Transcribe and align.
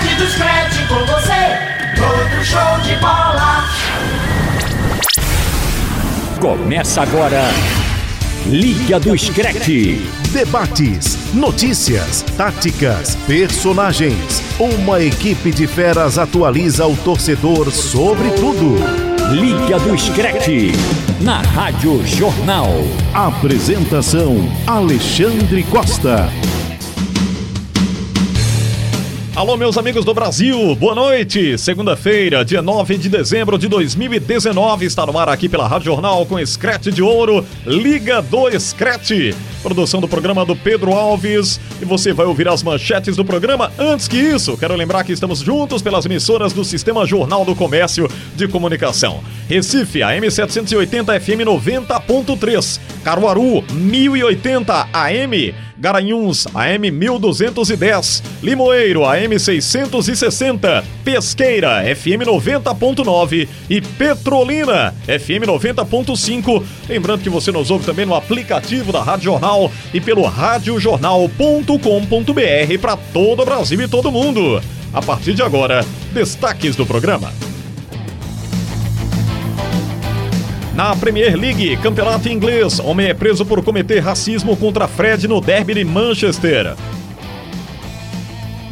Scratch 0.00 0.16
do 0.16 0.26
Scratch 0.26 0.88
com 0.88 1.06
você, 1.06 1.32
todo 1.94 2.44
show 2.44 2.80
de 2.82 2.96
bola. 2.96 3.68
Começa 6.40 7.02
agora, 7.02 7.42
Liga 8.46 8.98
do 8.98 9.16
Screte. 9.16 10.10
Debates, 10.30 11.34
notícias, 11.34 12.22
táticas, 12.36 13.14
personagens. 13.26 14.42
Uma 14.58 15.02
equipe 15.02 15.50
de 15.50 15.66
feras 15.66 16.16
atualiza 16.16 16.86
o 16.86 16.96
torcedor 16.96 17.70
sobre 17.70 18.30
tudo. 18.30 18.76
Liga 19.32 19.78
do 19.80 19.96
Screte, 19.98 20.72
na 21.20 21.42
Rádio 21.42 22.06
Jornal. 22.06 22.70
Apresentação: 23.12 24.50
Alexandre 24.66 25.62
Costa. 25.64 26.30
Alô, 29.40 29.56
meus 29.56 29.78
amigos 29.78 30.04
do 30.04 30.12
Brasil, 30.12 30.76
boa 30.76 30.94
noite. 30.94 31.56
Segunda-feira, 31.56 32.44
dia 32.44 32.60
9 32.60 32.98
de 32.98 33.08
dezembro 33.08 33.56
de 33.56 33.68
2019, 33.68 34.84
está 34.84 35.06
no 35.06 35.18
ar 35.18 35.30
aqui 35.30 35.48
pela 35.48 35.66
Rádio 35.66 35.86
Jornal 35.86 36.26
com 36.26 36.44
Screte 36.44 36.92
de 36.92 37.02
Ouro, 37.02 37.42
Liga 37.64 38.20
do 38.20 38.50
Screte. 38.60 39.34
Produção 39.62 39.98
do 39.98 40.06
programa 40.06 40.44
do 40.44 40.54
Pedro 40.54 40.92
Alves. 40.92 41.58
E 41.80 41.86
você 41.86 42.12
vai 42.12 42.26
ouvir 42.26 42.48
as 42.48 42.62
manchetes 42.62 43.16
do 43.16 43.24
programa. 43.24 43.72
Antes 43.78 44.08
que 44.08 44.18
isso, 44.18 44.58
quero 44.58 44.74
lembrar 44.74 45.04
que 45.04 45.12
estamos 45.12 45.40
juntos 45.40 45.80
pelas 45.80 46.04
emissoras 46.04 46.52
do 46.52 46.62
Sistema 46.62 47.06
Jornal 47.06 47.42
do 47.42 47.54
Comércio 47.54 48.10
de 48.36 48.46
Comunicação. 48.46 49.22
Recife, 49.48 50.02
AM 50.02 50.30
780 50.30 51.18
FM 51.18 51.46
90.3. 51.46 52.78
Caruaru, 53.02 53.62
1080 53.72 54.88
AM. 54.92 55.54
Garanhuns, 55.78 56.46
AM 56.54 56.90
1210, 56.90 58.22
Limoeiro, 58.42 59.06
AM 59.06 59.38
660, 59.38 60.84
Pesqueira, 61.02 61.82
FM 61.96 62.26
90.9 62.26 63.48
e 63.68 63.80
Petrolina, 63.80 64.94
FM 65.06 65.46
90.5. 65.46 66.62
Lembrando 66.88 67.22
que 67.22 67.30
você 67.30 67.50
nos 67.50 67.70
ouve 67.70 67.86
também 67.86 68.04
no 68.04 68.14
aplicativo 68.14 68.92
da 68.92 69.02
Rádio 69.02 69.24
Jornal 69.24 69.72
e 69.94 70.00
pelo 70.00 70.22
radiojornal.com.br 70.22 72.78
para 72.80 72.96
todo 72.96 73.42
o 73.42 73.46
Brasil 73.46 73.80
e 73.80 73.88
todo 73.88 74.12
mundo. 74.12 74.60
A 74.92 75.00
partir 75.00 75.34
de 75.34 75.42
agora, 75.42 75.84
destaques 76.12 76.76
do 76.76 76.84
programa. 76.84 77.32
Na 80.80 80.96
Premier 80.96 81.36
League, 81.36 81.76
campeonato 81.76 82.26
inglês, 82.26 82.80
homem 82.80 83.08
é 83.08 83.12
preso 83.12 83.44
por 83.44 83.62
cometer 83.62 83.98
racismo 83.98 84.56
contra 84.56 84.88
Fred 84.88 85.28
no 85.28 85.38
derby 85.38 85.74
de 85.74 85.84
Manchester. 85.84 86.74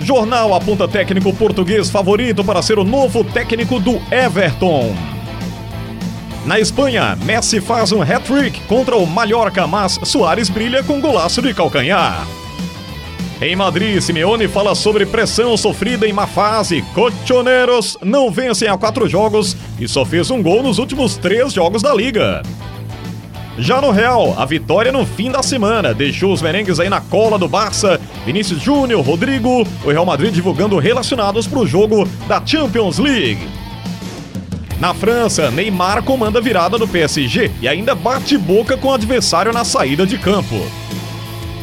Jornal 0.01 0.55
aponta 0.55 0.89
técnico 0.89 1.35
português 1.35 1.91
favorito 1.91 2.43
para 2.43 2.63
ser 2.63 2.79
o 2.79 2.83
novo 2.83 3.23
técnico 3.23 3.79
do 3.79 4.01
Everton. 4.11 4.97
Na 6.47 6.59
Espanha, 6.59 7.15
Messi 7.27 7.61
faz 7.61 7.93
um 7.93 8.01
hat-trick 8.01 8.59
contra 8.63 8.97
o 8.97 9.07
Mallorca, 9.07 9.67
mas 9.67 10.01
Soares 10.03 10.49
brilha 10.49 10.83
com 10.83 11.03
golaço 11.03 11.43
de 11.43 11.53
calcanhar. 11.53 12.27
Em 13.41 13.55
Madrid, 13.55 14.01
Simeone 14.01 14.49
fala 14.49 14.75
sobre 14.75 15.07
pressão 15.07 15.57
sofrida 15.57 16.09
em 16.09 16.13
má 16.13 16.27
fase. 16.27 16.83
Cochoneros 16.93 17.97
não 18.03 18.33
vencem 18.33 18.67
há 18.67 18.77
quatro 18.77 19.09
jogos 19.09 19.57
e 19.79 19.87
só 19.87 20.05
fez 20.05 20.29
um 20.29 20.43
gol 20.43 20.61
nos 20.61 20.79
últimos 20.79 21.17
três 21.17 21.53
jogos 21.53 21.81
da 21.81 21.95
liga. 21.95 22.43
Já 23.57 23.81
no 23.81 23.93
Real, 23.93 24.35
a 24.37 24.45
vitória 24.45 24.91
no 24.91 25.07
fim 25.07 25.31
da 25.31 25.41
semana 25.41 25.95
deixou 25.95 26.33
os 26.33 26.43
merengues 26.43 26.81
aí 26.81 26.89
na 26.89 27.01
cola 27.01 27.39
do 27.39 27.49
Barça. 27.49 28.01
Vinícius 28.27 28.61
Júnior, 28.61 29.05
Rodrigo, 29.05 29.65
o 29.85 29.91
Real 29.91 30.05
Madrid 30.05 30.33
divulgando 30.33 30.77
relacionados 30.79 31.47
para 31.47 31.61
o 31.61 31.67
jogo 31.67 32.09
da 32.27 32.45
Champions 32.45 32.99
League. 32.99 33.49
Na 34.81 34.93
França, 34.95 35.49
Neymar 35.51 36.03
comanda 36.03 36.41
virada 36.41 36.77
do 36.77 36.89
PSG 36.89 37.53
e 37.61 37.69
ainda 37.69 37.95
bate 37.95 38.37
boca 38.37 38.77
com 38.77 38.89
o 38.89 38.95
adversário 38.95 39.53
na 39.53 39.65
saída 39.65 40.05
de 40.05 40.19
campo. 40.19 40.57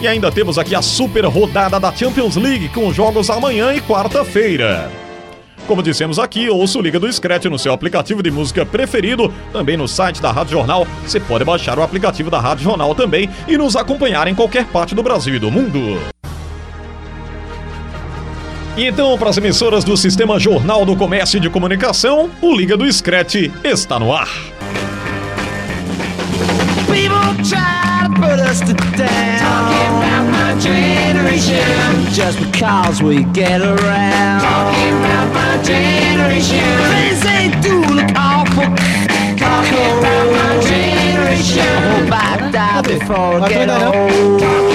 E 0.01 0.07
ainda 0.07 0.31
temos 0.31 0.57
aqui 0.57 0.75
a 0.75 0.81
super 0.81 1.25
rodada 1.25 1.79
da 1.79 1.93
Champions 1.93 2.35
League 2.35 2.69
com 2.69 2.91
jogos 2.91 3.29
amanhã 3.29 3.73
e 3.73 3.81
quarta-feira. 3.81 4.91
Como 5.67 5.81
dissemos 5.81 6.19
aqui, 6.19 6.47
ouça 6.47 6.77
o 6.77 6.81
Liga 6.81 6.99
do 6.99 7.11
Scratch 7.11 7.45
no 7.45 7.57
seu 7.57 7.73
aplicativo 7.73 8.21
de 8.21 8.29
música 8.29 8.65
preferido, 8.65 9.33
também 9.51 9.75
no 9.75 9.87
site 9.87 10.21
da 10.21 10.31
Rádio 10.31 10.51
Jornal. 10.51 10.85
Você 11.03 11.19
pode 11.19 11.43
baixar 11.43 11.79
o 11.79 11.81
aplicativo 11.81 12.29
da 12.29 12.39
Rádio 12.39 12.63
Jornal 12.63 12.93
também 12.93 13.29
e 13.47 13.57
nos 13.57 13.75
acompanhar 13.75 14.27
em 14.27 14.35
qualquer 14.35 14.65
parte 14.65 14.93
do 14.93 15.01
Brasil 15.01 15.35
e 15.35 15.39
do 15.39 15.49
mundo. 15.49 15.99
E 18.77 18.85
então, 18.85 19.17
para 19.17 19.29
as 19.29 19.37
emissoras 19.37 19.83
do 19.83 19.95
Sistema 19.95 20.37
Jornal 20.37 20.85
do 20.85 20.95
Comércio 20.95 21.37
e 21.37 21.39
de 21.39 21.49
Comunicação, 21.49 22.29
o 22.41 22.53
Liga 22.53 22.75
do 22.75 22.91
Scratch 22.91 23.49
está 23.63 23.97
no 23.97 24.13
ar. 24.13 24.54
Put 28.35 28.45
us 28.47 28.59
to 28.59 28.73
down. 28.97 29.39
Talking 29.39 29.91
about 29.97 30.25
my 30.31 30.59
generation. 30.59 32.13
Just 32.13 32.39
because 32.39 33.01
we 33.01 33.23
get 33.31 33.61
around. 33.61 34.41
Talking 34.41 34.95
about 34.99 35.33
my 35.33 35.63
generation. 35.63 36.65
Things 36.93 37.21
they 37.23 37.45
do 37.61 37.75
look 37.93 38.11
awful. 38.15 38.69
Talking 39.37 39.91
about 39.99 40.27
my 40.37 40.51
generation. 40.69 41.75
Hold 41.91 42.09
back, 42.09 42.51
die 42.51 42.81
before 42.81 43.41
I 43.41 43.49
get 43.49 43.69
ainda 43.69 43.79
não? 43.79 43.93
old. 43.93 44.74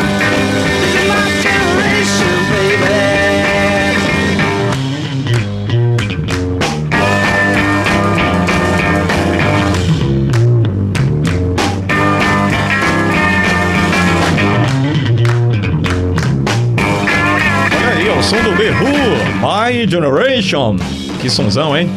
Who, 18.71 19.41
My 19.41 19.89
Generation. 19.89 20.77
Que 21.19 21.29
sonzão, 21.29 21.75
hein? 21.77 21.89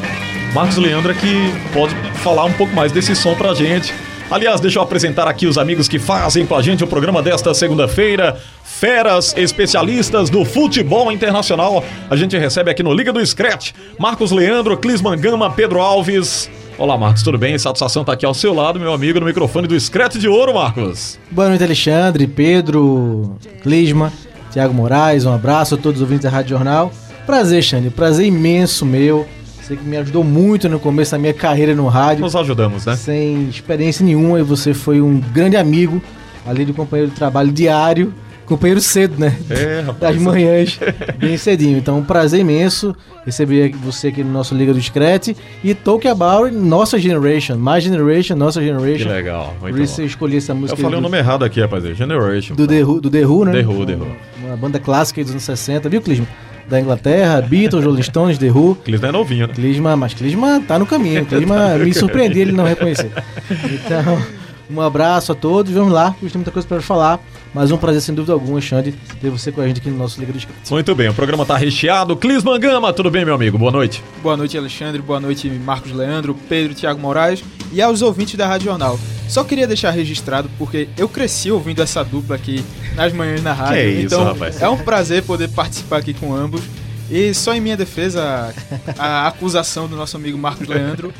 Marcos 0.53 0.77
Leandro 0.77 1.15
que 1.15 1.53
pode 1.73 1.95
falar 2.23 2.45
um 2.45 2.53
pouco 2.53 2.75
mais 2.75 2.91
desse 2.91 3.15
som 3.15 3.35
pra 3.35 3.55
gente. 3.55 3.95
Aliás, 4.31 4.61
deixa 4.61 4.79
eu 4.79 4.83
apresentar 4.83 5.29
aqui 5.29 5.47
os 5.47 5.59
amigos 5.59 5.87
que 5.87 5.99
fazem 5.99 6.47
com 6.47 6.57
a 6.57 6.63
gente 6.63 6.83
o 6.83 6.87
programa 6.87 7.23
desta 7.23 7.55
segunda-feira. 7.55 8.41
Feras 8.65 9.37
especialistas 9.37 10.31
do 10.31 10.45
futebol 10.45 11.13
internacional. 11.13 11.85
A 12.11 12.17
gente 12.17 12.37
recebe 12.37 12.71
aqui 12.71 12.83
no 12.83 12.93
Liga 12.93 13.13
do 13.13 13.25
Scratch 13.25 13.73
Marcos 13.99 14.33
Leandro, 14.33 14.77
Clisman 14.77 15.19
Gama, 15.19 15.51
Pedro 15.51 15.81
Alves. 15.81 16.51
Olá, 16.77 16.99
Marcos, 16.99 17.23
tudo 17.23 17.39
bem? 17.39 17.57
Satisfação 17.57 18.03
estar 18.03 18.15
aqui 18.15 18.27
ao 18.27 18.35
seu 18.35 18.53
lado, 18.53 18.81
meu 18.81 18.93
amigo, 18.93 19.21
no 19.21 19.27
microfone 19.27 19.69
do 19.69 19.79
Scratch 19.79 20.17
de 20.17 20.27
Ouro, 20.27 20.55
Marcos. 20.55 21.21
Boa 21.31 21.49
noite, 21.49 21.63
Alexandre, 21.63 22.27
Pedro, 22.27 23.37
Clisma, 23.63 24.13
Tiago 24.55 24.73
Moraes, 24.73 25.25
um 25.27 25.35
abraço 25.35 25.75
a 25.75 25.79
todos 25.79 26.01
os 26.01 26.03
ouvintes 26.03 26.23
da 26.25 26.31
Rádio 26.31 26.51
Jornal. 26.51 26.93
Prazer, 27.27 27.61
Xande, 27.61 27.91
prazer 27.91 28.25
imenso 28.27 28.87
meu. 28.87 29.27
Você 29.61 29.75
que 29.77 29.83
me 29.85 29.97
ajudou 29.97 30.23
muito 30.23 30.69
no 30.69 30.79
começo 30.79 31.11
da 31.11 31.19
minha 31.19 31.35
carreira 31.35 31.75
no 31.75 31.89
rádio, 31.89 32.23
Nos 32.23 32.37
ajudamos, 32.37 32.87
né? 32.87 32.95
sem 32.95 33.49
experiência 33.49 34.05
nenhuma, 34.07 34.39
e 34.39 34.43
você 34.45 34.73
foi 34.73 35.01
um 35.01 35.19
grande 35.19 35.57
amigo, 35.57 36.01
além 36.47 36.65
de 36.67 36.73
companheiro 36.73 37.11
de 37.11 37.17
trabalho 37.17 37.51
diário, 37.51 38.15
companheiro 38.47 38.81
cedo, 38.81 39.19
né? 39.19 39.35
É, 39.51 39.81
rapaz. 39.87 39.99
Das 40.15 40.23
manhãs, 40.23 40.79
bem 41.19 41.37
cedinho. 41.39 41.79
Então, 41.79 41.99
um 41.99 42.05
prazer 42.05 42.41
imenso 42.41 42.95
receber 43.25 43.75
você 43.83 44.09
aqui 44.09 44.23
no 44.23 44.31
nosso 44.31 44.55
Liga 44.55 44.73
do 44.75 44.81
Screte 44.83 45.35
e 45.65 45.75
Talk 45.75 46.07
About 46.07 46.55
Nossa 46.55 46.99
Generation, 46.99 47.57
My 47.57 47.81
Generation, 47.81 48.37
Nossa 48.37 48.61
Que 48.61 48.67
Generation. 48.67 49.09
legal, 49.09 49.55
muito 49.63 49.75
Por 49.75 49.83
isso 49.83 49.97
bom. 49.97 50.03
eu 50.03 50.07
escolhi 50.07 50.37
essa 50.37 50.53
Eu 50.53 50.57
música. 50.57 50.77
falei 50.77 50.99
o 50.99 51.01
do- 51.01 51.03
nome 51.05 51.17
errado 51.17 51.43
aqui, 51.43 51.59
rapaz. 51.61 51.83
Generation. 51.97 52.55
do 52.55 52.67
The 52.69 52.85
Who, 52.85 53.01
do 53.01 53.09
The 53.11 53.25
Who, 53.27 53.45
né? 53.47 53.53
The 53.53 53.67
Who, 53.67 53.87
The 53.87 53.95
Who. 53.95 54.07
Uma 54.55 54.61
banda 54.61 54.79
clássica 54.79 55.21
dos 55.21 55.33
anos 55.33 55.43
60, 55.43 55.89
viu, 55.89 56.01
Clisma? 56.01 56.29
Da 56.69 56.81
Inglaterra, 56.81 57.43
Beatles, 57.43 57.85
Rolling 57.85 58.03
Stones, 58.03 58.39
The 58.39 58.51
Who. 58.51 58.77
Clisman 58.85 59.09
é 59.09 59.13
novinho, 59.13 59.49
né? 59.49 59.53
Clisma, 59.53 59.97
mas 59.97 60.15
Clisma 60.15 60.63
tá 60.67 60.79
no 60.79 60.87
caminho. 60.87 61.27
Clisma 61.27 61.75
me 61.77 61.93
surpreendi 61.93 62.39
ele 62.39 62.53
não 62.53 62.65
reconhecer. 62.65 63.11
Então, 63.51 64.23
Um 64.71 64.81
abraço 64.81 65.33
a 65.33 65.35
todos, 65.35 65.73
vamos 65.73 65.93
lá, 65.93 66.15
que 66.19 66.27
tem 66.27 66.37
muita 66.37 66.51
coisa 66.51 66.67
para 66.67 66.81
falar. 66.81 67.21
Mas 67.53 67.71
um 67.71 67.77
prazer, 67.77 68.01
sem 68.01 68.15
dúvida 68.15 68.33
alguma, 68.33 68.61
Xande, 68.61 68.93
ter 69.21 69.31
você 69.31 69.53
com 69.53 69.61
a 69.61 69.67
gente 69.69 69.79
aqui 69.81 69.89
no 69.89 69.97
nosso 69.97 70.19
Liga 70.19 70.33
do 70.33 70.39
Script. 70.39 70.73
Muito 70.73 70.95
bem, 70.95 71.09
o 71.09 71.15
programa 71.15 71.47
tá 71.47 71.57
recheado. 71.57 72.17
Clis 72.17 72.43
Mangama, 72.43 72.93
tudo 72.93 73.11
bem, 73.11 73.25
meu 73.25 73.35
amigo? 73.35 73.57
Boa 73.57 73.71
noite. 73.71 74.03
Boa 74.23 74.37
noite, 74.37 74.59
Alexandre. 74.59 75.01
Boa 75.01 75.21
noite, 75.21 75.49
Marcos 75.49 75.93
Leandro, 75.93 76.35
Pedro, 76.49 76.75
Thiago 76.75 77.01
Moraes 77.01 77.45
e 77.73 77.81
aos 77.81 78.03
ouvintes 78.03 78.35
da 78.35 78.47
Rádio 78.47 78.67
Jornal. 78.67 78.99
Só 79.29 79.45
queria 79.45 79.67
deixar 79.67 79.91
registrado 79.91 80.51
porque 80.59 80.89
eu 80.97 81.09
cresci 81.09 81.51
ouvindo 81.51 81.81
essa 81.81 82.05
dupla 82.05 82.37
aqui 82.37 82.65
nas 82.95 83.13
manhãs 83.13 83.43
na 83.43 83.53
rádio. 83.53 83.75
Que 83.75 83.89
isso, 83.89 84.07
então 84.07 84.25
rapaz. 84.25 84.61
é 84.61 84.69
um 84.69 84.79
prazer 84.79 85.23
poder 85.23 85.49
participar 85.49 85.99
aqui 85.99 86.13
com 86.13 86.35
ambos. 86.35 86.63
E 87.11 87.35
só 87.35 87.55
em 87.55 87.61
minha 87.61 87.77
defesa, 87.77 88.55
a 88.99 89.29
acusação 89.29 89.87
do 89.87 89.95
nosso 89.95 90.17
amigo 90.17 90.39
Marcos 90.39 90.67
Leandro, 90.67 91.13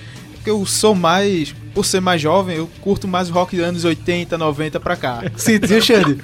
que 0.45 0.51
eu 0.51 0.65
sou 0.67 0.95
mais, 0.95 1.55
por 1.75 1.85
ser 1.87 2.01
mais 2.01 2.21
jovem, 2.21 2.59
eu 2.59 2.69
curto 2.83 3.09
mais 3.09 3.31
o 3.31 3.33
rock 3.33 3.57
dos 3.57 3.65
anos 3.65 3.85
80, 3.85 4.37
90 4.37 4.79
pra 4.79 4.95
cá. 4.95 5.25
Sentiu, 5.35 5.81
Xande? 5.81 6.19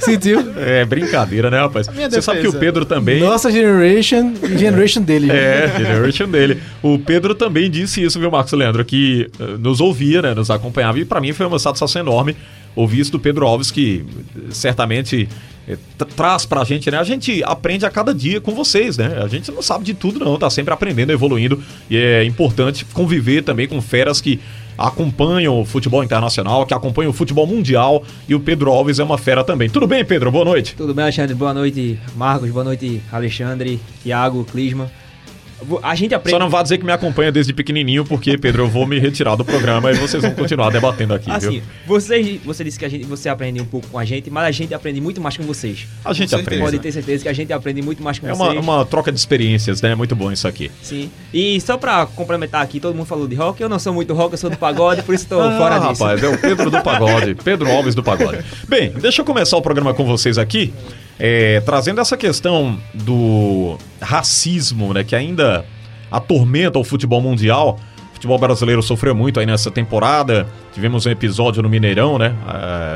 Sentiu? 0.00 0.52
É 0.56 0.84
brincadeira, 0.84 1.48
né, 1.48 1.60
rapaz? 1.60 1.88
Minha 1.88 2.10
Você 2.10 2.20
sabe 2.20 2.40
que 2.40 2.48
o 2.48 2.50
defesa. 2.50 2.64
Pedro 2.66 2.84
também. 2.84 3.20
Nossa 3.20 3.50
generation 3.50 4.34
e 4.42 4.58
generation 4.58 5.02
dele. 5.02 5.30
É, 5.30 5.72
generation 5.78 6.28
dele. 6.28 6.60
O 6.82 6.98
Pedro 6.98 7.34
também 7.34 7.70
disse 7.70 8.02
isso, 8.02 8.18
viu, 8.18 8.30
Marcos 8.30 8.52
Leandro, 8.52 8.84
que 8.84 9.30
eh, 9.38 9.56
nos 9.58 9.80
ouvia, 9.80 10.20
né, 10.20 10.34
nos 10.34 10.50
acompanhava, 10.50 10.98
e 10.98 11.04
pra 11.04 11.20
mim 11.20 11.32
foi 11.32 11.46
uma 11.46 11.58
satisfação 11.58 12.02
enorme 12.02 12.36
ouvir 12.74 13.00
isso 13.00 13.12
do 13.12 13.20
Pedro 13.20 13.46
Alves, 13.46 13.70
que 13.70 14.04
eh, 14.36 14.40
certamente 14.50 15.28
traz 16.14 16.46
pra 16.46 16.62
gente, 16.64 16.90
né? 16.90 16.98
A 16.98 17.04
gente 17.04 17.42
aprende 17.44 17.84
a 17.84 17.90
cada 17.90 18.14
dia 18.14 18.40
com 18.40 18.54
vocês, 18.54 18.96
né? 18.96 19.20
A 19.22 19.26
gente 19.26 19.50
não 19.50 19.62
sabe 19.62 19.84
de 19.84 19.94
tudo, 19.94 20.20
não, 20.24 20.38
tá 20.38 20.48
sempre 20.48 20.72
aprendendo, 20.72 21.10
evoluindo, 21.10 21.60
e 21.90 21.96
é 21.96 22.24
importante 22.24 22.84
conviver 22.84 23.42
também 23.42 23.66
com 23.66 23.80
feras 23.80 24.20
que 24.20 24.40
acompanham 24.78 25.58
o 25.60 25.64
futebol 25.64 26.04
internacional, 26.04 26.66
que 26.66 26.74
acompanham 26.74 27.10
o 27.10 27.12
futebol 27.12 27.46
mundial, 27.46 28.04
e 28.28 28.34
o 28.34 28.40
Pedro 28.40 28.70
Alves 28.70 28.98
é 28.98 29.04
uma 29.04 29.18
fera 29.18 29.42
também. 29.42 29.68
Tudo 29.68 29.86
bem, 29.86 30.04
Pedro? 30.04 30.30
Boa 30.30 30.44
noite. 30.44 30.74
Tudo 30.76 30.94
bem, 30.94 31.04
Alexandre? 31.04 31.34
Boa 31.34 31.54
noite, 31.54 31.98
Marcos. 32.14 32.50
Boa 32.50 32.64
noite, 32.64 33.02
Alexandre, 33.10 33.80
Thiago, 34.02 34.44
Clisma. 34.44 34.90
A 35.82 35.94
gente 35.94 36.14
aprende. 36.14 36.30
Só 36.32 36.38
não 36.38 36.50
vá 36.50 36.62
dizer 36.62 36.78
que 36.78 36.84
me 36.84 36.92
acompanha 36.92 37.32
desde 37.32 37.52
pequenininho, 37.52 38.04
porque, 38.04 38.36
Pedro, 38.36 38.64
eu 38.64 38.68
vou 38.68 38.86
me 38.86 38.98
retirar 38.98 39.36
do 39.36 39.44
programa 39.44 39.90
e 39.90 39.94
vocês 39.94 40.22
vão 40.22 40.32
continuar 40.34 40.70
debatendo 40.70 41.14
aqui, 41.14 41.30
Assim, 41.30 41.50
viu? 41.50 41.62
você, 41.86 42.40
você 42.44 42.62
disse 42.62 42.78
que 42.78 42.84
a 42.84 42.88
gente, 42.88 43.04
você 43.06 43.28
aprende 43.28 43.60
um 43.60 43.64
pouco 43.64 43.86
com 43.88 43.98
a 43.98 44.04
gente, 44.04 44.30
mas 44.30 44.44
a 44.44 44.50
gente 44.50 44.74
aprende 44.74 45.00
muito 45.00 45.20
mais 45.20 45.36
com 45.36 45.42
vocês. 45.44 45.86
A 46.04 46.12
gente 46.12 46.30
Com 46.34 46.40
aprende. 46.42 46.62
Pode 46.62 46.78
ter 46.78 46.92
certeza 46.92 47.22
que 47.22 47.28
a 47.28 47.32
gente 47.32 47.52
aprende 47.52 47.80
muito 47.80 48.02
mais 48.02 48.18
com 48.18 48.28
É 48.28 48.32
uma, 48.34 48.46
vocês. 48.50 48.62
uma 48.62 48.84
troca 48.84 49.10
de 49.10 49.18
experiências, 49.18 49.80
né? 49.80 49.92
É 49.92 49.94
muito 49.94 50.14
bom 50.14 50.30
isso 50.30 50.46
aqui. 50.46 50.70
Sim. 50.82 51.10
E 51.32 51.60
só 51.60 51.76
pra 51.78 52.04
complementar 52.06 52.62
aqui, 52.62 52.78
todo 52.78 52.94
mundo 52.94 53.06
falou 53.06 53.26
de 53.26 53.34
rock. 53.34 53.60
Eu 53.62 53.68
não 53.68 53.78
sou 53.78 53.94
muito 53.94 54.12
rock, 54.12 54.32
eu 54.34 54.38
sou 54.38 54.50
do 54.50 54.56
pagode, 54.58 55.02
por 55.02 55.14
isso 55.14 55.26
tô 55.26 55.40
Ah, 55.40 55.56
fora 55.56 55.78
disso. 55.78 56.02
rapaz, 56.04 56.22
é 56.22 56.28
o 56.28 56.38
Pedro 56.38 56.70
do 56.70 56.82
Pagode, 56.82 57.34
Pedro 57.34 57.70
Alves 57.70 57.94
do 57.94 58.02
Pagode. 58.02 58.38
Bem, 58.68 58.90
deixa 58.90 59.22
eu 59.22 59.24
começar 59.24 59.56
o 59.56 59.62
programa 59.62 59.94
com 59.94 60.04
vocês 60.04 60.36
aqui, 60.38 60.72
é, 61.18 61.60
trazendo 61.60 62.00
essa 62.00 62.16
questão 62.16 62.78
do 62.92 63.78
racismo, 64.00 64.92
né? 64.92 65.02
Que 65.02 65.16
ainda 65.16 65.64
atormenta 66.10 66.78
o 66.78 66.84
futebol 66.84 67.20
mundial. 67.20 67.78
O 68.10 68.14
futebol 68.14 68.38
brasileiro 68.38 68.82
sofreu 68.82 69.14
muito 69.14 69.40
aí 69.40 69.46
nessa 69.46 69.70
temporada. 69.70 70.46
Tivemos 70.72 71.06
um 71.06 71.10
episódio 71.10 71.62
no 71.62 71.68
Mineirão, 71.68 72.18
né? 72.18 72.34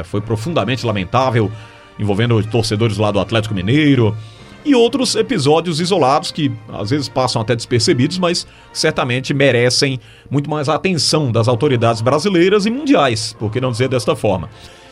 é, 0.01 0.05
foi 0.05 0.21
profundamente 0.21 0.85
lamentável, 0.85 1.51
envolvendo 1.99 2.43
torcedores 2.45 2.97
lá 2.97 3.11
do 3.11 3.21
Atlético 3.21 3.55
Mineiro. 3.55 4.17
E 4.63 4.75
outros 4.75 5.15
episódios 5.15 5.81
isolados 5.81 6.31
que 6.31 6.53
às 6.71 6.91
vezes 6.91 7.09
passam 7.09 7.41
até 7.41 7.57
despercebidos, 7.57 8.19
mas 8.19 8.47
certamente 8.75 9.33
merecem 9.33 9.99
muito 10.31 10.51
mais 10.51 10.69
a 10.69 10.75
atenção 10.75 11.33
das 11.33 11.49
autoridades 11.49 12.03
brasileiras 12.03 12.67
e 12.67 12.71
mundiais, 12.71 13.35
por 13.39 13.51
que 13.51 13.59
não 13.59 13.71
dizer 13.71 13.89
desta 13.89 14.15
forma. 14.15 14.51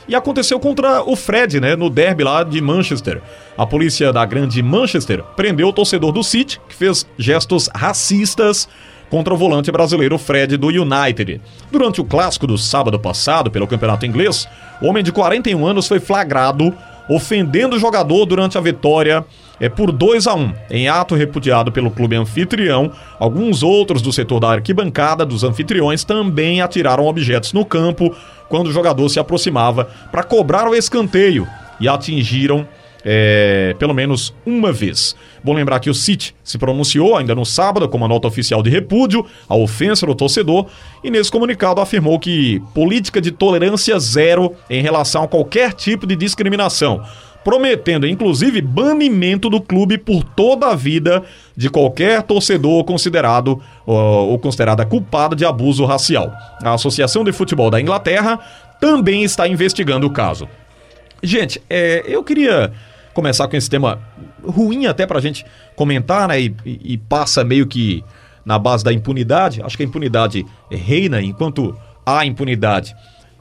E 0.09 0.15
aconteceu 0.15 0.59
contra 0.59 1.03
o 1.03 1.15
Fred, 1.15 1.61
né, 1.61 1.77
no 1.77 1.91
derby 1.91 2.25
lá 2.25 2.43
de 2.43 2.61
Manchester. 2.63 3.21
A 3.59 3.67
polícia 3.67 4.11
da 4.11 4.25
grande 4.25 4.63
Manchester 4.63 5.23
prendeu 5.37 5.69
o 5.69 5.73
torcedor 5.73 6.13
do 6.13 6.25
City, 6.25 6.59
que 6.67 6.75
fez 6.75 7.07
gestos 7.19 7.69
racistas 7.75 8.67
contra 9.11 9.35
o 9.35 9.37
volante 9.37 9.71
brasileiro 9.71 10.17
Fred 10.17 10.57
do 10.57 10.69
United. 10.69 11.41
Durante 11.71 12.01
o 12.01 12.05
clássico 12.05 12.47
do 12.47 12.57
sábado 12.57 12.99
passado, 12.99 13.51
pelo 13.51 13.67
campeonato 13.67 14.07
inglês, 14.07 14.49
o 14.81 14.87
homem 14.87 15.05
de 15.05 15.13
41 15.13 15.67
anos 15.67 15.87
foi 15.87 16.01
flagrado 16.01 16.75
ofendendo 17.09 17.77
o 17.77 17.79
jogador 17.79 18.27
durante 18.27 18.59
a 18.59 18.61
vitória 18.61 19.25
é, 19.61 19.69
por 19.69 19.91
2 19.91 20.27
a 20.27 20.35
1 20.35 20.53
Em 20.71 20.89
ato 20.89 21.15
repudiado 21.15 21.73
pelo 21.73 21.91
clube 21.91 22.17
anfitrião, 22.17 22.93
alguns 23.19 23.63
outros 23.63 24.03
do 24.03 24.13
setor 24.13 24.41
da 24.41 24.51
arquibancada 24.51 25.25
dos 25.25 25.43
anfitriões 25.43 26.05
também 26.05 26.61
atiraram 26.61 27.07
objetos 27.07 27.53
no 27.53 27.65
campo 27.65 28.15
quando 28.49 28.69
o 28.69 28.73
jogador 28.73 29.09
se 29.09 29.19
aproximava 29.19 29.89
para 30.11 30.23
cobrar 30.23 30.69
o 30.69 30.75
escanteio 30.75 31.47
e 31.81 31.89
atingiram 31.89 32.67
é, 33.11 33.75
pelo 33.79 33.95
menos 33.95 34.35
uma 34.45 34.71
vez. 34.71 35.17
Bom 35.43 35.55
lembrar 35.55 35.81
que 35.81 35.89
o 35.89 35.95
City 35.95 36.35
se 36.45 36.59
pronunciou 36.59 37.17
ainda 37.17 37.35
no 37.35 37.47
sábado 37.47 37.89
com 37.89 37.97
uma 37.97 38.07
nota 38.07 38.29
oficial 38.29 38.63
de 38.63 38.69
repúdio 38.69 39.25
à 39.49 39.57
ofensa 39.57 40.05
do 40.05 40.15
torcedor 40.15 40.67
e 41.03 41.11
nesse 41.11 41.33
comunicado 41.33 41.81
afirmou 41.81 42.19
que 42.19 42.63
política 42.75 43.19
de 43.19 43.31
tolerância 43.31 43.99
zero 43.99 44.53
em 44.69 44.83
relação 44.83 45.23
a 45.23 45.29
qualquer 45.29 45.73
tipo 45.73 46.07
de 46.07 46.15
discriminação, 46.15 47.03
prometendo 47.43 48.07
inclusive 48.07 48.61
banimento 48.61 49.49
do 49.49 49.59
clube 49.59 49.97
por 49.97 50.23
toda 50.23 50.67
a 50.67 50.75
vida 50.75 51.23
de 51.57 51.71
qualquer 51.71 52.23
torcedor 52.25 52.85
considerado 52.85 53.59
ou 53.87 54.39
considerada 54.39 54.85
culpada 54.85 55.35
de 55.35 55.47
abuso 55.47 55.87
racial. 55.87 56.31
A 56.63 56.75
Associação 56.75 57.25
de 57.25 57.33
Futebol 57.33 57.71
da 57.71 57.81
Inglaterra 57.81 58.39
também 58.79 59.25
está 59.25 59.49
investigando 59.49 60.07
o 60.07 60.11
caso. 60.11 60.47
Gente, 61.23 61.61
é, 61.71 62.05
eu 62.07 62.23
queria 62.23 62.73
começar 63.19 63.49
com 63.49 63.57
esse 63.57 63.69
tema 63.69 63.99
ruim 64.45 64.87
até 64.87 65.05
pra 65.07 65.21
gente 65.21 65.45
comentar, 65.75 66.29
né? 66.29 66.41
E, 66.41 66.55
e- 66.65 66.81
e 66.95 66.99
passa 66.99 67.43
meio 67.43 67.67
que 67.67 68.05
na 68.45 68.59
base 68.61 68.85
da 68.85 68.93
impunidade. 68.93 69.61
Acho 69.61 69.77
que 69.77 69.83
a 69.83 69.87
impunidade 69.87 70.47
reina 70.71 71.21
enquanto 71.21 71.77
há 72.07 72.25
impunidade. 72.25 72.95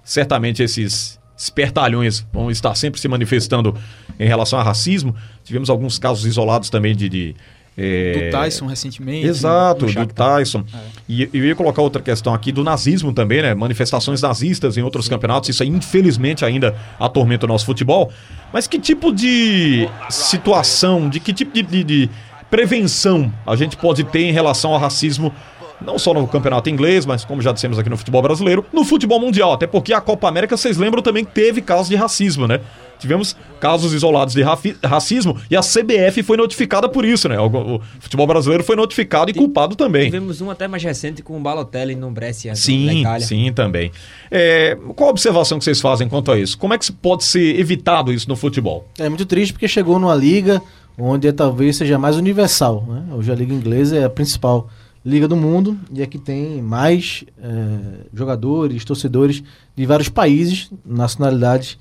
Certamente 0.03 0.63
esses 0.63 1.19
espertalhões 1.37 2.25
vão 2.33 2.49
estar 2.49 2.73
sempre 2.73 2.99
se 2.99 3.07
manifestando 3.07 3.75
em 4.19 4.27
relação 4.27 4.57
a 4.57 4.63
racismo. 4.63 5.15
Tivemos 5.43 5.69
alguns 5.69 5.99
casos 5.99 6.25
isolados 6.25 6.69
também 6.71 6.95
de. 6.95 7.07
de 7.07 7.35
é, 7.77 8.13
Do 8.29 8.31
Tyson 8.31 8.65
recentemente. 8.65 9.27
Exato, 9.27 9.85
do 9.85 9.91
Shakhtar. 9.91 10.37
Tyson. 10.39 10.63
E 11.07 11.29
eu 11.31 11.45
ia 11.45 11.55
colocar 11.55 11.81
outra 11.81 12.01
questão 12.01 12.33
aqui 12.33 12.51
do 12.51 12.63
nazismo 12.63 13.13
também, 13.13 13.41
né? 13.41 13.53
Manifestações 13.53 14.21
nazistas 14.21 14.77
em 14.77 14.81
outros 14.81 15.07
campeonatos. 15.07 15.49
Isso 15.49 15.61
aí, 15.61 15.69
infelizmente, 15.69 16.43
ainda 16.43 16.75
atormenta 16.99 17.45
o 17.45 17.47
nosso 17.49 17.65
futebol. 17.65 18.11
Mas 18.51 18.65
que 18.67 18.79
tipo 18.79 19.13
de 19.13 19.87
situação, 20.09 21.07
de 21.09 21.19
que 21.19 21.31
tipo 21.33 21.53
de, 21.53 21.61
de- 21.61 21.83
de 21.83 22.09
prevenção 22.49 23.31
a 23.45 23.55
gente 23.55 23.77
pode 23.77 24.03
ter 24.05 24.21
em 24.21 24.31
relação 24.31 24.73
ao 24.73 24.79
racismo? 24.79 25.33
Não 25.79 25.99
só 25.99 26.11
no 26.11 26.27
campeonato 26.27 26.71
inglês, 26.71 27.05
mas 27.05 27.23
como 27.23 27.39
já 27.39 27.51
dissemos 27.51 27.77
aqui 27.77 27.87
no 27.87 27.95
futebol 27.97 28.19
brasileiro, 28.19 28.65
no 28.73 28.83
futebol 28.83 29.19
mundial. 29.19 29.53
Até 29.53 29.67
porque 29.67 29.93
a 29.93 30.01
Copa 30.01 30.27
América, 30.27 30.57
vocês 30.57 30.75
lembram 30.75 31.03
também 31.03 31.23
que 31.23 31.31
teve 31.31 31.61
casos 31.61 31.87
de 31.87 31.95
racismo, 31.95 32.47
né? 32.47 32.59
Tivemos 32.99 33.35
casos 33.59 33.93
isolados 33.93 34.33
de 34.33 34.43
racismo 34.83 35.37
e 35.49 35.55
a 35.55 35.61
CBF 35.61 36.23
foi 36.23 36.37
notificada 36.37 36.87
por 36.89 37.05
isso, 37.05 37.27
né? 37.27 37.39
O, 37.39 37.75
o 37.75 37.81
futebol 37.99 38.27
brasileiro 38.27 38.63
foi 38.63 38.75
notificado 38.75 39.31
e 39.31 39.33
culpado 39.33 39.75
também. 39.75 40.05
Tivemos 40.05 40.41
um 40.41 40.49
até 40.49 40.67
mais 40.67 40.83
recente 40.83 41.21
com 41.21 41.37
o 41.37 41.39
Balotelli 41.39 41.95
no 41.95 42.11
Brescia, 42.11 42.51
na 42.51 42.55
Sim, 42.55 42.99
Itália. 43.01 43.25
sim, 43.25 43.51
também. 43.53 43.91
É, 44.31 44.77
qual 44.95 45.09
a 45.09 45.11
observação 45.11 45.57
que 45.57 45.63
vocês 45.65 45.81
fazem 45.81 46.07
quanto 46.07 46.31
a 46.31 46.39
isso? 46.39 46.57
Como 46.57 46.73
é 46.73 46.77
que 46.77 46.85
se 46.85 46.91
pode 46.91 47.23
ser 47.23 47.59
evitado 47.59 48.11
isso 48.11 48.27
no 48.27 48.35
futebol? 48.35 48.87
É 48.97 49.07
muito 49.09 49.25
triste 49.25 49.53
porque 49.53 49.67
chegou 49.67 49.99
numa 49.99 50.15
liga 50.15 50.61
onde 50.97 51.27
é, 51.27 51.31
talvez 51.31 51.77
seja 51.77 51.97
mais 51.97 52.17
universal. 52.17 52.83
Né? 52.87 53.03
Hoje 53.13 53.31
a 53.31 53.35
liga 53.35 53.53
inglesa 53.53 53.97
é 53.97 54.03
a 54.03 54.09
principal 54.09 54.69
liga 55.05 55.27
do 55.27 55.37
mundo 55.37 55.77
e 55.93 56.01
é 56.01 56.05
que 56.05 56.17
tem 56.17 56.61
mais 56.61 57.23
é, 57.41 58.05
jogadores, 58.13 58.83
torcedores 58.83 59.41
de 59.75 59.85
vários 59.85 60.09
países, 60.09 60.69
nacionalidades, 60.85 61.77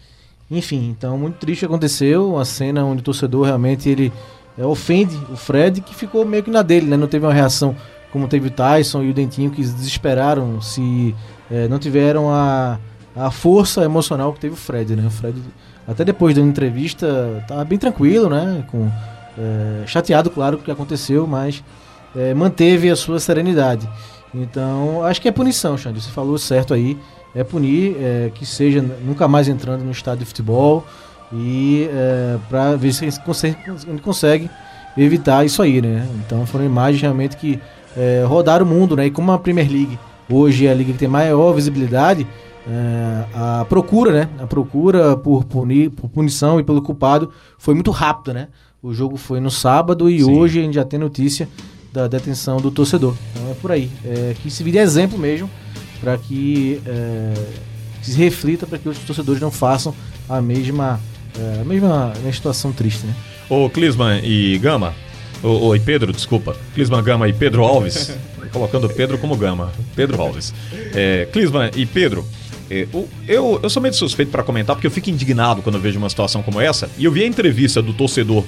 enfim. 0.51 0.95
Então 0.97 1.17
muito 1.19 1.37
triste 1.37 1.65
aconteceu, 1.65 2.35
uma 2.35 2.45
cena 2.45 2.85
onde 2.85 3.01
o 3.01 3.05
torcedor 3.05 3.47
realmente 3.47 3.89
ele 3.89 4.13
é, 4.59 4.65
ofende 4.65 5.17
o 5.31 5.37
Fred 5.37 5.81
que 5.81 5.95
ficou 5.95 6.25
meio 6.25 6.43
que 6.43 6.51
na 6.51 6.63
dele, 6.63 6.87
né? 6.87 6.97
Não 6.97 7.07
teve 7.07 7.27
uma 7.27 7.35
reação 7.35 7.77
como 8.13 8.29
teve 8.29 8.49
o 8.49 8.51
Tyson 8.51 9.03
e 9.03 9.11
o 9.11 9.15
Dentinho 9.15 9.51
que 9.51 9.61
desesperaram 9.61 10.61
se 10.61 11.15
é, 11.51 11.69
não 11.69 11.79
tiveram 11.79 12.31
a, 12.31 12.79
a 13.15 13.31
força 13.31 13.83
emocional 13.85 14.33
que 14.33 14.41
teve 14.41 14.55
o 14.55 14.57
Fred, 14.57 14.97
né? 14.97 15.07
O 15.07 15.11
Fred 15.11 15.41
até 15.87 16.05
depois 16.05 16.35
da 16.35 16.41
entrevista 16.41 17.45
tava 17.47 17.65
bem 17.65 17.79
tranquilo, 17.79 18.29
né? 18.29 18.65
Com, 18.71 18.91
é, 19.39 19.87
chateado, 19.87 20.31
claro, 20.31 20.57
com 20.57 20.63
o 20.63 20.65
que 20.65 20.71
aconteceu, 20.71 21.27
mas 21.27 21.63
é, 22.15 22.35
manteve 22.35 22.91
a 22.91 22.97
sua 22.97 23.21
serenidade. 23.21 23.89
Então, 24.35 25.05
acho 25.05 25.21
que 25.21 25.29
é 25.29 25.33
punição, 25.33 25.79
Xande. 25.79 26.01
Você 26.01 26.11
falou 26.11 26.37
certo 26.39 26.75
aí. 26.75 26.99
É 27.37 27.45
punir 27.45 27.97
é, 28.01 28.33
que 28.35 28.47
seja 28.47 28.83
nunca 29.05 29.29
mais 29.29 29.47
entrando 29.47 29.85
no 29.85 29.91
estádio 29.91 30.21
de 30.21 30.25
futebol 30.25 30.85
e 31.33 31.89
é, 31.93 32.39
para 32.49 32.77
ver 32.77 32.93
se 32.93 33.05
a 33.05 33.11
gente 33.11 33.23
consegue, 33.23 33.57
consegue 34.03 34.51
evitar 34.97 35.45
isso 35.45 35.61
aí, 35.61 35.83
né? 35.83 36.09
Então 36.25 36.47
foram 36.47 36.65
imagens 36.65 37.03
realmente 37.03 37.37
que 37.37 37.61
é, 37.97 38.25
rodaram 38.27 38.65
o 38.65 38.69
mundo, 38.69 38.97
né? 38.97 39.07
E 39.07 39.11
como 39.11 39.31
a 39.33 39.39
Premier 39.39 39.71
League 39.71 39.99
hoje 40.31 40.67
é 40.67 40.71
a 40.71 40.75
liga 40.75 40.93
que 40.93 40.99
tem 40.99 41.09
maior 41.09 41.53
visibilidade, 41.53 42.27
é, 42.67 43.25
a 43.35 43.67
procura, 43.69 44.13
né? 44.13 44.29
A 44.39 44.47
procura 44.47 45.17
por, 45.17 45.45
punir, 45.45 45.91
por 45.91 46.09
punição 46.09 46.59
e 46.59 46.65
pelo 46.65 46.83
culpado 46.83 47.31
foi 47.59 47.75
muito 47.75 47.91
rápida, 47.91 48.33
né? 48.33 48.49
O 48.83 48.93
jogo 48.93 49.17
foi 49.17 49.41
no 49.41 49.51
sábado 49.51 50.09
e 50.09 50.23
Sim. 50.23 50.37
hoje 50.37 50.61
a 50.61 50.63
gente 50.63 50.75
já 50.75 50.85
tem 50.85 50.99
notícia 50.99 51.49
da 51.93 52.07
detenção 52.07 52.59
do 52.59 52.71
torcedor. 52.71 53.15
Então 53.33 53.51
é 53.51 53.55
por 53.55 53.73
aí. 53.73 53.91
É, 54.05 54.35
que 54.43 54.51
se 54.51 54.63
vire 54.63 54.79
exemplo 54.79 55.19
mesmo 55.19 55.49
para 56.01 56.17
que 56.19 56.81
é, 56.87 57.35
se 58.03 58.17
reflita 58.17 58.67
para 58.67 58.79
que 58.79 58.89
os 58.89 58.99
torcedores 58.99 59.41
não 59.41 59.51
façam 59.51 59.95
a 60.29 60.41
mesma, 60.41 61.01
é, 61.39 61.61
a 61.61 61.65
mesma, 61.65 62.13
situação 62.33 62.73
triste, 62.73 63.07
né? 63.07 63.15
Ô, 63.49 63.69
Clisman 63.71 64.21
e 64.25 64.59
Gama. 64.59 64.93
Ô, 65.43 65.75
e 65.75 65.81
Pedro, 65.81 66.13
desculpa. 66.13 66.57
Clisman, 66.75 67.03
Gama 67.03 67.29
e 67.29 67.33
Pedro 67.33 67.63
Alves. 67.65 68.13
Colocando 68.53 68.89
Pedro 68.89 69.19
como 69.19 69.37
Gama. 69.37 69.71
Pedro 69.95 70.21
Alves. 70.21 70.53
É, 70.95 71.29
Clisman 71.33 71.71
e 71.77 71.85
Pedro. 71.87 72.25
é, 72.71 72.89
o- 72.93 73.09
eu, 73.29 73.61
eu 73.63 73.71
sou 73.71 73.81
meio 73.83 73.95
suspeito 73.95 74.31
pra 74.33 74.43
comentar 74.43 74.75
porque 74.75 74.87
eu 74.87 74.91
fico 74.91 75.11
indignado 75.11 75.63
quando 75.63 75.77
eu 75.77 75.81
vejo 75.81 75.99
uma 75.99 76.09
situação 76.09 76.43
como 76.43 76.61
essa. 76.61 76.89
E 76.99 77.05
eu 77.05 77.13
vi 77.13 77.23
a 77.23 77.27
entrevista 77.27 77.81
do 77.83 77.93
torcedor, 77.93 78.45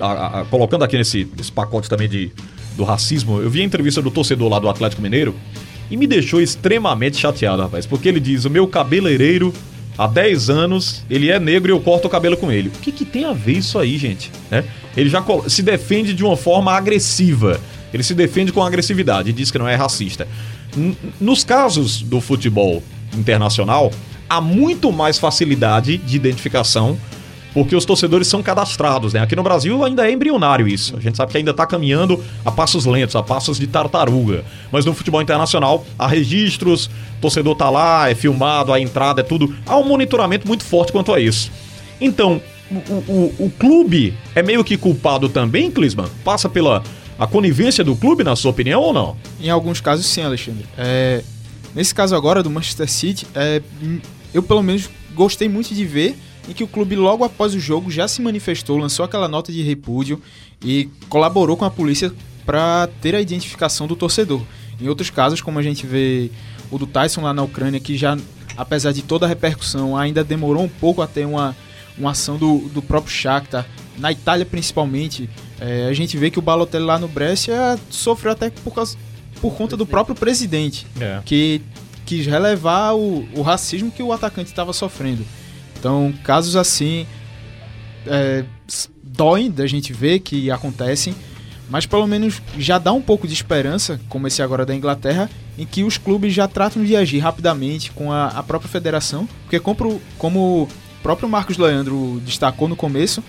a- 0.00 0.40
a- 0.40 0.44
colocando 0.46 0.82
aqui 0.84 0.96
nesse, 0.96 1.28
nesse 1.36 1.52
pacote 1.52 1.88
também 1.88 2.08
de, 2.08 2.32
do 2.76 2.82
racismo, 2.84 3.40
eu 3.40 3.48
vi 3.50 3.60
a 3.60 3.64
entrevista 3.64 4.02
do 4.02 4.10
torcedor 4.10 4.48
lá 4.50 4.58
do 4.58 4.68
Atlético 4.68 5.00
Mineiro 5.02 5.34
e 5.90 5.96
me 5.96 6.06
deixou 6.06 6.40
extremamente 6.40 7.16
chateado, 7.16 7.62
rapaz. 7.62 7.86
Porque 7.86 8.08
ele 8.08 8.20
diz: 8.20 8.44
o 8.44 8.50
meu 8.50 8.66
cabeleireiro 8.66 9.52
há 9.96 10.06
10 10.06 10.50
anos, 10.50 11.04
ele 11.08 11.30
é 11.30 11.38
negro 11.38 11.70
e 11.70 11.72
eu 11.72 11.80
corto 11.80 12.06
o 12.08 12.10
cabelo 12.10 12.36
com 12.36 12.50
ele. 12.50 12.68
O 12.68 12.72
que, 12.80 12.90
que 12.92 13.04
tem 13.04 13.24
a 13.24 13.32
ver 13.32 13.58
isso 13.58 13.78
aí, 13.78 13.96
gente? 13.96 14.30
Né? 14.50 14.64
Ele 14.96 15.08
já 15.08 15.24
se 15.48 15.62
defende 15.62 16.12
de 16.14 16.24
uma 16.24 16.36
forma 16.36 16.72
agressiva. 16.72 17.60
Ele 17.92 18.02
se 18.02 18.14
defende 18.14 18.50
com 18.52 18.60
agressividade 18.62 19.30
e 19.30 19.32
diz 19.32 19.50
que 19.50 19.58
não 19.58 19.68
é 19.68 19.74
racista. 19.76 20.26
N- 20.76 20.96
Nos 21.20 21.44
casos 21.44 22.02
do 22.02 22.20
futebol 22.20 22.82
internacional, 23.16 23.92
há 24.28 24.40
muito 24.40 24.90
mais 24.90 25.18
facilidade 25.18 25.96
de 25.98 26.16
identificação 26.16 26.98
porque 27.54 27.74
os 27.76 27.84
torcedores 27.84 28.26
são 28.26 28.42
cadastrados, 28.42 29.12
né? 29.14 29.20
Aqui 29.20 29.36
no 29.36 29.42
Brasil 29.42 29.82
ainda 29.84 30.06
é 30.06 30.12
embrionário 30.12 30.66
isso. 30.66 30.96
A 30.96 31.00
gente 31.00 31.16
sabe 31.16 31.30
que 31.32 31.38
ainda 31.38 31.52
está 31.52 31.64
caminhando 31.64 32.22
a 32.44 32.50
passos 32.50 32.84
lentos, 32.84 33.14
a 33.14 33.22
passos 33.22 33.58
de 33.58 33.66
tartaruga. 33.68 34.44
Mas 34.72 34.84
no 34.84 34.92
futebol 34.92 35.22
internacional 35.22 35.86
há 35.98 36.06
registros, 36.08 36.86
o 36.86 37.20
torcedor 37.20 37.54
tá 37.54 37.70
lá, 37.70 38.10
é 38.10 38.14
filmado, 38.14 38.72
a 38.72 38.80
entrada 38.80 39.20
é 39.20 39.24
tudo. 39.24 39.54
Há 39.64 39.78
um 39.78 39.84
monitoramento 39.86 40.46
muito 40.48 40.64
forte 40.64 40.90
quanto 40.90 41.12
a 41.14 41.20
isso. 41.20 41.50
Então, 42.00 42.42
o, 42.70 42.74
o- 42.74 43.34
o 43.46 43.50
clube 43.58 44.14
é 44.34 44.42
meio 44.42 44.64
que 44.64 44.76
culpado 44.76 45.28
também, 45.28 45.70
Clisman? 45.70 46.08
Passa 46.24 46.48
pela 46.48 46.82
a 47.16 47.26
conivência 47.28 47.84
do 47.84 47.94
clube, 47.94 48.24
na 48.24 48.34
sua 48.34 48.50
opinião, 48.50 48.80
ou 48.82 48.92
não? 48.92 49.16
Em 49.40 49.48
alguns 49.48 49.80
casos, 49.80 50.04
sim, 50.06 50.22
Alexandre. 50.22 50.64
É, 50.76 51.22
nesse 51.72 51.94
caso 51.94 52.16
agora 52.16 52.42
do 52.42 52.50
Manchester 52.50 52.90
City, 52.90 53.24
é, 53.32 53.62
eu 54.34 54.42
pelo 54.42 54.60
menos 54.64 54.90
gostei 55.14 55.48
muito 55.48 55.72
de 55.72 55.84
ver 55.84 56.18
em 56.48 56.52
que 56.52 56.62
o 56.64 56.68
clube 56.68 56.94
logo 56.96 57.24
após 57.24 57.54
o 57.54 57.60
jogo 57.60 57.90
já 57.90 58.06
se 58.08 58.20
manifestou, 58.22 58.76
lançou 58.76 59.04
aquela 59.04 59.28
nota 59.28 59.52
de 59.52 59.62
repúdio 59.62 60.20
e 60.62 60.88
colaborou 61.08 61.56
com 61.56 61.64
a 61.64 61.70
polícia 61.70 62.12
para 62.44 62.88
ter 63.00 63.14
a 63.14 63.20
identificação 63.20 63.86
do 63.86 63.96
torcedor. 63.96 64.42
Em 64.80 64.88
outros 64.88 65.10
casos, 65.10 65.40
como 65.40 65.58
a 65.58 65.62
gente 65.62 65.86
vê 65.86 66.30
o 66.70 66.78
do 66.78 66.86
Tyson 66.86 67.22
lá 67.22 67.32
na 67.32 67.42
Ucrânia, 67.42 67.80
que 67.80 67.96
já, 67.96 68.16
apesar 68.56 68.92
de 68.92 69.02
toda 69.02 69.24
a 69.24 69.28
repercussão, 69.28 69.96
ainda 69.96 70.22
demorou 70.24 70.62
um 70.64 70.68
pouco 70.68 71.00
a 71.00 71.06
ter 71.06 71.24
uma, 71.26 71.56
uma 71.96 72.10
ação 72.10 72.36
do, 72.36 72.58
do 72.68 72.82
próprio 72.82 73.12
Shakhtar. 73.12 73.66
Na 73.96 74.10
Itália, 74.10 74.44
principalmente, 74.44 75.30
é, 75.60 75.86
a 75.88 75.92
gente 75.92 76.16
vê 76.18 76.30
que 76.30 76.38
o 76.38 76.42
Balotelli 76.42 76.84
lá 76.84 76.98
no 76.98 77.06
Brescia 77.06 77.78
sofreu 77.88 78.32
até 78.32 78.50
por, 78.50 78.74
causa, 78.74 78.96
por 79.40 79.54
conta 79.54 79.76
do 79.76 79.86
próprio 79.86 80.16
presidente, 80.16 80.86
É. 81.00 81.20
que 81.24 81.62
quis 82.04 82.26
relevar 82.26 82.94
o, 82.94 83.26
o 83.34 83.40
racismo 83.40 83.90
que 83.90 84.02
o 84.02 84.12
atacante 84.12 84.50
estava 84.50 84.72
sofrendo. 84.72 85.24
Então, 85.84 86.14
casos 86.24 86.56
assim 86.56 87.06
é, 88.06 88.42
doem 89.02 89.50
da 89.50 89.66
gente 89.66 89.92
ver 89.92 90.20
que 90.20 90.50
acontecem, 90.50 91.14
mas 91.68 91.84
pelo 91.84 92.06
menos 92.06 92.40
já 92.56 92.78
dá 92.78 92.90
um 92.90 93.02
pouco 93.02 93.28
de 93.28 93.34
esperança, 93.34 94.00
como 94.08 94.26
esse 94.26 94.40
agora 94.40 94.64
da 94.64 94.74
Inglaterra, 94.74 95.28
em 95.58 95.66
que 95.66 95.84
os 95.84 95.98
clubes 95.98 96.32
já 96.32 96.48
tratam 96.48 96.82
de 96.82 96.96
agir 96.96 97.18
rapidamente 97.18 97.92
com 97.92 98.10
a, 98.10 98.28
a 98.28 98.42
própria 98.42 98.70
federação, 98.70 99.28
porque 99.42 99.60
como, 99.60 100.00
como 100.16 100.62
o 100.62 100.68
próprio 101.02 101.28
Marcos 101.28 101.58
Leandro 101.58 102.18
destacou 102.24 102.66
no 102.66 102.76
começo, 102.76 103.22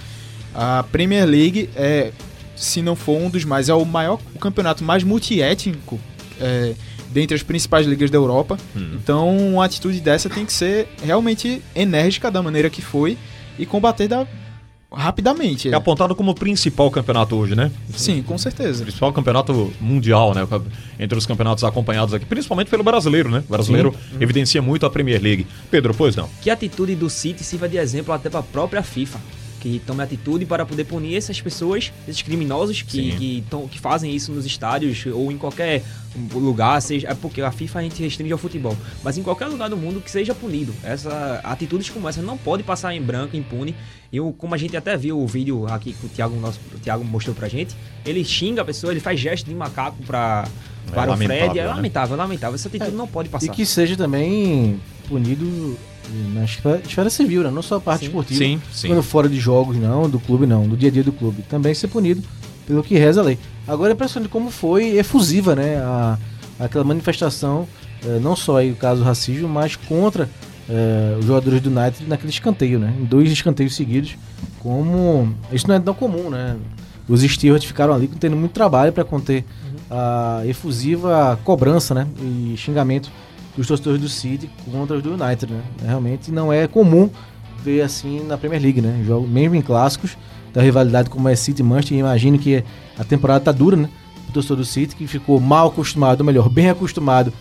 a 0.53 0.81
Premier 0.83 1.25
League 1.25 1.69
é, 1.75 2.13
se 2.55 2.81
não 2.81 2.95
for 2.95 3.19
um 3.19 3.29
dos 3.29 3.43
mais, 3.43 3.67
é 3.67 3.73
o 3.73 3.83
maior, 3.83 4.17
o 4.33 4.39
campeonato 4.39 4.81
mais 4.81 5.03
multiétnico 5.03 5.99
é, 6.39 6.73
dentre 7.15 7.33
as 7.33 7.41
principais 7.41 7.87
ligas 7.87 8.11
da 8.11 8.17
Europa. 8.17 8.57
Então, 8.75 9.37
uma 9.37 9.63
atitude 9.63 10.01
dessa 10.01 10.29
tem 10.29 10.45
que 10.45 10.51
ser 10.51 10.89
realmente 11.01 11.61
enérgica 11.73 12.29
da 12.29 12.43
maneira 12.43 12.69
que 12.69 12.81
foi 12.81 13.17
e 13.57 13.65
combater 13.65 14.09
da, 14.09 14.27
rapidamente. 14.91 15.69
É 15.69 15.73
apontado 15.73 16.13
como 16.13 16.31
o 16.31 16.35
principal 16.35 16.91
campeonato 16.91 17.37
hoje, 17.37 17.55
né? 17.55 17.71
Sim, 17.95 18.21
com 18.21 18.37
certeza. 18.37 18.83
principal 18.83 19.13
campeonato 19.13 19.71
mundial, 19.79 20.33
né? 20.33 20.45
Entre 20.99 21.17
os 21.17 21.25
campeonatos 21.25 21.63
acompanhados 21.63 22.13
aqui, 22.13 22.25
principalmente 22.25 22.69
pelo 22.69 22.83
brasileiro, 22.83 23.29
né? 23.29 23.41
O 23.47 23.51
brasileiro 23.51 23.95
evidencia 24.19 24.61
muito 24.61 24.85
a 24.85 24.89
Premier 24.89 25.21
League. 25.21 25.47
Pedro, 25.71 25.93
pois 25.93 26.17
não. 26.17 26.29
Que 26.41 26.49
atitude 26.49 26.95
do 26.95 27.09
City 27.09 27.45
sirva 27.45 27.69
de 27.69 27.77
exemplo 27.77 28.13
até 28.13 28.29
para 28.29 28.41
a 28.41 28.43
própria 28.43 28.83
FIFA. 28.83 29.21
Que 29.65 29.79
tome 29.79 30.03
atitude 30.03 30.45
para 30.45 30.63
poder 30.63 30.83
punir 30.83 31.15
essas 31.15 31.41
pessoas, 31.41 31.91
esses 32.07 32.21
criminosos 32.21 32.83
que, 32.83 32.91
Sim. 33.11 33.15
que, 33.17 33.43
tão- 33.49 33.67
que 33.67 33.79
fazem 33.79 34.15
isso 34.15 34.31
nos 34.31 34.45
estádios 34.45 35.03
ou 35.11 35.31
em 35.31 35.39
qualquer 35.39 35.81
lugar, 36.35 36.79
seja. 36.83 37.07
É 37.09 37.15
porque 37.15 37.41
a 37.41 37.51
FIFA 37.51 37.79
a 37.79 37.81
gente 37.81 37.99
restringe 38.03 38.31
ao 38.31 38.37
futebol. 38.37 38.77
Mas 39.03 39.17
em 39.17 39.23
qualquer 39.23 39.47
lugar 39.47 39.67
do 39.67 39.75
mundo 39.75 39.99
que 40.01 40.11
seja 40.11 40.35
punido. 40.35 40.71
Essa, 40.83 41.41
atitudes 41.43 41.89
como 41.89 42.07
essa 42.07 42.21
não 42.21 42.37
pode 42.37 42.61
passar 42.61 42.93
em 42.93 43.01
branco, 43.01 43.35
impune. 43.35 43.73
E 44.11 44.19
o- 44.21 44.31
como 44.33 44.53
a 44.53 44.57
gente 44.59 44.77
até 44.77 44.95
viu 44.95 45.19
o 45.19 45.25
vídeo 45.25 45.65
aqui 45.65 45.93
que 45.93 46.05
o 46.05 46.09
Thiago, 46.09 46.39
nosso, 46.39 46.59
o 46.75 46.77
Thiago 46.77 47.03
mostrou 47.03 47.35
pra 47.35 47.47
gente, 47.47 47.75
ele 48.05 48.23
xinga 48.23 48.61
a 48.61 48.65
pessoa, 48.65 48.93
ele 48.93 48.99
faz 48.99 49.19
gesto 49.19 49.47
de 49.47 49.55
macaco 49.55 49.97
pra, 50.05 50.47
É 50.87 50.91
para 50.91 51.11
o 51.11 51.17
Fred. 51.17 51.27
lamentável, 51.31 51.61
É 51.63 51.65
né? 51.65 51.73
lamentável, 51.73 52.15
lamentável. 52.17 52.53
Essa 52.55 52.67
atitude 52.67 52.91
não 52.91 53.07
pode 53.07 53.29
passar. 53.29 53.47
E 53.47 53.49
que 53.49 53.65
seja 53.65 53.97
também 53.97 54.79
punido 55.09 55.75
na 56.33 56.43
esfera, 56.43 56.81
esfera 56.85 57.09
civil, 57.09 57.43
né? 57.43 57.51
Não 57.51 57.61
só 57.61 57.75
a 57.75 57.81
parte 57.81 58.01
Sim. 58.01 58.05
esportiva. 58.07 58.39
Sim, 58.39 58.61
sim. 58.71 58.87
Quando 58.87 59.03
fora 59.03 59.27
de 59.27 59.39
jogos, 59.39 59.77
não, 59.77 60.09
do 60.09 60.19
clube 60.19 60.45
não, 60.45 60.67
do 60.67 60.77
dia 60.77 60.89
a 60.89 60.91
dia 60.91 61.03
do 61.03 61.11
clube. 61.11 61.43
Também 61.43 61.73
ser 61.73 61.87
punido 61.87 62.23
pelo 62.65 62.83
que 62.83 62.95
reza 62.97 63.21
a 63.21 63.23
lei. 63.23 63.37
Agora 63.67 63.91
é 63.91 63.93
impressionante 63.93 64.29
como 64.29 64.49
foi 64.49 64.97
efusiva, 64.97 65.55
né? 65.55 65.77
A, 65.77 66.17
aquela 66.59 66.83
manifestação, 66.83 67.67
eh, 68.05 68.19
não 68.21 68.35
só 68.35 68.57
aí 68.57 68.71
o 68.71 68.75
caso 68.75 69.01
do 69.01 69.05
racismo, 69.05 69.47
mas 69.47 69.75
contra 69.75 70.29
eh, 70.69 71.17
os 71.19 71.25
jogadores 71.25 71.61
do 71.61 71.69
United 71.69 72.07
naquele 72.07 72.31
escanteio, 72.31 72.79
né? 72.79 72.93
Em 72.99 73.05
dois 73.05 73.31
escanteios 73.31 73.75
seguidos. 73.75 74.15
Como. 74.59 75.33
Isso 75.51 75.67
não 75.67 75.75
é 75.75 75.79
tão 75.79 75.93
comum, 75.93 76.29
né? 76.29 76.55
Os 77.07 77.21
stewards 77.21 77.67
ficaram 77.67 77.93
ali 77.93 78.07
tendo 78.07 78.35
muito 78.35 78.51
trabalho 78.51 78.91
para 78.91 79.03
conter 79.03 79.45
a 79.89 80.41
efusiva 80.45 81.39
cobrança, 81.43 81.93
né? 81.93 82.07
E 82.19 82.55
xingamento 82.57 83.11
dos 83.55 83.67
torcedores 83.67 84.01
do 84.01 84.09
City 84.09 84.49
contra 84.71 84.97
os 84.97 85.03
do 85.03 85.13
United, 85.13 85.51
né? 85.51 85.61
Realmente 85.83 86.31
não 86.31 86.51
é 86.51 86.67
comum 86.67 87.09
ver 87.63 87.81
assim 87.81 88.21
na 88.23 88.37
Premier 88.37 88.61
League, 88.61 88.81
né? 88.81 89.03
Jogo, 89.05 89.27
mesmo 89.27 89.55
em 89.55 89.61
clássicos 89.61 90.17
da 90.53 90.61
rivalidade 90.61 91.09
como 91.09 91.27
é 91.27 91.35
City 91.35 91.61
e 91.61 91.65
Manchester, 91.65 91.97
imagino 91.97 92.37
que 92.39 92.63
a 92.97 93.03
temporada 93.03 93.45
tá 93.45 93.51
dura, 93.51 93.75
né? 93.75 93.89
O 94.29 94.31
torcedor 94.31 94.57
do 94.57 94.65
City 94.65 94.95
que 94.95 95.07
ficou 95.07 95.39
mal 95.39 95.67
acostumado, 95.67 96.21
ou 96.21 96.25
melhor, 96.25 96.49
bem 96.49 96.69
acostumado 96.69 97.33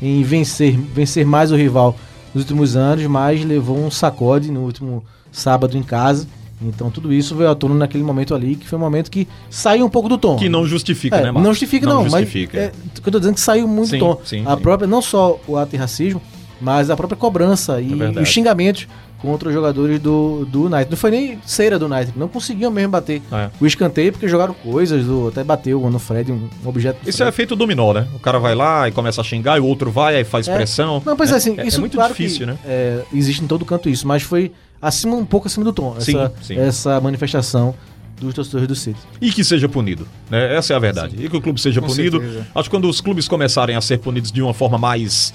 em 0.00 0.22
vencer, 0.22 0.76
vencer 0.76 1.24
mais 1.24 1.50
o 1.52 1.56
rival 1.56 1.96
nos 2.34 2.44
últimos 2.44 2.76
anos, 2.76 3.06
mas 3.06 3.44
levou 3.44 3.78
um 3.78 3.90
sacode 3.90 4.50
no 4.50 4.60
último 4.60 5.04
sábado 5.32 5.76
em 5.76 5.82
casa. 5.82 6.26
Então 6.62 6.90
tudo 6.90 7.12
isso 7.12 7.34
veio 7.36 7.50
à 7.50 7.54
tona 7.54 7.74
naquele 7.74 8.02
momento 8.02 8.34
ali, 8.34 8.56
que 8.56 8.66
foi 8.66 8.78
um 8.78 8.82
momento 8.82 9.10
que 9.10 9.28
saiu 9.50 9.84
um 9.84 9.90
pouco 9.90 10.08
do 10.08 10.16
tom. 10.16 10.36
Que 10.36 10.48
não 10.48 10.64
justifica, 10.66 11.16
É, 11.16 11.18
né, 11.18 11.24
Marcos? 11.26 11.42
não 11.42 11.50
justifica, 11.52 11.86
não, 11.86 12.04
justifica. 12.08 12.58
mas 12.58 12.66
é, 12.68 12.98
o 12.98 13.02
que 13.02 13.08
eu 13.08 13.12
tô 13.12 13.18
dizendo 13.18 13.32
é 13.32 13.36
que 13.36 13.40
saiu 13.40 13.68
muito 13.68 13.90
Sim, 13.90 13.98
do 13.98 14.04
tom. 14.06 14.20
sim, 14.24 14.42
a 14.46 14.56
sim. 14.56 14.62
própria, 14.62 14.86
não 14.88 15.02
só 15.02 15.38
o 15.46 15.56
ato 15.56 15.72
de 15.72 15.76
racismo, 15.76 16.20
mas 16.60 16.88
a 16.88 16.96
própria 16.96 17.16
cobrança 17.16 17.80
e, 17.80 17.92
É 17.92 17.96
verdade. 17.96 18.20
os 18.20 18.28
xingamentos 18.30 18.88
contra 19.20 19.48
os 19.48 19.54
jogadores 19.54 19.98
do, 19.98 20.46
do 20.46 20.64
United. 20.66 20.90
Não 20.90 20.96
foi 20.96 21.10
nem 21.10 21.38
cera 21.44 21.78
do 21.78 21.86
United, 21.86 22.12
não 22.16 22.28
conseguiam 22.28 22.70
mesmo 22.70 22.90
bater 22.92 23.20
É. 23.32 23.50
o 23.60 23.66
escanteio 23.66 24.12
porque 24.12 24.26
jogaram 24.28 24.54
coisas, 24.54 25.04
do, 25.04 25.28
até 25.28 25.42
bateu 25.44 25.80
no 25.90 25.98
Fred, 25.98 26.30
um, 26.32 26.48
objeto. 26.64 26.98
Isso 27.06 27.22
é 27.22 27.26
Fred. 27.26 27.36
feito 27.36 27.56
dominó, 27.56 27.92
né? 27.92 28.06
O 28.14 28.18
cara 28.18 28.38
vai 28.38 28.54
lá 28.54 28.88
e 28.88 28.92
começa 28.92 29.20
a 29.20 29.24
xingar, 29.24 29.56
e 29.58 29.60
o 29.60 29.66
outro 29.66 29.90
vai, 29.90 30.16
aí 30.16 30.24
faz 30.24 30.48
É. 30.48 30.54
pressão. 30.54 31.02
Não, 31.04 31.16
pois 31.16 31.30
é, 31.32 31.34
assim, 31.36 31.54
é, 31.58 31.66
isso 31.66 31.78
é 31.78 31.80
muito 31.80 31.96
claro 31.96 32.12
difícil, 32.14 32.40
que, 32.40 32.46
né? 32.46 32.58
é, 32.64 33.02
existe 33.12 33.42
em 33.42 33.46
todo 33.46 33.64
canto 33.64 33.88
isso, 33.90 34.06
mas 34.06 34.22
foi 34.22 34.52
acima 34.80 35.16
um 35.16 35.24
pouco 35.24 35.46
acima 35.46 35.64
do 35.64 35.72
tom, 35.72 35.94
Sim, 35.98 36.16
essa, 36.18 36.32
sim. 36.42 36.58
essa 36.58 37.00
manifestação 37.00 37.74
dos 38.20 38.34
torcedores 38.34 38.66
do 38.66 38.74
City. 38.74 38.98
E 39.20 39.30
que 39.30 39.44
seja 39.44 39.68
punido. 39.68 40.08
Né? 40.30 40.56
Essa 40.56 40.72
é 40.72 40.76
a 40.76 40.78
verdade. 40.78 41.16
E 41.18 41.28
que 41.28 41.36
o 41.36 41.40
clube 41.40 41.60
seja 41.60 41.80
Com 41.80 41.86
punido. 41.88 42.18
certeza. 42.18 42.46
Acho 42.54 42.70
que 42.70 42.76
quando 42.76 42.88
os 42.88 43.00
clubes 43.00 43.28
começarem 43.28 43.76
a 43.76 43.80
ser 43.80 43.98
punidos 43.98 44.32
de 44.32 44.40
uma 44.40 44.54
forma 44.54 44.78
mais 44.78 45.34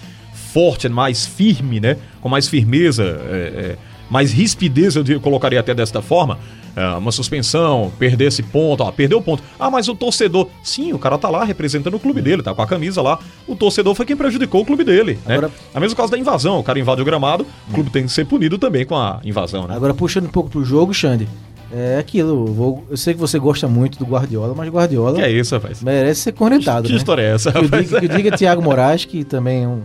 forte, 0.51 0.89
mais 0.89 1.25
firme, 1.25 1.79
né? 1.79 1.97
Com 2.19 2.27
mais 2.27 2.47
firmeza, 2.47 3.03
é, 3.03 3.35
é, 3.35 3.77
mais 4.09 4.31
rispidez, 4.31 4.95
eu 4.95 5.21
colocaria 5.21 5.59
até 5.59 5.73
desta 5.73 6.01
forma, 6.01 6.39
ah, 6.75 6.97
uma 6.97 7.11
suspensão, 7.11 7.91
perder 7.99 8.25
esse 8.25 8.41
ponto, 8.43 8.81
ó, 8.83 8.91
perdeu 8.91 9.17
o 9.17 9.21
ponto. 9.21 9.43
Ah, 9.59 9.69
mas 9.69 9.87
o 9.87 9.95
torcedor. 9.95 10.47
Sim, 10.63 10.93
o 10.93 10.99
cara 10.99 11.17
tá 11.17 11.29
lá 11.29 11.43
representando 11.43 11.93
o 11.95 11.99
clube 11.99 12.21
dele, 12.21 12.41
tá 12.43 12.53
com 12.53 12.61
a 12.61 12.67
camisa 12.67 13.01
lá. 13.01 13.19
O 13.47 13.55
torcedor 13.55 13.93
foi 13.95 14.05
quem 14.05 14.15
prejudicou 14.15 14.61
o 14.61 14.65
clube 14.65 14.83
dele. 14.83 15.19
Né? 15.25 15.35
Agora- 15.35 15.51
A 15.73 15.79
mesma 15.79 15.95
caso 15.95 16.11
da 16.11 16.17
invasão. 16.17 16.59
O 16.59 16.63
cara 16.63 16.79
invade 16.79 17.01
o 17.01 17.05
gramado, 17.05 17.45
o 17.69 17.73
clube 17.73 17.89
tem 17.89 18.03
que 18.03 18.11
ser 18.11 18.25
punido 18.25 18.57
também 18.57 18.85
com 18.85 18.95
a 18.95 19.19
invasão, 19.23 19.67
né? 19.67 19.75
Agora, 19.75 19.93
puxando 19.93 20.25
um 20.25 20.29
pouco 20.29 20.49
pro 20.49 20.63
jogo, 20.63 20.93
Xande, 20.93 21.27
é 21.71 21.97
aquilo. 21.97 22.47
eu 22.47 22.53
vou- 22.53 22.83
eu 22.89 22.97
sei 22.97 23.13
que 23.13 23.19
você 23.19 23.37
gosta 23.39 23.67
muito 23.67 23.97
do 23.99 24.05
Guardiola, 24.05 24.53
mas 24.55 24.69
Guardiola 24.69 25.15
Que 25.15 25.21
é 25.21 25.31
isso, 25.31 25.55
rapaz? 25.55 25.81
merece 25.81 26.21
ser 26.21 26.31
cornetado. 26.33 26.83
Que 26.87 26.91
né? 26.91 26.97
história 26.97 27.21
é 27.21 27.33
essa, 27.35 27.49
rapaz? 27.51 27.87
diga, 27.87 27.99
que 27.99 28.05
eu 28.05 28.09
diga 28.17 28.31
Thiago 28.37 28.61
Moraes, 28.61 29.05
que 29.05 29.23
também 29.23 29.63
é 29.63 29.67
um. 29.67 29.81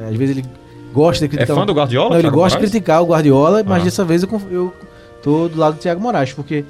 é, 0.00 0.08
às 0.10 0.16
vezes 0.16 0.36
ele 0.36 0.46
gosta 0.92 1.20
de 1.20 1.24
É 1.26 1.28
criticar. 1.36 1.56
fã 1.56 1.66
do 1.66 1.72
Guardiola? 1.72 2.08
Não, 2.10 2.16
ele 2.16 2.22
Thiago 2.22 2.36
gosta 2.36 2.50
de 2.50 2.62
Moraes? 2.62 2.70
criticar 2.72 3.02
o 3.02 3.06
Guardiola, 3.06 3.62
mas 3.66 3.82
Ah. 3.82 3.84
dessa 3.84 4.04
vez 4.04 4.22
eu, 4.22 4.42
eu 4.50 4.72
tô 5.22 5.48
do 5.48 5.58
lado 5.58 5.74
do 5.74 5.80
Thiago 5.80 6.00
Moraes, 6.00 6.32
porque 6.32 6.64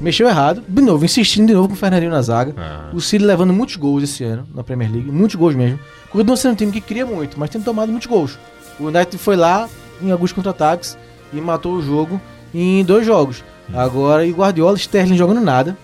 mexeu 0.00 0.28
errado. 0.28 0.62
De 0.66 0.82
novo, 0.82 1.04
insistindo 1.04 1.46
de 1.46 1.54
novo 1.54 1.68
com 1.68 1.74
o 1.74 1.76
Fernandinho 1.76 2.10
na 2.10 2.22
zaga. 2.22 2.54
Ah. 2.56 2.90
O 2.92 3.00
City 3.00 3.24
levando 3.24 3.52
muitos 3.52 3.76
gols 3.76 4.02
esse 4.02 4.24
ano 4.24 4.46
na 4.54 4.62
Premier 4.62 4.90
League, 4.90 5.10
muitos 5.10 5.36
gols 5.36 5.54
mesmo. 5.54 5.78
Continua 6.10 6.36
sendo 6.36 6.52
um 6.52 6.56
time 6.56 6.72
que 6.72 6.80
cria 6.80 7.04
muito, 7.04 7.38
mas 7.38 7.50
tem 7.50 7.60
tomado 7.60 7.90
muitos 7.90 8.06
gols. 8.06 8.38
O 8.78 8.84
United 8.84 9.18
foi 9.18 9.36
lá 9.36 9.68
em 10.00 10.10
alguns 10.10 10.32
contra-ataques 10.32 10.96
e 11.32 11.40
matou 11.40 11.74
o 11.74 11.82
jogo 11.82 12.20
em 12.54 12.84
dois 12.84 13.04
jogos. 13.04 13.42
Agora, 13.74 14.24
e 14.24 14.32
o 14.32 14.34
Guardiola, 14.34 14.76
Sterling 14.76 15.16
jogando 15.16 15.40
nada, 15.40 15.76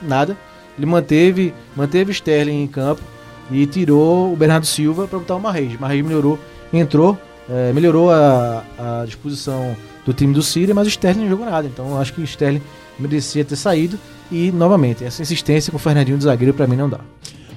nada. 0.00 0.36
Ele 0.76 0.86
manteve, 0.86 1.54
manteve 1.74 2.10
o 2.10 2.12
Sterling 2.12 2.62
em 2.62 2.66
campo 2.66 3.02
e 3.50 3.66
tirou 3.66 4.32
o 4.32 4.36
Bernardo 4.36 4.66
Silva 4.66 5.06
para 5.06 5.18
botar 5.18 5.36
o 5.36 5.40
Marreis. 5.40 5.78
Marreis 5.78 6.04
melhorou, 6.04 6.38
entrou, 6.72 7.18
eh, 7.48 7.72
melhorou 7.74 8.10
a, 8.10 8.62
a 8.78 9.04
disposição 9.04 9.76
do 10.06 10.14
time 10.14 10.32
do 10.32 10.40
City, 10.40 10.72
mas 10.72 10.86
o 10.86 10.88
Sterling 10.88 11.22
não 11.22 11.28
jogou 11.28 11.44
nada. 11.44 11.66
Então, 11.66 12.00
acho 12.00 12.14
que 12.14 12.20
o 12.20 12.24
Sterling 12.24 12.62
merecia 12.98 13.44
ter 13.44 13.56
saído. 13.56 13.98
E, 14.30 14.50
novamente, 14.52 15.04
essa 15.04 15.20
insistência 15.20 15.70
com 15.70 15.76
o 15.76 15.80
Fernandinho 15.80 16.16
de 16.16 16.24
zagueiro 16.24 16.54
para 16.54 16.66
mim 16.66 16.76
não 16.76 16.88
dá. 16.88 17.00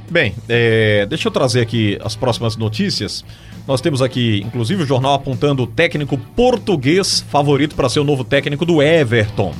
Bem, 0.10 0.34
é, 0.50 1.06
deixa 1.06 1.28
eu 1.28 1.32
trazer 1.32 1.62
aqui 1.62 1.98
as 2.04 2.16
próximas 2.16 2.58
notícias. 2.58 3.24
Nós 3.68 3.80
temos 3.80 4.02
aqui, 4.02 4.42
inclusive, 4.44 4.82
o 4.82 4.86
jornal 4.86 5.14
apontando 5.14 5.62
o 5.62 5.68
técnico 5.68 6.18
português 6.36 7.24
favorito 7.30 7.76
para 7.76 7.88
ser 7.88 8.00
o 8.00 8.04
novo 8.04 8.24
técnico 8.24 8.66
do 8.66 8.82
Everton. 8.82 9.54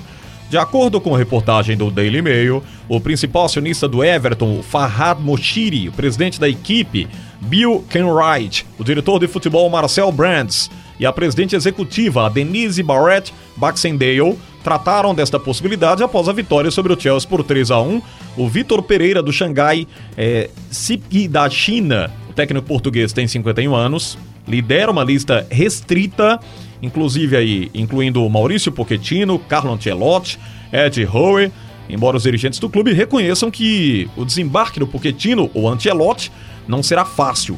De 0.50 0.58
acordo 0.58 1.00
com 1.00 1.14
a 1.14 1.18
reportagem 1.18 1.78
do 1.78 1.92
Daily 1.92 2.24
Mail, 2.24 2.64
o 2.88 3.00
principal 3.00 3.46
acionista 3.46 3.88
do 3.88 4.04
Everton, 4.04 4.64
Farhad 4.64 5.22
Moshiri, 5.22 5.90
o 5.90 5.92
presidente 5.92 6.40
da 6.40 6.50
equipe, 6.50 7.08
Bill 7.40 7.86
Kenwright, 7.88 8.66
o 8.80 8.84
diretor 8.84 9.20
de 9.20 9.28
futebol 9.28 9.70
Marcel 9.70 10.12
Brands 10.12 10.72
e 11.00 11.06
a 11.06 11.14
presidente 11.14 11.56
executiva, 11.56 12.30
Denise 12.30 12.84
Barrett 12.84 13.34
Baxendale, 13.56 14.38
trataram 14.64 15.16
desta 15.16 15.40
possibilidade 15.40 16.04
após 16.04 16.28
a 16.28 16.34
vitória 16.34 16.70
sobre 16.70 16.92
o 16.92 17.00
Chelsea 17.00 17.28
por 17.28 17.44
3 17.44 17.72
a 17.72 17.82
1 17.82 18.02
O 18.36 18.50
Vitor 18.50 18.84
Pereira 18.84 19.24
do 19.24 19.32
Xangai 19.32 19.88
é, 20.18 20.50
Sipki 20.70 21.28
da 21.28 21.50
China, 21.50 22.12
o 22.30 22.34
técnico 22.34 22.68
português 22.68 23.14
tem 23.14 23.28
51 23.28 23.74
anos, 23.74 24.18
lidera 24.48 24.92
uma 24.92 25.04
lista 25.04 25.48
restrita, 25.50 26.40
inclusive 26.82 27.38
aí 27.38 27.72
incluindo 27.74 28.28
Maurício 28.30 28.72
Pochettino, 28.72 29.40
Carlo 29.40 29.72
Ancelotti, 29.72 30.38
Ed 30.74 31.06
Howe, 31.06 31.52
embora 31.90 32.18
os 32.18 32.24
dirigentes 32.24 32.60
do 32.60 32.70
clube 32.70 32.92
reconheçam 32.94 33.50
que 33.50 34.10
o 34.18 34.26
desembarque 34.26 34.80
do 34.80 34.88
Pochettino 34.88 35.50
ou 35.54 35.70
Ancelotti 35.70 36.32
não 36.68 36.84
será 36.84 37.06
fácil. 37.06 37.58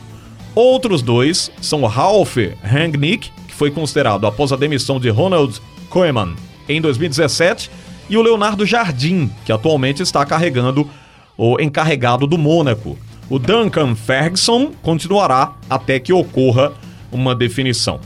Outros 0.53 1.01
dois 1.01 1.51
são 1.61 1.85
Ralph 1.85 2.37
Rangnick, 2.61 3.31
que 3.47 3.53
foi 3.53 3.71
considerado 3.71 4.27
após 4.27 4.51
a 4.51 4.57
demissão 4.57 4.99
de 4.99 5.09
Ronald 5.09 5.61
Koeman 5.89 6.35
em 6.67 6.81
2017, 6.81 7.71
e 8.09 8.17
o 8.17 8.21
Leonardo 8.21 8.65
Jardim, 8.65 9.31
que 9.45 9.51
atualmente 9.51 10.03
está 10.03 10.25
carregando 10.25 10.89
o 11.37 11.59
encarregado 11.61 12.27
do 12.27 12.37
Mônaco. 12.37 12.97
O 13.29 13.39
Duncan 13.39 13.95
Ferguson 13.95 14.71
continuará 14.81 15.53
até 15.69 15.99
que 15.99 16.11
ocorra 16.11 16.73
uma 17.11 17.33
definição. 17.33 17.99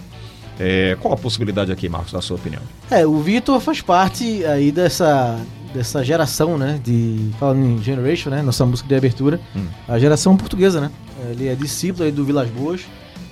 É, 0.60 0.96
qual 1.02 1.14
a 1.14 1.18
possibilidade 1.18 1.72
aqui, 1.72 1.90
Marcos, 1.90 2.14
na 2.14 2.22
sua 2.22 2.38
opinião? 2.38 2.62
É, 2.90 3.06
o 3.06 3.20
Vitor 3.20 3.60
faz 3.60 3.82
parte 3.82 4.46
aí 4.46 4.72
dessa, 4.72 5.40
dessa 5.74 6.04
geração, 6.04 6.58
né? 6.58 6.80
De. 6.84 7.32
Falando 7.40 7.66
em 7.66 7.84
Generation, 7.84 8.30
né? 8.30 8.42
Nossa 8.42 8.66
música 8.66 8.88
de 8.88 8.96
abertura. 8.96 9.40
A 9.88 10.00
geração 10.00 10.38
portuguesa, 10.38 10.80
né? 10.80 10.92
Ele 11.32 11.48
é 11.48 11.56
discípulo 11.56 12.12
do 12.12 12.26
Vilas 12.26 12.50
Boas, 12.50 12.82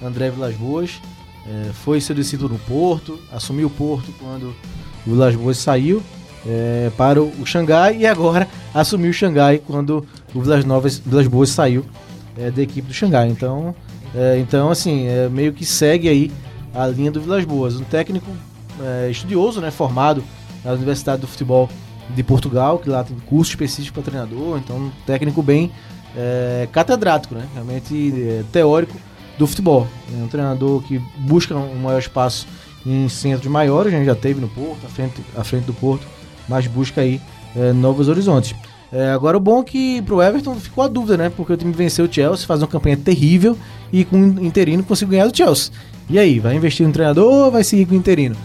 André 0.01 0.29
Vilas 0.29 0.55
Boas. 0.55 1.01
é, 1.47 1.73
foi 1.73 1.99
seu 1.99 2.15
discípulo 2.15 2.49
no 2.49 2.59
Porto, 2.59 3.19
assumiu 3.31 3.67
o 3.67 3.69
Porto 3.69 4.13
quando 4.19 4.55
o 5.05 5.11
Vilas 5.11 5.35
Boas 5.35 5.57
saiu 5.57 6.01
é, 6.45 6.91
para 6.97 7.21
o, 7.21 7.45
Xangai 7.45 7.97
e 7.97 8.05
agora 8.05 8.47
assumiu 8.73 9.11
o 9.11 9.13
Xangai 9.13 9.59
quando 9.59 10.05
o 10.33 10.41
Vilas, 10.41 10.65
Novas, 10.65 10.99
Vilas 10.99 11.27
Boas 11.27 11.49
saiu 11.49 11.85
é, 12.37 12.51
da 12.51 12.61
equipe 12.61 12.87
do 12.87 12.93
Xangai. 12.93 13.27
Então, 13.29 13.75
é, 14.15 14.37
então 14.39 14.69
assim, 14.69 15.07
é, 15.07 15.29
meio 15.29 15.53
que 15.53 15.65
segue 15.65 16.09
aí 16.09 16.31
a 16.73 16.87
linha 16.87 17.11
do 17.11 17.21
Vilas 17.21 17.45
Boas. 17.45 17.75
Um 17.79 17.83
técnico 17.83 18.29
é, 18.81 19.09
estudioso, 19.09 19.61
né, 19.61 19.71
formado 19.71 20.23
na 20.63 20.71
Universidade 20.71 21.21
do 21.21 21.27
Futebol 21.27 21.69
de 22.09 22.23
Portugal, 22.23 22.79
que 22.79 22.89
lá 22.89 23.03
tem 23.03 23.17
curso 23.27 23.51
específico 23.51 23.95
para 23.95 24.03
treinador, 24.03 24.57
então 24.57 24.77
um 24.77 24.91
técnico 25.05 25.41
bem 25.41 25.71
é, 26.15 26.67
catedrático, 26.71 27.35
né, 27.35 27.45
realmente 27.53 28.13
é, 28.15 28.43
teórico 28.51 28.95
do 29.37 29.47
futebol. 29.47 29.87
É 30.13 30.23
um 30.23 30.27
treinador 30.27 30.81
que 30.83 30.99
busca 31.17 31.55
um 31.55 31.75
maior 31.75 31.99
espaço 31.99 32.47
em 32.85 33.07
centros 33.07 33.49
maiores, 33.51 33.93
a 33.93 33.97
gente 33.97 34.05
já 34.05 34.15
teve 34.15 34.41
no 34.41 34.47
Porto, 34.47 34.85
à 34.85 34.89
frente, 34.89 35.21
à 35.35 35.43
frente 35.43 35.65
do 35.65 35.73
Porto, 35.73 36.05
mas 36.47 36.67
busca 36.67 37.01
aí 37.01 37.21
é, 37.55 37.71
novos 37.71 38.07
horizontes. 38.07 38.53
É, 38.91 39.09
agora 39.09 39.35
o 39.35 39.39
bom 39.39 39.61
é 39.61 39.63
que 39.63 40.01
pro 40.03 40.21
Everton 40.21 40.53
ficou 40.55 40.83
a 40.83 40.87
dúvida, 40.87 41.17
né? 41.17 41.31
Porque 41.35 41.51
o 41.51 41.57
time 41.57 41.73
venceu 41.73 42.05
o 42.05 42.13
Chelsea, 42.13 42.45
faz 42.45 42.61
uma 42.61 42.67
campanha 42.67 42.95
terrível 42.95 43.57
e 43.91 44.05
com 44.05 44.17
um 44.17 44.45
interino 44.45 44.83
conseguiu 44.83 45.13
ganhar 45.13 45.27
do 45.27 45.35
Chelsea. 45.35 45.73
E 46.07 46.19
aí, 46.19 46.39
vai 46.39 46.55
investir 46.55 46.85
no 46.85 46.93
treinador 46.93 47.31
ou 47.31 47.51
vai 47.51 47.63
seguir 47.63 47.87
com 47.87 47.95
o 47.95 47.97
interino? 47.97 48.35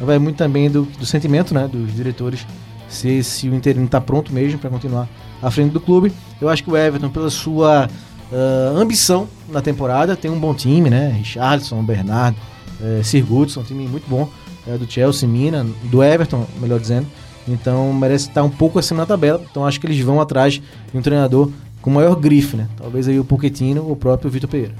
Vai 0.00 0.18
muito 0.18 0.36
também 0.36 0.70
do, 0.70 0.84
do 0.84 1.04
sentimento, 1.04 1.52
né? 1.52 1.68
Dos 1.70 1.94
diretores, 1.94 2.46
se, 2.88 3.22
se 3.22 3.50
o 3.50 3.54
interino 3.54 3.86
tá 3.86 4.00
pronto 4.00 4.32
mesmo 4.32 4.58
para 4.58 4.70
continuar 4.70 5.06
à 5.42 5.50
frente 5.50 5.72
do 5.72 5.80
clube. 5.80 6.12
Eu 6.40 6.48
acho 6.48 6.62
que 6.62 6.70
o 6.70 6.76
Everton, 6.76 7.08
pela 7.08 7.30
sua 7.30 7.88
ah, 8.32 8.72
ambição 8.76 9.28
na 9.48 9.60
temporada, 9.60 10.16
tem 10.16 10.30
um 10.30 10.38
bom 10.38 10.54
time, 10.54 10.90
né? 10.90 11.08
Richardson, 11.16 11.82
Bernardo, 11.82 12.36
eh, 12.80 13.00
Sir 13.02 13.24
Goodson, 13.24 13.60
um 13.60 13.64
time 13.64 13.88
muito 13.88 14.08
bom 14.08 14.28
eh, 14.66 14.76
do 14.76 14.90
Chelsea, 14.90 15.28
Mina, 15.28 15.66
do 15.84 16.02
Everton, 16.02 16.46
melhor 16.60 16.78
dizendo. 16.78 17.06
Então 17.46 17.92
merece 17.94 18.28
estar 18.28 18.42
um 18.42 18.50
pouco 18.50 18.78
acima 18.78 19.00
na 19.00 19.06
tabela. 19.06 19.42
Então 19.50 19.64
acho 19.66 19.80
que 19.80 19.86
eles 19.86 19.98
vão 20.00 20.20
atrás 20.20 20.54
de 20.54 20.62
um 20.94 21.00
treinador 21.00 21.50
com 21.80 21.90
maior 21.90 22.14
grife, 22.16 22.56
né? 22.56 22.68
Talvez 22.76 23.08
aí 23.08 23.18
o 23.18 23.24
Pochettino 23.24 23.84
ou 23.84 23.92
o 23.92 23.96
próprio 23.96 24.30
Vitor 24.30 24.50
Pereira. 24.50 24.74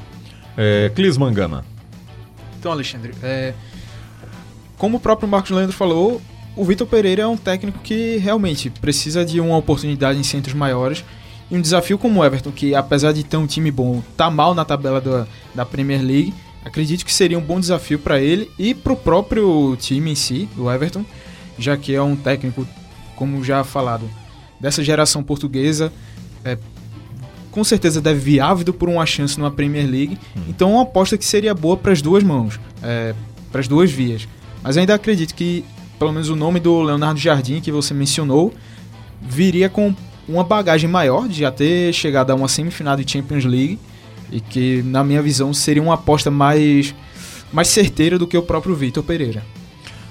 É, 0.57 0.90
Clis 0.94 1.16
Mangama. 1.16 1.64
Então, 2.59 2.73
Alexandre, 2.73 3.14
é, 3.23 3.55
como 4.77 4.99
o 4.99 5.01
próprio 5.01 5.29
Marcos 5.29 5.51
Leandro 5.53 5.75
falou, 5.75 6.21
o 6.59 6.64
Vitor 6.64 6.88
Pereira 6.88 7.23
é 7.23 7.27
um 7.27 7.37
técnico 7.37 7.79
que 7.79 8.16
realmente 8.16 8.68
precisa 8.68 9.25
de 9.25 9.40
uma 9.40 9.57
oportunidade 9.57 10.18
em 10.18 10.25
centros 10.25 10.55
maiores 10.55 11.05
e 11.49 11.57
um 11.57 11.61
desafio 11.61 11.97
como 11.97 12.18
o 12.18 12.25
Everton, 12.25 12.51
que 12.51 12.75
apesar 12.75 13.12
de 13.12 13.23
ter 13.23 13.37
um 13.37 13.47
time 13.47 13.71
bom, 13.71 14.03
tá 14.16 14.29
mal 14.29 14.57
na 14.57 14.64
tabela 14.64 15.01
da, 15.01 15.27
da 15.55 15.64
Premier 15.64 16.03
League. 16.03 16.35
Acredito 16.64 17.05
que 17.05 17.14
seria 17.14 17.38
um 17.38 17.42
bom 17.42 17.61
desafio 17.61 17.99
para 17.99 18.21
ele 18.21 18.51
e 18.59 18.75
para 18.75 18.92
o 18.92 18.97
próprio 18.97 19.77
time 19.79 20.11
em 20.11 20.14
si, 20.16 20.49
do 20.57 20.68
Everton, 20.68 21.05
já 21.57 21.77
que 21.77 21.94
é 21.94 22.03
um 22.03 22.16
técnico, 22.16 22.66
como 23.14 23.42
já 23.44 23.62
falado, 23.62 24.11
dessa 24.59 24.83
geração 24.83 25.23
portuguesa, 25.23 25.92
é, 26.44 26.59
com 27.53 27.62
certeza 27.62 28.01
deve 28.01 28.18
vir 28.18 28.40
ávido 28.40 28.75
por 28.75 28.88
uma 28.88 29.07
chance 29.07 29.38
numa 29.38 29.51
Premier 29.51 29.88
League. 29.88 30.18
Então, 30.49 30.71
é 30.71 30.73
uma 30.75 30.83
aposta 30.83 31.16
que 31.16 31.25
seria 31.25 31.55
boa 31.55 31.77
para 31.77 31.92
as 31.92 32.03
duas 32.03 32.25
mãos, 32.25 32.59
é, 32.83 33.14
para 33.53 33.61
as 33.61 33.68
duas 33.68 33.92
vias. 33.92 34.27
Mas 34.61 34.77
ainda 34.77 34.94
acredito 34.94 35.35
que, 35.35 35.64
pelo 35.98 36.12
menos 36.12 36.28
o 36.28 36.37
nome 36.37 36.61
do 36.61 36.82
Leonardo 36.82 37.18
Jardim, 37.18 37.61
que 37.61 37.72
você 37.72 37.92
mencionou, 37.92 38.52
viria 39.20 39.68
com 39.68 39.94
uma 40.28 40.44
bagagem 40.44 40.88
maior 40.88 41.26
de 41.26 41.40
já 41.40 41.50
ter 41.50 41.92
chegado 41.92 42.30
a 42.30 42.34
uma 42.34 42.48
semifinal 42.48 42.96
de 42.96 43.11
Champions 43.11 43.44
League 43.44 43.78
e 44.30 44.40
que, 44.40 44.82
na 44.82 45.02
minha 45.02 45.22
visão, 45.22 45.52
seria 45.54 45.82
uma 45.82 45.94
aposta 45.94 46.30
mais, 46.30 46.94
mais 47.52 47.68
certeira 47.68 48.18
do 48.18 48.26
que 48.26 48.37
o 48.37 48.42
próprio 48.42 48.74
Vitor 48.74 49.02
Pereira. 49.02 49.42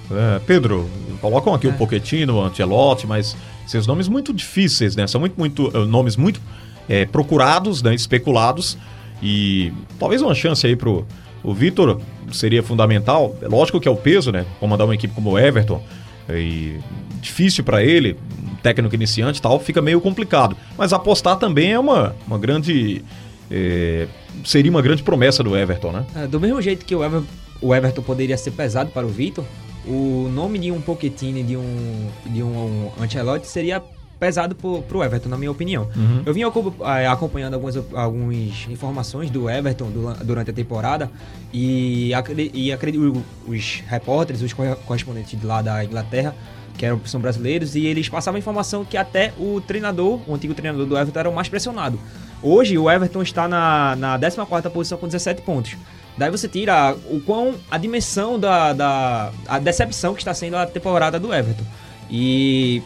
É, 0.10 0.40
Pedro, 0.40 0.90
colocam 1.22 1.54
aqui 1.54 1.68
o 1.68 1.74
Pochettino, 1.74 2.38
o 2.38 2.42
Ancelotti, 2.42 3.06
mas 3.06 3.36
esses 3.66 3.86
nomes 3.86 4.08
muito 4.08 4.34
difíceis, 4.34 4.96
né? 4.96 5.06
São 5.08 5.20
muito, 5.20 5.38
muito 5.38 5.72
eh, 5.74 5.86
nomes 5.86 6.16
muito 6.16 6.42
eh, 6.88 7.06
procurados, 7.06 7.84
né? 7.84 7.94
especulados 7.94 8.78
e 9.22 9.74
talvez 10.00 10.22
uma 10.22 10.34
chance 10.34 10.66
aí 10.66 10.76
pro 10.76 11.06
o 11.48 11.54
Vitor 11.54 12.00
seria 12.32 12.62
fundamental. 12.62 13.36
É 13.42 13.48
lógico 13.48 13.80
que 13.80 13.88
é 13.88 13.92
o 13.92 13.96
peso, 13.96 14.32
né? 14.32 14.46
Comandar 14.60 14.86
uma 14.86 14.94
equipe 14.96 15.14
como 15.14 15.32
o 15.32 15.40
Everton 15.40 15.82
e 16.30 16.78
difícil 17.22 17.64
para 17.64 17.82
ele, 17.84 18.18
um 18.44 18.56
técnico 18.56 18.94
iniciante 18.94 19.40
e 19.40 19.42
tal, 19.42 19.58
fica 19.60 19.82
meio 19.82 20.02
complicado. 20.02 20.56
Mas 20.78 20.92
apostar 20.92 21.38
também 21.38 21.72
é 21.72 21.80
uma, 21.80 22.14
uma 22.28 22.38
grande 22.38 23.02
eh, 23.50 24.08
seria 24.44 24.70
uma 24.70 24.82
grande 24.82 25.04
promessa 25.04 25.42
do 25.42 25.56
Everton, 25.58 25.92
né? 25.94 26.06
É, 26.16 26.28
do 26.28 26.40
mesmo 26.40 26.62
jeito 26.62 26.86
que 26.86 26.94
o, 26.94 27.04
Ever- 27.04 27.24
o 27.62 27.74
Everton 27.74 28.02
poderia 28.02 28.38
ser 28.38 28.52
pesado 28.52 28.92
para 28.92 29.06
o 29.06 29.10
Vitor, 29.10 29.46
o 29.86 30.30
nome 30.34 30.60
de 30.60 30.70
um 30.70 30.82
Pochettino 30.82 31.42
de 31.44 31.56
um, 31.56 32.08
de 32.26 32.44
um 32.44 32.92
Ancelotti 33.02 33.48
seria 33.48 33.82
pesado 34.20 34.56
pro, 34.56 34.82
pro 34.84 35.04
Everton, 35.04 35.30
na 35.30 35.38
minha 35.38 35.52
opinião. 35.52 35.88
Eu 36.26 36.34
vim 36.34 36.42
eh, 36.42 37.08
acompanhando 37.08 37.54
algumas, 37.54 37.76
algumas 37.94 38.66
informações 38.70 39.30
do 39.30 39.50
Everton 39.50 39.90
du- 39.92 40.14
durante 40.26 40.50
a 40.50 40.54
temporada 40.54 41.10
e, 41.54 42.12
e 42.54 42.72
acredito 42.72 43.24
os 43.48 43.84
repórteres, 43.88 44.42
os 44.42 44.54
corre- 44.54 44.76
correspondentes 44.86 45.40
de 45.40 45.46
lá 45.46 45.62
da 45.62 45.84
Inglaterra, 45.84 46.36
que 46.78 46.86
eram, 46.86 47.00
são 47.06 47.20
brasileiros, 47.20 47.76
e 47.76 47.86
eles 47.86 48.08
passavam 48.08 48.38
informação 48.38 48.86
que 48.86 48.98
até 48.98 49.34
o 49.38 49.60
treinador, 49.62 50.20
o 50.28 50.34
antigo 50.36 50.54
treinador 50.54 50.86
do 50.86 50.96
Everton, 50.98 51.20
era 51.20 51.30
o 51.30 51.34
mais 51.34 51.50
pressionado. 51.50 52.00
Hoje 52.42 52.78
o 52.78 52.90
Everton 52.90 53.22
está 53.24 53.48
na, 53.48 53.96
na 53.96 54.20
14ª 54.20 54.70
posição 54.70 54.98
com 54.98 55.08
17 55.08 55.42
pontos. 55.42 55.76
Daí 56.18 56.30
você 56.32 56.48
tira 56.48 56.96
o 57.12 57.20
quão 57.22 57.56
a 57.70 57.78
dimensão 57.78 58.40
da, 58.40 58.74
da 58.74 59.32
a 59.48 59.58
decepção 59.60 60.14
que 60.14 60.20
está 60.22 60.34
sendo 60.34 60.56
a 60.56 60.66
temporada 60.66 61.20
do 61.20 61.34
Everton. 61.34 61.64
E 62.10 62.82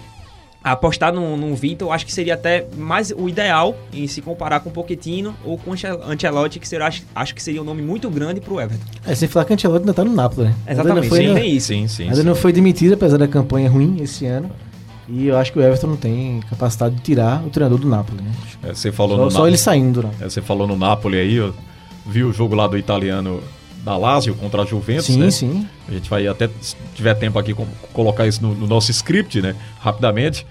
apostar 0.64 1.12
num, 1.14 1.36
num 1.36 1.56
Vitor, 1.56 1.88
eu 1.88 1.92
acho 1.92 2.06
que 2.06 2.14
seria 2.14 2.36
até 2.36 2.68
mais 2.78 3.12
o 3.16 3.28
ideal 3.28 3.76
em 3.92 4.06
se 4.08 4.22
comparar 4.22 4.60
com 4.60 4.70
o 4.70 4.72
Pochettino 4.72 5.36
ou 5.44 5.58
com 5.58 5.72
o 5.72 5.74
Ancelotti, 5.74 6.60
que 6.60 6.68
será, 6.68 6.88
acho, 6.88 7.04
acho 7.16 7.34
que 7.34 7.42
seria 7.42 7.62
um 7.62 7.66
nome 7.66 7.82
muito 7.82 8.10
grande 8.10 8.40
pro 8.40 8.60
Everton. 8.62 8.84
É, 9.06 9.16
sem 9.16 9.28
falar 9.28 9.46
que 9.46 9.52
o 9.52 9.56
Ancelotti 9.56 9.82
ainda 9.82 9.94
tá 9.94 10.04
no 10.06 10.14
Napoli, 10.14 10.48
né? 10.50 10.56
Exatamente, 10.68 11.04
não 11.04 11.10
foi, 11.10 11.18
sim, 11.20 11.28
ainda- 11.28 11.40
tem 11.40 11.52
isso. 11.56 11.68
Sim, 11.68 11.88
sim. 11.88 12.04
ainda 12.04 12.16
sim. 12.18 12.24
não 12.24 12.36
foi 12.36 12.54
demitido, 12.54 12.94
apesar 12.94 13.18
da 13.18 13.28
campanha 13.28 13.70
ruim 13.70 13.98
esse 14.02 14.26
ano. 14.26 14.52
E 15.10 15.28
eu 15.28 15.38
acho 15.38 15.52
que 15.52 15.60
o 15.60 15.62
Everton 15.62 15.88
não 15.88 15.98
tem 15.98 16.40
capacidade 16.50 16.96
de 16.96 17.02
tirar 17.02 17.44
o 17.46 17.50
treinador 17.50 17.80
do 17.80 17.88
Napoli, 17.90 18.22
né? 18.22 18.32
É, 18.64 18.74
você 18.74 18.92
falou 18.92 19.18
Só, 19.18 19.24
no 19.26 19.32
só 19.32 19.38
Napoli. 19.40 19.52
ele 19.52 19.58
saindo, 19.58 20.04
né? 20.04 20.12
É, 20.22 20.30
você 20.30 20.42
falou 20.42 20.68
no 20.68 20.78
Napoli 20.78 21.18
aí, 21.18 21.36
eu 21.36 21.54
vi 22.06 22.24
o 22.24 22.32
jogo 22.32 22.56
lá 22.56 22.68
do 22.68 22.78
italiano 22.78 23.42
da 23.84 23.98
Lazio 23.98 24.36
contra 24.36 24.62
a 24.62 24.66
Juventus, 24.66 25.06
Sim, 25.08 25.18
né? 25.20 25.32
sim. 25.32 25.68
A 25.90 25.92
gente 25.92 26.10
vai 26.10 26.28
até, 26.28 26.50
se 26.62 26.76
tiver 26.96 27.14
tempo 27.16 27.38
aqui, 27.40 27.56
colocar 27.94 28.28
isso 28.28 28.42
no, 28.42 28.54
no 28.54 28.68
nosso 28.68 28.92
script, 28.92 29.42
né? 29.42 29.56
Rapidamente. 29.80 30.46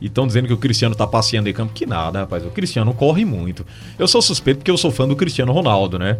E 0.00 0.06
estão 0.06 0.26
dizendo 0.26 0.46
que 0.46 0.52
o 0.52 0.56
Cristiano 0.58 0.94
tá 0.94 1.06
passeando 1.06 1.48
em 1.48 1.52
campo. 1.52 1.72
Que 1.72 1.86
nada, 1.86 2.20
rapaz. 2.20 2.44
O 2.44 2.50
Cristiano 2.50 2.92
corre 2.94 3.24
muito. 3.24 3.64
Eu 3.98 4.06
sou 4.06 4.20
suspeito 4.20 4.58
porque 4.58 4.70
eu 4.70 4.76
sou 4.76 4.90
fã 4.90 5.08
do 5.08 5.16
Cristiano 5.16 5.52
Ronaldo, 5.52 5.98
né? 5.98 6.18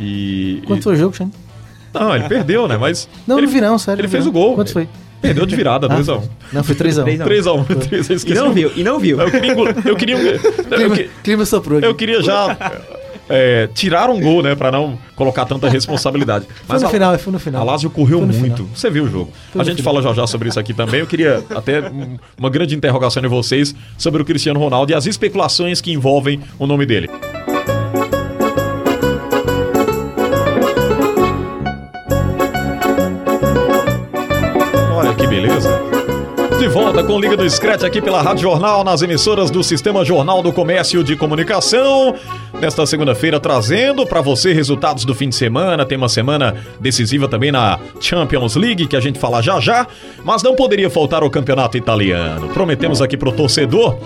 E. 0.00 0.62
Quanto 0.66 0.80
e- 0.80 0.82
foi 0.82 0.94
o 0.94 0.96
jogo, 0.96 1.14
Xande? 1.14 1.32
Não, 1.92 2.14
ele 2.14 2.28
perdeu, 2.28 2.66
né? 2.66 2.76
Mas. 2.76 3.08
Não, 3.26 3.36
ele, 3.38 3.46
não 3.46 3.52
vi 3.52 3.60
não, 3.60 3.78
sério. 3.78 4.00
Ele 4.00 4.08
fez 4.08 4.24
não. 4.24 4.30
o 4.30 4.32
gol. 4.32 4.54
Quanto 4.54 4.72
foi? 4.72 4.88
Perdeu 5.20 5.44
de 5.44 5.56
virada, 5.56 5.88
Ah, 5.90 5.96
2x1. 5.98 6.22
Não, 6.52 6.62
foi 6.62 6.74
3x1. 6.76 7.04
3x1. 7.04 7.24
3x1. 7.26 7.88
3 7.88 8.08
E 8.10 8.12
esqueci 8.14 8.40
não 8.40 8.52
viu, 8.52 8.70
e 8.76 8.84
não 8.84 8.98
viu. 9.00 9.20
Eu 9.20 9.30
queria. 9.30 9.52
Eu 9.84 9.96
queria. 9.96 10.16
Eu, 10.16 10.90
que- 10.92 11.10
Clima 11.24 11.44
soprou 11.44 11.78
aqui. 11.78 11.86
eu 11.86 11.94
queria 11.94 12.22
já. 12.22 12.56
É, 13.28 13.68
tirar 13.74 14.08
um 14.10 14.20
gol, 14.20 14.42
né? 14.42 14.54
Pra 14.54 14.70
não 14.70 14.98
colocar 15.16 15.44
tanta 15.44 15.68
responsabilidade. 15.68 16.46
Foi 16.66 16.78
no 16.78 16.86
a- 16.86 16.90
final, 16.90 17.18
foi 17.18 17.32
no 17.32 17.38
final. 17.38 17.60
a 17.62 17.64
Lazio 17.64 17.90
correu 17.90 18.20
muito. 18.20 18.34
final. 18.56 18.68
Você 18.74 18.90
viu 18.90 19.04
o 19.04 19.08
jogo. 19.08 19.32
Foi 19.52 19.60
a 19.60 19.64
gente 19.64 19.76
final. 19.78 19.94
fala 19.94 20.02
já 20.08 20.14
já 20.20 20.26
sobre 20.26 20.48
isso 20.48 20.58
aqui 20.60 20.72
também. 20.72 21.00
Eu 21.00 21.06
queria 21.06 21.42
até 21.54 21.80
um- 21.90 22.16
uma 22.38 22.48
grande 22.50 22.74
interrogação 22.76 23.20
de 23.22 23.28
vocês 23.28 23.74
sobre 23.96 24.22
o 24.22 24.24
Cristiano 24.24 24.58
Ronaldo 24.60 24.92
e 24.92 24.94
as 24.94 25.06
especulações 25.06 25.80
que 25.80 25.92
envolvem 25.92 26.40
o 26.58 26.66
nome 26.66 26.86
dele. 26.86 27.08
Volta 36.72 37.02
com 37.02 37.18
Liga 37.18 37.36
do 37.36 37.48
Scratch 37.48 37.82
aqui 37.82 38.00
pela 38.00 38.20
Rádio 38.20 38.42
Jornal, 38.42 38.84
nas 38.84 39.00
emissoras 39.00 39.50
do 39.50 39.64
Sistema 39.64 40.04
Jornal 40.04 40.42
do 40.42 40.52
Comércio 40.52 41.02
de 41.02 41.16
Comunicação. 41.16 42.14
Nesta 42.60 42.84
segunda-feira, 42.84 43.40
trazendo 43.40 44.06
para 44.06 44.20
você 44.20 44.52
resultados 44.52 45.04
do 45.06 45.14
fim 45.14 45.30
de 45.30 45.34
semana. 45.34 45.86
Tem 45.86 45.96
uma 45.96 46.10
semana 46.10 46.56
decisiva 46.78 47.26
também 47.26 47.50
na 47.50 47.78
Champions 48.00 48.54
League, 48.54 48.86
que 48.86 48.96
a 48.96 49.00
gente 49.00 49.18
fala 49.18 49.40
já 49.40 49.58
já. 49.60 49.86
Mas 50.22 50.42
não 50.42 50.54
poderia 50.54 50.90
faltar 50.90 51.24
o 51.24 51.30
campeonato 51.30 51.78
italiano. 51.78 52.48
Prometemos 52.48 53.00
aqui 53.00 53.16
pro 53.16 53.32
torcedor. 53.32 53.98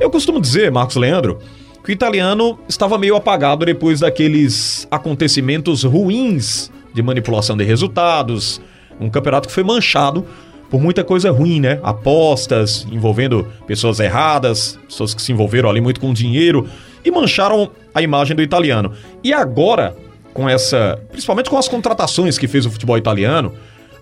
Eu 0.00 0.10
costumo 0.10 0.40
dizer, 0.40 0.72
Marcos 0.72 0.96
Leandro, 0.96 1.38
que 1.84 1.90
o 1.90 1.92
italiano 1.92 2.58
estava 2.68 2.98
meio 2.98 3.14
apagado 3.14 3.64
depois 3.64 4.00
daqueles 4.00 4.88
acontecimentos 4.90 5.84
ruins 5.84 6.70
de 6.92 7.02
manipulação 7.02 7.56
de 7.56 7.64
resultados. 7.64 8.60
Um 9.00 9.08
campeonato 9.08 9.46
que 9.46 9.54
foi 9.54 9.62
manchado 9.62 10.26
por 10.70 10.80
muita 10.80 11.02
coisa 11.02 11.30
ruim, 11.30 11.60
né? 11.60 11.78
Apostas 11.82 12.86
envolvendo 12.90 13.46
pessoas 13.66 14.00
erradas, 14.00 14.78
pessoas 14.88 15.14
que 15.14 15.22
se 15.22 15.32
envolveram 15.32 15.68
ali 15.70 15.80
muito 15.80 16.00
com 16.00 16.12
dinheiro 16.12 16.68
e 17.04 17.10
mancharam 17.10 17.70
a 17.94 18.02
imagem 18.02 18.36
do 18.36 18.42
italiano. 18.42 18.92
E 19.24 19.32
agora, 19.32 19.96
com 20.34 20.48
essa, 20.48 20.98
principalmente 21.10 21.48
com 21.48 21.56
as 21.56 21.68
contratações 21.68 22.36
que 22.36 22.46
fez 22.46 22.66
o 22.66 22.70
futebol 22.70 22.98
italiano, 22.98 23.54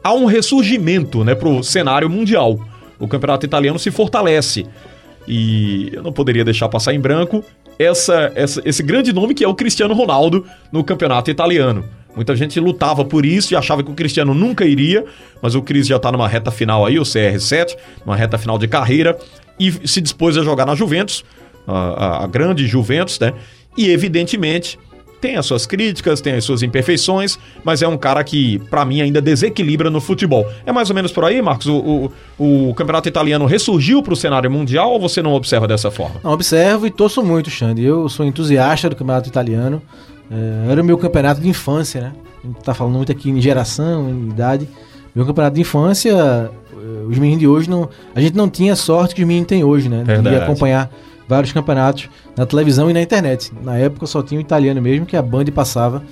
há 0.02 0.12
um 0.12 0.24
ressurgimento, 0.24 1.22
né, 1.24 1.34
pro 1.34 1.62
cenário 1.62 2.10
mundial. 2.10 2.58
O 2.98 3.06
campeonato 3.06 3.46
italiano 3.46 3.78
se 3.78 3.90
fortalece. 3.90 4.66
E 5.28 5.90
eu 5.92 6.02
não 6.02 6.12
poderia 6.12 6.44
deixar 6.44 6.68
passar 6.68 6.94
em 6.94 7.00
branco 7.00 7.44
essa, 7.78 8.32
essa- 8.34 8.62
esse 8.64 8.82
grande 8.82 9.12
nome 9.12 9.34
que 9.34 9.44
é 9.44 9.48
o 9.48 9.54
Cristiano 9.54 9.94
Ronaldo 9.94 10.44
no 10.72 10.82
campeonato 10.84 11.30
italiano. 11.30 11.84
Muita 12.16 12.34
gente 12.34 12.58
lutava 12.58 13.04
por 13.04 13.24
isso 13.26 13.52
e 13.52 13.56
achava 13.56 13.82
que 13.82 13.90
o 13.90 13.94
Cristiano 13.94 14.32
nunca 14.34 14.64
iria, 14.64 15.04
mas 15.42 15.54
o 15.54 15.60
Cris 15.62 15.86
já 15.86 15.98
tá 15.98 16.10
numa 16.10 16.26
reta 16.26 16.50
final 16.50 16.84
aí, 16.86 16.98
o 16.98 17.02
CR7, 17.02 17.76
numa 18.04 18.16
reta 18.16 18.38
final 18.38 18.56
de 18.58 18.66
carreira, 18.66 19.16
e 19.60 19.70
se 19.86 20.00
dispôs 20.00 20.36
a 20.38 20.42
jogar 20.42 20.64
na 20.66 20.74
Juventus, 20.74 21.22
a, 21.66 22.24
a- 22.24 22.26
grande 22.26 22.66
Juventus, 22.66 23.20
né? 23.20 23.32
E 23.76 23.90
evidentemente 23.90 24.78
tem 25.20 25.36
as 25.36 25.46
suas 25.46 25.64
críticas, 25.66 26.20
tem 26.20 26.34
as 26.34 26.44
suas 26.44 26.62
imperfeições, 26.62 27.38
mas 27.64 27.80
é 27.82 27.88
um 27.88 27.96
cara 27.96 28.22
que, 28.22 28.58
pra 28.70 28.84
mim, 28.84 29.00
ainda 29.00 29.20
desequilibra 29.20 29.90
no 29.90 30.00
futebol. 30.00 30.46
É 30.64 30.72
mais 30.72 30.88
ou 30.90 30.94
menos 30.94 31.10
por 31.10 31.24
aí, 31.24 31.40
Marcos? 31.42 31.66
O, 31.66 32.10
o, 32.38 32.68
o 32.70 32.74
campeonato 32.74 33.08
italiano 33.08 33.46
ressurgiu 33.46 34.02
pro 34.02 34.14
cenário 34.14 34.50
mundial 34.50 34.92
ou 34.92 35.00
você 35.00 35.20
não 35.22 35.32
observa 35.32 35.66
dessa 35.66 35.90
forma? 35.90 36.20
Não, 36.22 36.32
observo 36.32 36.86
e 36.86 36.90
torço 36.90 37.22
muito, 37.22 37.50
Xande. 37.50 37.82
Eu 37.82 38.08
sou 38.08 38.24
entusiasta 38.26 38.88
do 38.90 38.96
campeonato 38.96 39.28
italiano. 39.28 39.82
É, 40.30 40.72
era 40.72 40.82
o 40.82 40.84
meu 40.84 40.98
campeonato 40.98 41.40
de 41.40 41.48
infância, 41.48 42.00
né? 42.00 42.12
A 42.42 42.46
gente 42.46 42.62
tá 42.62 42.74
falando 42.74 42.94
muito 42.94 43.12
aqui 43.12 43.30
em 43.30 43.40
geração, 43.40 44.08
em 44.08 44.28
idade. 44.28 44.68
Meu 45.14 45.24
campeonato 45.24 45.54
de 45.54 45.62
infância, 45.62 46.12
eh, 46.12 47.06
os 47.08 47.18
meninos 47.18 47.40
de 47.40 47.48
hoje 47.48 47.68
não. 47.68 47.88
A 48.14 48.20
gente 48.20 48.36
não 48.36 48.48
tinha 48.48 48.76
sorte 48.76 49.14
que 49.14 49.22
os 49.22 49.26
meninos 49.26 49.48
têm 49.48 49.64
hoje, 49.64 49.88
né? 49.88 50.04
Verdade. 50.04 50.36
De 50.36 50.42
acompanhar 50.42 50.90
vários 51.26 51.52
campeonatos 51.52 52.08
na 52.36 52.46
televisão 52.46 52.90
e 52.90 52.92
na 52.92 53.00
internet. 53.00 53.50
Na 53.62 53.76
época 53.76 54.06
só 54.06 54.22
tinha 54.22 54.38
o 54.38 54.40
italiano 54.42 54.80
mesmo, 54.80 55.06
que 55.06 55.16
a 55.16 55.22
Band 55.22 55.46
passava 55.46 56.02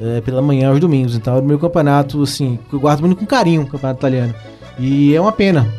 eh, 0.00 0.20
pela 0.22 0.40
manhã 0.42 0.70
aos 0.70 0.80
domingos. 0.80 1.14
Então 1.14 1.34
era 1.34 1.44
o 1.44 1.46
meu 1.46 1.58
campeonato, 1.58 2.22
assim, 2.22 2.58
eu 2.72 2.80
guardo 2.80 3.00
muito 3.00 3.16
com 3.16 3.26
carinho 3.26 3.62
o 3.62 3.66
campeonato 3.66 4.00
italiano. 4.00 4.34
E 4.78 5.14
é 5.14 5.20
uma 5.20 5.32
pena 5.32 5.72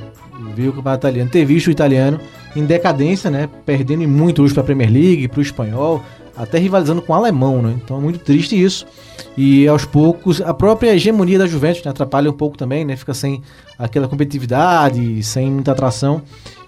ver 0.56 0.69
o 0.69 0.73
campeonato 0.73 1.08
italiano, 1.08 1.30
ter 1.30 1.45
visto 1.45 1.67
o 1.67 1.71
italiano 1.71 2.19
em 2.56 2.65
decadência, 2.65 3.30
né? 3.30 3.50
Perdendo 3.65 4.08
muito 4.08 4.43
hoje 4.43 4.54
para 4.54 4.62
a 4.62 4.65
Premier 4.65 4.91
League, 4.91 5.28
para 5.28 5.39
o 5.39 5.41
espanhol, 5.41 6.04
até 6.38 6.58
rivalizando 6.60 7.02
com 7.02 7.13
o 7.13 7.15
alemão, 7.15 7.62
né? 7.62 7.76
Então 7.84 7.97
é 7.97 8.00
muito 8.00 8.19
triste 8.19 8.62
isso. 8.62 8.86
E 9.38 9.67
aos 9.67 9.86
poucos, 9.86 10.41
a 10.41 10.54
própria 10.54 10.93
hegemonia 10.95 11.38
da 11.39 11.47
Juventus 11.47 11.84
né, 11.84 11.91
atrapalha 11.91 12.30
um 12.30 12.34
pouco 12.34 12.58
também, 12.58 12.86
né? 12.86 12.95
Fica 12.95 13.13
sem 13.13 13.41
aquela 13.78 14.08
competitividade, 14.08 15.21
sem 15.23 15.52
muita 15.52 15.71
atração. 15.71 16.21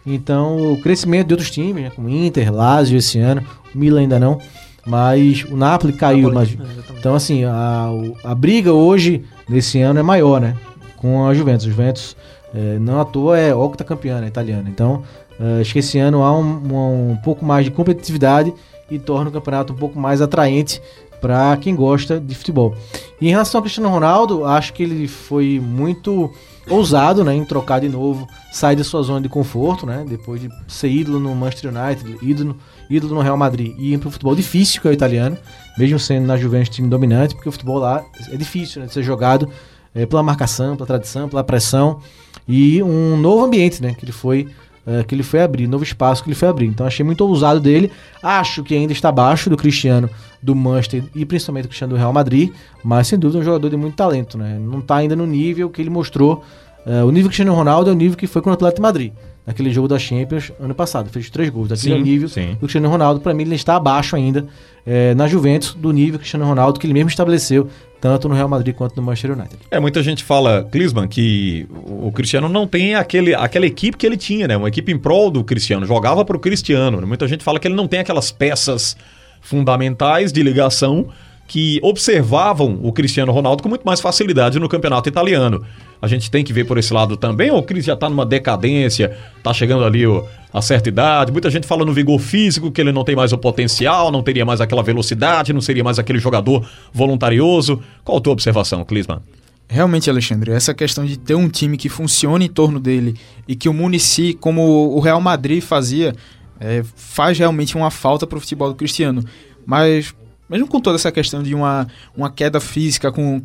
Então, 0.05 0.73
o 0.73 0.81
crescimento 0.81 1.27
de 1.27 1.33
outros 1.33 1.51
times, 1.51 1.83
né, 1.83 1.91
como 1.95 2.09
Inter, 2.09 2.53
Lazio 2.53 2.97
esse 2.97 3.19
ano, 3.19 3.43
o 3.73 3.77
Milan 3.77 4.01
ainda 4.01 4.19
não, 4.19 4.39
mas 4.85 5.43
o 5.43 5.55
Napoli 5.55 5.93
caiu. 5.93 6.31
Mas, 6.33 6.49
então, 6.97 7.13
assim, 7.15 7.43
a, 7.43 7.89
a 8.23 8.33
briga 8.33 8.73
hoje, 8.73 9.23
nesse 9.47 9.79
ano, 9.81 9.99
é 9.99 10.03
maior, 10.03 10.39
né? 10.41 10.55
Com 10.97 11.27
a 11.27 11.33
Juventus. 11.33 11.65
A 11.65 11.69
Juventus, 11.69 12.17
eh, 12.55 12.77
não 12.79 12.99
à 12.99 13.05
toa, 13.05 13.37
é 13.37 13.53
octacampeã 13.53 14.19
né, 14.19 14.27
italiana. 14.27 14.67
Então, 14.69 15.03
eh, 15.39 15.61
acho 15.61 15.73
que 15.73 15.79
esse 15.79 15.99
ano 15.99 16.23
há 16.23 16.35
um, 16.37 16.43
um- 16.43 17.11
um 17.11 17.17
pouco 17.17 17.45
mais 17.45 17.65
de 17.65 17.71
competitividade 17.71 18.53
e 18.89 18.99
torna 18.99 19.29
o 19.29 19.33
campeonato 19.33 19.73
um 19.73 19.75
pouco 19.75 19.99
mais 19.99 20.21
atraente 20.21 20.81
para 21.19 21.55
quem 21.57 21.75
gosta 21.75 22.19
de 22.19 22.33
futebol. 22.33 22.75
E 23.19 23.27
em 23.27 23.31
relação 23.31 23.59
ao 23.59 23.63
Cristiano 23.63 23.89
Ronaldo, 23.89 24.45
acho 24.45 24.73
que 24.73 24.83
ele 24.83 25.07
foi 25.07 25.59
muito 25.61 26.31
ousado 26.69 27.23
né, 27.23 27.35
em 27.35 27.43
trocar 27.43 27.79
de 27.79 27.89
novo, 27.89 28.27
sair 28.51 28.75
da 28.75 28.83
sua 28.83 29.01
zona 29.01 29.21
de 29.21 29.29
conforto, 29.29 29.85
né, 29.85 30.05
depois 30.07 30.39
de 30.39 30.49
ser 30.67 30.89
ídolo 30.89 31.19
no 31.19 31.33
Manchester 31.35 31.71
United, 31.73 32.17
ídolo, 32.21 32.55
ídolo 32.89 33.15
no 33.15 33.21
Real 33.21 33.35
Madrid 33.35 33.75
e 33.77 33.93
ir 33.93 33.97
para 33.97 34.07
o 34.07 34.11
futebol 34.11 34.35
difícil 34.35 34.81
que 34.81 34.87
é 34.87 34.91
o 34.91 34.93
italiano, 34.93 35.37
mesmo 35.77 35.99
sendo 35.99 36.27
na 36.27 36.37
Juventus 36.37 36.69
time 36.69 36.87
dominante, 36.87 37.33
porque 37.33 37.49
o 37.49 37.51
futebol 37.51 37.79
lá 37.79 38.05
é 38.31 38.37
difícil 38.37 38.81
né, 38.81 38.87
de 38.87 38.93
ser 38.93 39.03
jogado 39.03 39.49
eh, 39.95 40.05
pela 40.05 40.21
marcação, 40.21 40.75
pela 40.75 40.85
tradição, 40.85 41.27
pela 41.27 41.43
pressão 41.43 41.99
e 42.47 42.81
um 42.83 43.17
novo 43.17 43.43
ambiente 43.43 43.81
né, 43.81 43.93
que 43.93 44.05
ele 44.05 44.11
foi 44.11 44.47
eh, 44.89 45.03
que 45.03 45.13
ele 45.13 45.21
foi 45.23 45.41
abrir, 45.41 45.67
novo 45.67 45.83
espaço 45.83 46.23
que 46.23 46.29
ele 46.29 46.35
foi 46.35 46.47
abrir. 46.49 46.65
Então 46.65 46.85
achei 46.87 47.05
muito 47.05 47.21
ousado 47.25 47.59
dele. 47.59 47.91
Acho 48.23 48.63
que 48.63 48.73
ainda 48.73 48.91
está 48.91 49.09
abaixo 49.09 49.49
do 49.49 49.55
Cristiano 49.55 50.09
do 50.41 50.55
Manchester 50.55 51.03
e 51.13 51.25
principalmente 51.25 51.63
do 51.65 51.67
Cristiano 51.69 51.93
do 51.93 51.97
Real 51.97 52.11
Madrid, 52.13 52.51
mas 52.83 53.07
sem 53.07 53.19
dúvida 53.19 53.39
é 53.39 53.41
um 53.41 53.45
jogador 53.45 53.69
de 53.69 53.77
muito 53.77 53.95
talento, 53.95 54.37
né? 54.37 54.57
Não 54.59 54.79
está 54.79 54.95
ainda 54.97 55.15
no 55.15 55.25
nível 55.25 55.69
que 55.69 55.81
ele 55.81 55.89
mostrou. 55.89 56.43
eh, 56.85 57.03
o 57.03 57.11
nível 57.11 57.27
Cristiano 57.29 57.53
Ronaldo 57.53 57.89
é 57.89 57.93
o 57.93 57.95
nível 57.95 58.17
que 58.17 58.25
foi 58.27 58.41
com 58.41 58.49
o 58.49 58.53
Atlético 58.53 58.77
de 58.77 58.81
Madrid. 58.81 59.11
naquele 59.45 59.71
jogo 59.71 59.87
da 59.87 59.97
Champions 59.97 60.51
ano 60.59 60.75
passado. 60.75 61.09
Fez 61.09 61.29
três 61.29 61.49
gols. 61.49 61.69
Daquele 61.69 61.95
Sim, 61.95 62.01
nível 62.03 62.29
sim. 62.29 62.51
do 62.53 62.59
Cristiano 62.59 62.87
Ronaldo, 62.87 63.19
para 63.19 63.33
mim, 63.33 63.43
ele 63.43 63.55
está 63.55 63.75
abaixo 63.77 64.15
ainda 64.15 64.45
é, 64.85 65.15
na 65.15 65.27
Juventus 65.27 65.73
do 65.73 65.91
nível 65.91 66.19
Cristiano 66.19 66.45
Ronaldo 66.45 66.79
que 66.79 66.85
ele 66.85 66.93
mesmo 66.93 67.09
estabeleceu, 67.09 67.67
tanto 67.99 68.29
no 68.29 68.35
Real 68.35 68.47
Madrid 68.47 68.73
quanto 68.75 68.95
no 68.95 69.03
Manchester 69.03 69.31
United. 69.37 69.57
É, 69.69 69.79
muita 69.79 70.01
gente 70.01 70.23
fala, 70.23 70.67
Klinsmann, 70.71 71.07
que 71.07 71.67
o 71.71 72.11
Cristiano 72.11 72.47
não 72.47 72.65
tem 72.65 72.95
aquele, 72.95 73.35
aquela 73.35 73.65
equipe 73.65 73.97
que 73.97 74.05
ele 74.05 74.17
tinha, 74.17 74.47
né? 74.47 74.57
Uma 74.57 74.67
equipe 74.69 74.91
em 74.91 74.97
prol 74.97 75.29
do 75.29 75.43
Cristiano, 75.43 75.85
jogava 75.85 76.23
pro 76.23 76.39
Cristiano. 76.39 76.99
né? 77.01 77.05
Muita 77.05 77.27
gente 77.27 77.43
fala 77.43 77.59
que 77.59 77.67
ele 77.67 77.75
não 77.75 77.87
tem 77.87 77.99
aquelas 77.99 78.31
peças 78.31 78.95
fundamentais 79.41 80.31
de 80.31 80.41
ligação 80.43 81.07
que 81.49 81.79
observavam 81.81 82.79
o 82.83 82.93
Cristiano 82.93 83.31
Ronaldo 83.31 83.63
com 83.63 83.67
muito 83.67 83.81
mais 83.81 83.99
facilidade 83.99 84.59
no 84.59 84.69
campeonato 84.69 85.09
italiano. 85.09 85.65
A 85.99 86.07
gente 86.07 86.29
tem 86.29 86.43
que 86.43 86.53
ver 86.53 86.63
por 86.63 86.77
esse 86.77 86.93
lado 86.93 87.17
também, 87.17 87.49
ou 87.49 87.57
o 87.57 87.63
Cris 87.63 87.83
já 87.83 87.95
tá 87.95 88.07
numa 88.07 88.23
decadência, 88.23 89.17
tá 89.41 89.51
chegando 89.51 89.83
ali 89.83 90.05
ó, 90.05 90.23
a 90.53 90.61
certa 90.61 90.89
idade. 90.89 91.31
Muita 91.31 91.49
gente 91.49 91.65
fala 91.65 91.83
no 91.83 91.91
vigor 91.91 92.19
físico 92.19 92.71
que 92.71 92.79
ele 92.79 92.91
não 92.91 93.03
tem 93.03 93.15
mais 93.15 93.33
o 93.33 93.37
potencial, 93.37 94.11
não 94.11 94.21
teria 94.21 94.45
mais 94.45 94.61
aquela 94.61 94.83
velocidade, 94.83 95.51
não 95.51 95.59
seria 95.59 95.83
mais 95.83 95.97
aquele 95.97 96.19
jogador 96.19 96.69
voluntarioso. 96.93 97.81
Qual 98.03 98.19
a 98.19 98.21
tua 98.21 98.33
observação, 98.33 98.85
Klinsmann? 98.85 99.19
Realmente, 99.67 100.07
Alexandre, 100.07 100.51
essa 100.51 100.73
questão 100.73 101.03
de 101.03 101.17
ter 101.17 101.33
um 101.33 101.49
time 101.49 101.77
que 101.77 101.89
funcione 101.89 102.45
em 102.45 102.49
torno 102.49 102.79
dele 102.79 103.15
e 103.47 103.55
que 103.55 103.67
o 103.67 103.73
municie, 103.73 104.35
como 104.35 104.95
o 104.95 104.99
Real 104.99 105.19
Madrid 105.19 105.63
fazia, 105.63 106.13
é, 106.59 106.83
faz 106.95 107.39
realmente 107.39 107.75
uma 107.75 107.89
falta 107.89 108.27
para 108.27 108.37
o 108.37 108.39
futebol 108.41 108.69
do 108.69 108.75
Cristiano. 108.75 109.25
Mas, 109.65 110.13
mesmo 110.49 110.67
com 110.67 110.79
toda 110.79 110.95
essa 110.95 111.11
questão 111.11 111.43
de 111.43 111.53
uma, 111.53 111.87
uma 112.15 112.29
queda 112.29 112.59
física 112.59 113.11
com, 113.11 113.41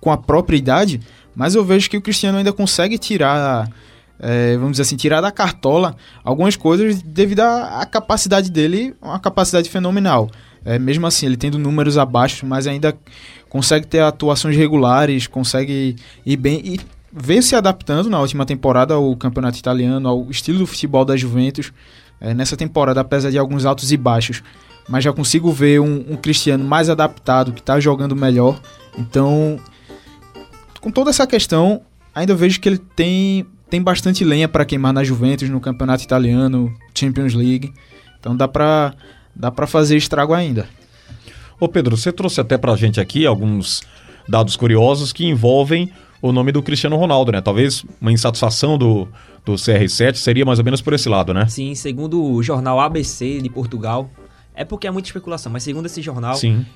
com 0.00 0.10
a 0.10 0.16
própria 0.16 0.56
idade, 0.56 1.00
mas 1.34 1.54
eu 1.54 1.64
vejo 1.64 1.88
que 1.88 1.96
o 1.96 2.02
Cristiano 2.02 2.38
ainda 2.38 2.52
consegue 2.52 2.98
tirar, 2.98 3.70
é, 4.18 4.56
vamos 4.56 4.72
dizer 4.72 4.82
assim, 4.82 4.96
tirar 4.96 5.20
da 5.20 5.30
cartola 5.30 5.96
algumas 6.24 6.56
coisas 6.56 7.00
devido 7.00 7.40
à, 7.40 7.86
capacidade 7.86 8.50
dele, 8.50 8.94
uma 9.00 9.20
capacidade 9.20 9.70
fenomenal. 9.70 10.28
É, 10.64 10.78
mesmo 10.78 11.06
assim, 11.06 11.26
ele 11.26 11.36
tendo 11.36 11.58
números 11.58 11.96
abaixo, 11.96 12.44
mas 12.44 12.66
ainda 12.66 12.96
consegue 13.48 13.86
ter 13.86 14.00
atuações 14.00 14.56
regulares, 14.56 15.26
consegue 15.26 15.94
ir 16.26 16.36
bem 16.36 16.60
e 16.64 16.80
veio 17.12 17.42
se 17.42 17.54
adaptando 17.54 18.10
na 18.10 18.20
última 18.20 18.44
temporada 18.44 18.94
ao 18.94 19.16
campeonato 19.16 19.58
italiano, 19.58 20.08
ao 20.08 20.30
estilo 20.30 20.58
do 20.58 20.66
futebol 20.66 21.04
da 21.04 21.16
Juventus. 21.16 21.72
É, 22.20 22.34
nessa 22.34 22.56
temporada, 22.56 23.00
apesar 23.00 23.30
de 23.30 23.38
alguns 23.38 23.64
altos 23.64 23.92
e 23.92 23.96
baixos, 23.96 24.42
mas 24.88 25.04
já 25.04 25.12
consigo 25.12 25.52
ver 25.52 25.80
um, 25.80 26.04
um 26.10 26.16
Cristiano 26.16 26.64
mais 26.64 26.88
adaptado, 26.88 27.52
que 27.52 27.60
está 27.60 27.78
jogando 27.78 28.16
melhor. 28.16 28.60
Então, 28.96 29.58
com 30.80 30.90
toda 30.90 31.10
essa 31.10 31.26
questão, 31.26 31.82
ainda 32.14 32.34
vejo 32.34 32.60
que 32.60 32.68
ele 32.68 32.78
tem, 32.78 33.46
tem 33.68 33.82
bastante 33.82 34.24
lenha 34.24 34.48
para 34.48 34.64
queimar 34.64 34.92
na 34.92 35.04
Juventus, 35.04 35.48
no 35.48 35.60
campeonato 35.60 36.02
italiano, 36.02 36.72
Champions 36.94 37.34
League. 37.34 37.72
Então 38.18 38.36
dá 38.36 38.48
para 38.48 38.94
dá 39.34 39.50
para 39.50 39.66
fazer 39.66 39.96
estrago 39.96 40.34
ainda. 40.34 40.68
Ô 41.60 41.68
Pedro, 41.68 41.96
você 41.96 42.10
trouxe 42.10 42.40
até 42.40 42.58
pra 42.58 42.74
gente 42.76 43.00
aqui 43.00 43.24
alguns 43.24 43.82
dados 44.28 44.56
curiosos 44.56 45.12
que 45.12 45.24
envolvem 45.26 45.92
o 46.20 46.32
nome 46.32 46.50
do 46.50 46.62
Cristiano 46.62 46.96
Ronaldo, 46.96 47.32
né? 47.32 47.40
Talvez 47.40 47.84
uma 48.00 48.10
insatisfação 48.10 48.76
do, 48.76 49.08
do 49.44 49.54
CR7 49.54 50.16
seria 50.16 50.44
mais 50.44 50.58
ou 50.58 50.64
menos 50.64 50.80
por 50.80 50.92
esse 50.92 51.08
lado, 51.08 51.32
né? 51.32 51.46
Sim, 51.46 51.74
segundo 51.74 52.22
o 52.22 52.42
jornal 52.42 52.80
ABC 52.80 53.40
de 53.40 53.48
Portugal, 53.48 54.10
é 54.60 54.64
porque 54.64 54.86
é 54.86 54.90
muita 54.90 55.08
especulação, 55.08 55.50
mas 55.52 55.62
segundo 55.62 55.86
esse 55.86 56.02
jornal, 56.02 56.34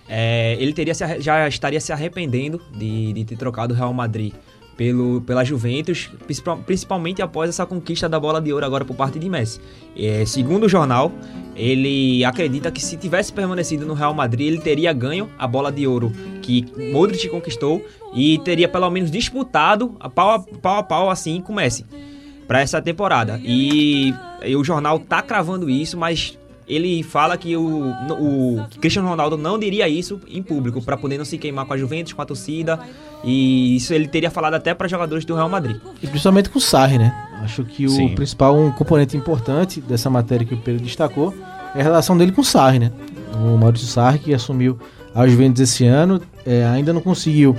é, 0.08 0.56
ele 0.60 0.72
teria 0.72 0.94
se 0.94 1.20
já 1.20 1.46
estaria 1.48 1.80
se 1.80 1.92
arrependendo 1.92 2.60
de, 2.72 3.12
de 3.12 3.24
ter 3.24 3.36
trocado 3.36 3.74
o 3.74 3.76
Real 3.76 3.92
Madrid 3.92 4.32
pelo, 4.76 5.20
pela 5.20 5.44
Juventus, 5.44 6.08
principal- 6.24 6.58
principalmente 6.64 7.20
após 7.20 7.50
essa 7.50 7.66
conquista 7.66 8.08
da 8.08 8.18
bola 8.18 8.40
de 8.40 8.52
ouro 8.52 8.64
agora 8.64 8.84
por 8.84 8.96
parte 8.96 9.18
de 9.18 9.28
Messi. 9.28 9.60
É, 9.96 10.24
segundo 10.24 10.64
o 10.64 10.68
jornal, 10.68 11.12
ele 11.54 12.24
acredita 12.24 12.70
que 12.70 12.80
se 12.82 12.96
tivesse 12.96 13.32
permanecido 13.32 13.84
no 13.84 13.92
Real 13.94 14.14
Madrid, 14.14 14.46
ele 14.48 14.58
teria 14.58 14.92
ganho 14.92 15.28
a 15.38 15.46
bola 15.46 15.70
de 15.70 15.86
ouro 15.86 16.10
que 16.40 16.64
Modric 16.90 17.28
conquistou 17.28 17.84
e 18.14 18.38
teria 18.38 18.68
pelo 18.68 18.88
menos 18.90 19.10
disputado 19.10 19.94
a 20.00 20.08
pau 20.08 20.30
a 20.30 20.38
pau, 20.40 20.78
a 20.78 20.82
pau 20.82 21.10
assim 21.10 21.40
com 21.40 21.52
Messi 21.52 21.84
para 22.48 22.60
essa 22.60 22.80
temporada. 22.82 23.40
E, 23.44 24.12
e 24.44 24.56
o 24.56 24.64
jornal 24.64 24.98
tá 24.98 25.22
cravando 25.22 25.70
isso, 25.70 25.96
mas 25.96 26.38
ele 26.74 27.02
fala 27.02 27.36
que 27.36 27.56
o, 27.56 27.90
o 28.10 28.64
Cristiano 28.80 29.08
Ronaldo 29.08 29.36
não 29.36 29.58
diria 29.58 29.88
isso 29.88 30.20
em 30.28 30.42
público 30.42 30.80
para 30.82 30.96
poder 30.96 31.18
não 31.18 31.24
se 31.24 31.36
queimar 31.36 31.66
com 31.66 31.74
a 31.74 31.76
Juventus, 31.76 32.12
com 32.12 32.22
a 32.22 32.24
torcida. 32.24 32.78
E 33.24 33.76
isso 33.76 33.92
ele 33.94 34.08
teria 34.08 34.30
falado 34.30 34.54
até 34.54 34.74
para 34.74 34.88
jogadores 34.88 35.24
do 35.24 35.34
Real 35.34 35.48
Madrid. 35.48 35.76
E 36.02 36.06
principalmente 36.06 36.50
com 36.50 36.58
o 36.58 36.62
Sarri, 36.62 36.98
né? 36.98 37.14
Acho 37.42 37.64
que 37.64 37.86
o 37.86 37.90
Sim. 37.90 38.14
principal 38.14 38.56
um 38.56 38.70
componente 38.70 39.16
importante 39.16 39.80
dessa 39.80 40.08
matéria 40.08 40.46
que 40.46 40.54
o 40.54 40.58
Pedro 40.58 40.82
destacou 40.82 41.34
é 41.74 41.80
a 41.80 41.82
relação 41.82 42.16
dele 42.16 42.32
com 42.32 42.40
o 42.40 42.44
Sarri, 42.44 42.78
né? 42.78 42.92
O 43.34 43.56
Maurício 43.56 43.86
Sarri, 43.86 44.18
que 44.18 44.34
assumiu 44.34 44.78
a 45.14 45.26
Juventus 45.26 45.60
esse 45.60 45.84
ano, 45.84 46.20
é, 46.46 46.64
ainda 46.64 46.92
não 46.92 47.00
conseguiu 47.00 47.56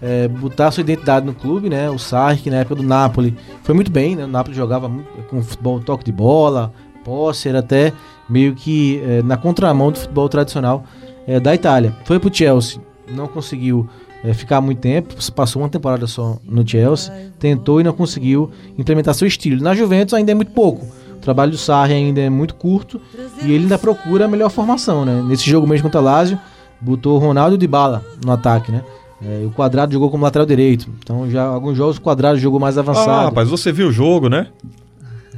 é, 0.00 0.28
botar 0.28 0.70
sua 0.70 0.80
identidade 0.82 1.24
no 1.24 1.34
clube, 1.34 1.68
né? 1.68 1.88
O 1.90 1.98
Sarri, 1.98 2.38
que 2.40 2.50
na 2.50 2.58
época 2.58 2.76
do 2.76 2.82
Napoli 2.82 3.36
foi 3.62 3.74
muito 3.74 3.90
bem, 3.90 4.16
né? 4.16 4.24
O 4.24 4.28
Napoli 4.28 4.56
jogava 4.56 4.90
com 5.28 5.42
futebol, 5.42 5.80
toque 5.80 6.04
de 6.04 6.12
bola, 6.12 6.72
posse, 7.04 7.48
era 7.48 7.60
até 7.60 7.92
meio 8.28 8.54
que 8.54 9.00
é, 9.04 9.22
na 9.22 9.36
contramão 9.36 9.90
do 9.92 9.98
futebol 9.98 10.28
tradicional 10.28 10.84
é, 11.26 11.38
da 11.40 11.54
Itália. 11.54 11.94
Foi 12.04 12.18
pro 12.18 12.32
Chelsea, 12.34 12.80
não 13.14 13.26
conseguiu 13.28 13.88
é, 14.24 14.32
ficar 14.32 14.60
muito 14.60 14.78
tempo, 14.78 15.14
passou 15.32 15.62
uma 15.62 15.68
temporada 15.68 16.06
só 16.06 16.38
no 16.44 16.66
Chelsea, 16.66 17.12
tentou 17.38 17.80
e 17.80 17.84
não 17.84 17.92
conseguiu 17.92 18.50
implementar 18.78 19.14
seu 19.14 19.26
estilo. 19.26 19.62
Na 19.62 19.74
Juventus 19.74 20.14
ainda 20.14 20.32
é 20.32 20.34
muito 20.34 20.52
pouco. 20.52 20.86
O 21.16 21.20
trabalho 21.22 21.52
do 21.52 21.58
Sarri 21.58 21.94
ainda 21.94 22.20
é 22.20 22.28
muito 22.30 22.54
curto 22.56 23.00
e 23.44 23.52
ele 23.52 23.64
ainda 23.64 23.78
procura 23.78 24.24
a 24.24 24.28
melhor 24.28 24.50
formação, 24.50 25.04
né? 25.04 25.22
Nesse 25.26 25.48
jogo 25.48 25.66
mesmo 25.68 25.84
contra 25.84 26.00
o 26.00 26.04
Lazio, 26.04 26.36
botou 26.80 27.14
o 27.16 27.18
Ronaldo 27.18 27.56
de 27.56 27.66
bala 27.68 28.04
no 28.24 28.32
ataque, 28.32 28.72
né? 28.72 28.82
É, 29.24 29.44
o 29.46 29.50
Quadrado 29.50 29.92
jogou 29.92 30.10
como 30.10 30.24
lateral 30.24 30.44
direito. 30.44 30.88
Então 30.98 31.30
já 31.30 31.44
alguns 31.44 31.76
jogos 31.76 31.96
o 31.96 32.00
Quadrado 32.00 32.38
jogou 32.40 32.58
mais 32.58 32.76
Ah, 32.76 32.80
avançado. 32.80 33.24
rapaz, 33.26 33.48
você 33.48 33.70
viu 33.70 33.86
o 33.88 33.92
jogo, 33.92 34.28
né? 34.28 34.48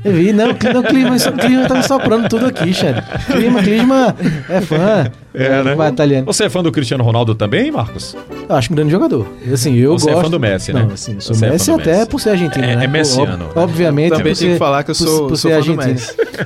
Eu 0.04 0.12
vi, 0.12 0.32
não, 0.32 0.50
o 0.50 0.54
Clima, 0.54 0.80
o 1.16 1.32
Clima, 1.32 1.66
tá 1.66 1.74
me 1.76 1.82
soprando 1.82 2.28
tudo 2.28 2.46
aqui, 2.46 2.74
Xande. 2.74 3.02
Clima, 3.32 3.62
Clima 3.62 4.14
é 4.50 4.60
fã. 4.60 5.10
É, 5.32 5.62
né? 5.64 5.74
Vai 5.74 5.88
italiano. 5.90 6.26
Você 6.26 6.44
é 6.44 6.50
fã 6.50 6.62
do 6.62 6.70
Cristiano 6.70 7.02
Ronaldo 7.02 7.34
também, 7.34 7.70
Marcos? 7.72 8.14
Eu 8.48 8.54
acho 8.54 8.72
um 8.72 8.76
grande 8.76 8.90
jogador. 8.92 9.26
Assim, 9.52 9.74
eu 9.76 9.98
Você 9.98 10.10
é 10.10 10.12
gosto... 10.12 10.24
fã 10.26 10.30
do 10.30 10.38
Messi, 10.38 10.72
né? 10.72 10.82
Não, 10.82 10.92
assim, 10.92 11.18
sou 11.18 11.34
Você 11.34 11.46
é 11.46 11.50
Messi 11.50 11.70
do 11.70 11.80
até 11.80 11.96
Messi. 11.96 12.06
por 12.10 12.20
ser 12.20 12.30
argentino, 12.30 12.64
É- 12.64 12.76
né? 12.76 12.84
é 12.84 12.86
messiano. 12.86 13.46
Ob- 13.46 13.58
Obviamente. 13.58 14.10
Também 14.10 14.32
por 14.32 14.38
tenho 14.38 14.50
que 14.50 14.54
ser- 14.54 14.58
falar 14.58 14.84
que 14.84 14.90
eu 14.90 14.94
por- 14.94 15.04
sou- 15.04 15.28
por 15.28 15.36
sou 15.36 15.50
ser 15.50 15.56
argentino. 15.56 15.96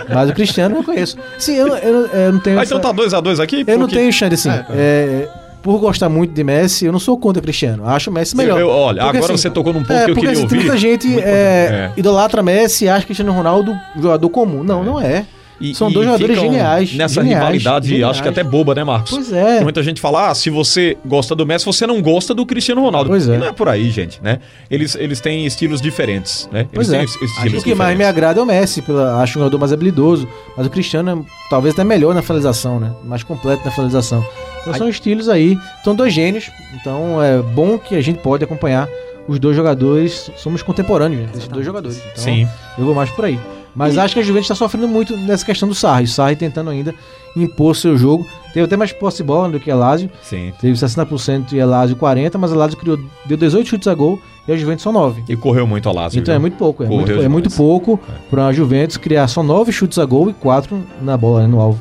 Mas 0.08 0.30
o 0.30 0.32
Cristiano 0.32 0.76
eu 0.76 0.84
conheço. 0.84 1.16
Sim, 1.38 1.56
eu, 1.56 1.68
eu, 1.76 2.06
eu 2.06 2.32
não 2.32 2.40
tenho... 2.40 2.58
Ah, 2.58 2.62
essa- 2.62 2.74
então 2.76 2.94
tá 2.94 3.02
2x2 3.02 3.40
aqui? 3.40 3.64
Eu 3.66 3.74
não 3.78 3.86
porque- 3.86 3.96
tenho, 3.96 4.12
Xande, 4.12 4.34
assim... 4.36 4.50
é, 4.70 5.28
por 5.62 5.78
gostar 5.78 6.08
muito 6.08 6.32
de 6.32 6.44
Messi, 6.44 6.86
eu 6.86 6.92
não 6.92 6.98
sou 6.98 7.18
contra 7.18 7.42
Cristiano. 7.42 7.86
Acho 7.86 8.10
o 8.10 8.12
Messi 8.12 8.36
melhor. 8.36 8.60
Olha, 8.62 9.02
Porque, 9.02 9.16
agora 9.18 9.32
assim, 9.34 9.42
você 9.42 9.50
tocou 9.50 9.72
num 9.72 9.80
ponto 9.80 9.92
é, 9.92 10.04
que 10.04 10.10
eu 10.10 10.14
porque, 10.14 10.26
queria 10.26 10.32
assim, 10.32 10.42
ouvir. 10.42 10.56
muita 10.56 10.76
gente 10.76 11.18
é, 11.20 11.90
idolatra 11.96 12.42
Messi 12.42 12.84
e 12.84 12.88
acha 12.88 13.04
Cristiano 13.04 13.32
Ronaldo 13.32 13.74
jogador 13.96 14.28
comum. 14.30 14.62
Não, 14.62 14.84
não 14.84 15.00
é. 15.00 15.26
E- 15.60 15.74
São 15.74 15.90
e 15.90 15.92
dois 15.92 16.06
jogadores 16.06 16.38
geniais. 16.38 16.94
Nessa 16.94 17.14
geniais, 17.22 17.38
rivalidade, 17.42 17.88
geniais. 17.88 18.10
acho 18.12 18.22
que 18.22 18.28
até 18.28 18.44
boba, 18.44 18.74
né, 18.74 18.84
Marcos? 18.84 19.10
Pois 19.10 19.32
é. 19.32 19.60
Muita 19.60 19.82
gente 19.82 20.00
fala, 20.00 20.30
ah, 20.30 20.34
se 20.34 20.50
você 20.50 20.96
gosta 21.04 21.34
do 21.34 21.44
Messi, 21.44 21.66
você 21.66 21.86
não 21.86 22.00
gosta 22.00 22.32
do 22.34 22.46
Cristiano 22.46 22.80
Ronaldo. 22.80 23.10
Pois 23.10 23.28
é. 23.28 23.34
E 23.34 23.38
não 23.38 23.46
é 23.48 23.52
por 23.52 23.68
aí, 23.68 23.90
gente, 23.90 24.22
né? 24.22 24.38
Eles, 24.70 24.94
eles 24.94 25.20
têm 25.20 25.44
estilos 25.46 25.80
diferentes, 25.80 26.48
né? 26.52 26.66
Pois 26.72 26.88
eles 26.92 27.12
é. 27.12 27.18
têm 27.18 27.24
es- 27.26 27.32
estilos 27.32 27.60
O 27.62 27.64
que 27.64 27.74
mais 27.74 27.98
me 27.98 28.04
agrada 28.04 28.38
é 28.38 28.42
o 28.42 28.46
Messi, 28.46 28.82
pela, 28.82 29.20
acho 29.20 29.38
um 29.38 29.42
jogador 29.42 29.58
mais 29.58 29.72
habilidoso. 29.72 30.28
Mas 30.56 30.66
o 30.66 30.70
Cristiano 30.70 31.10
é 31.26 31.48
talvez 31.50 31.74
até 31.74 31.82
melhor 31.82 32.14
na 32.14 32.22
finalização, 32.22 32.78
né? 32.78 32.92
Mais 33.04 33.22
completo 33.24 33.64
na 33.64 33.70
finalização. 33.70 34.24
Então 34.60 34.74
são 34.74 34.88
estilos 34.88 35.28
aí. 35.28 35.58
São 35.82 35.94
dois 35.94 36.12
gênios. 36.12 36.50
Então 36.80 37.22
é 37.22 37.40
bom 37.42 37.78
que 37.78 37.94
a 37.96 38.00
gente 38.00 38.18
pode 38.20 38.44
acompanhar 38.44 38.88
os 39.26 39.38
dois 39.38 39.56
jogadores. 39.56 40.30
Somos 40.36 40.62
contemporâneos, 40.62 41.22
né? 41.22 41.28
Desses 41.32 41.48
dois 41.48 41.64
jogadores. 41.66 41.98
Então, 41.98 42.22
Sim. 42.22 42.48
Eu 42.78 42.84
vou 42.84 42.94
mais 42.94 43.10
por 43.10 43.24
aí. 43.24 43.38
Mas 43.74 43.96
acho 43.96 44.14
que 44.14 44.20
a 44.20 44.22
Juventus 44.22 44.46
está 44.46 44.54
sofrendo 44.54 44.88
muito 44.88 45.16
nessa 45.16 45.44
questão 45.44 45.68
do 45.68 45.74
Sarri. 45.74 46.04
O 46.04 46.08
Sarri 46.08 46.36
tentando 46.36 46.70
ainda 46.70 46.94
impor 47.36 47.76
seu 47.76 47.96
jogo. 47.96 48.26
Teve 48.52 48.64
até 48.64 48.76
mais 48.76 48.92
posse 48.92 49.18
de 49.18 49.22
bola 49.24 49.48
do 49.48 49.60
que 49.60 49.70
a 49.70 49.76
Lazio. 49.76 50.10
Sim. 50.22 50.52
Teve 50.60 50.74
60% 50.74 51.52
e 51.52 51.60
a 51.60 51.66
Lazio 51.66 51.96
40%, 51.96 52.36
mas 52.38 52.52
a 52.52 52.56
Lazio 52.56 52.78
criou, 52.78 52.98
deu 53.26 53.36
18 53.36 53.68
chutes 53.68 53.86
a 53.86 53.94
gol 53.94 54.20
e 54.46 54.52
a 54.52 54.56
Juventus 54.56 54.82
só 54.82 54.90
9. 54.90 55.24
E 55.28 55.36
correu 55.36 55.66
muito 55.66 55.88
a 55.88 55.92
Lazio. 55.92 56.18
Então 56.18 56.32
viu? 56.32 56.36
é 56.36 56.38
muito 56.38 56.56
pouco. 56.56 56.82
É, 56.82 56.86
muito, 56.86 57.12
é 57.12 57.28
muito 57.28 57.50
pouco 57.50 58.00
para 58.30 58.46
a 58.46 58.52
Juventus 58.52 58.96
criar 58.96 59.28
só 59.28 59.42
9 59.42 59.70
chutes 59.70 59.98
a 59.98 60.04
gol 60.04 60.30
e 60.30 60.32
4 60.32 60.82
na 61.02 61.16
bola, 61.16 61.42
né, 61.42 61.46
no 61.46 61.60
alvo. 61.60 61.80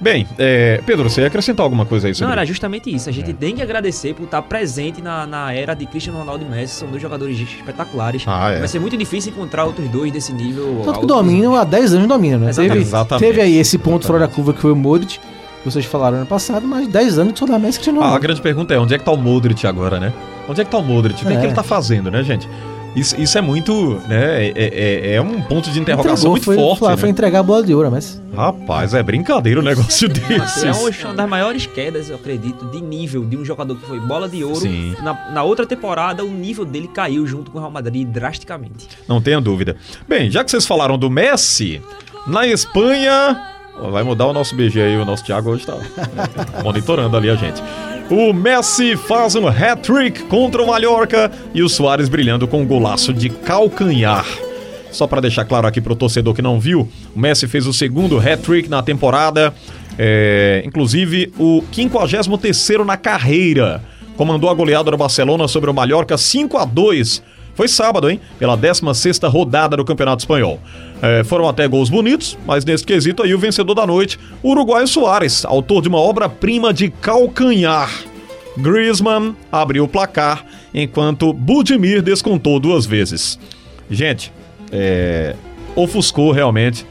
Bem, 0.00 0.26
é, 0.38 0.80
Pedro, 0.84 1.08
você 1.08 1.22
ia 1.22 1.26
acrescentar 1.26 1.64
alguma 1.64 1.86
coisa 1.86 2.06
aí 2.06 2.10
Não, 2.12 2.16
sobre 2.18 2.32
era 2.32 2.44
justamente 2.44 2.94
isso. 2.94 3.08
A 3.08 3.12
É. 3.12 3.14
gente 3.14 3.32
tem 3.32 3.54
que 3.54 3.62
agradecer 3.62 4.14
por 4.14 4.24
estar 4.24 4.42
presente 4.42 5.00
na, 5.00 5.26
na 5.26 5.52
era 5.54 5.72
de 5.74 5.86
Cristiano 5.86 6.18
Ronaldo 6.18 6.44
e 6.44 6.48
Messi. 6.48 6.74
São 6.74 6.88
dois 6.88 7.00
jogadores 7.00 7.38
espetaculares. 7.40 8.22
Ah, 8.26 8.50
é. 8.52 8.58
Vai 8.58 8.68
ser 8.68 8.78
muito 8.78 8.96
difícil 8.96 9.32
encontrar 9.32 9.64
outros 9.64 9.88
dois 9.88 10.12
desse 10.12 10.32
nível. 10.32 10.82
Tanto 10.84 11.00
que 11.00 11.04
alto. 11.04 11.06
dominam 11.06 11.54
há 11.54 11.64
10 11.64 11.94
anos 11.94 12.08
dominam, 12.08 12.38
né? 12.40 12.50
Exatamente. 12.50 12.72
Teve, 12.74 12.84
Exatamente. 12.86 13.24
teve 13.26 13.40
aí 13.40 13.56
esse 13.56 13.78
ponto 13.78 14.06
fora 14.06 14.18
da 14.18 14.28
curva 14.28 14.52
que 14.52 14.60
foi 14.60 14.70
o 14.72 14.76
Modric, 14.76 15.18
que 15.18 15.64
vocês 15.64 15.84
falaram 15.86 16.18
ano 16.18 16.26
passado, 16.26 16.66
mas 16.66 16.86
10 16.86 17.18
anos 17.18 17.32
que 17.32 17.38
só 17.38 17.46
dá 17.46 17.58
Messi 17.58 17.80
que 17.80 17.88
Ah, 17.88 17.92
a 17.92 18.10
não. 18.12 18.20
grande 18.20 18.40
pergunta 18.42 18.74
é, 18.74 18.78
onde 18.78 18.94
é 18.94 18.98
que 18.98 19.04
tá 19.04 19.10
o 19.12 19.16
Modric 19.16 19.66
agora, 19.66 19.98
né? 19.98 20.12
Onde 20.48 20.60
é 20.60 20.64
que 20.64 20.70
tá 20.70 20.78
o 20.78 20.82
Modric? 20.82 21.22
O 21.22 21.26
que 21.26 21.32
é, 21.32 21.36
É. 21.36 21.40
que 21.40 21.46
ele 21.46 21.54
tá 21.54 21.62
fazendo, 21.62 22.10
né, 22.10 22.22
gente? 22.22 22.48
Isso, 22.96 23.20
isso 23.20 23.36
é 23.36 23.42
muito, 23.42 24.00
né? 24.08 24.46
É, 24.46 24.52
é- 24.56 25.14
é 25.16 25.20
um 25.20 25.42
ponto 25.42 25.70
de 25.70 25.78
interrogação 25.78 26.14
Entregou, 26.14 26.30
muito 26.32 26.44
foi, 26.44 26.56
forte. 26.56 26.78
foi, 26.78 26.88
né? 26.88 26.96
foi 26.96 27.08
entregar 27.10 27.40
a 27.40 27.42
bola 27.42 27.62
de 27.62 27.74
ouro, 27.74 27.90
mas 27.90 28.20
Rapaz, 28.34 28.94
é 28.94 29.02
brincadeira 29.02 29.60
um 29.60 29.62
negócio 29.62 30.08
desses. 30.08 30.64
É 30.64 31.04
uma 31.04 31.14
das 31.14 31.28
maiores 31.28 31.66
quedas, 31.66 32.08
eu 32.08 32.16
acredito, 32.16 32.64
de 32.70 32.80
nível 32.80 33.24
de 33.24 33.36
um 33.36 33.44
jogador 33.44 33.76
que 33.76 33.86
foi 33.86 34.00
bola 34.00 34.26
de 34.28 34.42
ouro. 34.42 34.56
Sim. 34.60 34.96
Na, 35.02 35.30
na 35.30 35.42
outra 35.42 35.66
temporada, 35.66 36.24
o 36.24 36.30
nível 36.30 36.64
dele 36.64 36.88
caiu 36.88 37.26
junto 37.26 37.50
com 37.50 37.58
o 37.58 37.60
Real 37.60 37.70
Madrid 37.70 38.08
drasticamente. 38.08 38.88
Não 39.06 39.20
tenha 39.20 39.40
dúvida. 39.42 39.76
Bem, 40.08 40.30
já 40.30 40.42
que 40.42 40.50
vocês 40.50 40.66
falaram 40.66 40.96
do 40.98 41.10
Messi, 41.10 41.82
na 42.26 42.46
Espanha. 42.46 43.38
Vai 43.92 44.02
mudar 44.02 44.26
o 44.26 44.32
nosso 44.32 44.56
BG 44.56 44.80
aí, 44.80 44.96
o 44.96 45.04
nosso 45.04 45.22
Thiago 45.22 45.50
hoje 45.50 45.66
tá 45.66 45.76
monitorando 46.64 47.14
ali 47.14 47.28
a 47.28 47.34
gente. 47.34 47.62
O 48.08 48.32
Messi 48.32 48.96
faz 48.96 49.34
um 49.34 49.48
hat-trick 49.48 50.22
contra 50.24 50.62
o 50.62 50.68
Mallorca 50.68 51.28
e 51.52 51.60
o 51.60 51.68
Soares 51.68 52.08
brilhando 52.08 52.46
com 52.46 52.62
um 52.62 52.66
golaço 52.66 53.12
de 53.12 53.28
calcanhar. 53.28 54.24
Só 54.92 55.08
para 55.08 55.20
deixar 55.20 55.44
claro 55.44 55.66
aqui 55.66 55.80
pro 55.80 55.96
torcedor 55.96 56.32
que 56.32 56.40
não 56.40 56.60
viu, 56.60 56.88
o 57.14 57.18
Messi 57.18 57.48
fez 57.48 57.66
o 57.66 57.72
segundo 57.72 58.16
hat-trick 58.16 58.68
na 58.68 58.80
temporada, 58.80 59.52
é, 59.98 60.62
inclusive 60.64 61.32
o 61.36 61.64
53º 61.72 62.84
na 62.84 62.96
carreira. 62.96 63.82
Comandou 64.16 64.48
a 64.48 64.54
goleada 64.54 64.88
do 64.88 64.96
Barcelona 64.96 65.48
sobre 65.48 65.68
o 65.68 65.74
Mallorca 65.74 66.16
5 66.16 66.58
a 66.58 66.64
2 66.64 67.22
foi 67.56 67.66
sábado, 67.68 68.10
hein? 68.10 68.20
Pela 68.38 68.56
16ª 68.56 69.28
rodada 69.30 69.78
do 69.78 69.84
Campeonato 69.84 70.20
Espanhol. 70.20 70.60
É, 71.00 71.24
foram 71.24 71.48
até 71.48 71.66
gols 71.66 71.88
bonitos, 71.88 72.38
mas 72.46 72.64
nesse 72.66 72.84
quesito 72.84 73.22
aí 73.22 73.34
o 73.34 73.38
vencedor 73.38 73.74
da 73.74 73.86
noite, 73.86 74.18
o 74.42 74.50
uruguaio 74.50 74.86
Soares, 74.86 75.42
autor 75.44 75.80
de 75.80 75.88
uma 75.88 75.98
obra-prima 75.98 76.72
de 76.72 76.90
calcanhar. 76.90 77.90
Griezmann 78.58 79.34
abriu 79.50 79.84
o 79.84 79.88
placar, 79.88 80.44
enquanto 80.72 81.32
Budimir 81.32 82.02
descontou 82.02 82.60
duas 82.60 82.84
vezes. 82.84 83.38
Gente, 83.90 84.30
é, 84.70 85.34
ofuscou 85.74 86.32
realmente 86.32 86.86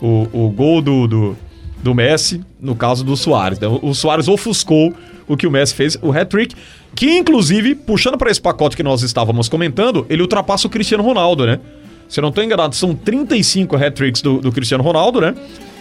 o, 0.00 0.28
o 0.32 0.50
gol 0.50 0.80
do, 0.80 1.06
do, 1.06 1.36
do 1.82 1.94
Messi, 1.94 2.40
no 2.58 2.74
caso 2.74 3.04
do 3.04 3.16
Soares. 3.16 3.60
né? 3.60 3.66
O 3.66 3.94
Soares 3.94 4.28
ofuscou 4.28 4.94
o 5.28 5.36
que 5.36 5.46
o 5.46 5.50
Messi 5.50 5.74
fez, 5.74 5.98
o 6.00 6.10
hat-trick, 6.10 6.54
que 6.96 7.18
inclusive, 7.18 7.74
puxando 7.74 8.16
para 8.16 8.30
esse 8.30 8.40
pacote 8.40 8.74
que 8.74 8.82
nós 8.82 9.02
estávamos 9.02 9.48
comentando, 9.48 10.06
ele 10.08 10.22
ultrapassa 10.22 10.66
o 10.66 10.70
Cristiano 10.70 11.04
Ronaldo, 11.04 11.46
né? 11.46 11.60
Se 12.08 12.20
eu 12.20 12.22
não 12.22 12.30
estou 12.30 12.42
enganado, 12.42 12.74
são 12.74 12.94
35 12.94 13.76
hat-tricks 13.76 14.22
do, 14.22 14.40
do 14.40 14.50
Cristiano 14.50 14.82
Ronaldo, 14.82 15.20
né? 15.20 15.34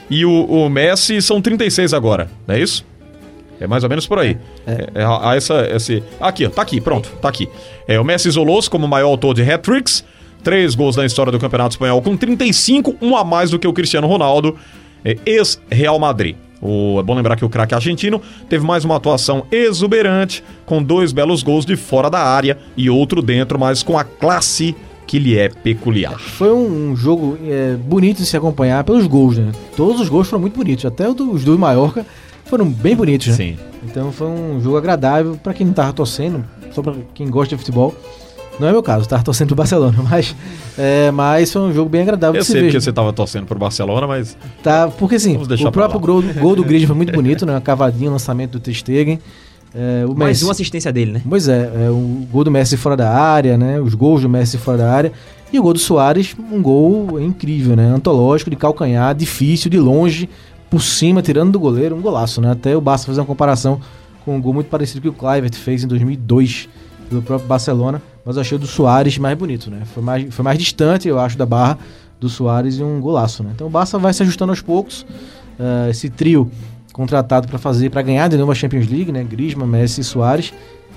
E 0.10 0.25
o, 0.25 0.45
o 0.45 0.69
Messi 0.69 1.21
são 1.21 1.41
36 1.41 1.93
agora, 1.93 2.30
não 2.45 2.56
é 2.56 2.60
isso? 2.60 2.86
É 3.60 3.65
mais 3.65 3.84
ou 3.84 3.89
menos 3.89 4.06
por 4.06 4.19
aí. 4.19 4.38
É, 4.67 4.89
é, 4.95 5.06
há 5.06 5.36
essa, 5.36 5.65
esse... 5.73 6.04
Aqui, 6.19 6.45
ó, 6.45 6.49
tá 6.49 6.62
aqui, 6.62 6.82
pronto, 6.82 7.10
tá 7.21 7.30
aqui. 7.30 7.47
É, 7.88 7.97
o 7.97 8.04
Messi 8.04 8.28
isolou-se 8.28 8.69
como 8.69 8.86
o 8.86 8.89
maior 8.89 9.08
autor 9.08 9.34
de 9.34 9.41
hat-tricks, 9.41 10.04
três 10.43 10.75
gols 10.75 10.97
na 10.97 11.06
história 11.06 11.32
do 11.32 11.39
Campeonato 11.39 11.75
Espanhol 11.75 12.01
com 12.01 12.17
35, 12.17 12.97
um 13.01 13.15
a 13.15 13.23
mais 13.23 13.51
do 13.51 13.58
que 13.58 13.67
o 13.67 13.71
Cristiano 13.71 14.08
Ronaldo, 14.08 14.58
é, 15.06 15.17
ex-Real 15.25 15.97
Madrid. 15.97 16.36
O- 16.62 17.00
é 17.00 17.04
bom 17.04 17.13
lembrar 17.15 17.36
que 17.36 17.46
o 17.46 17.50
craque 17.50 17.76
argentino 17.76 18.22
teve 18.50 18.65
mais 18.65 18.84
uma 18.86 18.96
atuação 18.96 19.46
exuberante, 19.52 20.44
com 20.65 20.82
dois 20.82 21.12
belos 21.12 21.44
gols 21.44 21.65
de 21.65 21.76
fora 21.76 22.10
da 22.10 22.20
área 22.20 22.58
e 22.78 22.89
outro 22.89 23.22
dentro, 23.22 23.60
mas 23.60 23.84
com 23.84 23.98
a 23.98 24.04
classe 24.04 24.76
que 25.08 25.20
lhe 25.20 25.38
é 25.38 25.50
peculiar. 25.50 26.18
foi 26.20 26.52
um, 26.52 26.96
jogo 26.96 27.38
é, 27.46 27.76
bonito 27.76 28.18
de 28.18 28.26
se 28.26 28.36
acompanhar 28.36 28.84
pelos 28.84 29.06
gols, 29.06 29.38
né? 29.38 29.52
Todos 29.78 30.02
os 30.02 30.10
gols 30.10 30.28
foram 30.28 30.41
muito 30.41 30.58
bonitos, 30.58 30.84
até 30.86 31.08
os 31.08 31.13
do, 31.15 31.38
do 31.38 31.60
Mallorca 31.60 32.04
foram 32.46 32.65
bem 32.68 32.96
bonitos, 32.96 33.28
né? 33.28 33.34
Sim. 33.36 33.58
Então 33.84 34.12
foi 34.12 34.26
um 34.28 34.60
jogo 34.60 34.78
agradável 34.78 35.38
pra 35.44 35.54
quem 35.54 35.68
não 35.68 35.74
tava 35.74 35.94
torcendo, 35.94 36.44
só 36.72 36.82
pra 36.82 36.94
quem 37.13 37.30
gosta 37.30 37.56
de 37.56 37.60
futebol. 37.60 37.94
Não 38.60 38.68
é 38.68 38.72
meu 38.72 38.82
caso, 38.84 39.08
tava 39.08 39.24
torcendo 39.24 39.48
pro 39.48 39.58
Barcelona, 39.58 39.98
mas, 40.10 40.36
é, 40.78 41.12
mas 41.12 41.52
foi 41.52 41.62
um 41.62 41.74
jogo 41.74 41.89
bem 41.89 42.02
agradável 42.02 42.36
Eu 42.36 42.41
de 42.41 42.46
se 42.46 42.52
sei 42.52 42.62
ver. 42.62 42.68
porque 42.68 42.82
você 42.82 42.89
estava 42.89 43.12
torcendo 43.12 43.46
pro 43.46 43.58
Barcelona, 43.60 44.08
mas 44.08 44.38
Tá, 44.63 44.88
porque 44.88 45.15
assim, 45.15 45.38
deixar 45.46 45.70
o 45.70 45.72
próprio 45.72 46.00
gol, 46.00 46.22
gol 46.39 46.56
do 46.56 46.63
Griezmann 46.65 46.88
foi 46.88 46.96
muito 46.96 47.13
bonito, 47.13 47.46
né? 47.46 47.54
Uma 47.54 47.62
cavadinha, 47.62 48.10
um 48.10 48.13
lançamento 48.13 48.54
do 48.54 48.60
Ter 48.60 48.74
Stegen. 48.74 49.20
É, 49.74 50.06
o 50.06 50.15
Mais 50.15 50.38
Messi, 50.38 50.44
uma 50.46 50.54
assistência 50.54 50.91
dele, 50.94 51.12
né? 51.12 51.22
Pois 51.28 51.50
é, 51.50 51.70
é, 51.86 51.89
o 51.89 52.26
gol 52.32 52.46
do 52.46 52.52
Messi 52.52 52.78
fora 52.78 52.96
da 52.96 53.12
área, 53.12 53.58
né? 53.58 53.80
Os 53.82 53.94
gols 53.94 54.22
do 54.22 54.30
Messi 54.30 54.58
fora 54.58 54.78
da 54.78 54.89
área. 54.91 55.12
E 55.52 55.60
o 55.60 55.63
gol 55.63 55.74
do 55.74 55.80
Soares, 55.80 56.34
um 56.52 56.62
gol 56.62 57.20
incrível, 57.20 57.76
né? 57.76 57.88
Antológico, 57.88 58.50
de 58.50 58.56
calcanhar, 58.56 59.13
difícil, 59.13 59.70
de 59.70 59.78
longe, 59.78 60.30
por 60.70 60.82
cima, 60.82 61.22
tirando 61.22 61.52
do 61.52 61.60
goleiro, 61.60 61.96
um 61.96 62.02
golaço, 62.02 62.39
né? 62.39 62.52
Até 62.52 62.76
o 62.76 62.80
Barça 62.82 63.06
fazer 63.06 63.20
uma 63.20 63.26
comparação 63.26 63.82
com 64.24 64.38
um 64.38 64.41
gol 64.41 64.54
muito 64.54 64.68
parecido 64.68 65.02
que 65.02 65.10
o 65.10 65.13
Kluivert 65.13 65.54
fez 65.54 65.84
em 65.84 65.88
2002 65.88 66.70
pelo 67.10 67.22
próprio 67.22 67.48
Barcelona, 67.48 68.02
mas 68.26 68.38
achei 68.38 68.56
o 68.56 68.60
do 68.60 68.66
Soares 68.68 69.18
mais 69.18 69.38
bonito, 69.38 69.70
né? 69.70 69.84
Foi 69.94 70.02
mais, 70.02 70.34
foi 70.34 70.44
mais 70.44 70.58
distante, 70.58 71.08
eu 71.08 71.20
acho, 71.20 71.38
da 71.38 71.46
barra 71.46 71.78
do 72.20 72.28
Soares 72.28 72.80
e 72.80 72.84
um 72.84 73.00
golaço, 73.00 73.44
né? 73.44 73.52
Então 73.54 73.68
o 73.68 73.70
Barça 73.70 74.00
vai 74.00 74.14
se 74.14 74.24
ajustando 74.24 74.52
aos 74.52 74.62
poucos. 74.62 75.06
eh, 75.60 75.90
esse 75.90 76.10
trio 76.10 76.50
contratado 76.92 77.48
para 77.48 77.58
fazer, 77.58 77.90
para 77.90 78.02
ganhar 78.02 78.28
de 78.28 78.38
novo 78.38 78.52
a 78.52 78.56
Champions 78.56 78.88
League, 78.88 79.12
né? 79.12 79.24
Griezmann, 79.24 79.68
Messi 79.68 80.02
e 80.02 80.04
Soares, 80.04 80.54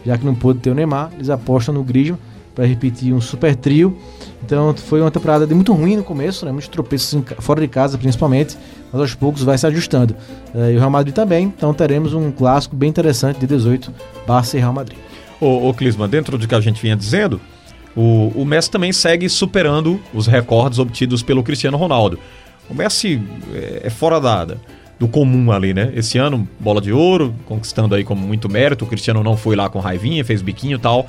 já 0.06 0.16
que 0.16 0.24
não 0.24 0.34
pôde 0.34 0.60
ter 0.60 0.70
o 0.70 0.74
Neymar, 0.74 1.10
eles 1.14 1.28
apostam 1.28 1.74
no 1.74 1.82
Griezmann 1.84 2.18
para 2.54 2.64
repetir 2.66 3.12
um 3.12 3.20
super 3.20 3.54
trio. 3.54 3.96
Então 4.44 4.74
foi 4.74 5.00
uma 5.00 5.10
temporada 5.10 5.46
de 5.46 5.54
muito 5.54 5.72
ruim 5.72 5.96
no 5.96 6.02
começo, 6.02 6.44
né? 6.46 6.50
Muitos 6.50 6.68
tropeços 6.68 7.22
fora 7.40 7.60
de 7.60 7.68
casa 7.68 7.98
principalmente, 7.98 8.56
mas 8.92 9.00
aos 9.00 9.14
poucos 9.14 9.42
vai 9.42 9.58
se 9.58 9.66
ajustando. 9.66 10.16
Eh, 10.54 10.72
e 10.72 10.76
o 10.76 10.78
Real 10.78 10.90
Madrid 10.90 11.14
também, 11.14 11.52
então 11.56 11.74
teremos 11.74 12.14
um 12.14 12.32
clássico 12.32 12.74
bem 12.74 12.88
interessante 12.88 13.38
de 13.38 13.46
18, 13.46 13.92
Barça 14.26 14.56
e 14.56 14.60
Real 14.60 14.72
Madrid. 14.72 14.98
Ô, 15.40 15.68
ô 15.68 15.74
Clisma, 15.74 16.08
dentro 16.08 16.36
do 16.36 16.48
que 16.48 16.54
a 16.54 16.60
gente 16.60 16.80
vinha 16.80 16.96
dizendo, 16.96 17.40
o, 17.96 18.32
o 18.34 18.44
Messi 18.44 18.70
também 18.70 18.92
segue 18.92 19.28
superando 19.28 20.00
os 20.12 20.26
recordes 20.26 20.78
obtidos 20.78 21.22
pelo 21.22 21.42
Cristiano 21.42 21.76
Ronaldo. 21.76 22.18
O 22.68 22.74
Messi 22.74 23.20
é, 23.54 23.82
é 23.84 23.90
fora 23.90 24.20
da, 24.20 24.56
do 24.98 25.08
comum 25.08 25.50
ali, 25.52 25.72
né? 25.72 25.92
Esse 25.94 26.18
ano, 26.18 26.46
bola 26.58 26.80
de 26.80 26.92
ouro, 26.92 27.34
conquistando 27.46 27.94
aí 27.94 28.04
com 28.04 28.14
muito 28.14 28.48
mérito. 28.48 28.84
O 28.84 28.88
Cristiano 28.88 29.22
não 29.22 29.36
foi 29.36 29.56
lá 29.56 29.70
com 29.70 29.78
raivinha, 29.78 30.24
fez 30.24 30.42
biquinho 30.42 30.76
e 30.76 30.80
tal. 30.80 31.06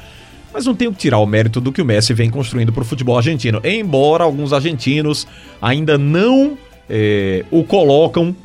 Mas 0.54 0.66
não 0.66 0.74
tem 0.74 0.88
o 0.88 0.92
que 0.92 0.98
tirar 0.98 1.20
o 1.20 1.26
mérito 1.26 1.62
do 1.62 1.72
que 1.72 1.82
o 1.82 1.86
Messi 1.86 2.14
vem 2.14 2.30
construindo 2.30 2.72
para 2.72 2.82
o 2.82 2.86
futebol 2.86 3.18
argentino. 3.18 3.62
Embora 3.64 4.24
alguns 4.24 4.54
argentinos 4.54 5.28
ainda 5.62 5.98
não 5.98 6.58
é, 6.90 7.46
o 7.52 7.64
colocam 7.64 8.36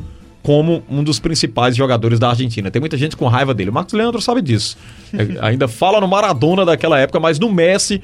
como 0.44 0.84
um 0.90 1.02
dos 1.02 1.18
principais 1.18 1.74
jogadores 1.74 2.18
da 2.18 2.28
Argentina. 2.28 2.70
Tem 2.70 2.78
muita 2.78 2.98
gente 2.98 3.16
com 3.16 3.26
raiva 3.26 3.54
dele. 3.54 3.70
O 3.70 3.72
Marcos 3.72 3.94
Leandro 3.94 4.20
sabe 4.20 4.42
disso. 4.42 4.76
É, 5.10 5.38
ainda 5.40 5.66
fala 5.66 6.02
no 6.02 6.06
Maradona 6.06 6.66
daquela 6.66 7.00
época, 7.00 7.18
mas 7.18 7.38
no 7.38 7.50
Messi 7.50 8.02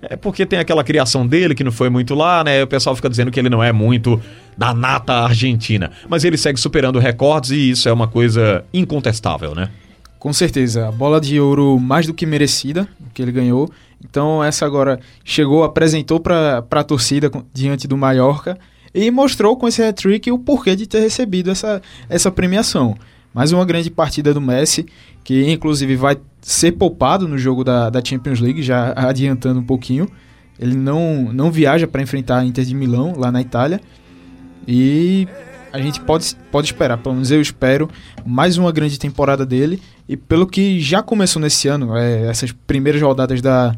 é 0.00 0.16
porque 0.16 0.46
tem 0.46 0.58
aquela 0.58 0.82
criação 0.82 1.26
dele 1.26 1.54
que 1.54 1.62
não 1.62 1.70
foi 1.70 1.90
muito 1.90 2.14
lá, 2.14 2.42
né? 2.42 2.62
O 2.62 2.66
pessoal 2.66 2.96
fica 2.96 3.10
dizendo 3.10 3.30
que 3.30 3.38
ele 3.38 3.50
não 3.50 3.62
é 3.62 3.72
muito 3.72 4.18
da 4.56 4.72
nata 4.72 5.12
argentina. 5.12 5.92
Mas 6.08 6.24
ele 6.24 6.38
segue 6.38 6.58
superando 6.58 6.98
recordes 6.98 7.50
e 7.50 7.70
isso 7.70 7.86
é 7.90 7.92
uma 7.92 8.08
coisa 8.08 8.64
incontestável, 8.72 9.54
né? 9.54 9.68
Com 10.18 10.32
certeza, 10.32 10.88
a 10.88 10.90
bola 10.90 11.20
de 11.20 11.38
ouro 11.38 11.78
mais 11.78 12.06
do 12.06 12.14
que 12.14 12.24
merecida 12.24 12.88
que 13.12 13.20
ele 13.20 13.32
ganhou. 13.32 13.70
Então 14.02 14.42
essa 14.42 14.64
agora 14.64 14.98
chegou, 15.22 15.62
apresentou 15.62 16.18
para 16.18 16.64
a 16.70 16.84
torcida 16.84 17.30
diante 17.52 17.86
do 17.86 17.98
Mallorca 17.98 18.58
e 18.94 19.10
mostrou 19.10 19.56
com 19.56 19.66
esse 19.66 19.82
hat-trick 19.82 20.30
o 20.30 20.38
porquê 20.38 20.76
de 20.76 20.86
ter 20.86 21.00
recebido 21.00 21.50
essa, 21.50 21.80
essa 22.08 22.30
premiação. 22.30 22.96
Mais 23.34 23.52
uma 23.52 23.64
grande 23.64 23.90
partida 23.90 24.34
do 24.34 24.40
Messi, 24.40 24.86
que 25.24 25.50
inclusive 25.50 25.96
vai 25.96 26.18
ser 26.42 26.72
poupado 26.72 27.26
no 27.26 27.38
jogo 27.38 27.64
da, 27.64 27.88
da 27.88 28.04
Champions 28.04 28.40
League, 28.40 28.62
já 28.62 28.92
adiantando 28.94 29.60
um 29.60 29.64
pouquinho. 29.64 30.06
Ele 30.58 30.76
não, 30.76 31.32
não 31.32 31.50
viaja 31.50 31.86
para 31.86 32.02
enfrentar 32.02 32.38
a 32.38 32.44
Inter 32.44 32.64
de 32.64 32.74
Milão, 32.74 33.14
lá 33.16 33.32
na 33.32 33.40
Itália. 33.40 33.80
E 34.68 35.26
a 35.72 35.80
gente 35.80 36.00
pode, 36.00 36.36
pode 36.50 36.66
esperar, 36.66 36.98
pelo 36.98 37.14
menos 37.14 37.30
eu 37.30 37.40
espero, 37.40 37.88
mais 38.26 38.58
uma 38.58 38.70
grande 38.70 38.98
temporada 38.98 39.46
dele. 39.46 39.80
E 40.06 40.16
pelo 40.16 40.46
que 40.46 40.78
já 40.78 41.02
começou 41.02 41.40
nesse 41.40 41.68
ano, 41.68 41.96
é, 41.96 42.26
essas 42.26 42.52
primeiras 42.52 43.00
rodadas 43.00 43.40
da, 43.40 43.74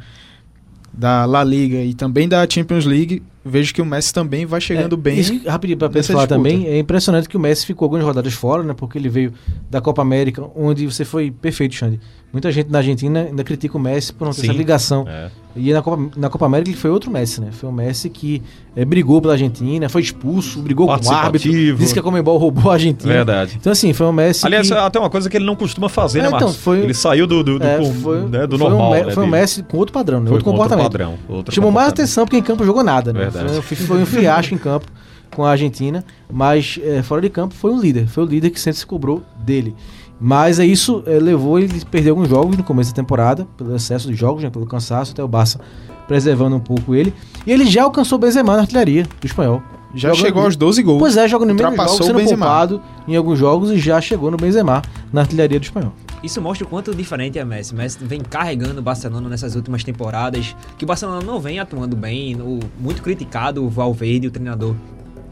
da 0.92 1.24
La 1.24 1.44
Liga 1.44 1.78
e 1.78 1.94
também 1.94 2.28
da 2.28 2.44
Champions 2.48 2.84
League, 2.84 3.22
vejo 3.44 3.74
que 3.74 3.82
o 3.82 3.84
Messi 3.86 4.12
também 4.12 4.46
vai 4.46 4.60
chegando 4.60 4.94
É, 4.94 4.98
bem. 4.98 5.18
Isso, 5.18 5.40
rapidinho 5.46 5.78
pra 5.78 5.88
nessa 5.88 6.12
falar 6.12 6.26
também, 6.26 6.66
é 6.66 6.78
impressionante 6.78 7.28
que 7.28 7.36
o 7.36 7.40
Messi 7.40 7.66
ficou 7.66 7.86
algumas 7.86 8.04
rodadas 8.04 8.32
fora, 8.32 8.62
né? 8.62 8.72
Porque 8.74 8.96
ele 8.98 9.08
veio 9.08 9.32
da 9.70 9.80
Copa 9.80 10.02
América, 10.02 10.42
onde 10.56 10.86
você 10.86 11.04
foi 11.04 11.30
perfeito, 11.30 11.74
Xande. 11.74 12.00
Muita 12.32 12.50
gente 12.50 12.68
na 12.68 12.78
Argentina 12.78 13.20
ainda 13.28 13.44
critica 13.44 13.76
o 13.76 13.80
Messi 13.80 14.12
por 14.12 14.24
não 14.24 14.32
ter 14.32 14.40
Sim. 14.40 14.48
essa 14.48 14.56
ligação. 14.58 15.04
É. 15.08 15.30
E 15.56 15.72
na 15.72 15.80
Copa, 15.82 16.10
na 16.16 16.28
Copa 16.28 16.46
América 16.46 16.68
ele 16.70 16.76
foi 16.76 16.90
outro 16.90 17.08
Messi, 17.08 17.40
né? 17.40 17.50
Foi 17.52 17.68
um 17.68 17.72
Messi 17.72 18.10
que 18.10 18.42
eh, 18.74 18.84
brigou 18.84 19.20
pela 19.22 19.34
Argentina, 19.34 19.88
foi 19.88 20.02
expulso, 20.02 20.58
brigou 20.60 20.88
com 20.88 20.92
o 21.06 21.12
árbitro, 21.12 21.52
disse 21.76 21.92
que 21.92 22.00
a 22.00 22.02
Comembol 22.02 22.36
roubou 22.38 22.72
a 22.72 22.74
Argentina. 22.74 23.12
Verdade. 23.12 23.52
Então 23.60 23.70
assim, 23.72 23.92
foi 23.92 24.04
um 24.08 24.12
Messi 24.12 24.44
Aliás, 24.44 24.66
que... 24.68 24.74
até 24.74 24.98
uma 24.98 25.08
coisa 25.08 25.30
que 25.30 25.36
ele 25.36 25.44
não 25.44 25.54
costuma 25.54 25.88
fazer, 25.88 26.18
né, 26.22 26.24
É, 26.24 26.26
então, 26.28 26.40
Marcos? 26.40 26.56
foi- 26.56 26.80
Ele 26.80 26.92
saiu 26.94 27.24
do, 27.28 27.44
do, 27.44 27.60
do, 27.60 27.64
é, 27.64 27.84
foi, 27.84 28.20
né, 28.22 28.48
do 28.48 28.58
foi 28.58 28.68
normal, 28.68 28.90
um, 28.90 28.94
né, 28.94 29.10
foi 29.12 29.24
um. 29.24 29.28
Messi 29.28 29.62
com 29.62 29.76
outro 29.78 29.92
padrão, 29.92 30.18
né? 30.18 30.26
Foi 30.26 30.32
outro 30.38 30.44
com 30.44 30.50
outro 30.50 30.62
comportamento. 30.76 30.90
padrão, 30.90 31.14
outro 31.28 31.54
Chamou 31.54 31.70
mais 31.70 31.84
comportamento. 31.86 32.00
atenção 32.08 32.24
porque 32.24 32.36
em 32.38 32.42
campo 32.42 32.64
jogou 32.64 32.82
nada, 32.82 33.12
né? 33.12 33.30
Verdade. 33.42 33.62
Foi, 33.62 33.76
foi 33.76 34.02
um 34.02 34.06
fiasco 34.06 34.54
em 34.54 34.58
campo 34.58 34.86
com 35.34 35.44
a 35.44 35.50
Argentina, 35.50 36.04
mas 36.32 36.78
eh, 36.82 37.02
fora 37.02 37.20
de 37.20 37.28
campo 37.28 37.54
foi 37.54 37.72
um 37.72 37.80
líder. 37.80 38.06
Foi 38.06 38.24
o 38.24 38.26
líder 38.26 38.50
que 38.50 38.60
sempre 38.60 38.78
se 38.78 38.86
cobrou 38.86 39.22
dele. 39.38 39.74
Mas 40.20 40.58
é 40.60 40.64
isso 40.64 41.02
eh, 41.06 41.18
levou 41.18 41.58
ele 41.58 41.80
a 41.82 41.86
perder 41.86 42.10
alguns 42.10 42.28
jogos 42.28 42.56
no 42.56 42.62
começo 42.62 42.90
da 42.90 42.96
temporada, 42.96 43.46
pelo 43.56 43.74
excesso 43.74 44.08
de 44.08 44.14
jogos, 44.14 44.42
né, 44.42 44.50
pelo 44.50 44.66
cansaço, 44.66 45.12
até 45.12 45.22
o 45.22 45.28
Barça 45.28 45.60
preservando 46.06 46.54
um 46.56 46.60
pouco 46.60 46.94
ele. 46.94 47.12
E 47.46 47.52
ele 47.52 47.64
já 47.66 47.82
alcançou 47.82 48.16
o 48.16 48.20
Benzema 48.20 48.54
na 48.54 48.60
artilharia 48.62 49.04
do 49.20 49.26
espanhol. 49.26 49.62
Já 49.94 50.08
Jogando- 50.08 50.26
chegou 50.26 50.44
aos 50.44 50.56
12 50.56 50.82
gols. 50.82 50.98
Pois 50.98 51.16
é, 51.16 51.28
joga 51.28 51.46
no 51.46 51.54
mesmo 51.54 51.76
jogo, 51.76 51.88
sendo 52.02 52.20
poupado 52.24 52.80
em 53.06 53.16
alguns 53.16 53.38
jogos 53.38 53.70
e 53.70 53.78
já 53.78 54.00
chegou 54.00 54.30
no 54.30 54.36
Benzema 54.36 54.82
na 55.12 55.20
artilharia 55.22 55.58
do 55.58 55.62
espanhol. 55.62 55.92
Isso 56.24 56.40
mostra 56.40 56.66
o 56.66 56.70
quanto 56.70 56.94
diferente 56.94 57.38
é 57.38 57.44
Messi. 57.44 57.74
Messi 57.74 57.98
vem 58.00 58.22
carregando 58.22 58.80
o 58.80 58.82
Barcelona 58.82 59.28
nessas 59.28 59.54
últimas 59.54 59.84
temporadas, 59.84 60.56
que 60.78 60.84
o 60.84 60.86
Barcelona 60.86 61.20
não 61.20 61.38
vem 61.38 61.58
atuando 61.58 61.94
bem, 61.94 62.34
o 62.40 62.60
muito 62.80 63.02
criticado 63.02 63.62
o 63.62 63.68
Valverde, 63.68 64.26
o 64.26 64.30
treinador 64.30 64.74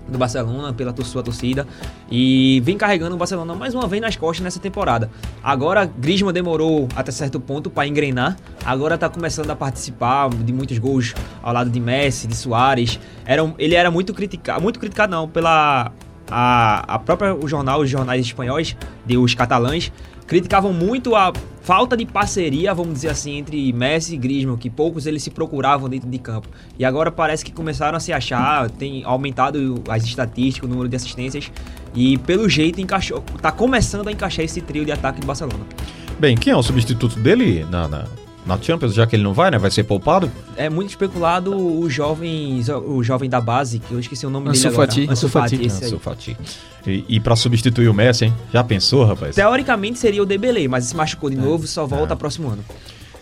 do 0.06 0.18
Barcelona 0.18 0.74
pela 0.74 0.94
sua 1.02 1.22
torcida 1.22 1.66
e 2.10 2.60
vem 2.62 2.76
carregando 2.76 3.14
o 3.14 3.18
Barcelona 3.18 3.54
mais 3.54 3.74
uma 3.74 3.86
vez 3.86 4.02
nas 4.02 4.16
costas 4.16 4.44
nessa 4.44 4.60
temporada. 4.60 5.10
Agora 5.42 5.86
Griezmann 5.86 6.34
demorou 6.34 6.86
até 6.94 7.10
certo 7.10 7.40
ponto 7.40 7.70
para 7.70 7.88
engrenar, 7.88 8.36
agora 8.62 8.98
tá 8.98 9.08
começando 9.08 9.50
a 9.50 9.56
participar 9.56 10.28
de 10.28 10.52
muitos 10.52 10.76
gols 10.76 11.14
ao 11.42 11.54
lado 11.54 11.70
de 11.70 11.80
Messi, 11.80 12.26
de 12.26 12.36
Suárez. 12.36 13.00
Era 13.24 13.42
ele 13.58 13.74
era 13.74 13.90
muito 13.90 14.12
criticado, 14.12 14.60
muito 14.60 14.78
criticado 14.78 15.10
não, 15.10 15.26
pela 15.26 15.90
a, 16.32 16.94
a 16.94 16.98
própria 16.98 17.34
o 17.34 17.46
jornal, 17.46 17.80
os 17.80 17.90
jornais 17.90 18.24
espanhóis, 18.24 18.76
de 19.04 19.18
os 19.18 19.34
catalães, 19.34 19.92
criticavam 20.26 20.72
muito 20.72 21.14
a 21.14 21.32
falta 21.62 21.96
de 21.96 22.04
parceria, 22.04 22.74
vamos 22.74 22.94
dizer 22.94 23.10
assim, 23.10 23.38
entre 23.38 23.72
Messi 23.72 24.14
e 24.14 24.16
Griezmann, 24.16 24.56
que 24.56 24.68
poucos 24.68 25.06
eles 25.06 25.22
se 25.22 25.30
procuravam 25.30 25.88
dentro 25.88 26.08
de 26.08 26.18
campo. 26.18 26.48
E 26.78 26.84
agora 26.84 27.10
parece 27.10 27.44
que 27.44 27.52
começaram 27.52 27.96
a 27.96 28.00
se 28.00 28.12
achar, 28.12 28.68
tem 28.70 29.04
aumentado 29.04 29.82
as 29.88 30.04
estatísticas, 30.04 30.68
o 30.68 30.70
número 30.70 30.88
de 30.88 30.96
assistências 30.96 31.50
e 31.94 32.18
pelo 32.18 32.48
jeito 32.48 32.80
encaixou, 32.80 33.22
tá 33.40 33.52
começando 33.52 34.08
a 34.08 34.12
encaixar 34.12 34.44
esse 34.44 34.60
trio 34.60 34.84
de 34.84 34.92
ataque 34.92 35.20
do 35.20 35.26
Barcelona. 35.26 35.64
Bem, 36.18 36.36
quem 36.36 36.52
é 36.52 36.56
o 36.56 36.62
substituto 36.62 37.18
dele 37.18 37.64
na, 37.70 37.88
na, 37.88 38.04
na 38.44 38.60
Champions, 38.60 38.94
já 38.94 39.06
que 39.06 39.14
ele 39.14 39.22
não 39.22 39.32
vai, 39.32 39.50
né? 39.50 39.58
Vai 39.58 39.70
ser 39.70 39.84
poupado? 39.84 40.30
É 40.56 40.68
muito 40.68 40.90
especulado 40.90 41.56
o 41.56 41.88
jovem, 41.88 42.60
o 42.86 43.02
jovem 43.02 43.30
da 43.30 43.40
base, 43.40 43.78
que 43.78 43.92
eu 43.92 44.00
esqueci 44.00 44.26
o 44.26 44.30
nome 44.30 44.48
Ansu 44.48 44.62
dele 44.62 44.74
agora. 44.74 44.88
Fati. 44.88 45.10
Ansu 45.10 45.28
Fati. 45.28 45.66
Ansu 45.66 45.98
Fati. 45.98 46.36
E, 46.86 47.04
e 47.08 47.20
pra 47.20 47.36
substituir 47.36 47.88
o 47.88 47.94
Messi, 47.94 48.26
hein? 48.26 48.34
Já 48.52 48.64
pensou, 48.64 49.04
rapaz? 49.04 49.36
Teoricamente 49.36 49.98
seria 49.98 50.22
o 50.22 50.26
Dembélé, 50.26 50.66
mas 50.66 50.86
se 50.86 50.96
machucou 50.96 51.30
de 51.30 51.36
novo, 51.36 51.66
só 51.66 51.86
volta 51.86 52.16
próximo 52.16 52.48
ano. 52.48 52.64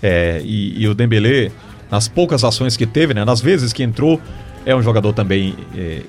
É, 0.03 0.41
e, 0.43 0.81
e 0.83 0.89
o 0.89 0.95
Dembélé, 0.95 1.53
nas 1.91 2.09
poucas 2.09 2.43
ações 2.43 2.77
que 2.77 2.87
teve, 2.87 3.12
né? 3.12 3.25
Nas 3.25 3.41
vezes 3.41 3.73
que 3.73 3.83
entrou, 3.83 4.18
é 4.64 4.75
um 4.75 4.83
jogador 4.83 5.12
também 5.12 5.55
é, 5.77 6.03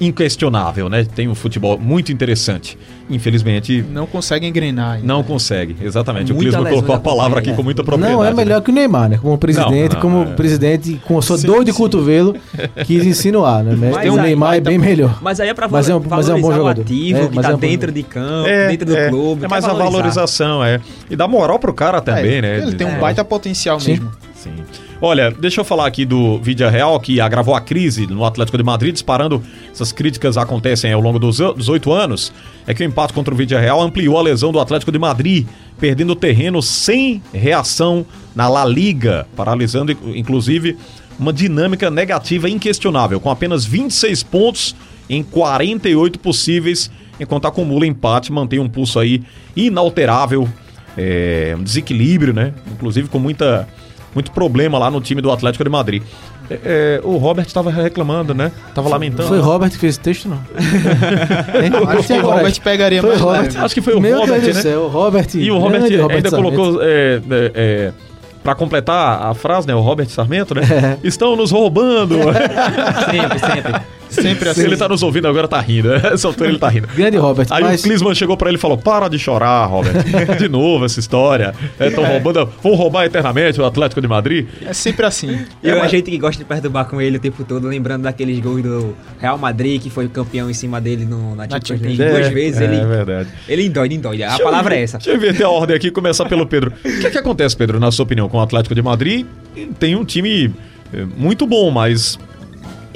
inquestionável, 0.00 0.88
né? 0.88 1.04
Tem 1.04 1.28
um 1.28 1.34
futebol 1.34 1.78
muito 1.78 2.12
interessante. 2.12 2.76
Infelizmente, 3.08 3.84
Não 3.88 4.04
consegue 4.04 4.46
engrenar. 4.46 4.94
ainda. 4.96 5.06
não 5.06 5.22
consegue. 5.22 5.76
Exatamente. 5.80 6.32
O 6.32 6.34
Muita 6.34 6.50
Clisma 6.50 6.60
lesão 6.64 6.74
colocou 6.82 6.96
a 6.96 6.98
palavra 7.00 7.38
aqui 7.38 7.50
né? 7.50 7.56
com 7.56 7.62
muita 7.62 7.84
propriedade. 7.84 8.14
Não 8.16 8.24
é 8.24 8.30
né? 8.30 8.34
melhor 8.34 8.60
que 8.60 8.70
o 8.70 8.74
Neymar, 8.74 9.08
né? 9.08 9.18
Como 9.22 9.38
presidente, 9.38 9.94
Não, 9.94 10.00
como 10.00 10.24
não, 10.24 10.32
é. 10.32 10.34
presidente 10.34 11.00
com 11.06 11.16
a 11.16 11.22
sua 11.22 11.38
Sim, 11.38 11.46
dor 11.46 11.64
de 11.64 11.70
sim. 11.72 11.78
cotovelo 11.78 12.34
quis 12.84 13.06
insinuar, 13.06 13.62
né? 13.62 13.76
Mas 13.78 13.94
Mas 13.94 14.12
o 14.12 14.16
Neymar 14.16 14.54
é 14.56 14.60
bem 14.60 14.78
tá- 14.80 14.84
melhor. 14.86 15.18
Mas 15.22 15.38
aí 15.38 15.48
é 15.48 15.54
pra 15.54 15.68
Mas 15.68 15.88
é 15.88 15.94
um- 15.94 16.00
valorizar 16.00 16.16
mas 16.16 16.28
é 16.28 16.34
um 16.34 16.40
bom 16.42 16.48
o 16.48 16.56
jogador. 16.56 16.80
ativo, 16.82 17.18
É, 17.20 17.28
que 17.28 17.34
mas 17.36 17.46
tá 17.46 17.52
é 17.52 17.54
um 17.54 17.58
dentro 17.58 17.92
de 17.92 18.02
campo, 18.02 18.48
É, 18.48 18.68
dentro 18.68 18.86
do 18.86 18.96
é, 18.96 19.08
clube. 19.08 19.44
É 19.44 19.48
mais 19.48 19.64
a 19.64 19.68
valorizar. 19.68 19.90
valorização, 19.92 20.64
é. 20.64 20.80
E 21.08 21.14
dá 21.14 21.28
moral 21.28 21.58
pro 21.60 21.72
cara 21.72 22.00
também, 22.00 22.36
É, 22.38 22.42
né? 22.42 22.58
Ele 22.58 22.74
tem 22.74 22.86
um 22.86 22.98
baita 22.98 23.24
potencial 23.24 23.78
mesmo. 23.80 24.10
Sim. 24.34 24.50
Olha, 25.00 25.30
deixa 25.30 25.60
eu 25.60 25.64
falar 25.64 25.86
aqui 25.86 26.06
do 26.06 26.38
Vídeo 26.38 26.66
Real, 26.70 26.98
que 26.98 27.20
agravou 27.20 27.54
a 27.54 27.60
crise 27.60 28.06
no 28.06 28.24
Atlético 28.24 28.56
de 28.56 28.64
Madrid, 28.64 28.94
disparando. 28.94 29.42
Essas 29.70 29.92
críticas 29.92 30.38
acontecem 30.38 30.90
ao 30.90 31.02
longo 31.02 31.18
dos, 31.18 31.38
oito 31.68 31.92
anos. 31.92 32.32
É 32.66 32.72
que 32.72 32.82
o 32.82 32.86
empate 32.86 33.12
contra 33.12 33.32
o 33.32 33.36
Vídeo 33.36 33.58
Real 33.58 33.80
ampliou 33.80 34.18
a 34.18 34.22
lesão 34.22 34.50
do 34.50 34.58
Atlético 34.58 34.90
de 34.90 34.98
Madrid, 34.98 35.46
perdendo 35.78 36.16
terreno 36.16 36.62
sem 36.62 37.22
reação 37.30 38.06
na 38.34 38.48
La 38.48 38.64
Liga, 38.64 39.26
paralisando 39.36 39.92
inclusive 39.92 40.78
uma 41.18 41.32
dinâmica 41.32 41.90
negativa 41.90 42.48
inquestionável, 42.48 43.20
com 43.20 43.30
apenas 43.30 43.66
26 43.66 44.22
pontos 44.22 44.74
em 45.10 45.22
48 45.22 46.18
possíveis, 46.18 46.90
enquanto 47.20 47.46
acumula 47.46 47.86
empate, 47.86 48.32
mantém 48.32 48.58
um 48.58 48.68
pulso 48.68 48.98
aí 48.98 49.22
inalterável 49.54 50.48
é, 50.96 51.54
um 51.58 51.62
desequilíbrio, 51.62 52.32
né? 52.32 52.54
Inclusive 52.72 53.08
com 53.08 53.18
muita, 53.18 53.68
muito 54.16 54.30
problema 54.30 54.78
lá 54.78 54.90
no 54.90 55.00
time 55.00 55.20
do 55.20 55.30
Atlético 55.30 55.62
de 55.62 55.68
Madrid. 55.68 56.02
É, 56.50 56.58
é, 56.64 57.00
o 57.04 57.16
Robert 57.18 57.46
estava 57.46 57.70
reclamando, 57.70 58.34
né? 58.34 58.50
Tava 58.74 58.88
lamentando. 58.88 59.28
Foi 59.28 59.38
Robert 59.40 59.70
que 59.70 59.76
fez 59.78 59.94
esse 59.94 60.00
texto, 60.00 60.28
não? 60.28 60.38
Acho 61.90 62.06
que 62.06 62.12
o. 62.14 62.22
Robert 62.22 62.60
pegaria 62.62 63.00
Foi 63.00 63.10
mais 63.10 63.20
Robert. 63.20 63.42
leve. 63.42 63.58
Acho 63.58 63.74
que 63.74 63.82
foi 63.82 63.94
o 63.94 64.00
Meu 64.00 64.20
Robert, 64.20 64.40
Deus 64.40 64.52
do 64.52 64.54
né? 64.54 64.62
céu, 64.62 64.88
Robert. 64.88 65.28
E 65.34 65.50
o 65.50 65.58
Robert 65.58 65.82
ainda 65.84 66.30
Sarmento. 66.30 66.36
colocou. 66.36 66.82
É, 66.82 67.20
é, 67.30 67.52
é, 67.54 67.92
Pra 68.42 68.54
completar 68.54 69.26
a 69.26 69.34
frase, 69.34 69.66
né? 69.66 69.74
O 69.74 69.80
Robert 69.80 70.08
Sarmento, 70.08 70.54
né? 70.54 70.62
É. 70.70 71.06
Estão 71.06 71.34
nos 71.34 71.50
roubando. 71.50 72.16
Sempre, 73.10 73.38
sempre. 73.40 73.82
Sempre 74.08 74.48
assim. 74.48 74.60
Se 74.60 74.66
ele 74.66 74.76
tá 74.76 74.88
nos 74.88 75.02
ouvindo 75.02 75.26
agora, 75.28 75.46
tá 75.48 75.60
rindo. 75.60 75.92
Essa 76.06 76.28
altura 76.28 76.48
ele 76.50 76.58
tá 76.58 76.68
rindo. 76.68 76.88
Grande 76.94 77.16
Robert, 77.16 77.46
Aí 77.50 77.62
mas 77.62 77.80
o 77.80 77.84
Clisman 77.84 78.14
chegou 78.14 78.36
pra 78.36 78.48
ele 78.48 78.56
e 78.58 78.60
falou: 78.60 78.78
Para 78.78 79.08
de 79.08 79.18
chorar, 79.18 79.66
Robert. 79.66 79.94
de 80.38 80.48
novo 80.48 80.84
essa 80.84 81.00
história. 81.00 81.54
Estão 81.78 82.04
roubando. 82.04 82.48
Vão 82.62 82.74
roubar 82.74 83.04
eternamente 83.04 83.60
o 83.60 83.64
Atlético 83.64 84.00
de 84.00 84.08
Madrid. 84.08 84.46
É 84.64 84.72
sempre 84.72 85.06
assim. 85.06 85.44
E 85.62 85.70
a 85.70 85.86
gente 85.88 86.10
que 86.10 86.18
gosta 86.18 86.38
de 86.42 86.44
perturbar 86.48 86.86
com 86.86 87.00
ele 87.00 87.16
o 87.16 87.20
tempo 87.20 87.44
todo, 87.44 87.66
lembrando 87.66 88.02
daqueles 88.02 88.38
gols 88.40 88.62
do 88.62 88.94
Real 89.18 89.36
Madrid, 89.38 89.80
que 89.82 89.90
foi 89.90 90.08
campeão 90.08 90.48
em 90.50 90.54
cima 90.54 90.80
dele 90.80 91.04
no, 91.04 91.34
na 91.34 91.44
Champions 91.44 91.80
League 91.80 91.96
duas 91.96 92.28
vezes. 92.28 92.60
é, 92.60 92.64
ele, 92.64 92.76
é 92.76 92.84
verdade. 92.84 93.28
ele 93.48 93.66
endoide, 93.66 93.94
endoide. 93.94 94.22
A 94.22 94.28
Deixa 94.28 94.42
eu 94.42 94.46
palavra 94.46 94.74
inver- 94.74 94.80
é 94.80 94.84
essa. 94.84 94.98
Deixa 94.98 95.10
eu 95.10 95.16
inverter 95.16 95.46
a 95.46 95.50
ordem 95.50 95.76
aqui 95.76 95.88
e 95.88 95.90
começar 95.90 96.24
pelo 96.26 96.46
Pedro. 96.46 96.72
O 96.84 97.00
que, 97.00 97.10
que 97.10 97.18
acontece, 97.18 97.56
Pedro, 97.56 97.78
na 97.80 97.90
sua 97.90 98.04
opinião, 98.04 98.28
com 98.28 98.38
o 98.38 98.40
Atlético 98.40 98.74
de 98.74 98.82
Madrid? 98.82 99.26
Tem 99.78 99.96
um 99.96 100.04
time 100.04 100.52
eh, 100.92 101.04
muito 101.16 101.46
bom, 101.46 101.70
mas. 101.70 102.18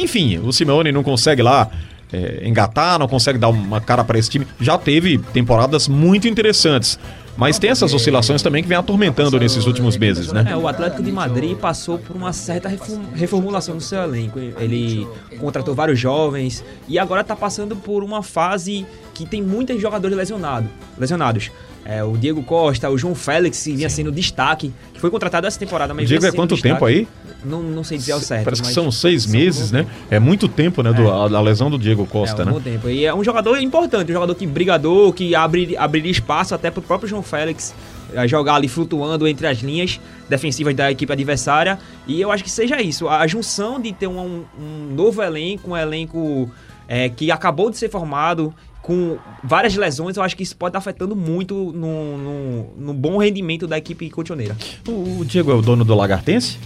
Enfim, 0.01 0.39
o 0.39 0.53
Simeone 0.53 0.91
não 0.93 1.03
consegue 1.03 1.43
lá 1.43 1.69
eh, 2.13 2.43
engatar, 2.45 2.99
não 2.99 3.07
consegue 3.09 3.39
dar 3.39 3.49
uma 3.49 3.81
cara 3.81 4.03
para 4.05 4.19
esse 4.19 4.31
time. 4.31 4.47
Já 4.61 4.77
teve 4.79 5.19
temporadas 5.19 5.87
muito 5.89 6.27
interessantes. 6.27 6.99
Mas 7.37 7.59
tem 7.59 7.71
essas 7.71 7.95
oscilações 7.95 8.43
também 8.43 8.63
que 8.63 8.69
vem 8.69 8.77
atormentando 8.77 9.39
nesses 9.39 9.65
últimos 9.65 9.97
meses, 9.97 10.31
né? 10.31 10.45
É, 10.51 10.57
o 10.57 10.69
Atlético 10.69 11.03
de 11.03 11.11
Madrid 11.11 11.57
passou 11.57 11.97
por 11.97 12.15
uma 12.15 12.35
certa 12.35 12.69
reform- 12.69 13.05
reformulação 13.15 13.77
do 13.77 13.83
seu 13.83 14.03
elenco. 14.03 14.39
Ele 14.39 15.09
contratou 15.39 15.75
vários 15.75 15.99
jovens 15.99 16.63
e 16.87 16.99
agora 16.99 17.25
tá 17.25 17.35
passando 17.35 17.77
por 17.77 18.03
uma 18.05 18.23
fase 18.23 18.85
que 19.25 19.31
tem 19.31 19.43
muitos 19.43 19.81
jogadores 19.81 20.16
lesionado, 20.16 20.68
lesionados. 20.99 21.51
É, 21.85 22.05
o 22.05 22.16
Diego 22.16 22.43
Costa, 22.43 22.91
o 22.91 22.99
João 22.99 23.14
Félix, 23.14 23.62
que 23.62 23.75
vinha 23.75 23.89
sendo 23.89 24.12
destaque, 24.12 24.73
que 24.93 25.01
foi 25.01 25.11
contratado 25.11 25.47
essa 25.47 25.59
temporada, 25.59 25.95
mas 25.95 26.05
O 26.05 26.09
Diego 26.09 26.27
é 26.27 26.33
quanto 26.33 26.55
destaque. 26.55 26.75
tempo 26.75 26.85
aí? 26.85 27.09
Não, 27.43 27.62
não 27.62 27.83
sei 27.83 27.97
dizer 27.97 28.12
ao 28.12 28.21
certo. 28.21 28.45
Parece 28.45 28.62
que 28.62 28.68
são 28.68 28.91
seis 28.93 29.23
são 29.23 29.33
meses, 29.33 29.71
um 29.71 29.77
né? 29.77 29.87
É 30.11 30.18
muito 30.18 30.47
tempo, 30.47 30.83
né? 30.83 30.93
Do, 30.93 31.11
a, 31.11 31.25
a 31.25 31.41
lesão 31.41 31.71
do 31.71 31.79
Diego 31.79 32.07
Costa, 32.07 32.43
é, 32.43 32.45
um 32.45 32.47
né? 32.47 32.53
bom 32.53 32.61
tempo. 32.61 32.89
E 32.89 33.05
é 33.07 33.14
um 33.14 33.25
jogador 33.25 33.59
importante, 33.61 34.11
um 34.11 34.14
jogador 34.14 34.35
que 34.35 34.47
brigador, 34.47 35.12
que 35.12 35.35
abre, 35.35 35.77
abriria 35.77 36.11
espaço 36.11 36.55
até 36.55 36.71
pro 36.71 36.83
próprio 36.83 37.09
João 37.09 37.23
Félix 37.23 37.75
eh, 38.12 38.29
jogar 38.29 38.57
ali 38.57 38.68
flutuando 38.68 39.27
entre 39.27 39.47
as 39.47 39.59
linhas 39.59 40.01
defensivas 40.29 40.75
da 40.75 40.91
equipe 40.91 41.12
adversária. 41.12 41.79
E 42.07 42.21
eu 42.21 42.31
acho 42.31 42.45
que 42.45 42.51
seja 42.51 42.81
isso. 42.81 43.09
A 43.09 43.27
junção 43.27 43.81
de 43.81 43.93
ter 43.93 44.07
um, 44.07 44.45
um 44.59 44.95
novo 44.95 45.23
elenco, 45.23 45.71
um 45.71 45.77
elenco 45.77 46.51
eh, 46.89 47.09
que 47.09 47.31
acabou 47.31 47.71
de 47.71 47.79
ser 47.79 47.89
formado. 47.89 48.53
Com 48.83 49.18
várias 49.45 49.76
lesões, 49.76 50.16
eu 50.16 50.22
acho 50.22 50.37
que 50.37 50.43
isso 50.43 50.57
pode 50.57 50.70
estar 50.70 50.78
afetando 50.78 51.14
muito 51.14 51.55
no, 51.72 52.16
no, 52.18 52.66
no 52.78 52.95
bom 52.95 53.18
rendimento 53.18 53.66
da 53.66 53.76
equipe 53.76 54.09
colchoneira. 54.11 54.57
O, 54.89 55.20
o 55.20 55.24
Diego 55.24 55.51
é 55.51 55.55
o 55.55 55.62
dono 55.62 55.85
do 55.85 55.95
Lagartense? 55.95 56.59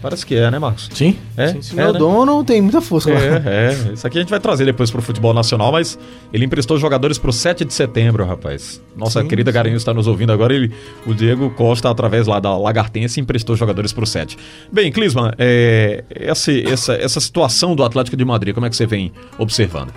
Parece 0.00 0.24
que 0.24 0.36
é, 0.36 0.48
né, 0.48 0.60
Marcos? 0.60 0.88
Sim. 0.94 1.16
É? 1.36 1.48
Sim, 1.48 1.60
se 1.60 1.78
É, 1.78 1.88
o 1.88 1.92
né? 1.92 1.98
dono, 1.98 2.44
tem 2.44 2.62
muita 2.62 2.80
força 2.80 3.12
lá. 3.12 3.18
É, 3.20 3.74
é. 3.90 3.92
Isso 3.92 4.06
aqui 4.06 4.18
a 4.18 4.20
gente 4.20 4.30
vai 4.30 4.38
trazer 4.38 4.64
depois 4.64 4.90
pro 4.92 5.02
futebol 5.02 5.34
nacional, 5.34 5.72
mas 5.72 5.98
ele 6.32 6.44
emprestou 6.44 6.78
jogadores 6.78 7.18
pro 7.18 7.32
7 7.32 7.64
de 7.64 7.74
setembro, 7.74 8.24
rapaz. 8.24 8.80
Nossa 8.96 9.20
Sim, 9.22 9.28
querida 9.28 9.50
sim. 9.50 9.54
Garanhuns 9.54 9.82
está 9.82 9.92
nos 9.92 10.06
ouvindo 10.06 10.32
agora. 10.32 10.54
Ele, 10.54 10.72
o 11.04 11.12
Diego 11.12 11.50
Costa, 11.50 11.90
através 11.90 12.28
lá 12.28 12.38
da 12.38 12.56
Lagartense, 12.56 13.20
emprestou 13.20 13.56
jogadores 13.56 13.92
pro 13.92 14.06
7. 14.06 14.38
Bem, 14.72 14.92
Clisman, 14.92 15.32
é, 15.36 16.04
essa, 16.10 16.52
essa, 16.52 16.92
essa 16.94 17.18
situação 17.18 17.74
do 17.74 17.82
Atlético 17.82 18.16
de 18.16 18.24
Madrid, 18.24 18.54
como 18.54 18.66
é 18.66 18.70
que 18.70 18.76
você 18.76 18.86
vem 18.86 19.12
observando? 19.36 19.92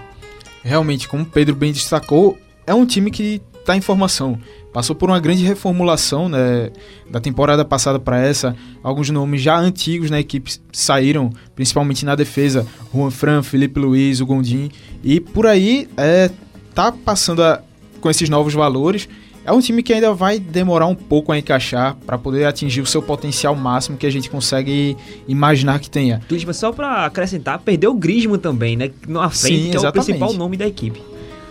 Realmente, 0.64 1.07
como 1.07 1.26
Pedro 1.26 1.55
bem 1.55 1.72
destacou, 1.72 2.38
é 2.68 2.74
um 2.74 2.86
time 2.86 3.09
que 3.12 3.41
está 3.59 3.76
em 3.76 3.82
formação. 3.82 4.38
Passou 4.74 4.95
por 4.95 5.09
uma 5.09 5.20
grande 5.20 5.43
reformulação 5.43 6.30
né, 6.30 6.72
da 7.09 7.20
temporada 7.20 7.66
passada 7.66 7.99
para 7.99 8.20
essa. 8.22 8.55
Alguns 8.82 9.09
nomes 9.09 9.41
já 9.41 9.57
antigos 9.57 10.09
na 10.09 10.20
equipe 10.20 10.51
saíram, 10.72 11.30
principalmente 11.55 12.05
na 12.05 12.16
defesa. 12.16 12.66
Juan 12.93 13.12
Fran, 13.12 13.43
Felipe 13.43 13.80
Luiz, 13.80 14.22
o 14.22 14.26
Gondim. 14.26 14.72
E 15.03 15.20
por 15.20 15.45
aí 15.45 15.89
é, 15.97 16.30
tá 16.74 16.91
passando 16.91 17.43
a- 17.43 17.62
com 17.99 18.09
esses 18.09 18.30
novos 18.30 18.53
valores. 18.53 19.09
É 19.44 19.52
um 19.52 19.60
time 19.60 19.82
que 19.82 19.92
ainda 19.92 20.14
vai 20.14 20.38
demorar 20.38 20.86
um 20.86 20.94
pouco 20.94 21.32
a 21.32 21.38
encaixar 21.38 21.96
para 22.06 22.18
poder 22.18 22.46
atingir 22.46 22.82
o 22.82 22.86
seu 22.86 23.02
potencial 23.02 23.56
máximo 23.56 23.98
que 23.98 24.06
a 24.06 24.12
gente 24.12 24.30
consegue 24.30 24.96
imaginar 25.28 25.80
que 25.80 25.89
tenha. 25.89 26.22
Tudo 26.28 26.54
só 26.54 26.72
pra 26.72 27.06
acrescentar, 27.06 27.60
perdeu 27.60 27.92
o 27.92 27.96
Griezmann 27.96 28.39
também, 28.39 28.76
né? 28.76 28.92
Na 29.08 29.30
frente, 29.30 29.64
Sim, 29.64 29.72
que 29.72 29.78
é 29.78 29.89
o 29.89 29.92
principal 29.92 30.34
nome 30.34 30.58
da 30.58 30.68
equipe. 30.68 31.02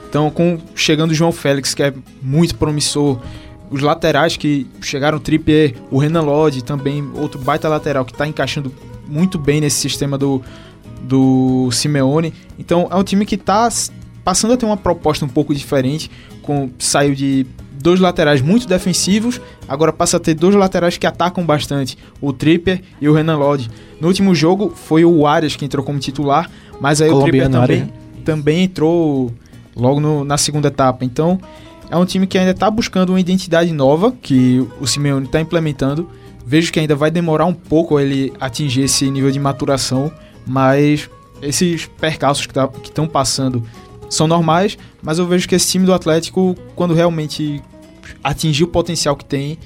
Então, 0.09 0.31
com 0.31 0.59
chegando 0.75 1.11
o 1.11 1.15
João 1.15 1.33
Félix, 1.33 1.75
que 1.75 1.83
é 1.83 1.93
muito 2.23 2.55
promissor, 2.55 3.19
os 3.71 3.81
laterais 3.81 4.37
que 4.37 4.67
chegaram, 4.81 5.19
o 5.19 5.21
Trippier, 5.21 5.75
o 5.91 5.99
Renan 5.99 6.23
Lodge 6.23 6.63
também, 6.63 7.09
outro 7.15 7.41
baita 7.41 7.69
lateral 7.69 8.05
que 8.05 8.13
está 8.13 8.27
encaixando 8.27 8.73
muito 9.07 9.39
bem 9.39 9.61
nesse 9.61 9.77
sistema 9.77 10.17
do, 10.17 10.43
do 11.03 11.71
Simeone. 11.73 12.33
Então 12.59 12.89
é 12.91 12.97
um 12.97 13.05
time 13.05 13.25
que 13.25 13.37
está 13.37 13.69
passando 14.25 14.55
a 14.55 14.57
ter 14.57 14.67
uma 14.67 14.77
proposta 14.77 15.25
um 15.25 15.29
pouco 15.29 15.55
diferente, 15.55 16.11
com 16.43 16.71
saiu 16.79 17.15
de 17.15 17.47
dois 17.81 17.99
laterais 18.01 18.41
muito 18.43 18.67
defensivos, 18.69 19.41
agora 19.69 19.93
passa 19.93 20.17
a 20.17 20.21
ter 20.21 20.35
dois 20.35 20.55
laterais 20.55 20.97
que 20.99 21.07
atacam 21.07 21.45
bastante, 21.45 21.97
o 22.21 22.33
Trippier 22.33 22.83
e 23.01 23.09
o 23.09 23.13
Renan 23.15 23.37
Lodge. 23.37 23.71
No 24.01 24.09
último 24.09 24.35
jogo 24.35 24.73
foi 24.75 25.05
o 25.05 25.27
Arias 25.27 25.57
que 25.57 25.65
entrou 25.65 25.85
como 25.85 25.99
titular, 25.99 26.51
mas 26.81 27.01
aí 27.01 27.11
o 27.11 27.23
Trippier 27.23 27.49
Colombiano, 27.51 27.67
também, 27.67 27.93
também 28.25 28.63
entrou 28.65 29.33
logo 29.75 30.01
no- 30.01 30.25
na 30.25 30.37
segunda 30.37 30.69
etapa. 30.69 31.05
Então 31.05 31.41
é 31.91 31.97
um 31.97 32.05
time 32.05 32.27
que 32.27 32.37
ainda 32.39 32.51
está 32.53 32.71
buscando 32.71 33.11
uma 33.11 33.21
identidade 33.21 33.73
nova 33.73 34.13
que 34.13 34.65
o 34.81 34.87
Simeone 34.87 35.27
está 35.27 35.41
implementando. 35.41 36.09
Vejo 36.47 36.73
que 36.73 36.81
ainda 36.81 36.95
vai 36.97 37.11
demorar 37.11 37.45
um 37.47 37.55
pouco 37.55 37.99
ele 38.01 38.33
atingir 38.41 38.83
esse 38.83 39.09
nível 39.11 39.31
de 39.31 39.39
maturação, 39.39 40.11
mas 40.47 41.09
esses 41.41 41.87
percalços 42.01 42.47
que 42.47 42.53
tá, 42.53 42.69
estão 42.83 43.07
passando 43.07 43.63
são 44.11 44.27
normais, 44.27 44.77
mas 45.03 45.19
eu 45.19 45.27
vejo 45.27 45.49
que 45.49 45.55
esse 45.55 45.71
time 45.71 45.87
do 45.87 45.95
Atlético, 45.95 46.55
quando 46.77 46.93
realmente 46.93 47.63
atingir 48.23 48.65
o 48.65 48.69
potencial 48.69 49.17
que 49.17 49.25
tem, 49.25 49.57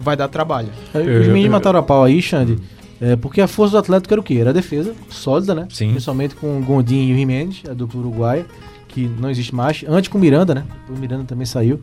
vai 0.00 0.16
dar 0.16 0.26
trabalho. 0.26 0.70
Os 0.94 1.28
meninos 1.28 1.50
mataram 1.50 1.78
a 1.78 1.82
pau 1.82 2.02
aí, 2.02 2.20
Xande. 2.20 2.58
É, 3.00 3.16
porque 3.16 3.40
a 3.40 3.46
força 3.46 3.72
do 3.72 3.78
Atlético 3.78 4.12
era 4.12 4.20
o 4.20 4.24
quê? 4.24 4.34
Era 4.34 4.50
a 4.50 4.52
defesa, 4.52 4.94
sólida, 5.08 5.54
né? 5.54 5.68
Sim. 5.70 5.90
Principalmente 5.90 6.34
com 6.34 6.58
o 6.58 6.62
Gondim 6.62 7.08
e 7.08 7.12
o 7.12 7.16
Jimenez, 7.16 7.62
a 7.70 7.72
dupla 7.72 8.00
uruguaia, 8.00 8.44
que 8.88 9.08
não 9.18 9.30
existe 9.30 9.54
mais. 9.54 9.84
Antes 9.88 10.08
com 10.08 10.18
o 10.18 10.20
Miranda, 10.20 10.54
né? 10.54 10.64
O 10.88 10.98
Miranda 10.98 11.24
também 11.24 11.46
saiu. 11.46 11.80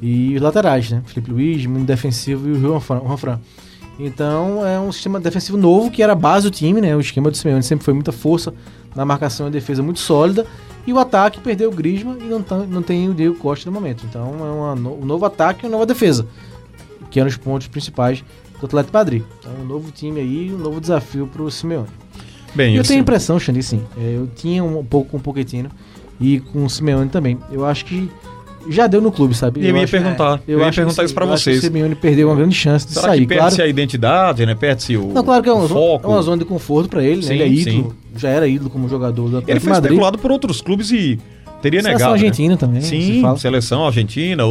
E 0.00 0.34
os 0.36 0.42
laterais, 0.42 0.90
né? 0.90 1.02
Felipe 1.06 1.30
Luiz, 1.30 1.66
muito 1.66 1.86
defensivo 1.86 2.48
e 2.48 2.52
o 2.52 2.60
Juan. 2.60 2.80
Então 3.98 4.66
é 4.66 4.78
um 4.78 4.90
sistema 4.92 5.20
defensivo 5.20 5.56
novo 5.56 5.90
que 5.90 6.02
era 6.02 6.12
a 6.12 6.16
base 6.16 6.48
do 6.48 6.50
time, 6.50 6.80
né? 6.80 6.94
O 6.94 7.00
esquema 7.00 7.30
do 7.30 7.36
Simeone 7.36 7.62
sempre 7.62 7.84
foi 7.84 7.94
muita 7.94 8.12
força 8.12 8.52
na 8.94 9.04
marcação 9.04 9.48
e 9.48 9.50
defesa 9.50 9.82
muito 9.82 10.00
sólida. 10.00 10.46
E 10.86 10.92
o 10.92 10.98
ataque 10.98 11.40
perdeu 11.40 11.70
o 11.70 11.74
Grisma 11.74 12.16
e 12.20 12.24
não, 12.24 12.42
tá- 12.42 12.58
não 12.58 12.82
tem 12.82 13.08
o 13.08 13.14
Diego 13.14 13.34
Costa 13.36 13.70
no 13.70 13.74
momento. 13.74 14.04
Então 14.08 14.22
é 14.40 14.50
uma 14.50 14.74
no- 14.74 15.00
um 15.00 15.04
novo 15.04 15.24
ataque 15.24 15.64
e 15.64 15.66
uma 15.66 15.72
nova 15.72 15.86
defesa 15.86 16.26
que 17.10 17.18
eram 17.20 17.28
os 17.28 17.36
pontos 17.36 17.68
principais 17.68 18.22
do 18.60 18.66
Atlético 18.66 18.92
Madrid. 18.96 19.22
Então, 19.38 19.52
um 19.62 19.64
novo 19.64 19.90
time 19.90 20.20
aí, 20.20 20.52
um 20.52 20.58
novo 20.58 20.80
desafio 20.80 21.26
pro 21.26 21.50
Simeone. 21.50 21.88
Bem, 22.54 22.74
eu 22.74 22.80
esse- 22.82 22.88
tenho 22.88 23.00
a 23.00 23.02
impressão, 23.02 23.38
Xandi, 23.38 23.62
sim. 23.62 23.82
é, 23.96 24.16
eu 24.16 24.26
tinha 24.34 24.62
um 24.62 24.84
pouco 24.84 25.10
com 25.12 25.16
o 25.16 25.20
Pochettino 25.20 25.70
e 26.20 26.40
com 26.40 26.64
o 26.64 26.70
Simeone 26.70 27.08
também. 27.08 27.38
Eu 27.50 27.64
acho 27.64 27.84
que 27.84 28.10
já 28.68 28.86
deu 28.86 29.00
no 29.00 29.10
clube, 29.12 29.34
sabe? 29.34 29.60
Eu 29.66 29.76
ia 29.76 29.82
acho- 29.82 29.90
perguntar, 29.90 30.40
eu 30.48 30.58
ia 30.60 30.66
acho 30.66 30.76
perguntar 30.76 31.04
isso 31.04 31.14
pra 31.14 31.24
sim, 31.24 31.28
eu 31.30 31.34
acho 31.34 31.44
que 31.44 31.50
vocês. 31.50 31.58
O 31.58 31.66
Simeone 31.66 31.94
perdeu 31.94 32.28
uma 32.28 32.36
grande 32.36 32.54
chance 32.54 32.86
de 32.86 32.92
Será 32.94 33.08
sair, 33.08 33.20
que 33.20 33.26
perde-se 33.26 33.56
claro. 33.56 33.66
a 33.66 33.70
identidade, 33.70 34.46
né? 34.46 34.54
Perde-se 34.54 34.96
o, 34.96 35.08
Não, 35.12 35.22
claro 35.24 35.42
que 35.42 35.48
é 35.48 35.52
zona, 35.52 35.68
foco. 35.68 36.06
é 36.06 36.10
uma 36.14 36.22
zona 36.22 36.38
de 36.38 36.44
conforto 36.44 36.88
pra 36.88 37.02
ele, 37.02 37.16
né? 37.16 37.22
Sim, 37.22 37.34
Ele 37.34 37.42
é 37.42 37.48
ídolo, 37.48 37.90
sim. 37.90 38.18
já 38.18 38.28
era 38.28 38.46
ídolo 38.48 38.70
como 38.70 38.88
jogador 38.88 39.28
do 39.28 39.44
Ele 39.46 39.60
foi 39.60 39.70
Madrid. 39.72 39.90
especulado 39.92 40.18
por 40.18 40.30
outros 40.30 40.60
clubes 40.60 40.90
e 40.90 41.18
teria 41.62 41.80
Seleção 41.82 41.98
negado. 41.98 42.10
né? 42.12 42.26
argentina 42.26 42.56
também, 42.56 42.80
se 42.80 42.88
Sim, 42.88 43.20
fala. 43.22 43.36
seleção 43.38 43.86
argentina. 43.86 44.42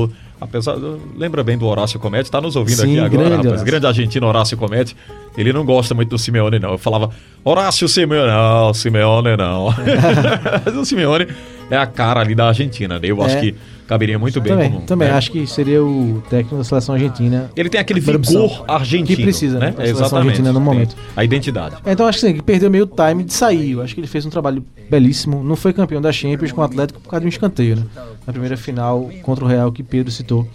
apesar, 0.42 0.76
lembra 1.18 1.42
bem 1.44 1.58
do 1.58 1.66
Horácio 1.66 1.98
Comete, 2.00 2.30
tá 2.30 2.42
nos 2.42 2.56
ouvindo 2.58 2.78
Sim, 2.82 2.84
aqui 2.84 3.00
agora, 3.00 3.10
grande 3.12 3.30
rapaz. 3.36 3.48
Horácio. 3.48 3.66
Grande 3.66 3.88
argentino 3.88 4.28
Horácio 4.28 4.58
Comete. 4.58 4.96
Ele 5.38 5.54
não 5.54 5.64
gosta 5.66 5.96
muito 5.96 6.10
do 6.10 6.18
Simeone, 6.20 6.60
não. 6.60 6.72
Eu 6.74 6.78
falava, 6.78 7.10
Horácio 7.46 7.88
Simeone, 7.88 8.28
não, 8.30 8.74
Simeone 8.74 9.38
não. 9.38 9.70
Mas 10.66 10.76
o 10.76 10.84
Simeone 10.86 11.28
é 11.72 11.78
a 11.78 11.86
cara 11.88 12.20
ali 12.20 12.36
da 12.36 12.50
Argentina, 12.50 13.00
né? 13.00 13.08
Eu 13.08 13.22
acho 13.24 13.38
É. 13.38 13.40
que 13.42 13.56
caberia 13.88 14.18
muito 14.18 14.40
bem 14.42 14.54
Também, 14.54 14.72
como. 14.72 14.86
também 14.86 15.08
né? 15.08 15.14
acho 15.14 15.32
que 15.32 15.46
seria 15.46 15.84
o 15.84 16.24
técnico 16.30 16.58
da 16.58 16.64
seleção 16.64 16.96
argentina. 16.96 17.52
Ele 17.56 17.70
tem 17.70 17.80
aquele 17.80 18.00
vigor 18.00 18.64
argentino. 18.68 19.18
Que 19.18 19.24
precisa, 19.24 19.60
né, 19.60 19.74
né? 19.78 19.86
seleção 19.86 20.18
argentina 20.18 20.52
no 20.52 20.60
momento. 20.62 20.96
A 21.16 21.24
identidade. 21.24 21.76
É, 21.86 21.92
Então 21.92 22.06
acho 22.08 22.20
que 22.20 22.28
sim, 22.28 22.34
que 22.34 22.42
perdeu 22.42 22.70
meio 22.70 22.86
time 22.88 23.24
de 23.24 23.34
sair. 23.34 23.72
Eu 23.72 23.82
acho 23.82 23.94
que 23.94 24.00
ele 24.00 24.08
fez 24.08 24.26
um 24.26 24.30
trabalho 24.30 24.64
belíssimo. 24.90 25.44
Não 25.44 25.56
foi 25.56 25.74
campeão 25.74 26.02
da 26.02 26.12
Champions 26.12 26.52
com 26.52 26.62
o 26.62 26.64
Atlético 26.64 27.00
por 27.00 27.10
causa 27.10 27.22
de 27.22 27.28
um 27.28 27.30
escanteio, 27.30 27.76
né? 27.76 27.84
Na 28.26 28.34
primeira 28.34 28.58
final 28.58 29.10
contra 29.22 29.44
o 29.44 29.48
Real 29.48 29.72
que 29.72 29.84
Pedro 29.84 30.12
citou 30.12 30.48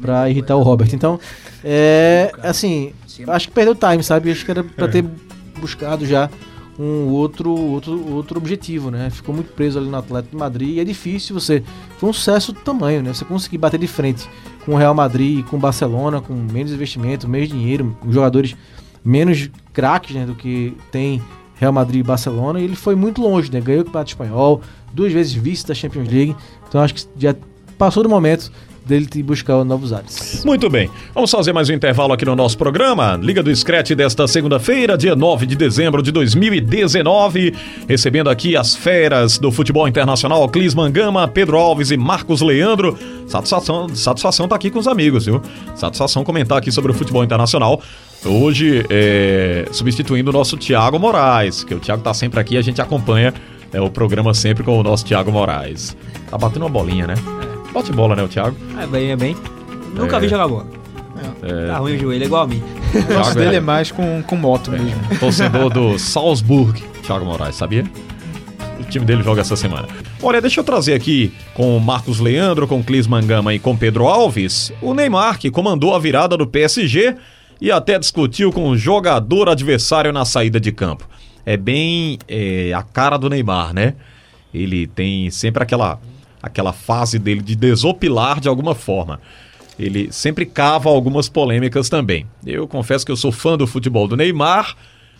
pra 0.00 0.28
irritar 0.30 0.56
o 0.56 0.62
Robert. 0.62 0.88
Então, 0.92 1.18
é 1.64 2.30
assim, 2.42 2.92
acho 3.26 3.48
que 3.48 3.54
perdeu 3.54 3.74
time, 3.74 4.02
sabe? 4.02 4.30
Acho 4.30 4.44
que 4.44 4.50
era 4.50 4.62
pra 4.62 4.88
ter 4.88 5.04
buscado 5.60 6.06
já 6.06 6.30
um 6.78 7.08
outro, 7.08 7.50
outro, 7.50 8.14
outro 8.14 8.38
objetivo, 8.38 8.90
né? 8.90 9.10
Ficou 9.10 9.34
muito 9.34 9.52
preso 9.52 9.78
ali 9.78 9.88
no 9.88 9.96
Atlético 9.96 10.30
de 10.30 10.38
Madrid 10.38 10.76
e 10.76 10.80
é 10.80 10.84
difícil 10.84 11.38
você. 11.38 11.62
Foi 11.98 12.08
um 12.08 12.12
sucesso 12.12 12.52
do 12.52 12.60
tamanho, 12.60 13.02
né? 13.02 13.12
Você 13.12 13.24
conseguir 13.24 13.58
bater 13.58 13.80
de 13.80 13.88
frente 13.88 14.28
com 14.64 14.74
o 14.74 14.76
Real 14.76 14.94
Madrid, 14.94 15.44
com 15.44 15.56
o 15.56 15.58
Barcelona, 15.58 16.20
com 16.20 16.32
menos 16.34 16.72
investimento, 16.72 17.28
menos 17.28 17.48
dinheiro, 17.48 17.96
com 18.00 18.12
jogadores 18.12 18.56
menos 19.04 19.50
craques 19.72 20.14
né, 20.14 20.26
do 20.26 20.34
que 20.34 20.76
tem 20.92 21.22
Real 21.56 21.72
Madrid 21.72 22.00
e 22.00 22.02
Barcelona. 22.04 22.60
E 22.60 22.64
ele 22.64 22.76
foi 22.76 22.94
muito 22.94 23.20
longe, 23.20 23.50
né? 23.50 23.60
Ganhou 23.60 23.82
o 23.82 23.84
Campeonato 23.84 24.10
Espanhol, 24.10 24.62
duas 24.92 25.12
vezes 25.12 25.32
vice 25.32 25.66
da 25.66 25.74
Champions 25.74 26.08
League. 26.08 26.36
Então 26.68 26.80
acho 26.80 26.94
que 26.94 27.04
já 27.16 27.34
passou 27.76 28.02
do 28.02 28.08
momento 28.08 28.52
dele 28.88 29.06
te 29.06 29.22
buscar 29.22 29.62
novos 29.64 29.92
ares. 29.92 30.42
Muito 30.44 30.70
bem. 30.70 30.90
Vamos 31.14 31.30
fazer 31.30 31.52
mais 31.52 31.68
um 31.68 31.74
intervalo 31.74 32.14
aqui 32.14 32.24
no 32.24 32.34
nosso 32.34 32.56
programa. 32.56 33.18
Liga 33.22 33.42
do 33.42 33.54
Scratch 33.54 33.90
desta 33.90 34.26
segunda-feira, 34.26 34.96
dia 34.96 35.14
9 35.14 35.44
de 35.44 35.54
dezembro 35.54 36.02
de 36.02 36.10
2019. 36.10 37.54
Recebendo 37.86 38.30
aqui 38.30 38.56
as 38.56 38.74
feras 38.74 39.38
do 39.38 39.52
futebol 39.52 39.86
internacional, 39.86 40.48
Clisman 40.48 40.90
Gama, 40.90 41.28
Pedro 41.28 41.58
Alves 41.58 41.90
e 41.90 41.98
Marcos 41.98 42.40
Leandro. 42.40 42.98
Satisfação, 43.26 43.94
satisfação 43.94 44.48
tá 44.48 44.56
aqui 44.56 44.70
com 44.70 44.78
os 44.78 44.88
amigos, 44.88 45.26
viu? 45.26 45.42
Satisfação 45.76 46.24
comentar 46.24 46.56
aqui 46.56 46.72
sobre 46.72 46.90
o 46.90 46.94
futebol 46.94 47.22
internacional. 47.22 47.82
Hoje, 48.24 48.84
é, 48.88 49.68
substituindo 49.70 50.30
o 50.30 50.32
nosso 50.32 50.56
Tiago 50.56 50.98
Moraes, 50.98 51.62
que 51.62 51.74
o 51.74 51.78
Tiago 51.78 52.02
tá 52.02 52.14
sempre 52.14 52.40
aqui, 52.40 52.56
a 52.56 52.62
gente 52.62 52.80
acompanha 52.80 53.34
é, 53.70 53.80
o 53.80 53.90
programa 53.90 54.32
sempre 54.32 54.64
com 54.64 54.78
o 54.78 54.82
nosso 54.82 55.04
Tiago 55.04 55.30
Moraes. 55.30 55.94
Tá 56.30 56.38
batendo 56.38 56.62
uma 56.62 56.70
bolinha, 56.70 57.06
né? 57.06 57.14
Bate 57.78 57.92
bola, 57.92 58.16
né, 58.16 58.22
o 58.22 58.28
Thiago? 58.28 58.56
É 58.80 58.86
bem, 58.86 59.10
é 59.10 59.16
bem. 59.16 59.36
Nunca 59.94 60.16
É. 60.16 60.20
vi 60.20 60.28
jogar 60.28 60.48
bola. 60.48 60.66
Tá 61.68 61.78
ruim 61.78 61.96
o 61.96 61.98
joelho, 61.98 62.22
é 62.22 62.26
igual 62.26 62.42
a 62.42 62.46
mim. 62.46 62.62
O 62.62 62.90
Thiago 62.92 63.12
nosso 63.14 63.34
dele 63.34 63.54
é- 63.54 63.58
é 63.58 63.60
mais 63.60 63.90
com, 63.90 64.22
com 64.22 64.36
moto 64.36 64.70
mesmo. 64.70 64.90
torcedor 65.18 65.70
do 65.70 65.98
Salzburg, 65.98 66.82
Thiago 67.02 67.24
Moraes, 67.24 67.56
sabia? 67.56 67.84
O 68.80 68.84
time 68.84 69.04
dele 69.04 69.22
joga 69.22 69.40
essa 69.40 69.56
semana. 69.56 69.88
Olha, 70.22 70.40
deixa 70.40 70.60
eu 70.60 70.64
trazer 70.64 70.94
aqui 70.94 71.32
com 71.54 71.76
o 71.76 71.80
Marcos 71.80 72.18
Leandro, 72.20 72.66
com 72.66 72.80
o 72.80 72.84
Clisman 72.84 73.26
Gama 73.26 73.52
e 73.54 73.58
com 73.58 73.72
o 73.72 73.76
Pedro 73.76 74.06
Alves, 74.06 74.72
o 74.80 74.94
Neymar, 74.94 75.38
que 75.38 75.50
comandou 75.50 75.94
a 75.94 75.98
virada 75.98 76.36
do 76.36 76.46
PSG 76.46 77.14
e 77.60 77.70
até 77.72 77.98
discutiu 77.98 78.52
com 78.52 78.68
o 78.68 78.76
jogador 78.76 79.48
adversário 79.48 80.12
na 80.12 80.24
saída 80.24 80.60
de 80.60 80.70
campo. 80.72 81.08
É 81.44 81.56
bem 81.56 82.18
é, 82.28 82.72
a 82.74 82.82
cara 82.82 83.16
do 83.16 83.28
Neymar, 83.28 83.72
né? 83.74 83.94
Ele 84.54 84.86
tem 84.86 85.30
sempre 85.30 85.62
aquela, 85.62 85.98
aquela 86.42 86.72
fase 86.72 87.18
dele 87.18 87.40
de 87.40 87.56
desopilar 87.56 88.40
de 88.40 88.48
alguma 88.48 88.74
forma. 88.74 89.20
Ele 89.78 90.08
sempre 90.10 90.44
cava 90.44 90.88
algumas 90.88 91.28
polêmicas 91.28 91.88
também. 91.88 92.26
Eu 92.44 92.66
confesso 92.66 93.06
que 93.06 93.12
eu 93.12 93.16
sou 93.16 93.30
fã 93.30 93.56
do 93.56 93.66
futebol 93.66 94.08
do 94.08 94.16
Neymar, 94.16 94.74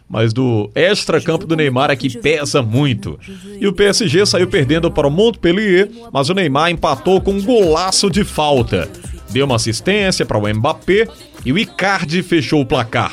mas 0.09 0.33
do 0.33 0.71
extra-campo 0.75 1.47
do 1.47 1.55
Neymar 1.55 1.91
é 1.91 1.97
que 1.97 2.19
pesa 2.19 2.61
muito. 2.62 3.19
E 3.61 3.66
o 3.66 3.73
PSG 3.73 4.27
saiu 4.27 4.49
perdendo 4.49 4.91
para 4.91 5.07
o 5.07 5.11
Montpellier, 5.11 5.89
mas 6.12 6.29
o 6.29 6.35
Neymar 6.35 6.71
empatou 6.71 7.21
com 7.21 7.33
um 7.33 7.43
golaço 7.43 8.11
de 8.11 8.25
falta. 8.25 8.89
Deu 9.31 9.47
uma 9.47 9.57
assistência 9.57 10.25
para 10.25 10.39
o 10.39 10.49
Mbappé 10.49 11.07
e 11.45 11.53
o 11.53 11.59
Icardi 11.59 12.23
fechou 12.23 12.62
o 12.62 12.66
placar. 12.66 13.12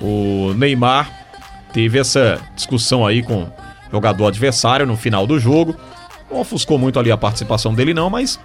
O 0.00 0.52
Neymar 0.54 1.10
teve 1.72 1.98
essa 1.98 2.40
discussão 2.54 3.06
aí 3.06 3.22
com 3.22 3.44
o 3.44 3.52
jogador 3.90 4.26
adversário 4.26 4.86
no 4.86 4.96
final 4.96 5.26
do 5.26 5.38
jogo. 5.38 5.74
Não 6.30 6.40
ofuscou 6.40 6.78
muito 6.78 6.98
ali 6.98 7.10
a 7.10 7.16
participação 7.16 7.74
dele 7.74 7.94
não, 7.94 8.10
mas 8.10 8.38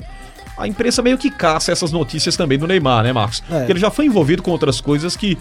a 0.58 0.68
imprensa 0.68 1.02
meio 1.02 1.18
que 1.18 1.32
caça 1.32 1.72
essas 1.72 1.92
notícias 1.92 2.36
também 2.36 2.58
do 2.58 2.68
Neymar, 2.68 3.04
né, 3.04 3.14
Marcos? 3.14 3.44
É. 3.50 3.60
Porque 3.60 3.72
ele 3.72 3.80
já 3.80 3.90
foi 3.90 4.06
envolvido 4.06 4.44
com 4.44 4.52
outras 4.52 4.80
coisas 4.80 5.16
que 5.16 5.38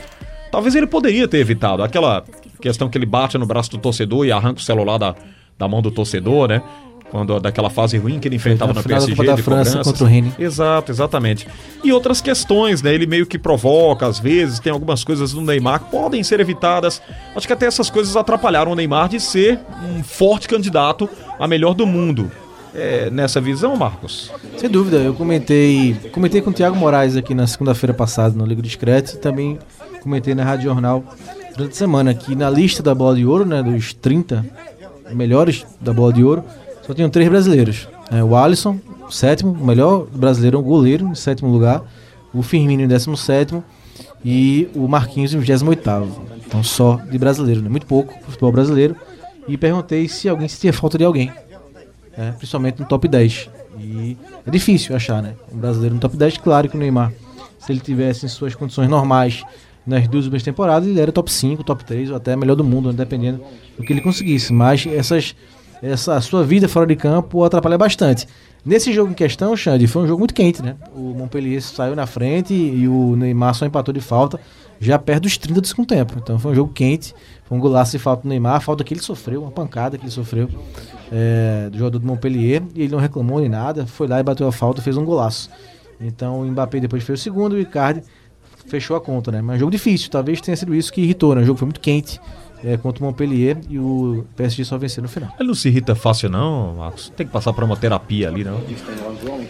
talvez 0.50 0.74
ele 0.74 0.86
poderia 0.86 1.28
ter 1.28 1.38
evitado. 1.38 1.82
Aquela 1.82 2.24
questão 2.60 2.88
que 2.88 2.96
ele 2.96 3.06
bate 3.06 3.36
no 3.36 3.46
braço 3.46 3.70
do 3.70 3.78
torcedor 3.78 4.24
e 4.26 4.32
arranca 4.32 4.60
o 4.60 4.62
celular 4.62 4.98
da, 4.98 5.14
da 5.58 5.68
mão 5.68 5.82
do 5.82 5.90
torcedor, 5.90 6.48
né? 6.48 6.62
Quando 7.10 7.40
daquela 7.40 7.68
fase 7.68 7.98
ruim 7.98 8.20
que 8.20 8.28
ele 8.28 8.36
enfrentava 8.36 8.72
Na 8.72 8.80
no 8.80 8.86
PSG 8.86 9.14
da 9.24 9.34
de 9.34 9.42
França 9.42 9.70
cobranças. 9.70 9.86
contra 9.92 10.04
o 10.04 10.06
Rennes. 10.06 10.32
Exato, 10.38 10.92
exatamente. 10.92 11.46
E 11.82 11.92
outras 11.92 12.20
questões, 12.20 12.82
né? 12.82 12.94
Ele 12.94 13.06
meio 13.06 13.26
que 13.26 13.36
provoca, 13.38 14.06
às 14.06 14.18
vezes, 14.20 14.60
tem 14.60 14.72
algumas 14.72 15.02
coisas 15.02 15.32
do 15.32 15.40
Neymar 15.40 15.80
que 15.80 15.90
podem 15.90 16.22
ser 16.22 16.38
evitadas. 16.38 17.02
Acho 17.34 17.46
que 17.46 17.52
até 17.52 17.66
essas 17.66 17.90
coisas 17.90 18.16
atrapalharam 18.16 18.70
o 18.72 18.74
Neymar 18.76 19.08
de 19.08 19.18
ser 19.18 19.58
um 19.84 20.02
forte 20.04 20.46
candidato 20.48 21.08
a 21.38 21.48
melhor 21.48 21.74
do 21.74 21.84
mundo. 21.86 22.30
É, 22.72 23.10
nessa 23.10 23.40
visão, 23.40 23.74
Marcos? 23.74 24.30
Sem 24.56 24.70
dúvida, 24.70 24.98
eu 24.98 25.12
comentei, 25.12 25.96
comentei 26.12 26.40
com 26.40 26.50
o 26.50 26.52
Thiago 26.52 26.76
Moraes 26.76 27.16
aqui 27.16 27.34
na 27.34 27.44
segunda-feira 27.48 27.92
passada 27.92 28.36
no 28.38 28.46
Liga 28.46 28.62
Discreto 28.62 29.14
e 29.14 29.18
também 29.18 29.58
comentei 30.00 30.36
na 30.36 30.44
Rádio 30.44 30.66
Jornal 30.66 31.02
durante 31.56 31.72
a 31.72 31.74
semana 31.74 32.14
que 32.14 32.36
na 32.36 32.48
lista 32.48 32.80
da 32.80 32.94
Bola 32.94 33.16
de 33.16 33.26
Ouro, 33.26 33.44
né, 33.44 33.60
dos 33.60 33.92
30 33.92 34.46
melhores 35.12 35.66
da 35.80 35.92
Bola 35.92 36.12
de 36.12 36.22
Ouro, 36.22 36.44
só 36.86 36.94
tinham 36.94 37.10
três 37.10 37.28
brasileiros. 37.28 37.88
É, 38.10 38.22
o 38.22 38.36
Alisson, 38.36 38.78
o 39.06 39.10
sétimo, 39.10 39.52
o 39.52 39.66
melhor 39.66 40.06
brasileiro, 40.06 40.58
o 40.58 40.62
goleiro, 40.62 41.06
em 41.08 41.14
sétimo 41.14 41.50
lugar. 41.50 41.82
o 42.32 42.42
Firmino 42.42 42.82
em 42.82 42.88
17 42.88 43.62
e 44.24 44.68
o 44.74 44.86
Marquinhos 44.86 45.32
em 45.34 45.38
28 45.38 46.08
Então 46.46 46.62
só 46.62 46.96
de 47.10 47.18
brasileiro, 47.18 47.62
né? 47.62 47.68
Muito 47.68 47.86
pouco 47.86 48.14
futebol 48.24 48.52
brasileiro. 48.52 48.96
E 49.48 49.56
perguntei 49.56 50.08
se 50.08 50.28
alguém 50.28 50.46
sentia 50.46 50.72
falta 50.72 50.98
de 50.98 51.04
alguém, 51.04 51.32
né? 52.16 52.34
principalmente 52.36 52.78
no 52.78 52.86
top 52.86 53.08
10. 53.08 53.48
E 53.78 54.16
é 54.46 54.50
difícil 54.50 54.94
achar, 54.94 55.22
né? 55.22 55.34
Um 55.52 55.58
brasileiro 55.58 55.94
no 55.94 56.00
top 56.00 56.16
10, 56.16 56.38
claro 56.38 56.68
que 56.68 56.76
o 56.76 56.78
Neymar, 56.78 57.12
se 57.58 57.72
ele 57.72 57.80
tivesse 57.80 58.26
em 58.26 58.28
suas 58.28 58.54
condições 58.54 58.88
normais 58.88 59.42
nas 59.86 60.06
duas 60.06 60.24
últimas 60.24 60.42
temporadas, 60.42 60.88
ele 60.88 61.00
era 61.00 61.10
top 61.10 61.32
5, 61.32 61.64
top 61.64 61.84
3 61.84 62.10
ou 62.10 62.16
até 62.16 62.36
melhor 62.36 62.54
do 62.54 62.62
mundo, 62.62 62.90
né? 62.90 62.94
dependendo 62.96 63.42
do 63.76 63.82
que 63.82 63.92
ele 63.92 64.00
conseguisse. 64.00 64.52
Mas 64.52 64.86
essas, 64.86 65.34
essa 65.82 66.20
sua 66.20 66.44
vida 66.44 66.68
fora 66.68 66.86
de 66.86 66.96
campo 66.96 67.42
atrapalha 67.44 67.78
bastante. 67.78 68.26
Nesse 68.64 68.92
jogo 68.92 69.10
em 69.10 69.14
questão, 69.14 69.56
Xande, 69.56 69.86
foi 69.86 70.02
um 70.02 70.06
jogo 70.06 70.18
muito 70.18 70.34
quente, 70.34 70.62
né? 70.62 70.76
O 70.94 71.14
Montpellier 71.14 71.62
saiu 71.62 71.96
na 71.96 72.06
frente 72.06 72.52
e 72.52 72.86
o 72.86 73.16
Neymar 73.16 73.54
só 73.54 73.64
empatou 73.64 73.92
de 73.94 74.00
falta 74.00 74.38
já 74.78 74.98
perto 74.98 75.22
dos 75.22 75.38
30 75.38 75.60
do 75.60 75.66
segundo 75.66 75.86
tempo. 75.86 76.14
Então 76.18 76.38
foi 76.38 76.52
um 76.52 76.54
jogo 76.54 76.72
quente, 76.72 77.14
foi 77.44 77.56
um 77.56 77.60
golaço 77.60 77.92
de 77.92 77.98
falta 77.98 78.22
do 78.22 78.28
Neymar, 78.28 78.56
a 78.56 78.60
falta 78.60 78.84
que 78.84 78.92
ele 78.92 79.00
sofreu, 79.00 79.42
uma 79.42 79.50
pancada 79.50 79.96
que 79.96 80.04
ele 80.04 80.10
sofreu 80.10 80.48
é, 81.10 81.70
do 81.70 81.78
jogador 81.78 81.98
do 81.98 82.06
Montpellier, 82.06 82.62
e 82.74 82.82
ele 82.82 82.92
não 82.92 82.98
reclamou 82.98 83.40
nem 83.40 83.48
nada, 83.48 83.86
foi 83.86 84.06
lá 84.06 84.20
e 84.20 84.22
bateu 84.22 84.46
a 84.46 84.52
falta, 84.52 84.82
fez 84.82 84.96
um 84.96 85.04
golaço. 85.04 85.50
Então 86.00 86.40
o 86.40 86.44
Mbappé 86.44 86.80
depois 86.80 87.02
fez 87.02 87.20
o 87.20 87.22
segundo 87.22 87.56
e 87.56 87.60
o 87.60 87.62
Icardi 87.62 88.02
fechou 88.66 88.96
a 88.96 89.00
conta, 89.00 89.32
né? 89.32 89.40
Mas 89.40 89.58
jogo 89.58 89.70
difícil, 89.70 90.10
talvez 90.10 90.40
tenha 90.40 90.56
sido 90.56 90.74
isso 90.74 90.92
que 90.92 91.00
irritou, 91.00 91.34
né? 91.34 91.42
O 91.42 91.44
jogo 91.44 91.58
foi 91.58 91.66
muito 91.66 91.80
quente 91.80 92.20
é, 92.64 92.76
contra 92.76 93.02
o 93.02 93.06
Montpellier 93.06 93.56
e 93.68 93.78
o 93.78 94.24
PSG 94.36 94.64
só 94.64 94.76
venceu 94.78 95.02
no 95.02 95.08
final. 95.08 95.30
Ele 95.38 95.48
não 95.48 95.54
se 95.54 95.68
irrita 95.68 95.94
fácil, 95.94 96.28
não, 96.30 96.74
Marcos. 96.74 97.12
Tem 97.16 97.26
que 97.26 97.32
passar 97.32 97.52
por 97.52 97.64
uma 97.64 97.76
terapia 97.76 98.28
ali, 98.28 98.44
não? 98.44 98.60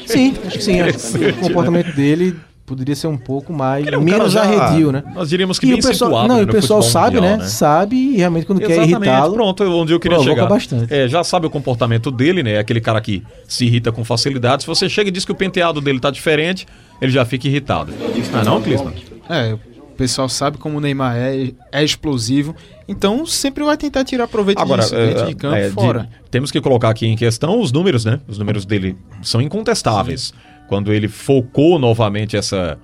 Sim, 0.07 0.35
acho 0.47 0.59
que 0.59 0.65
sim. 0.65 0.81
Acho 0.81 1.19
que 1.19 1.25
o 1.27 1.37
comportamento 1.37 1.95
dele 1.95 2.37
poderia 2.67 2.95
ser 2.95 3.09
um 3.09 3.17
pouco 3.17 3.53
mais 3.53 3.85
é 3.85 3.99
um 3.99 4.01
menos 4.01 4.33
já- 4.33 4.43
arredio, 4.43 4.93
né? 4.93 5.03
Nós 5.13 5.29
diríamos 5.29 5.59
que 5.59 5.67
e 5.67 5.71
bem 5.71 5.81
o 5.81 5.83
pessoal, 5.83 6.11
situado, 6.11 6.29
não, 6.29 6.37
né, 6.37 6.41
e 6.43 6.45
o 6.45 6.47
no 6.47 6.53
pessoal 6.53 6.83
sabe, 6.83 7.17
mundial, 7.17 7.37
né? 7.39 7.43
né? 7.43 7.49
Sabe 7.49 7.97
e 7.97 8.17
realmente 8.17 8.47
quando 8.47 8.61
quer 8.61 8.71
Exatamente, 8.71 8.93
irritá-lo. 9.09 9.35
pronto, 9.35 9.65
onde 9.65 9.93
eu 9.93 9.99
queria 9.99 10.17
provoca 10.19 10.37
chegar. 10.37 10.49
bastante. 10.49 10.95
É, 10.95 11.09
já 11.09 11.25
sabe 11.25 11.47
o 11.47 11.51
comportamento 11.51 12.13
dele, 12.13 12.45
né? 12.45 12.59
Aquele 12.59 12.81
cara 12.81 13.01
que 13.01 13.25
se 13.49 13.65
irrita 13.65 13.91
com 13.91 14.05
facilidade. 14.05 14.63
Se 14.63 14.69
você 14.69 14.89
chega 14.89 15.09
e 15.09 15.13
diz 15.13 15.25
que 15.25 15.33
o 15.33 15.35
penteado 15.35 15.81
dele 15.81 15.99
tá 15.99 16.13
diferente, 16.13 16.65
ele 17.03 17.11
já 17.11 17.25
fica 17.25 17.49
irritado. 17.49 17.93
Ah, 18.33 18.45
não, 18.45 18.63
Clisman? 18.63 18.93
É, 19.29 19.57
pessoal 20.01 20.31
sabe 20.31 20.57
como 20.57 20.79
o 20.79 20.81
Neymar 20.81 21.15
é, 21.15 21.53
é 21.71 21.85
explosivo, 21.85 22.57
então 22.89 23.27
sempre 23.27 23.63
vai 23.63 23.77
tentar 23.77 24.03
tirar 24.03 24.27
proveito 24.27 24.59
Agora, 24.59 24.81
disso, 24.81 24.97
é, 24.97 25.27
de 25.27 25.35
campo, 25.35 25.55
é, 25.57 25.69
de- 25.69 25.75
fora. 25.75 26.09
temos 26.31 26.51
que 26.51 26.59
colocar 26.59 26.89
aqui 26.89 27.07
em 27.07 27.15
questão 27.15 27.61
os 27.61 27.71
números, 27.71 28.07
né? 28.07 28.19
Os 28.27 28.39
números 28.39 28.65
dele 28.65 28.97
são 29.21 29.43
incontestáveis. 29.43 30.33
Quando 30.69 30.91
ele 30.91 31.07
focou 31.07 31.79
novamente 31.79 32.35
essa, 32.35 32.79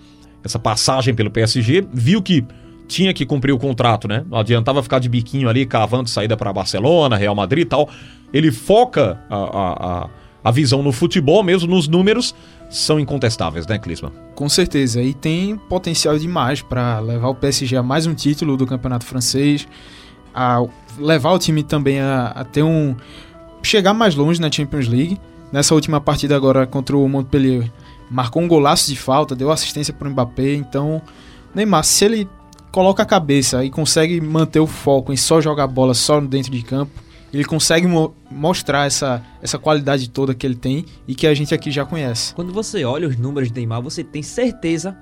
essa 0.45 0.59
passagem 0.59 1.14
pelo 1.14 1.31
PSG, 1.31 1.87
viu 1.91 2.21
que 2.21 2.45
tinha 2.87 3.14
que 3.14 3.25
cumprir 3.25 3.53
o 3.53 3.59
contrato, 3.59 4.07
né? 4.07 4.23
Não 4.29 4.37
adiantava 4.37 4.83
ficar 4.83 4.99
de 4.99 5.09
biquinho 5.09 5.49
ali, 5.49 5.64
cavando 5.64 6.11
saída 6.11 6.37
para 6.37 6.53
Barcelona, 6.53 7.17
Real 7.17 7.35
Madrid 7.35 7.62
e 7.62 7.67
tal. 7.67 7.89
Ele 8.31 8.53
foca 8.53 9.19
a, 9.31 9.37
a, 9.37 9.73
a, 10.05 10.09
a 10.45 10.51
visão 10.51 10.83
no 10.83 10.93
futebol, 10.93 11.43
mesmo 11.43 11.75
nos 11.75 11.89
números, 11.89 12.35
são 12.69 12.99
incontestáveis, 12.99 13.67
né, 13.67 13.79
Clisman? 13.79 14.12
Com 14.35 14.49
certeza, 14.49 15.03
e 15.03 15.14
tem 15.14 15.57
potencial 15.57 16.19
demais 16.19 16.62
para 16.62 16.99
levar 17.01 17.29
o 17.29 17.35
PSG 17.35 17.77
a 17.77 17.83
mais 17.83 18.07
um 18.07 18.14
título 18.14 18.57
do 18.57 18.67
Campeonato 18.67 19.07
Francês, 19.07 19.67
a 20.35 20.62
levar 20.99 21.33
o 21.33 21.39
time 21.39 21.62
também 21.62 22.01
a, 22.01 22.27
a 22.29 22.45
ter 22.45 22.62
um 22.62 22.95
chegar 23.62 23.95
mais 23.95 24.14
longe 24.14 24.41
na 24.41 24.51
Champions 24.51 24.89
League. 24.89 25.19
Nessa 25.51 25.75
última 25.75 26.01
partida 26.01 26.37
agora 26.37 26.67
contra 26.67 26.97
o 26.97 27.09
Montpellier, 27.09 27.71
marcou 28.11 28.43
um 28.43 28.49
golaço 28.49 28.89
de 28.91 28.97
falta, 28.97 29.35
deu 29.35 29.51
assistência 29.51 29.95
para 29.95 30.09
o 30.09 30.11
Mbappé, 30.11 30.55
então 30.55 31.01
Neymar, 31.55 31.85
se 31.85 32.05
ele 32.05 32.29
coloca 32.71 33.03
a 33.03 33.07
cabeça 33.07 33.64
e 33.64 33.71
consegue 33.71 34.21
manter 34.21 34.61
o 34.61 34.67
foco 34.67 35.12
em 35.12 35.17
só 35.17 35.41
jogar 35.41 35.67
bola 35.67 35.95
só 35.95 36.21
dentro 36.21 36.53
de 36.53 36.62
campo, 36.62 36.93
ele 37.33 37.45
consegue 37.45 37.87
mo- 37.87 38.14
mostrar 38.31 38.87
essa, 38.87 39.22
essa 39.43 39.59
qualidade 39.59 40.09
toda 40.11 40.35
que 40.35 40.47
ele 40.47 40.55
tem 40.57 40.85
e 41.07 41.14
que 41.14 41.27
a 41.27 41.35
gente 41.35 41.55
aqui 41.55 41.70
já 41.70 41.85
conhece. 41.85 42.35
Quando 42.35 42.53
você 42.53 42.85
olha 42.85 43.09
os 43.09 43.16
números 43.16 43.49
de 43.51 43.55
Neymar, 43.55 43.83
você 43.83 44.03
tem 44.05 44.22
certeza 44.22 44.97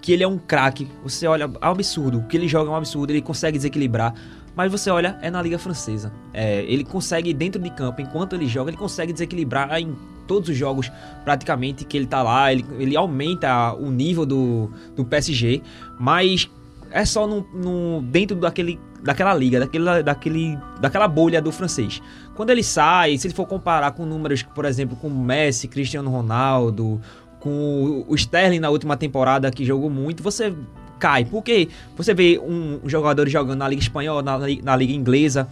que 0.00 0.12
ele 0.12 0.22
é 0.22 0.28
um 0.28 0.38
craque. 0.38 0.88
Você 1.02 1.26
olha, 1.26 1.44
é 1.60 1.66
um 1.66 1.70
absurdo. 1.70 2.18
O 2.18 2.22
que 2.26 2.36
ele 2.36 2.46
joga 2.48 2.70
é 2.70 2.72
um 2.72 2.76
absurdo, 2.76 3.10
ele 3.10 3.20
consegue 3.20 3.58
desequilibrar. 3.58 4.14
Mas 4.56 4.72
você 4.72 4.90
olha, 4.90 5.18
é 5.22 5.30
na 5.30 5.40
Liga 5.42 5.58
Francesa. 5.58 6.12
É, 6.32 6.62
ele 6.64 6.84
consegue, 6.84 7.32
dentro 7.34 7.60
de 7.60 7.70
campo, 7.70 8.00
enquanto 8.00 8.34
ele 8.34 8.46
joga, 8.48 8.70
ele 8.70 8.76
consegue 8.76 9.12
desequilibrar 9.12 9.72
em 9.80 9.94
todos 10.26 10.48
os 10.48 10.56
jogos, 10.56 10.90
praticamente, 11.24 11.84
que 11.84 11.96
ele 11.96 12.06
tá 12.06 12.22
lá. 12.22 12.52
Ele, 12.52 12.64
ele 12.78 12.96
aumenta 12.96 13.72
o 13.74 13.90
nível 13.90 14.24
do, 14.26 14.70
do 14.96 15.04
PSG. 15.04 15.62
Mas 15.98 16.48
é 16.90 17.04
só 17.04 17.26
no, 17.26 17.46
no- 17.54 18.02
dentro 18.02 18.36
daquele, 18.36 18.80
daquela 19.02 19.34
liga, 19.34 19.60
daquele, 19.60 20.02
daquele, 20.02 20.58
daquela 20.80 21.08
bolha 21.08 21.40
do 21.40 21.52
francês. 21.52 22.02
Quando 22.34 22.50
ele 22.50 22.62
sai, 22.62 23.16
se 23.18 23.26
ele 23.26 23.34
for 23.34 23.46
comparar 23.46 23.92
com 23.92 24.04
números, 24.04 24.42
por 24.42 24.64
exemplo, 24.64 24.96
com 24.96 25.08
Messi, 25.08 25.68
Cristiano 25.68 26.10
Ronaldo, 26.10 27.00
com 27.40 28.04
o 28.08 28.14
Sterling 28.14 28.60
na 28.60 28.70
última 28.70 28.96
temporada 28.96 29.50
que 29.50 29.64
jogou 29.64 29.90
muito, 29.90 30.22
você 30.22 30.54
cai. 30.98 31.24
Porque 31.24 31.68
você 31.96 32.12
vê 32.12 32.38
um 32.38 32.80
jogador 32.84 33.28
jogando 33.28 33.58
na 33.58 33.68
Liga 33.68 33.82
Espanhola, 33.82 34.22
na, 34.22 34.38
na 34.38 34.76
Liga 34.76 34.92
Inglesa, 34.92 35.48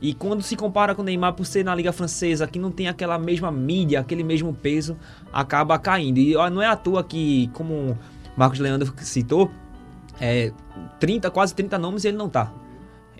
e 0.00 0.14
quando 0.14 0.42
se 0.42 0.54
compara 0.54 0.94
com 0.94 1.02
o 1.02 1.04
Neymar 1.04 1.32
por 1.32 1.44
ser 1.44 1.64
na 1.64 1.74
Liga 1.74 1.92
Francesa, 1.92 2.46
que 2.46 2.58
não 2.58 2.70
tem 2.70 2.88
aquela 2.88 3.18
mesma 3.18 3.50
mídia, 3.50 3.98
aquele 4.00 4.22
mesmo 4.22 4.54
peso, 4.54 4.96
acaba 5.32 5.76
caindo. 5.78 6.18
E 6.18 6.34
não 6.50 6.62
é 6.62 6.66
à 6.66 6.76
toa 6.76 7.02
que, 7.02 7.50
como 7.52 7.74
o 7.74 7.98
Marcos 8.36 8.60
Leandro 8.60 8.92
citou, 8.98 9.50
é, 10.20 10.52
30, 11.00 11.30
quase 11.30 11.54
30 11.54 11.78
nomes 11.78 12.04
ele 12.04 12.16
não 12.16 12.28
tá. 12.28 12.52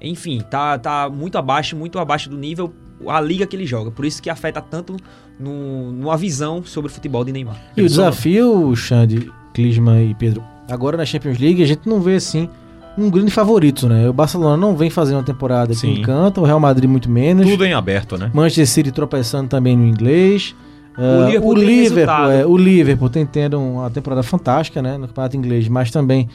Enfim, 0.01 0.41
tá, 0.41 0.79
tá 0.79 1.09
muito 1.09 1.37
abaixo, 1.39 1.77
muito 1.77 1.99
abaixo 1.99 2.29
do 2.29 2.37
nível 2.37 2.73
a 3.07 3.21
liga 3.21 3.47
que 3.47 3.55
ele 3.55 3.67
joga. 3.67 3.91
Por 3.91 4.05
isso 4.05 4.23
que 4.23 4.31
afeta 4.31 4.61
tanto 4.61 4.97
no, 5.39 5.93
numa 5.93 6.17
visão 6.17 6.63
sobre 6.65 6.91
o 6.91 6.95
futebol 6.95 7.25
de 7.25 7.33
Neymar. 7.33 7.57
E 7.77 7.83
o 7.83 7.87
desafio, 7.87 8.75
Xande, 8.75 9.31
Klinsmann 9.55 10.11
e 10.11 10.15
Pedro, 10.15 10.43
agora 10.69 10.97
na 10.97 11.05
Champions 11.05 11.39
League 11.39 11.63
a 11.63 11.67
gente 11.67 11.89
não 11.89 12.01
vê 12.01 12.17
assim 12.17 12.49
um 12.97 13.09
grande 13.09 13.31
favorito, 13.31 13.89
né? 13.89 14.09
O 14.09 14.13
Barcelona 14.13 14.57
não 14.57 14.77
vem 14.77 14.91
fazendo 14.91 15.19
uma 15.19 15.23
temporada 15.23 15.73
que 15.73 15.87
encanta, 15.87 16.41
o 16.41 16.45
Real 16.45 16.59
Madrid 16.59 16.91
muito 16.91 17.09
menos. 17.09 17.49
Tudo 17.49 17.65
em 17.65 17.73
aberto, 17.73 18.19
né? 18.19 18.31
Manchester 18.35 18.67
City 18.67 18.91
tropeçando 18.91 19.49
também 19.49 19.77
no 19.77 19.87
inglês. 19.87 20.55
Ah, 20.97 21.27
Liverpool 21.27 21.51
o 21.51 21.55
Liverpool, 21.55 22.31
é, 22.31 22.45
o 22.45 22.57
Liverpool 22.57 23.09
tem 23.09 23.25
tendo 23.25 23.61
uma 23.61 23.89
temporada 23.89 24.25
fantástica, 24.25 24.83
né, 24.83 24.99
no 24.99 25.07
campeonato 25.07 25.37
inglês, 25.37 25.69
mas 25.69 25.93
também 25.93 26.29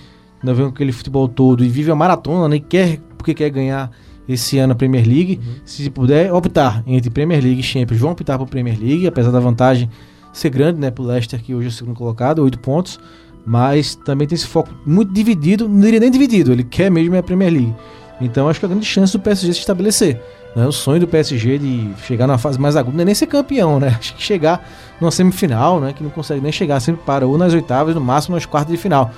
não 0.44 0.54
vem 0.54 0.66
com 0.66 0.72
aquele 0.72 0.91
futebol 0.91 1.28
todo 1.28 1.64
e 1.64 1.70
vive 1.70 1.91
a 1.91 1.96
maratona, 1.96 2.50
né, 2.50 2.58
e 2.58 2.60
quer 2.60 3.00
porque 3.18 3.34
quer 3.34 3.50
ganhar 3.50 3.89
esse 4.28 4.58
ano 4.58 4.74
a 4.74 4.76
Premier 4.76 5.08
League. 5.08 5.39
Se 5.66 5.89
puder 5.89 6.34
optar 6.34 6.84
entre 6.86 7.10
Premier 7.10 7.41
League 7.41 7.60
e 7.60 7.64
Champions, 7.64 8.00
vão 8.00 8.12
optar 8.12 8.38
por 8.38 8.48
Premier 8.48 8.78
League, 8.78 9.08
apesar 9.08 9.32
da 9.32 9.39
vantagem 9.39 9.89
ser 10.34 10.50
grande, 10.50 10.80
né, 10.80 10.91
pro 10.91 11.04
Leicester 11.04 11.41
que 11.41 11.54
hoje 11.54 11.68
é 11.68 11.70
o 11.70 11.72
segundo 11.72 11.96
colocado, 11.96 12.39
oito 12.39 12.60
pontos, 12.60 13.00
mas 13.46 13.96
também 13.96 14.28
tem 14.28 14.36
esse 14.36 14.48
foco 14.48 14.74
muito 14.86 15.14
dividido, 15.14 15.70
não 15.70 15.80
diria 15.80 16.00
nem 16.00 16.10
dividido, 16.12 16.52
ele 16.52 16.64
quer 16.64 16.89
mesmo 16.89 17.16
é 17.16 17.20
a 17.20 17.24
Premier 17.24 17.52
League. 17.52 17.76
Então 18.20 18.48
acho 18.48 18.60
que 18.60 18.66
é 18.66 18.68
a 18.68 18.70
grande 18.70 18.86
chance 18.86 19.14
do 19.14 19.20
PSG 19.20 19.54
se 19.54 19.60
estabelecer. 19.60 20.22
Né? 20.56 20.66
O 20.66 20.72
sonho 20.72 21.00
do 21.00 21.08
PSG 21.08 21.58
de 21.58 21.94
chegar 22.06 22.28
na 22.28 22.38
fase 22.38 22.60
mais 22.60 22.76
aguda 22.76 22.96
não 22.96 23.02
é 23.02 23.06
nem 23.06 23.16
ser 23.16 23.28
campeão, 23.28 23.80
né? 23.80 23.96
Acho 24.00 24.16
que 24.16 24.22
chegar 24.22 24.68
numa 25.02 25.12
semifinal, 25.12 25.80
né? 25.80 25.94
Que 25.94 26.04
não 26.04 26.10
consegue 26.10 26.41
nem 26.41 26.52
chegar, 26.52 26.80
sempre 26.80 27.04
para 27.04 27.26
ou 27.26 27.38
nas 27.38 27.54
oitavas, 27.54 27.96
no 27.96 28.02
máximo 28.02 28.36
nas 28.36 28.46
quartas 28.46 28.72
de 28.72 28.78
final. 28.78 29.12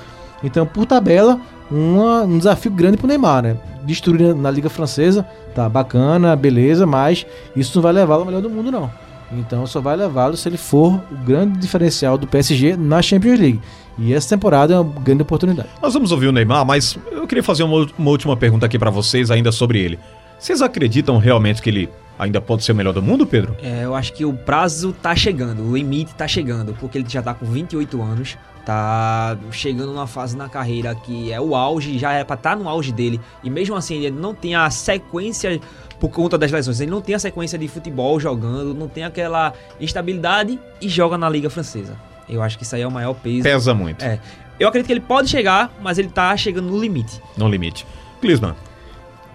Então, 0.44 0.66
por 0.66 0.86
tabela, 0.86 1.40
uma- 1.72 2.24
um 2.24 2.38
desafio 2.38 2.72
grande 2.72 2.98
pro 2.98 3.08
Neymar, 3.08 3.42
né? 3.44 3.58
Destruir 3.84 4.36
na 4.36 4.50
Liga 4.52 4.70
Francesa, 4.70 5.26
tá 5.54 5.68
bacana, 5.70 6.36
beleza, 6.36 6.86
mas 6.86 7.26
isso 7.56 7.72
não 7.76 7.82
vai 7.84 7.94
levá-lo 7.94 8.22
ao 8.22 8.26
melhor 8.26 8.42
do 8.42 8.50
mundo, 8.50 8.72
não. 8.72 8.90
Então 9.32 9.66
só 9.66 9.82
vai 9.82 9.96
levá-lo 9.96 10.38
se 10.38 10.48
ele 10.48 10.58
for 10.58 11.02
o 11.12 11.16
grande 11.26 11.58
diferencial 11.60 12.18
do 12.18 12.28
PSG 12.28 12.78
na 12.78 13.02
Champions 13.02 13.40
League. 13.40 13.60
E 13.98 14.14
essa 14.14 14.30
temporada 14.30 14.74
é 14.74 14.80
uma 14.80 15.02
grande 15.02 15.22
oportunidade. 15.24 15.70
Nós 15.82 15.94
vamos 15.94 16.12
ouvir 16.12 16.28
o 16.28 16.32
Neymar, 16.32 16.66
mas 16.66 16.98
eu 17.12 17.26
queria 17.26 17.44
fazer 17.44 17.64
uma, 17.64 17.88
uma 17.98 18.12
última 18.12 18.36
pergunta 18.38 18.66
aqui 18.66 18.78
pra 18.78 18.90
vocês 18.92 19.32
ainda 19.32 19.52
sobre 19.52 19.80
ele. 19.80 19.98
Vocês 20.38 20.62
acreditam 20.62 21.18
realmente 21.18 21.62
que 21.62 21.70
ele 21.70 21.90
ainda 22.20 22.40
pode 22.40 22.64
ser 22.64 22.74
o 22.74 22.76
melhor 22.76 22.94
do 22.94 23.02
mundo, 23.02 23.26
Pedro? 23.26 23.56
É, 23.64 23.84
eu 23.86 23.96
acho 23.96 24.14
que 24.14 24.26
o 24.26 24.34
prazo 24.34 24.94
tá 25.02 25.16
chegando, 25.16 25.64
o 25.64 25.76
limite 25.76 26.14
tá 26.14 26.28
chegando, 26.28 26.76
porque 26.80 26.98
ele 27.00 27.06
já 27.10 27.22
tá 27.22 27.34
com 27.34 27.46
28 27.46 28.02
anos, 28.02 28.38
tá 28.66 29.38
chegando 29.52 29.94
numa 29.94 30.08
fase 30.08 30.36
na 30.36 30.50
carreira 30.50 30.96
que 30.96 31.32
é 31.32 31.40
o 31.40 31.56
auge, 31.56 31.98
já 32.00 32.14
é 32.14 32.24
pra 32.24 32.36
estar 32.36 32.56
no 32.56 32.68
auge 32.68 32.92
dele, 32.92 33.22
e 33.44 33.50
mesmo 33.50 33.76
assim 33.76 34.04
ele 34.04 34.20
não 34.20 34.34
tem 34.34 34.56
a 34.56 34.70
sequência 34.70 35.60
por 36.00 36.10
conta 36.10 36.38
das 36.38 36.52
lesões, 36.52 36.80
ele 36.80 36.92
não 36.92 37.02
tem 37.02 37.16
a 37.16 37.20
sequência 37.20 37.58
de 37.58 37.68
futebol 37.68 38.20
jogando, 38.20 38.74
não 38.74 38.88
tem 38.88 39.04
aquela 39.04 39.54
estabilidade 39.80 40.60
e 40.82 40.90
joga 40.90 41.18
na 41.18 41.30
Liga 41.30 41.50
Francesa. 41.50 41.96
Eu 42.28 42.42
acho 42.42 42.58
que 42.58 42.64
isso 42.64 42.76
aí 42.76 42.82
é 42.82 42.88
o 42.88 42.92
maior 42.92 43.14
peso. 43.14 43.44
Pesa 43.44 43.74
muito, 43.74 44.04
É. 44.04 44.20
Eu 44.58 44.70
acredito 44.70 44.88
que 44.88 44.94
ele 44.94 45.02
pode 45.02 45.30
chegar, 45.30 45.70
mas 45.82 45.98
ele 45.98 46.08
tá 46.08 46.36
chegando 46.38 46.70
no 46.70 46.80
limite. 46.80 47.22
no 47.36 47.48
limite. 47.48 47.86
Clisman, 48.22 48.56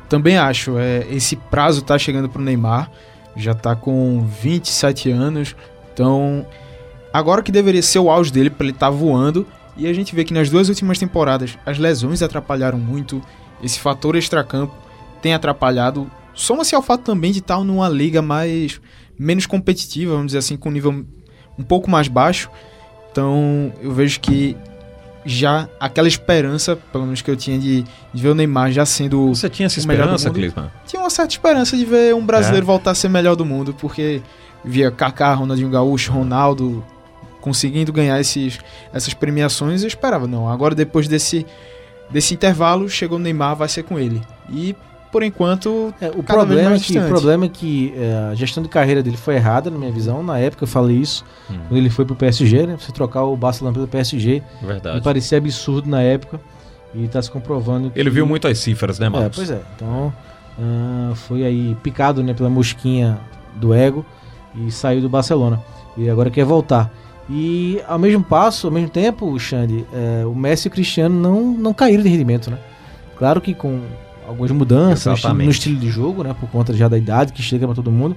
Também 0.08 0.38
acho, 0.38 0.78
é, 0.78 1.06
esse 1.10 1.36
prazo 1.36 1.82
tá 1.82 1.98
chegando 1.98 2.28
pro 2.28 2.42
Neymar, 2.42 2.90
já 3.36 3.54
tá 3.54 3.76
com 3.76 4.24
27 4.24 5.10
anos, 5.10 5.54
então 5.92 6.44
agora 7.12 7.42
que 7.42 7.52
deveria 7.52 7.82
ser 7.82 7.98
o 7.98 8.11
auge 8.11 8.32
dele 8.32 8.50
para 8.50 8.64
ele 8.66 8.72
estar 8.74 8.90
voando, 8.90 9.46
E 9.76 9.86
a 9.86 9.92
gente 9.94 10.14
vê 10.14 10.24
que 10.24 10.34
nas 10.34 10.50
duas 10.50 10.68
últimas 10.68 10.98
temporadas 10.98 11.56
as 11.64 11.78
lesões 11.78 12.22
atrapalharam 12.22 12.76
muito, 12.78 13.22
esse 13.62 13.78
fator 13.80 14.14
extracampo 14.16 14.74
tem 15.22 15.32
atrapalhado. 15.32 16.11
Soma-se 16.34 16.74
ao 16.74 16.82
fato 16.82 17.02
também 17.02 17.32
de 17.32 17.38
estar 17.38 17.62
numa 17.64 17.88
liga 17.88 18.20
mais 18.20 18.80
menos 19.18 19.46
competitiva, 19.46 20.12
vamos 20.12 20.26
dizer 20.26 20.38
assim, 20.38 20.56
com 20.56 20.68
um 20.68 20.72
nível 20.72 21.04
um 21.58 21.62
pouco 21.62 21.88
mais 21.90 22.08
baixo. 22.08 22.50
Então 23.11 23.72
eu 23.80 23.92
vejo 23.92 24.20
que 24.20 24.56
já 25.24 25.68
aquela 25.78 26.08
esperança, 26.08 26.76
pelo 26.76 27.04
menos 27.04 27.22
que 27.22 27.30
eu 27.30 27.36
tinha 27.36 27.58
de, 27.58 27.82
de 28.12 28.22
ver 28.22 28.30
o 28.30 28.34
Neymar 28.34 28.72
já 28.72 28.84
sendo 28.84 29.28
Você 29.28 29.48
tinha 29.48 29.66
essa 29.66 29.80
o 29.80 29.86
melhor 29.86 30.08
do 30.08 30.14
esperança. 30.16 30.30
Klinsmann? 30.38 30.70
tinha 30.86 31.00
uma 31.02 31.11
certa 31.11 31.32
esperança 31.32 31.76
de 31.76 31.84
ver 31.84 32.14
um 32.14 32.18
É. 32.18 32.22
brasileiro 32.22 32.66
voltar 32.66 32.90
a 32.90 32.94
ser 32.94 33.08
melhor 33.08 33.36
do 33.36 33.44
mundo, 33.46 33.74
porque 33.78 34.20
via 34.64 34.90
Kaká, 34.90 35.32
Ronaldinho 35.34 35.70
Gaúcho, 35.70 36.12
Ronaldo 36.12 36.84
conseguindo 37.41 37.93
ganhar 37.93 38.20
esses, 38.20 38.59
essas 38.93 39.14
premiações, 39.14 39.82
eu 39.82 39.88
esperava, 39.88 40.26
não. 40.26 40.49
Agora 40.49 40.74
depois 40.74 41.09
desse, 41.09 41.47
desse 42.11 42.34
intervalo, 42.34 42.88
chegou 42.88 43.18
o 43.18 43.20
Neymar, 43.20 43.57
vai 43.57 43.68
ser 43.68 43.82
com 43.82 43.99
ele. 43.99 44.20
E 44.49 44.74
por 45.11 45.22
enquanto, 45.24 45.93
É, 46.01 46.09
o, 46.09 46.22
cada 46.22 46.45
vez 46.45 46.61
problema 46.61 46.76
é 46.76 46.78
que, 46.78 46.99
o 46.99 47.09
problema 47.09 47.45
é 47.47 47.49
que 47.49 47.93
é, 47.97 48.28
a 48.30 48.34
gestão 48.34 48.62
de 48.62 48.68
carreira 48.68 49.03
dele 49.03 49.16
foi 49.16 49.34
errada, 49.34 49.68
na 49.70 49.76
minha 49.78 49.91
visão. 49.91 50.22
Na 50.22 50.38
época 50.38 50.62
eu 50.64 50.68
falei 50.68 50.97
isso, 50.99 51.24
Hum. 51.51 51.59
quando 51.68 51.78
ele 51.78 51.91
foi 51.91 52.05
pro 52.05 52.14
PSG, 52.14 52.66
né? 52.66 52.76
Você 52.78 52.93
trocar 52.93 53.24
o 53.24 53.36
Barcelona 53.36 53.74
pelo 53.74 53.88
PSG. 53.88 54.41
Me 54.61 54.66
Verdade. 54.68 55.01
parecia 55.03 55.38
absurdo 55.38 55.88
na 55.91 56.01
época. 56.01 56.41
E 56.95 57.07
tá 57.09 57.20
se 57.22 57.30
comprovando 57.30 57.91
que... 57.91 57.99
Ele 58.01 58.11
viu 58.11 58.26
muito 58.26 58.47
as 58.49 58.59
cifras, 58.59 58.99
né, 58.99 59.07
É, 59.07 59.11
Marcos? 59.11 59.36
pois 59.36 59.51
é. 59.51 59.61
Então, 59.76 60.12
ah, 60.61 61.12
foi 61.14 61.45
aí 61.45 61.76
picado 61.82 62.22
né, 62.22 62.34
pela 62.34 62.51
mosquinha 62.51 63.18
do 63.57 63.72
ego 63.72 64.05
e 64.57 64.70
saiu 64.72 65.01
do 65.01 65.09
Barcelona. 65.09 65.61
E 65.97 66.09
agora 66.11 66.30
quer 66.30 66.45
voltar. 66.45 66.91
E 67.30 67.80
ao 67.86 67.98
mesmo 67.98 68.24
passo, 68.24 68.66
ao 68.66 68.72
mesmo 68.72 68.88
tempo, 68.88 69.38
Xande, 69.38 69.86
é, 69.92 70.26
o 70.26 70.34
Messi 70.34 70.66
e 70.66 70.68
o 70.68 70.70
Cristiano 70.72 71.14
não, 71.14 71.52
não 71.52 71.72
caíram 71.72 72.02
de 72.02 72.08
rendimento, 72.08 72.50
né? 72.50 72.58
Claro 73.16 73.40
que 73.40 73.54
com 73.54 73.80
algumas 74.26 74.50
mudanças 74.50 75.06
no 75.06 75.12
estilo, 75.12 75.14
Exatamente. 75.14 75.44
no 75.44 75.50
estilo 75.52 75.76
de 75.78 75.90
jogo, 75.90 76.24
né? 76.24 76.34
Por 76.38 76.48
conta 76.50 76.74
já 76.74 76.88
da 76.88 76.98
idade 76.98 77.32
que 77.32 77.42
chega 77.42 77.66
para 77.66 77.76
todo 77.76 77.90
mundo, 77.90 78.16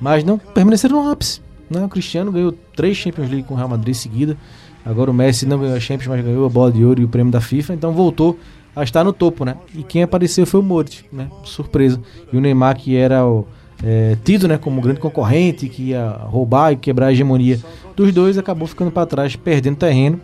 mas 0.00 0.22
não 0.22 0.38
permaneceram 0.38 1.02
no 1.02 1.10
ápice. 1.10 1.40
Né? 1.68 1.84
O 1.84 1.88
Cristiano 1.88 2.30
ganhou 2.30 2.52
três 2.76 2.96
Champions 2.96 3.28
League 3.28 3.44
com 3.44 3.54
o 3.54 3.56
Real 3.56 3.68
Madrid 3.68 3.94
seguida. 3.94 4.36
Agora 4.84 5.10
o 5.10 5.14
Messi 5.14 5.44
não 5.46 5.58
ganhou 5.58 5.76
a 5.76 5.80
Champions, 5.80 6.08
mas 6.08 6.24
ganhou 6.24 6.44
a 6.46 6.48
bola 6.48 6.70
de 6.70 6.84
ouro 6.84 7.00
e 7.00 7.04
o 7.04 7.08
prêmio 7.08 7.32
da 7.32 7.40
FIFA, 7.40 7.74
então 7.74 7.92
voltou 7.92 8.38
a 8.74 8.82
estar 8.82 9.02
no 9.04 9.12
topo, 9.12 9.44
né? 9.44 9.56
E 9.74 9.82
quem 9.82 10.02
apareceu 10.02 10.46
foi 10.46 10.60
o 10.60 10.62
Modric, 10.62 11.04
né? 11.12 11.28
Surpresa. 11.44 12.00
E 12.32 12.36
o 12.36 12.40
Neymar, 12.40 12.76
que 12.76 12.96
era 12.96 13.26
o, 13.26 13.46
é, 13.84 14.16
tido 14.24 14.46
né, 14.48 14.58
como 14.58 14.80
grande 14.80 15.00
concorrente, 15.00 15.68
que 15.68 15.90
ia 15.90 16.06
roubar 16.08 16.72
e 16.72 16.76
quebrar 16.76 17.06
a 17.06 17.12
hegemonia 17.12 17.58
dos 17.96 18.12
dois, 18.12 18.38
acabou 18.38 18.66
ficando 18.66 18.90
para 18.90 19.06
trás, 19.06 19.36
perdendo 19.36 19.76
terreno, 19.76 20.20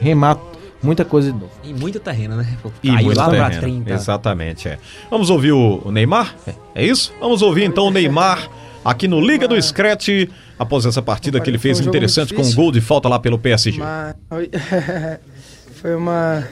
remar 0.00 0.38
muita 0.82 1.04
coisa 1.04 1.32
de 1.32 1.38
novo. 1.38 1.50
E 1.64 1.72
muito 1.72 1.98
terreno, 2.00 2.36
né? 2.36 2.46
Pô, 2.62 2.70
E 2.82 2.88
Caiu 2.90 3.04
muito 3.06 3.18
lá 3.18 3.28
pra 3.28 3.50
terreno. 3.50 3.82
30. 3.84 3.92
Exatamente, 3.92 4.68
é. 4.68 4.78
Vamos 5.10 5.30
ouvir 5.30 5.52
o 5.52 5.90
Neymar? 5.90 6.34
É, 6.46 6.54
é 6.74 6.84
isso? 6.86 7.12
Vamos 7.20 7.42
ouvir 7.42 7.64
então 7.64 7.86
o 7.86 7.90
Neymar 7.90 8.48
aqui 8.84 9.06
no 9.08 9.20
Liga 9.20 9.46
do 9.48 9.60
Scratch, 9.60 10.08
após 10.58 10.86
essa 10.86 11.02
partida 11.02 11.40
que 11.40 11.50
ele 11.50 11.58
fez 11.58 11.80
um 11.80 11.88
interessante 11.88 12.32
com 12.32 12.42
um 12.42 12.54
gol 12.54 12.72
de 12.72 12.80
falta 12.80 13.08
lá 13.08 13.18
pelo 13.18 13.38
PSG. 13.38 13.78
Mas 13.78 14.14
foi- 15.80 15.94
uma 15.94 16.44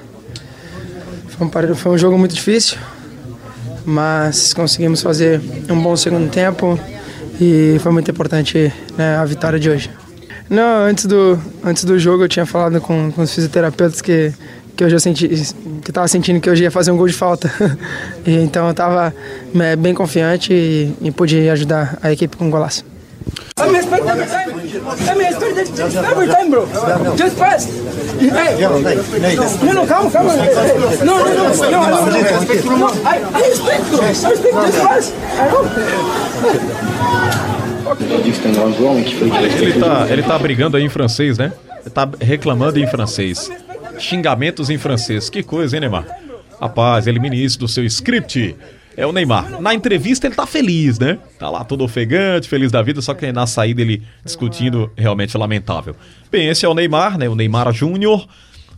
um, 1.40 1.74
foi 1.74 1.92
um 1.92 1.98
jogo 1.98 2.18
muito 2.18 2.34
difícil, 2.34 2.78
mas 3.86 4.52
conseguimos 4.52 5.00
fazer 5.00 5.40
um 5.70 5.80
bom 5.80 5.96
segundo 5.96 6.28
tempo 6.28 6.78
e 7.40 7.78
foi 7.80 7.92
muito 7.92 8.10
importante 8.10 8.72
né, 8.98 9.16
a 9.16 9.24
vitória 9.24 9.58
de 9.58 9.70
hoje. 9.70 9.90
Não, 10.50 10.82
antes 10.84 11.06
do 11.06 11.38
antes 11.64 11.84
do 11.84 11.98
jogo 11.98 12.24
eu 12.24 12.28
tinha 12.28 12.44
falado 12.44 12.80
com, 12.80 13.10
com 13.12 13.22
os 13.22 13.32
fisioterapeutas 13.32 14.02
que 14.02 14.32
que 14.76 14.84
eu 14.84 14.90
já 14.90 14.98
senti 14.98 15.26
que 15.82 15.90
estava 15.90 16.06
sentindo 16.06 16.40
que 16.40 16.50
hoje 16.50 16.64
ia 16.64 16.70
fazer 16.70 16.90
um 16.90 16.96
gol 16.96 17.06
de 17.06 17.14
falta. 17.14 17.50
e 18.26 18.34
então 18.34 18.66
eu 18.66 18.72
estava 18.72 19.14
bem 19.78 19.94
confiante 19.94 20.52
e, 20.52 20.94
e 21.00 21.10
pude 21.10 21.48
ajudar 21.48 21.98
a 22.02 22.12
equipe 22.12 22.36
com 22.36 22.46
um 22.46 22.50
golaço. 22.50 22.84
Let 23.58 23.72
me 23.72 23.78
expect 23.78 24.04
every 24.06 24.26
time. 24.26 24.48
Let 25.06 25.16
me 25.16 25.24
expect 25.26 25.56
it 25.56 25.80
every 25.96 26.26
time, 26.26 26.50
bro. 26.50 26.66
Just 27.16 27.38
pass. 27.38 27.66
Hey. 28.20 28.60
No, 28.60 29.72
no, 29.72 29.86
calma, 29.86 30.10
calma. 30.10 30.36
No, 31.04 31.24
no, 31.24 31.30
no, 31.34 31.44
no. 31.54 31.80
no, 32.70 32.76
no. 32.76 32.88
I, 33.04 33.16
I 33.32 33.42
expect 33.48 33.84
to. 33.90 33.96
I 34.02 34.10
expect 34.10 34.42
just 34.42 34.78
pass. 34.78 35.12
I 35.12 35.48
know. 35.48 35.64
Ele 39.60 39.80
tá, 39.80 40.06
ele 40.10 40.22
tá 40.22 40.38
brigando 40.38 40.76
aí 40.76 40.82
em 40.82 40.88
francês, 40.88 41.38
né? 41.38 41.52
Ele 41.80 41.90
tá 41.90 42.08
reclamando 42.20 42.78
em 42.78 42.86
francês. 42.86 43.50
Xingamentos 43.98 44.68
em 44.70 44.76
francês. 44.76 45.30
Que 45.30 45.42
coisa, 45.42 45.76
hein, 45.76 45.80
Neymar? 45.80 46.04
Rapaz, 46.60 47.06
ele 47.06 47.20
ministro 47.20 47.66
do 47.66 47.72
seu 47.72 47.84
script. 47.84 48.56
É 48.96 49.06
o 49.06 49.12
Neymar. 49.12 49.60
Na 49.60 49.74
entrevista 49.74 50.26
ele 50.26 50.34
tá 50.34 50.46
feliz, 50.46 50.98
né? 50.98 51.18
Tá 51.38 51.50
lá 51.50 51.62
todo 51.64 51.84
ofegante, 51.84 52.48
feliz 52.48 52.72
da 52.72 52.80
vida, 52.80 53.02
só 53.02 53.12
que 53.12 53.30
na 53.30 53.46
saída 53.46 53.82
ele 53.82 54.02
discutindo 54.24 54.90
realmente 54.96 55.36
lamentável. 55.36 55.94
Bem, 56.32 56.48
esse 56.48 56.64
é 56.64 56.68
o 56.68 56.72
Neymar, 56.72 57.18
né? 57.18 57.28
O 57.28 57.34
Neymar 57.34 57.70
Júnior, 57.74 58.26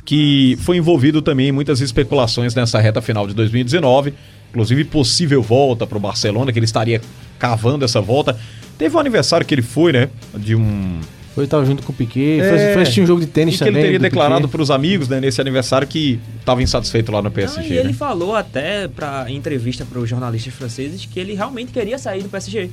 que 0.05 0.59
foi 0.62 0.77
envolvido 0.77 1.23
também 1.23 1.49
em 1.49 1.53
muitas 1.53 1.81
especulações 1.81 2.53
nessa 2.55 2.81
reta 2.81 3.01
final 3.01 3.29
de 3.29 3.35
2019. 3.35 4.12
Inclusive 4.51 4.85
possível 4.85 5.41
volta 5.41 5.87
pro 5.87 6.01
Barcelona, 6.01 6.53
que 6.53 6.59
ele 6.59 6.64
estaria 6.64 7.01
cavando 7.39 7.85
essa 7.85 8.01
volta. 8.01 8.37
Teve 8.77 8.97
um 8.97 8.99
aniversário 8.99 9.47
que 9.47 9.55
ele 9.55 9.62
foi, 9.62 9.93
né? 9.93 10.09
De 10.35 10.57
um 10.57 11.01
Foi 11.39 11.45
estar 11.45 11.64
junto 11.64 11.84
com 11.84 11.93
o 11.93 11.95
Piquet, 11.95 12.41
É, 12.41 12.49
foi, 12.49 12.72
foi 12.72 12.82
assistir 12.82 13.01
um 13.01 13.07
jogo 13.07 13.20
de 13.20 13.28
tênis 13.28 13.55
e 13.55 13.59
que 13.59 13.64
também. 13.64 13.74
ele 13.76 13.82
teria 13.84 13.99
do 14.01 14.03
declarado 14.03 14.49
para 14.49 14.61
os 14.61 14.72
amigos, 14.72 15.09
né, 15.09 15.20
nesse 15.20 15.41
aniversário, 15.41 15.86
que 15.86 16.18
estava 16.41 16.61
insatisfeito 16.61 17.12
lá 17.12 17.18
no 17.18 17.28
Não, 17.28 17.30
PSG. 17.30 17.74
e 17.74 17.78
ele 17.78 17.89
né? 17.91 17.95
falou 17.95 18.34
até 18.34 18.89
pra 18.89 19.24
em 19.28 19.36
entrevista 19.36 19.84
para 19.84 20.01
os 20.01 20.09
jornalistas 20.11 20.53
franceses 20.53 21.07
que 21.07 21.20
ele 21.20 21.34
realmente 21.34 21.70
queria 21.70 21.97
sair 21.97 22.24
do 22.24 22.28
PSG. 22.28 22.68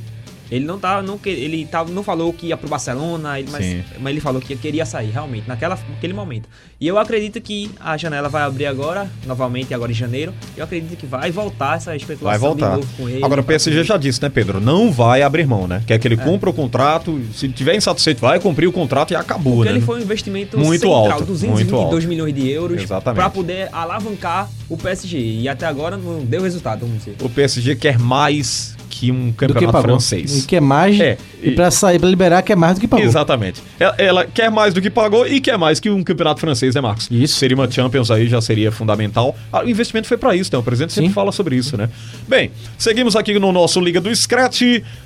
Ele 0.52 0.64
não 0.66 0.78
tá, 0.78 1.02
não 1.02 1.18
que- 1.18 1.30
ele 1.30 1.66
tá, 1.66 1.84
não 1.86 2.04
falou 2.04 2.32
que 2.32 2.48
ia 2.48 2.58
pro 2.58 2.70
Barcelona, 2.70 3.40
ele, 3.40 3.50
mas, 3.52 3.66
mas 4.00 4.12
ele 4.12 4.22
falou 4.22 4.40
que 4.42 4.56
queria 4.56 4.86
sair 4.86 5.10
realmente 5.10 5.48
naquela, 5.48 5.78
naquele 5.90 6.14
momento. 6.14 6.48
E 6.80 6.88
eu 6.88 7.00
acredito 7.00 7.42
que 7.42 7.72
a 7.80 7.98
janela 7.98 8.30
vai 8.30 8.44
abrir 8.44 8.66
agora, 8.68 9.10
novamente 9.26 9.74
agora 9.74 9.92
em 9.92 9.96
janeiro. 9.96 10.34
Eu 10.56 10.64
acredito 10.64 10.98
que 10.98 11.06
vai 11.06 11.32
voltar 11.32 11.78
essa 11.78 11.96
especulação 11.96 12.40
Vai 12.40 12.50
voltar. 12.50 12.70
de 12.72 12.76
novo 12.82 12.88
com 12.98 13.10
ele. 13.10 13.24
Agora 13.24 13.42
o 13.42 13.44
PSG 13.44 13.84
já 13.84 13.98
disse, 13.98 14.22
né, 14.22 14.30
Pedro? 14.30 14.60
Não 14.62 14.92
vai 14.92 15.22
abrir 15.22 15.48
mão, 15.48 15.68
né? 15.68 15.82
Quer 15.88 15.98
que 16.00 16.08
ele 16.08 16.18
cumpra 16.18 16.50
o 16.50 16.54
contrato. 16.54 17.20
Se 17.34 17.48
tiver 17.50 17.76
insatisfeito, 17.76 18.22
vai 18.22 18.40
cumprir 18.40 18.68
o 18.68 18.72
contrato 18.72 19.12
e 19.14 19.16
acabou, 19.16 19.56
Porque 19.58 19.70
né? 19.70 19.78
ele 19.78 19.86
foi 19.86 20.00
um 20.00 20.02
investimento 20.04 20.58
Muito 20.60 20.82
central, 20.82 21.12
alto, 21.12 21.26
222 21.26 21.72
muito 21.72 21.96
alto. 21.96 22.08
milhões 22.08 22.34
de 22.36 22.50
euros 22.50 22.86
para 22.86 23.30
poder 23.30 23.70
alavancar 23.72 24.50
o 24.70 24.78
PSG. 24.78 25.18
E 25.18 25.50
até 25.50 25.66
agora 25.66 25.98
não 25.98 26.20
deu 26.26 26.42
resultado, 26.44 26.82
vamos 26.82 27.00
dizer. 27.00 27.16
O 27.22 27.30
PSG 27.30 27.76
quer 27.76 27.98
mais 27.98 28.76
que 29.00 29.12
um 29.12 29.28
que 29.32 29.38
campeonato 29.38 29.66
pagou. 29.74 29.82
francês. 29.92 30.44
E 30.44 30.48
quer 30.48 30.62
mais. 30.62 31.00
É, 31.00 31.18
e, 31.44 31.50
e- 31.50 31.52
pra 31.52 31.70
sair, 31.70 32.00
pra 32.00 32.08
liberar, 32.10 32.42
quer 32.42 32.56
mais 32.56 32.76
do 32.76 32.82
que 32.82 32.88
pagou. 32.88 33.06
Exatamente. 33.06 33.62
Ela, 33.80 33.96
ela 33.98 34.26
quer 34.26 34.50
mais 34.50 34.74
do 34.74 34.82
que 34.82 34.90
pagou 34.90 35.28
e 35.28 35.42
quer 35.42 35.58
mais 35.58 35.80
que 35.80 35.90
um 35.90 36.04
campeonato 36.04 36.40
francês, 36.40 36.76
né, 36.76 36.82
Marcos? 36.82 37.08
Isso. 37.12 37.36
Seria 37.36 37.56
uma 37.58 37.70
Champions 37.70 38.10
aí, 38.10 38.28
já 38.28 38.40
seria 38.42 38.72
fundamental. 38.72 39.36
Ah, 39.52 39.64
o 39.64 39.70
investimento 39.70 40.08
foi 40.08 40.18
para 40.18 40.36
isso, 40.36 40.50
né? 40.54 40.60
O 40.60 40.64
presidente 40.64 40.94
sempre 40.94 41.10
Sim. 41.10 41.14
fala 41.14 41.32
sobre 41.32 41.56
isso, 41.56 41.76
né? 41.78 41.90
Bem, 42.28 42.52
seguimos 42.78 43.16
aqui 43.16 43.38
no 43.38 43.52
nosso 43.52 43.80
Liga 43.82 44.00
do 44.00 44.14
Scratch. 44.16 44.62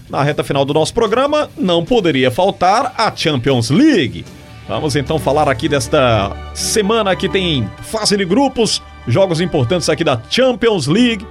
Na 0.09 0.23
reta 0.23 0.43
final 0.43 0.63
do 0.65 0.73
nosso 0.73 0.93
programa, 0.93 1.49
não 1.57 1.83
poderia 1.83 2.29
faltar 2.31 2.93
a 2.97 3.11
Champions 3.15 3.69
League. 3.69 4.23
Vamos 4.67 4.95
então 4.95 5.17
falar 5.17 5.49
aqui 5.49 5.67
desta 5.67 6.31
semana 6.53 7.15
que 7.15 7.27
tem 7.27 7.67
fase 7.81 8.15
de 8.15 8.23
grupos, 8.23 8.81
jogos 9.07 9.41
importantes 9.41 9.89
aqui 9.89 10.03
da 10.03 10.21
Champions 10.29 10.85
League. 10.85 11.25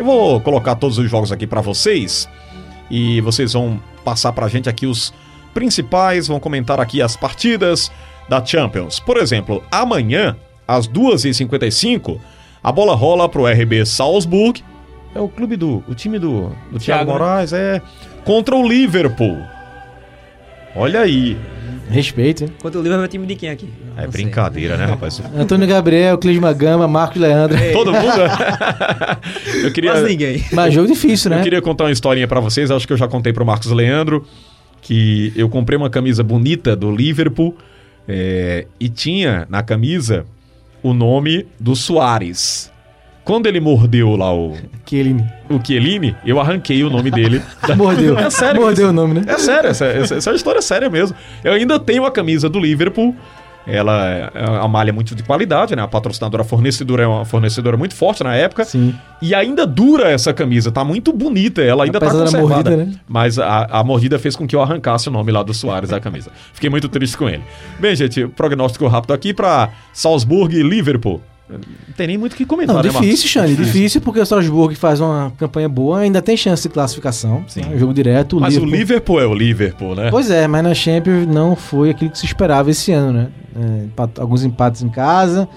Eu 0.00 0.06
vou 0.06 0.40
colocar 0.40 0.76
todos 0.76 0.96
os 0.96 1.10
jogos 1.10 1.30
aqui 1.30 1.46
para 1.46 1.60
vocês 1.60 2.26
e 2.90 3.20
vocês 3.20 3.52
vão 3.52 3.78
passar 4.02 4.32
pra 4.32 4.48
gente 4.48 4.66
aqui 4.66 4.86
os 4.86 5.12
principais, 5.52 6.26
vão 6.26 6.40
comentar 6.40 6.80
aqui 6.80 7.02
as 7.02 7.18
partidas 7.18 7.92
da 8.26 8.42
Champions. 8.42 8.98
Por 8.98 9.18
exemplo, 9.18 9.62
amanhã, 9.70 10.38
às 10.66 10.88
2h55, 10.88 12.18
a 12.64 12.72
bola 12.72 12.94
rola 12.94 13.28
pro 13.28 13.44
RB 13.44 13.84
Salzburg. 13.84 14.64
É 15.14 15.20
o 15.20 15.28
clube 15.28 15.54
do. 15.54 15.84
O 15.86 15.94
time 15.94 16.18
do, 16.18 16.48
do 16.72 16.78
Thiago, 16.78 17.04
Thiago, 17.04 17.04
né? 17.04 17.18
Moraes, 17.18 17.52
é. 17.52 17.82
Contra 18.24 18.56
o 18.56 18.66
Liverpool. 18.66 19.36
Olha 20.74 21.00
aí. 21.00 21.36
Respeito, 21.90 22.44
hein? 22.44 22.52
Enquanto 22.56 22.76
o 22.76 22.82
Liverpool 22.82 23.02
é 23.02 23.06
o 23.06 23.10
time 23.10 23.26
de 23.26 23.34
quem 23.34 23.50
aqui? 23.50 23.68
É 23.96 24.04
Não 24.04 24.12
sei. 24.12 24.22
brincadeira, 24.22 24.76
né, 24.76 24.84
rapaz? 24.86 25.20
Antônio 25.36 25.66
Gabriel, 25.66 26.16
Clisma 26.18 26.52
Gama, 26.52 26.86
Marcos 26.86 27.20
Leandro. 27.20 27.58
Todo 27.72 27.92
mundo. 27.92 28.20
eu 29.64 29.72
queria. 29.72 29.92
Quase 29.92 30.06
ninguém. 30.06 30.44
Mas 30.52 30.72
jogo 30.72 30.86
difícil, 30.86 31.30
né? 31.30 31.40
Eu 31.40 31.42
queria 31.42 31.60
contar 31.60 31.84
uma 31.84 31.90
historinha 31.90 32.28
pra 32.28 32.38
vocês, 32.38 32.70
acho 32.70 32.86
que 32.86 32.92
eu 32.92 32.96
já 32.96 33.08
contei 33.08 33.32
pro 33.32 33.44
Marcos 33.44 33.72
Leandro, 33.72 34.24
que 34.80 35.32
eu 35.34 35.48
comprei 35.48 35.76
uma 35.76 35.90
camisa 35.90 36.22
bonita 36.22 36.76
do 36.76 36.94
Liverpool 36.94 37.56
é, 38.06 38.66
e 38.78 38.88
tinha 38.88 39.46
na 39.50 39.62
camisa 39.62 40.24
o 40.82 40.94
nome 40.94 41.46
do 41.58 41.74
Soares. 41.74 42.70
Quando 43.24 43.46
ele 43.46 43.60
mordeu 43.60 44.16
lá 44.16 44.34
o, 44.34 44.54
ele 44.90 45.24
o 45.48 45.60
Chiellini, 45.64 46.16
eu 46.24 46.40
arranquei 46.40 46.82
o 46.82 46.90
nome 46.90 47.10
dele. 47.10 47.40
da- 47.66 47.76
mordeu. 47.76 48.18
É 48.18 48.28
sério 48.30 48.60
Mordeu 48.62 48.84
isso. 48.86 48.90
o 48.90 48.92
nome, 48.94 49.14
né? 49.14 49.22
É 49.26 49.38
sério, 49.38 49.70
essa, 49.70 49.84
essa, 49.86 50.14
essa 50.16 50.32
história 50.32 50.58
é 50.58 50.62
séria 50.62 50.88
mesmo. 50.90 51.16
Eu 51.44 51.52
ainda 51.52 51.78
tenho 51.78 52.04
a 52.04 52.10
camisa 52.10 52.48
do 52.48 52.58
Liverpool 52.58 53.14
Ela 53.66 54.08
é 54.10 54.30
é 54.34 54.50
uma 54.50 54.66
malha 54.68 54.92
muito 54.92 55.14
de 55.14 55.22
qualidade, 55.22 55.76
né? 55.76 55.82
A 55.82 55.86
patrocinadora 55.86 56.42
fornecedora 56.42 57.02
é 57.02 57.06
uma 57.06 57.24
fornecedora 57.26 57.76
muito 57.76 57.94
forte 57.94 58.24
na 58.24 58.34
época. 58.34 58.64
Sim. 58.64 58.94
E 59.20 59.34
ainda 59.34 59.66
dura 59.66 60.08
essa 60.10 60.32
camisa, 60.32 60.72
tá 60.72 60.82
muito 60.82 61.12
bonita, 61.12 61.60
ela 61.62 61.84
ainda 61.84 61.98
Apesar 61.98 62.12
tá 62.12 62.18
da 62.18 62.24
conservada. 62.24 62.70
mordida, 62.70 62.76
né? 62.90 63.00
Mas 63.06 63.38
a, 63.38 63.64
a 63.70 63.84
mordida 63.84 64.18
fez 64.18 64.34
com 64.34 64.46
que 64.46 64.56
eu 64.56 64.62
arrancasse 64.62 65.08
o 65.08 65.12
nome 65.12 65.30
lá 65.30 65.42
do 65.42 65.52
Soares 65.52 65.90
da 65.90 66.00
camisa. 66.00 66.30
Fiquei 66.54 66.70
muito 66.70 66.88
triste 66.88 67.16
com 67.18 67.28
ele. 67.28 67.42
Bem, 67.78 67.94
gente, 67.94 68.26
prognóstico 68.28 68.86
rápido 68.88 69.12
aqui 69.12 69.34
pra 69.34 69.68
Salzburg 69.92 70.56
e 70.56 70.62
Liverpool. 70.62 71.20
Não 71.58 71.94
tem 71.96 72.06
nem 72.06 72.18
muito 72.18 72.32
o 72.34 72.36
que 72.36 72.44
comentar, 72.44 72.76
Não, 72.76 72.82
né, 72.82 72.88
difícil, 72.88 73.28
Xande. 73.28 73.56
Difícil 73.56 74.00
porque 74.00 74.20
o 74.20 74.26
Salzburg 74.26 74.74
faz 74.74 75.00
uma 75.00 75.32
campanha 75.38 75.68
boa, 75.68 75.98
ainda 76.00 76.22
tem 76.22 76.36
chance 76.36 76.62
de 76.62 76.68
classificação. 76.72 77.44
Sim. 77.48 77.62
É 77.70 77.74
um 77.74 77.78
jogo 77.78 77.92
direto. 77.92 78.38
Mas 78.40 78.56
o 78.56 78.64
Liverpool 78.64 79.20
é 79.20 79.26
o 79.26 79.34
Liverpool, 79.34 79.94
né? 79.94 80.08
Pois 80.10 80.30
é, 80.30 80.46
mas 80.46 80.62
na 80.62 80.74
Champions 80.74 81.26
não 81.26 81.56
foi 81.56 81.90
aquilo 81.90 82.10
que 82.10 82.18
se 82.18 82.26
esperava 82.26 82.70
esse 82.70 82.92
ano, 82.92 83.12
né? 83.12 83.28
É, 83.56 84.20
alguns 84.20 84.44
empates 84.44 84.82
em 84.82 84.88
casa, 84.88 85.48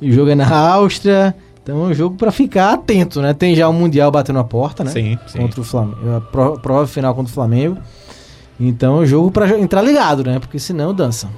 e 0.00 0.10
o 0.10 0.12
jogo 0.12 0.30
é 0.30 0.34
na 0.34 0.48
Áustria. 0.48 1.34
Então 1.62 1.84
é 1.84 1.88
um 1.88 1.94
jogo 1.94 2.16
pra 2.16 2.32
ficar 2.32 2.72
atento, 2.72 3.20
né? 3.20 3.34
Tem 3.34 3.54
já 3.54 3.68
o 3.68 3.72
Mundial 3.74 4.10
batendo 4.10 4.38
a 4.38 4.44
porta, 4.44 4.82
né? 4.84 4.90
Sim, 4.90 5.18
sim. 5.26 5.38
Contra 5.38 5.60
o 5.60 5.64
Flamengo. 5.64 6.16
A 6.16 6.20
pro- 6.20 6.58
prova 6.60 6.86
final 6.86 7.14
contra 7.14 7.30
o 7.30 7.34
Flamengo. 7.34 7.76
Então 8.58 8.96
é 8.96 9.00
um 9.02 9.06
jogo 9.06 9.30
pra 9.30 9.46
jo- 9.46 9.56
entrar 9.56 9.82
ligado, 9.82 10.24
né? 10.24 10.38
Porque 10.38 10.58
senão 10.58 10.94
dança. 10.94 11.28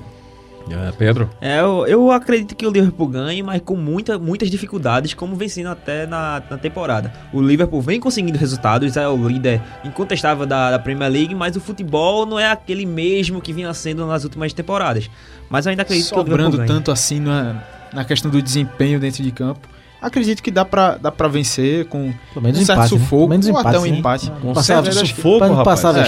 É, 0.69 0.93
Pedro? 0.93 1.29
É, 1.41 1.61
eu, 1.61 1.87
eu 1.87 2.11
acredito 2.13 2.55
que 2.55 2.67
o 2.67 2.71
Liverpool 2.71 3.09
ganhe, 3.09 3.43
mas 3.43 3.61
com 3.65 3.77
muita, 3.77 4.19
muitas 4.19 4.51
dificuldades, 4.51 5.15
como 5.15 5.35
vem 5.35 5.49
sendo 5.49 5.69
até 5.71 6.07
na, 6.07 6.43
na 6.49 6.59
temporada. 6.59 7.13
O 7.33 7.41
Liverpool 7.41 7.81
vem 7.81 7.99
conseguindo 7.99 8.39
resultados, 8.39 8.97
é 8.97 9.09
o 9.09 9.27
líder 9.29 9.61
incontestável 9.85 10.47
da, 10.47 10.71
da 10.73 10.79
Premier 10.79 11.11
League, 11.11 11.35
mas 11.35 11.57
o 11.57 11.61
futebol 11.61 12.25
não 12.25 12.39
é 12.39 12.51
aquele 12.51 12.87
mesmo 12.87 13.41
que 13.41 13.53
vinha 13.53 13.73
sendo 13.75 14.07
nas 14.07 14.23
últimas 14.25 14.53
temporadas. 14.53 15.11
Mas 15.49 15.67
eu 15.67 15.71
ainda 15.71 15.83
acredito 15.83 16.09
que 16.09 16.15
o 16.15 16.19
Sobrando 16.19 16.37
Liverpool 16.51 16.59
ganhe. 16.59 16.69
tanto 16.69 16.93
assim 16.93 17.19
na, 17.19 17.63
na 17.93 18.05
questão 18.05 18.31
do 18.31 18.41
desempenho 18.41 19.01
dentro 19.01 19.23
de 19.23 19.33
campo. 19.33 19.69
Acredito 20.01 20.43
que 20.43 20.51
dá 20.51 20.65
pra, 20.65 20.97
dá 20.97 21.11
pra 21.11 21.29
vencer 21.29 21.85
com 21.87 22.13
Pelo 22.33 22.43
menos 22.45 22.61
um 22.61 22.65
certo 22.65 22.79
empate, 22.79 22.95
né? 22.95 23.01
sufoco 23.01 23.17
Pelo 23.19 23.29
menos 23.29 23.47
ou 23.49 23.57
até 23.59 23.79
um 23.79 23.87
empate, 23.87 23.91
né? 23.91 23.99
empate. 23.99 24.31
Com 24.41 24.55
Passar- 24.55 24.83
certo 24.85 25.07
sufoco, 25.07 25.45
rapaz. 25.47 25.81
passar 25.83 25.97
É. 25.99 26.05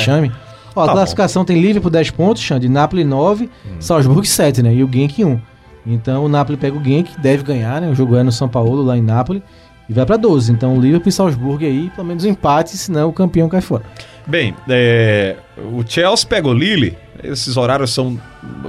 Ó, 0.74 0.82
a 0.82 0.86
Tá 0.86 0.92
classificação 0.92 1.44
tem 1.44 1.60
Liverpool 1.60 1.90
10 1.90 2.10
pontos, 2.10 2.42
Xande, 2.42 2.68
Napoli 2.68 3.04
9, 3.04 3.48
Salzburg 3.78 4.26
7, 4.26 4.62
né? 4.62 4.74
E 4.74 4.82
o 4.82 4.90
Genk 4.90 5.24
1. 5.24 5.40
Então 5.86 6.24
o 6.24 6.28
Napoli 6.28 6.56
pega 6.56 6.76
o 6.76 6.82
Genk, 6.82 7.20
deve 7.20 7.42
ganhar, 7.42 7.80
né? 7.80 7.88
O 7.88 7.94
jogo 7.94 8.16
é 8.16 8.22
no 8.22 8.32
São 8.32 8.48
Paulo, 8.48 8.82
lá 8.82 8.96
em 8.96 9.02
Napoli, 9.02 9.42
e 9.88 9.92
vai 9.92 10.06
pra 10.06 10.16
12. 10.16 10.52
Então 10.52 10.76
o 10.76 10.80
Liverpool 10.80 11.08
e 11.08 11.12
Salzburg 11.12 11.66
aí, 11.66 11.90
pelo 11.94 12.06
menos 12.06 12.24
um 12.24 12.28
empate, 12.28 12.76
senão 12.76 13.08
o 13.08 13.12
campeão 13.12 13.48
cai 13.48 13.60
fora. 13.60 13.84
Bem, 14.26 14.54
é, 14.68 15.36
o 15.72 15.82
Chelsea 15.86 16.28
pega 16.28 16.48
o 16.48 16.54
Lille. 16.54 16.96
Esses 17.22 17.56
horários 17.56 17.92
são 17.92 18.18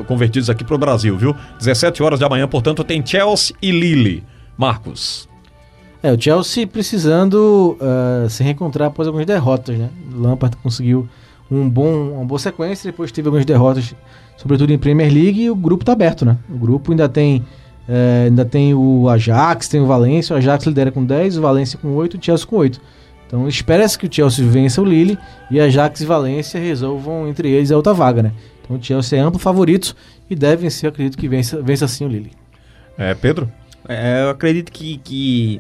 convertidos 0.08 0.50
aqui 0.50 0.64
pro 0.64 0.78
Brasil, 0.78 1.18
viu? 1.18 1.36
17 1.60 2.02
horas 2.04 2.20
da 2.20 2.28
manhã, 2.28 2.48
portanto, 2.48 2.84
tem 2.84 3.06
Chelsea 3.06 3.56
e 3.62 3.72
Lille. 3.72 4.24
Marcos. 4.58 5.28
É, 6.02 6.12
o 6.12 6.20
Chelsea 6.20 6.68
precisando 6.68 7.78
ah, 7.80 8.28
se 8.30 8.44
reencontrar 8.44 8.90
após 8.90 9.08
algumas 9.08 9.26
derrotas, 9.26 9.78
né? 9.78 9.90
O 10.14 10.22
Lampard 10.22 10.58
conseguiu 10.58 11.08
um 11.56 11.70
bom, 11.70 12.12
uma 12.12 12.26
boa 12.26 12.40
sequência, 12.40 12.92
depois 12.92 13.12
teve 13.12 13.28
algumas 13.28 13.46
derrotas, 13.46 13.96
sobretudo 14.38 14.72
em 14.72 14.78
Premier 14.78 15.12
League, 15.12 15.44
e 15.44 15.50
o 15.50 15.56
grupo 15.56 15.86
tá 15.86 15.94
aberto, 15.94 16.26
né? 16.26 16.38
O 16.50 16.58
grupo 16.58 16.92
ainda 16.92 17.08
tem 17.08 17.44
eh, 17.88 18.26
ainda 18.28 18.46
tem 18.46 18.74
o 18.74 19.10
Ajax, 19.10 19.68
tem 19.68 19.82
o 19.82 19.86
Valência, 19.86 20.34
o 20.34 20.38
Ajax 20.38 20.66
lidera 20.66 20.92
com 20.92 21.04
10, 21.04 21.38
o 21.38 21.42
Valência 21.42 21.78
com 21.78 21.94
8, 21.96 22.18
o 22.18 22.24
Chelsea 22.24 22.48
com 22.48 22.56
8. 22.56 22.82
Então 23.28 23.48
espera-se 23.48 23.98
que 23.98 24.06
o 24.06 24.14
Chelsea 24.14 24.46
vença 24.46 24.82
o 24.82 24.86
Lille 24.86 25.18
e 25.50 25.60
Ajax 25.60 26.02
e 26.02 26.06
Valência 26.06 26.60
resolvam 26.60 27.28
entre 27.28 27.50
eles 27.50 27.72
a 27.72 27.76
outra 27.76 27.94
vaga, 27.94 28.24
né? 28.24 28.32
Então 28.64 28.78
o 28.78 28.84
Chelsea 28.84 29.20
é 29.20 29.22
amplo 29.22 29.40
favorito 29.40 29.96
e 30.30 30.36
deve 30.36 30.64
vencer, 30.64 30.90
acredito 30.90 31.18
que 31.18 31.28
vença, 31.28 31.62
vença 31.62 31.88
sim 31.88 32.06
o 32.06 32.08
Lille. 32.08 32.32
É, 32.98 33.14
Pedro? 33.14 33.52
É, 33.88 34.22
eu 34.24 34.30
acredito 34.30 34.72
que, 34.72 34.98
que, 34.98 35.60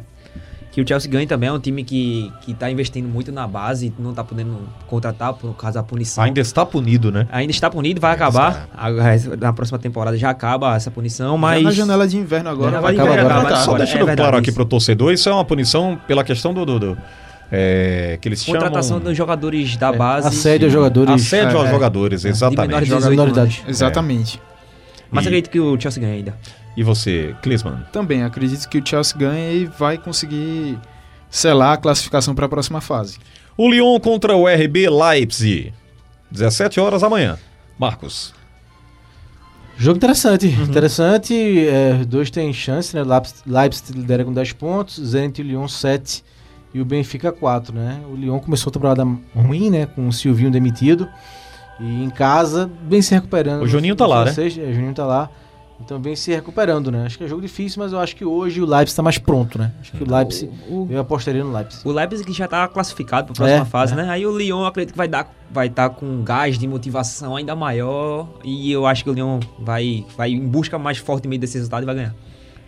que 0.73 0.81
o 0.81 0.87
Chelsea 0.87 1.09
ganhe 1.09 1.27
também. 1.27 1.49
É 1.49 1.53
um 1.53 1.59
time 1.59 1.83
que, 1.83 2.31
que 2.41 2.53
tá 2.53 2.69
investindo 2.69 3.07
muito 3.07 3.31
na 3.31 3.47
base, 3.47 3.93
não 3.99 4.11
tá 4.11 4.23
podendo 4.23 4.57
contratar 4.87 5.31
por 5.33 5.53
causa 5.55 5.75
da 5.79 5.83
punição. 5.83 6.23
Ainda 6.23 6.41
está 6.41 6.65
punido, 6.65 7.11
né? 7.11 7.27
Ainda 7.31 7.51
está 7.51 7.69
punido, 7.69 8.01
vai 8.01 8.11
acabar. 8.11 8.67
Na 9.39 9.53
próxima 9.53 9.77
temporada 9.77 10.17
já 10.17 10.31
acaba 10.31 10.75
essa 10.75 10.89
punição, 10.89 11.35
Já 11.35 11.37
mas. 11.37 11.63
na 11.63 11.71
janela 11.71 12.07
de 12.07 12.17
inverno 12.17 12.49
agora. 12.49 12.81
Vai 12.81 12.93
de 12.95 12.99
acaba 12.99 13.13
inverno 13.13 13.29
agora. 13.37 13.47
acaba 13.55 13.63
Só 13.63 13.77
deixando 13.77 14.09
é 14.09 14.15
claro 14.15 14.37
aqui 14.37 14.49
isso. 14.49 14.55
pro 14.55 14.65
torcedor, 14.65 15.13
isso 15.13 15.29
é 15.29 15.31
uma 15.33 15.45
punição 15.45 15.97
pela 16.07 16.23
questão 16.23 16.53
do... 16.53 16.65
do, 16.65 16.79
do, 16.79 16.97
é, 17.51 18.17
que 18.19 18.27
eles 18.27 18.43
Contratação 18.43 18.97
chamam... 18.97 19.03
dos 19.03 19.15
jogadores 19.15 19.77
da 19.77 19.91
base. 19.93 20.27
Assédio 20.27 20.65
aos 20.65 20.73
jogadores. 20.73 21.13
Assédio 21.13 21.55
aos 21.55 21.67
É. 21.67 21.71
jogadores, 21.71 22.21
de 22.21 22.27
exatamente. 22.29 22.67
menores 22.67 22.87
de 22.87 22.95
18 22.95 23.15
de 23.15 23.21
anos. 23.21 23.31
idade. 23.37 23.63
Exatamente. 23.67 24.41
Mas 25.11 25.23
E- 25.23 25.27
acredito 25.27 25.51
que 25.51 25.59
o 25.59 25.79
Chelsea 25.79 26.01
ganha 26.01 26.15
ainda. 26.15 26.33
E 26.75 26.83
você, 26.83 27.35
Klinsmann? 27.41 27.85
Também 27.91 28.23
acredito 28.23 28.67
que 28.67 28.79
o 28.79 28.85
Chelsea 28.85 29.17
ganha 29.17 29.51
e 29.51 29.65
vai 29.65 29.97
conseguir 29.97 30.79
selar 31.29 31.73
a 31.73 31.77
classificação 31.77 32.33
para 32.33 32.45
a 32.45 32.49
próxima 32.49 32.81
fase. 32.81 33.19
O 33.57 33.69
Lyon 33.69 33.99
contra 33.99 34.35
o 34.35 34.47
RB 34.47 34.89
Leipzig. 34.89 35.73
17 36.31 36.79
horas 36.79 37.03
amanhã. 37.03 37.37
Marcos. 37.77 38.33
Jogo 39.77 39.97
interessante. 39.97 40.47
Interessante. 40.47 41.33
é, 41.67 41.97
os 41.99 42.05
dois 42.05 42.29
têm 42.29 42.51
chance, 42.53 42.95
né? 42.95 43.03
Leipzig, 43.03 43.39
Leipzig 43.45 43.99
lidera 43.99 44.23
com 44.25 44.33
10 44.33 44.53
pontos, 44.53 44.99
Zenit 45.03 45.41
e 45.41 45.43
o 45.43 45.47
Lyon 45.47 45.67
7 45.67 46.23
e 46.73 46.81
o 46.81 46.85
Benfica 46.85 47.31
4, 47.31 47.73
né? 47.73 48.01
O 48.11 48.15
Lyon 48.15 48.39
começou 48.39 48.69
a 48.69 48.73
temporada 48.73 49.05
ruim, 49.35 49.69
né? 49.69 49.85
Com 49.85 50.07
o 50.07 50.13
Silvinho 50.13 50.49
demitido. 50.49 51.07
E 51.79 52.03
em 52.03 52.09
casa, 52.09 52.69
vem 52.87 53.01
se 53.01 53.13
recuperando. 53.13 53.63
O 53.63 53.67
Juninho 53.67 53.95
tá 53.95 54.05
lá, 54.05 54.25
né? 54.25 54.33
É, 54.37 54.69
o 54.69 54.73
Juninho 54.73 54.93
tá 54.93 55.05
lá. 55.05 55.29
Então 55.81 55.99
vem 56.01 56.15
se 56.15 56.31
recuperando, 56.31 56.89
né? 56.91 57.03
Acho 57.05 57.17
que 57.17 57.23
é 57.25 57.27
jogo 57.27 57.41
difícil, 57.41 57.81
mas 57.83 57.91
eu 57.91 57.99
acho 57.99 58.15
que 58.15 58.23
hoje 58.23 58.61
o 58.61 58.65
Leipzig 58.65 58.95
tá 58.95 59.03
mais 59.03 59.17
pronto, 59.17 59.57
né? 59.59 59.71
Acho 59.81 59.91
que 59.91 60.03
o 60.03 60.15
Leipzig, 60.15 60.49
O, 60.69 60.87
eu 60.89 60.99
apostaria 61.01 61.43
no 61.43 61.51
Leipzig. 61.51 61.81
o 61.85 61.91
Leipzig 61.91 62.31
já 62.31 62.47
tá 62.47 62.67
classificado 62.69 63.25
para 63.25 63.33
a 63.33 63.35
próxima 63.35 63.61
É, 63.63 63.65
fase, 63.65 63.93
é. 63.93 63.95
né? 63.97 64.09
Aí 64.09 64.25
o 64.25 64.37
Lyon 64.37 64.61
eu 64.61 64.65
acredito 64.65 64.91
que 64.93 64.97
vai 64.97 65.07
dar 65.07 65.29
vai 65.51 65.67
estar 65.67 65.89
com 65.89 66.05
um 66.05 66.23
gás 66.23 66.57
de 66.57 66.67
motivação 66.67 67.35
ainda 67.35 67.55
maior 67.55 68.27
e 68.43 68.71
eu 68.71 68.85
acho 68.87 69.03
que 69.03 69.09
o 69.09 69.13
Lyon 69.13 69.39
vai 69.59 70.05
vai 70.15 70.31
em 70.31 70.47
busca 70.47 70.79
mais 70.79 70.97
fortemente 70.99 71.41
desse 71.41 71.57
resultado 71.57 71.83
e 71.83 71.85
vai 71.85 71.95
ganhar. 71.95 72.15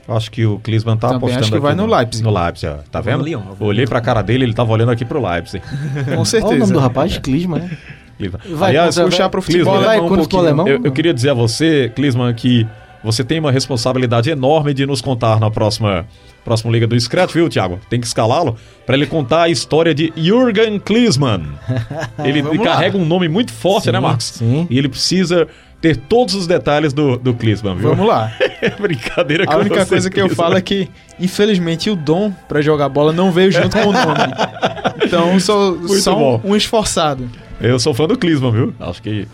Acho 0.08 0.30
que 0.30 0.46
o 0.46 0.60
Klinsmann 0.60 0.98
tá 0.98 1.08
Também 1.08 1.18
apostando 1.18 1.44
acho 1.46 1.52
que 1.54 1.60
vai 1.60 1.74
no 1.74 1.86
Leipzig. 1.88 2.24
No 2.24 2.32
Leipzig, 2.32 2.68
ó. 2.72 2.78
Tá 2.92 3.02
vendo? 3.02 3.24
vou 3.58 3.70
Olhei 3.70 3.88
pra 3.88 4.02
cara 4.02 4.22
dele, 4.22 4.44
ele 4.44 4.54
tava 4.54 4.72
olhando 4.72 4.92
aqui 4.92 5.04
pro 5.06 5.20
Leipzig. 5.26 5.64
Com 6.06 6.12
Olha 6.12 6.20
o 6.22 6.26
certeza. 6.26 6.58
nome 6.58 6.74
do 6.74 6.80
rapaz, 6.80 7.18
Klinsmann, 7.18 7.62
né? 7.62 7.78
Klinsmann. 8.18 8.42
Vai 8.56 8.70
Aliás, 8.70 9.00
puxar 9.00 9.30
pro 9.30 9.42
futebol 9.42 9.74
Klinsmann, 9.74 9.86
vai 9.88 9.98
alemão 9.98 10.04
um 10.04 10.06
o 10.06 10.24
futebol 10.24 10.44
pouquinho. 10.44 10.62
alemão? 10.62 10.68
eu, 10.68 10.82
eu 10.86 10.92
queria 10.92 11.14
dizer 11.14 11.30
a 11.32 11.34
você, 11.34 11.92
Klinsmann, 11.96 12.34
que 12.36 12.68
você 13.06 13.24
tem 13.24 13.40
uma 13.40 13.52
responsabilidade 13.52 14.30
enorme 14.30 14.74
de 14.74 14.86
nos 14.86 15.00
contar 15.02 15.40
na 15.40 15.50
próxima, 15.50 16.06
próxima 16.44 16.72
Liga 16.72 16.88
do 16.88 17.00
Scratch, 17.00 17.34
viu, 17.34 17.48
Thiago? 17.48 17.80
Tem 17.90 18.02
que 18.02 18.08
escalá-lo 18.08 18.58
pra 18.86 18.96
ele 18.96 19.06
contar 19.06 19.44
a 19.44 19.50
história 19.50 19.94
de 19.94 20.12
Jürgen 20.18 20.80
Klinsmann. 20.80 21.44
Ele 22.24 22.42
carrega 22.60 22.98
um 22.98 23.06
nome 23.06 23.28
muito 23.30 23.54
forte, 23.54 23.86
Sim, 23.86 23.92
né, 23.92 24.00
Marcos? 24.00 24.26
sim. 24.26 24.68
E 24.70 24.78
ele 24.78 24.90
precisa 24.90 25.48
ter 25.82 25.96
todos 25.98 26.34
os 26.34 26.48
detalhes 26.48 26.94
do, 26.94 27.18
do 27.18 27.34
Klinsmann, 27.34 27.76
viu? 27.76 27.90
Vamos 27.90 28.08
lá. 28.08 28.32
Brincadeira 28.80 29.46
com 29.46 29.54
A 29.54 29.58
única 29.58 29.84
você, 29.84 29.90
coisa 29.90 30.10
que 30.10 30.20
eu 30.20 30.26
Klinsmann. 30.26 30.46
falo 30.48 30.58
é 30.58 30.62
que, 30.62 30.90
infelizmente, 31.20 31.90
o 31.90 31.96
dom 31.96 32.32
pra 32.48 32.62
jogar 32.62 32.90
bola 32.90 33.12
não 33.14 33.32
veio 33.32 33.52
junto 33.52 33.78
com 33.78 33.90
o 33.90 33.94
nome. 33.94 34.06
Então, 35.06 35.40
sou 35.40 35.76
Muito 35.78 36.00
só 36.00 36.16
bom. 36.16 36.42
um, 36.44 36.52
um 36.52 36.56
esforçado. 36.56 37.30
Eu 37.62 37.78
sou 37.78 37.94
fã 37.94 38.08
do 38.08 38.18
Klinsmann, 38.18 38.52
viu? 38.52 38.74
Acho 38.80 39.02
que. 39.04 39.28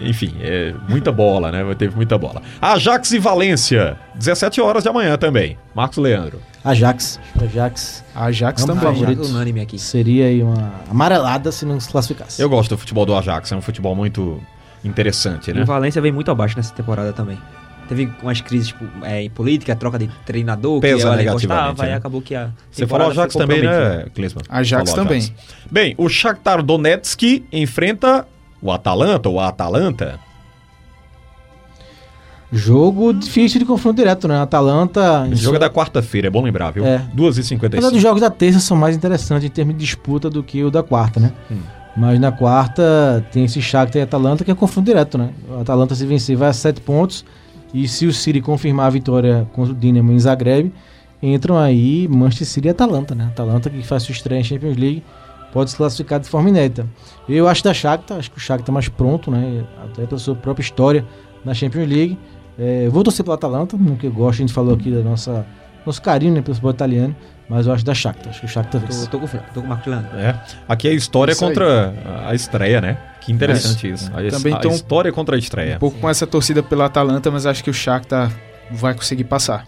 Enfim, 0.00 0.34
é 0.40 0.74
muita 0.88 1.10
bola, 1.12 1.50
né? 1.50 1.62
Teve 1.74 1.94
muita 1.96 2.16
bola. 2.18 2.42
Ajax 2.60 3.12
e 3.12 3.18
Valência, 3.18 3.96
17 4.14 4.60
horas 4.60 4.82
de 4.82 4.88
amanhã 4.88 5.16
também. 5.16 5.56
Marcos 5.74 5.98
Leandro. 5.98 6.40
Ajax. 6.64 7.20
Ajax 7.40 8.04
Ajax 8.14 8.62
Vamos 8.64 8.82
também. 8.82 8.98
favorito. 8.98 9.24
Unânime 9.24 9.60
aqui. 9.60 9.78
seria 9.78 10.26
aí 10.26 10.42
uma 10.42 10.72
amarelada 10.90 11.52
se 11.52 11.64
não 11.64 11.78
se 11.78 11.88
classificasse. 11.88 12.42
Eu 12.42 12.48
gosto 12.48 12.70
do 12.70 12.78
futebol 12.78 13.06
do 13.06 13.14
Ajax, 13.14 13.52
é 13.52 13.56
um 13.56 13.60
futebol 13.60 13.94
muito 13.94 14.40
interessante, 14.84 15.52
né? 15.52 15.62
O 15.62 15.66
Valência 15.66 16.00
vem 16.02 16.12
muito 16.12 16.30
abaixo 16.30 16.56
nessa 16.56 16.74
temporada 16.74 17.12
também. 17.12 17.38
Teve 17.88 18.10
umas 18.20 18.40
crises 18.40 18.68
tipo, 18.68 18.84
é, 19.04 19.22
em 19.22 19.30
política, 19.30 19.76
troca 19.76 19.96
de 19.96 20.10
treinador, 20.24 20.80
Pesa 20.80 20.96
que 20.96 21.02
ela 21.06 21.16
negativamente, 21.16 21.82
né? 21.82 21.90
e 21.90 21.92
acabou 21.92 22.20
que 22.20 22.34
a 22.34 22.50
Você 22.68 22.84
falou 22.84 23.10
Ajax 23.10 23.34
também, 23.34 23.62
né, 23.62 24.06
Klinsmann? 24.12 24.44
Ajax 24.48 24.92
também. 24.92 25.32
Bem, 25.70 25.94
o 25.96 26.08
Shakhtar 26.08 26.62
Donetsk 26.64 27.44
enfrenta 27.52 28.26
o 28.62 28.70
Atalanta, 28.72 29.28
ou 29.28 29.40
a 29.40 29.48
Atalanta. 29.48 30.18
Jogo 32.52 33.12
difícil 33.12 33.58
de 33.58 33.66
confronto 33.66 33.96
direto, 33.96 34.28
né? 34.28 34.40
Atalanta. 34.40 35.28
Esse 35.32 35.42
jogo 35.42 35.56
é 35.56 35.58
da 35.58 35.68
quarta-feira, 35.68 36.28
é 36.28 36.30
bom 36.30 36.42
lembrar, 36.42 36.70
viu? 36.70 36.84
É. 36.84 37.04
2h55. 37.14 37.66
Apesar 37.66 37.90
dos 37.90 38.00
jogos 38.00 38.20
da 38.20 38.30
terça 38.30 38.60
são 38.60 38.76
mais 38.76 38.94
interessantes 38.94 39.44
em 39.44 39.50
termos 39.50 39.74
de 39.74 39.80
disputa 39.80 40.30
do 40.30 40.42
que 40.42 40.62
o 40.62 40.70
da 40.70 40.82
quarta, 40.82 41.18
né? 41.18 41.32
Hum. 41.50 41.58
Mas 41.96 42.20
na 42.20 42.30
quarta 42.30 43.24
tem 43.32 43.44
esse 43.44 43.60
Shakhtar 43.60 44.00
e 44.00 44.02
Atalanta 44.02 44.44
que 44.44 44.50
é 44.50 44.54
confronto 44.54 44.86
direto, 44.86 45.18
né? 45.18 45.30
O 45.48 45.60
Atalanta 45.60 45.94
se 45.94 46.06
vencer 46.06 46.36
vai 46.36 46.50
a 46.50 46.52
7 46.52 46.80
pontos 46.82 47.24
e 47.74 47.88
se 47.88 48.06
o 48.06 48.12
City 48.12 48.40
confirmar 48.40 48.86
a 48.86 48.90
vitória 48.90 49.48
contra 49.52 49.72
o 49.72 49.76
Dinamo 49.76 50.12
em 50.12 50.18
Zagreb, 50.18 50.72
entram 51.22 51.58
aí 51.58 52.06
Manchester 52.06 52.46
City 52.46 52.68
e 52.68 52.70
Atalanta, 52.70 53.14
né? 53.14 53.26
Atalanta 53.32 53.68
que 53.68 53.82
faz 53.82 54.04
sua 54.04 54.12
estreia 54.12 54.40
em 54.40 54.44
Champions 54.44 54.76
League 54.76 55.02
pode 55.56 55.70
se 55.70 55.76
classificar 55.76 56.20
de 56.20 56.28
forma 56.28 56.48
inédita. 56.50 56.86
Eu 57.28 57.48
acho 57.48 57.64
da 57.64 57.72
Shakhtar, 57.72 58.18
acho 58.18 58.30
que 58.30 58.36
o 58.36 58.40
Shakhtar 58.40 58.68
é 58.70 58.72
mais 58.72 58.88
pronto, 58.88 59.30
né? 59.30 59.64
Até 59.84 60.04
pela 60.06 60.18
sua 60.18 60.34
própria 60.34 60.62
história 60.62 61.02
na 61.44 61.54
Champions 61.54 61.88
League, 61.88 62.18
É, 62.58 62.88
vou 62.90 63.02
torcer 63.04 63.22
pelo 63.24 63.34
Atalanta, 63.34 63.76
porque 63.76 64.06
eu 64.06 64.10
gosto, 64.12 64.38
a 64.38 64.40
gente 64.42 64.52
falou 64.52 64.74
aqui 64.74 64.90
da 64.90 65.00
nossa 65.02 65.44
nosso 65.84 66.00
carinho 66.02 66.34
né, 66.34 66.40
pelo 66.42 66.54
futebol 66.54 66.72
italiano, 66.72 67.14
mas 67.48 67.66
eu 67.66 67.72
acho 67.72 67.84
da 67.84 67.94
Shakhtar, 67.94 68.30
acho 68.30 68.40
que 68.40 68.46
o 68.46 68.48
Shakhtar 68.48 68.80
Tô, 68.80 68.86
vence. 68.86 69.08
tô 69.10 69.18
com 69.18 69.24
o 69.24 69.28
Fran- 69.28 69.40
tô 69.54 69.60
com 69.60 69.66
o 69.66 69.68
Marcos 69.68 69.86
Leandro. 69.86 70.16
É. 70.18 70.40
Aqui 70.68 70.88
é 70.88 70.90
a 70.90 70.94
história 70.94 71.32
Isso 71.32 71.44
aí. 71.44 71.50
contra 71.50 71.94
a 72.26 72.34
estreia, 72.34 72.80
né? 72.80 72.96
Que 73.20 73.30
interessante 73.32 73.90
isso. 73.90 74.10
A, 74.14 74.30
Também 74.30 74.52
a 74.54 74.56
tô 74.58 74.68
um- 74.68 74.72
história 74.72 75.12
contra 75.12 75.36
a 75.36 75.38
estreia. 75.38 75.76
Um 75.76 75.78
pouco 75.78 75.98
com 76.00 76.08
essa 76.10 76.26
torcida 76.26 76.62
pela 76.62 76.86
Atalanta, 76.86 77.30
mas 77.30 77.44
acho 77.46 77.62
que 77.62 77.70
o 77.70 77.74
Shakhtar 77.74 78.32
vai 78.70 78.94
conseguir 78.94 79.24
passar. 79.24 79.64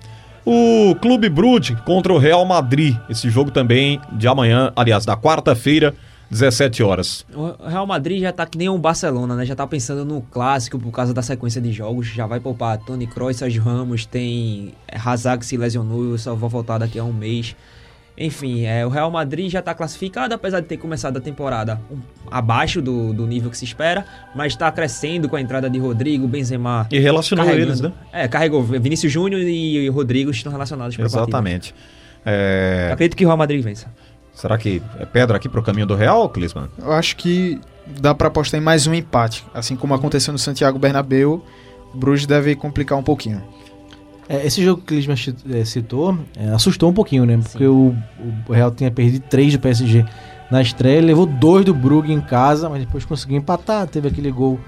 O 0.51 0.94
Clube 0.94 1.28
Brugge 1.28 1.76
contra 1.84 2.11
o 2.11 2.16
Real 2.16 2.42
Madrid. 2.42 2.96
Esse 3.11 3.28
jogo 3.28 3.51
também 3.51 4.01
de 4.11 4.26
amanhã, 4.26 4.72
aliás, 4.74 5.05
da 5.05 5.14
quarta-feira, 5.14 5.94
17 6.30 6.82
horas. 6.82 7.26
O 7.34 7.68
Real 7.68 7.86
Madrid 7.86 8.22
já 8.22 8.32
tá 8.32 8.46
que 8.46 8.57
nem 8.57 8.66
o 8.66 8.78
Barcelona, 8.78 9.36
né? 9.36 9.44
Já 9.44 9.55
tá 9.55 9.66
pensando 9.66 10.07
no 10.07 10.22
clássico 10.22 10.78
por 10.78 10.90
causa 10.90 11.12
da 11.12 11.20
sequência 11.20 11.61
de 11.61 11.70
jogos. 11.70 12.07
Já 12.07 12.26
vai 12.26 12.40
poupar 12.40 12.78
Toni 12.78 13.07
Kroos, 13.07 13.36
Sérgio 13.36 13.62
Ramos, 13.62 14.07
tem 14.07 14.72
Hazard 14.90 15.40
que 15.40 15.44
se 15.44 15.59
lesionou, 15.59 16.16
só 16.16 16.34
vai 16.34 16.49
voltar 16.49 16.78
daqui 16.78 16.99
a 16.99 17.05
um 17.05 17.12
mês. 17.12 17.55
Enfim, 18.19 18.64
é, 18.64 18.85
o 18.85 18.89
Real 18.89 19.11
Madrid 19.11 19.49
já 19.51 19.62
tá 19.62 19.73
classificado, 19.73 20.35
apesar 20.35 20.59
de 20.61 20.66
ter 20.66 20.77
começado 20.77 21.16
a 21.19 21.21
temporada 21.21 21.81
um- 21.91 21.99
abaixo 22.31 22.83
do, 22.83 23.12
do 23.12 23.27
nível 23.27 23.49
que 23.49 23.57
se 23.57 23.64
espera, 23.64 24.05
mas 24.35 24.57
tá 24.57 24.73
crescendo 24.73 25.29
com 25.29 25.37
a 25.37 25.41
entrada 25.41 25.71
de 25.71 25.79
Rodrigo, 25.79 26.27
Benzema. 26.27 26.87
E 26.91 26.99
relacionou 26.99 27.49
eles, 27.49 27.81
né? 27.81 27.93
É, 28.12 28.27
carregou. 28.27 28.62
Vinícius 28.62 29.12
Júnior 29.12 29.41
e 29.43 29.89
Rodrigo 29.89 30.31
estão 30.33 30.51
relacionados 30.51 30.97
partida. 30.97 31.21
Exatamente. 31.21 31.73
É, 32.27 32.91
Acredito 32.93 33.16
que 33.16 33.25
o 33.25 33.29
Real 33.29 33.39
Madrid 33.39 33.62
vença. 33.62 33.87
Será 34.33 34.59
que 34.59 34.83
é 34.99 35.05
pedra 35.07 35.37
aqui 35.37 35.49
pro 35.49 35.62
caminho 35.62 35.87
do 35.87 35.95
Real, 35.95 36.29
Clisman? 36.29 36.69
Eu 36.79 36.93
acho 36.93 37.16
que 37.16 37.61
dá 38.01 38.14
pra 38.14 38.29
apostar 38.29 38.61
em 38.61 38.62
mais 38.62 38.87
um 38.87 38.95
empate. 38.95 39.45
Assim 39.55 39.75
como 39.77 39.95
aconteceu 39.95 40.33
no 40.33 40.39
Santiago 40.39 40.79
Bernabéu, 40.79 41.45
o 41.95 41.97
Bruges 41.97 42.27
deve 42.27 42.55
complicar 42.55 42.99
um 42.99 43.03
pouquinho. 43.03 43.43
É, 44.29 44.47
esse 44.47 44.62
jogo 44.62 44.83
que 44.83 44.93
o 44.93 44.97
Lisman 44.97 45.16
chi- 45.16 45.35
é, 45.51 45.64
citou 45.64 46.18
é, 46.37 46.49
assustou 46.51 46.91
um 46.91 46.93
pouquinho, 46.93 47.24
né? 47.24 47.39
Porque 47.51 47.66
o, 47.66 47.95
o 48.49 48.53
Real 48.53 48.70
tinha 48.70 48.91
perdido 48.91 49.22
três 49.29 49.53
do 49.55 49.59
PSG 49.59 50.05
na 50.51 50.61
estreia, 50.61 51.01
levou 51.01 51.26
dois 51.26 51.64
do 51.64 51.72
Brugge 51.74 52.12
em 52.12 52.20
casa, 52.20 52.68
mas 52.68 52.81
depois 52.81 53.05
conseguiu 53.05 53.39
empatar. 53.39 53.87
Teve 53.87 54.09
aquele 54.09 54.31
gol 54.31 54.59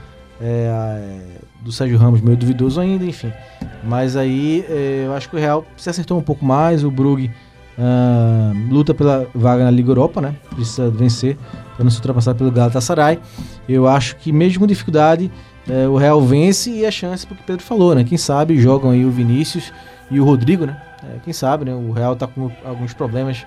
é, 0.41 0.45
é, 0.45 1.21
do 1.63 1.71
Sérgio 1.71 1.99
Ramos, 1.99 2.21
meio 2.21 2.37
duvidoso 2.37 2.81
ainda, 2.81 3.05
enfim. 3.05 3.33
Mas 3.85 4.17
aí 4.17 4.65
é, 4.69 5.05
eu 5.07 5.15
acho 5.15 5.29
que 5.29 5.37
o 5.37 5.39
Real 5.39 5.65
se 5.77 5.91
acertou 5.91 6.19
um 6.19 6.23
pouco 6.23 6.45
mais. 6.45 6.83
O 6.85 6.91
Brugge 6.91 7.31
ah, 7.79 8.53
luta 8.69 8.93
pela 8.93 9.27
vaga 9.35 9.65
na 9.65 9.71
Liga 9.71 9.91
Europa, 9.91 10.21
né? 10.21 10.35
Precisa 10.55 10.91
vencer 10.91 11.37
para 11.77 11.85
não 11.85 11.91
se 11.91 11.97
ultrapassar 11.97 12.35
pelo 12.35 12.51
Galatasaray. 12.51 13.19
Eu 13.69 13.87
acho 13.87 14.17
que 14.17 14.33
mesmo 14.33 14.61
com 14.61 14.67
dificuldade, 14.67 15.31
é, 15.69 15.87
o 15.87 15.97
Real 15.97 16.21
vence 16.23 16.71
e 16.71 16.85
a 16.87 16.91
chance, 16.91 17.27
porque 17.27 17.43
o 17.43 17.47
Pedro 17.47 17.63
falou, 17.65 17.95
né? 17.95 18.05
Quem 18.05 18.19
sabe 18.19 18.59
jogam 18.61 18.91
aí 18.91 19.05
o 19.05 19.11
Vinícius 19.11 19.73
e 20.11 20.19
o 20.21 20.25
Rodrigo, 20.25 20.67
né? 20.67 20.77
É, 21.03 21.19
quem 21.25 21.33
sabe, 21.33 21.65
né? 21.65 21.75
O 21.75 21.93
Real 21.93 22.15
tá 22.17 22.27
com 22.27 22.51
alguns 22.65 22.93
problemas 22.93 23.45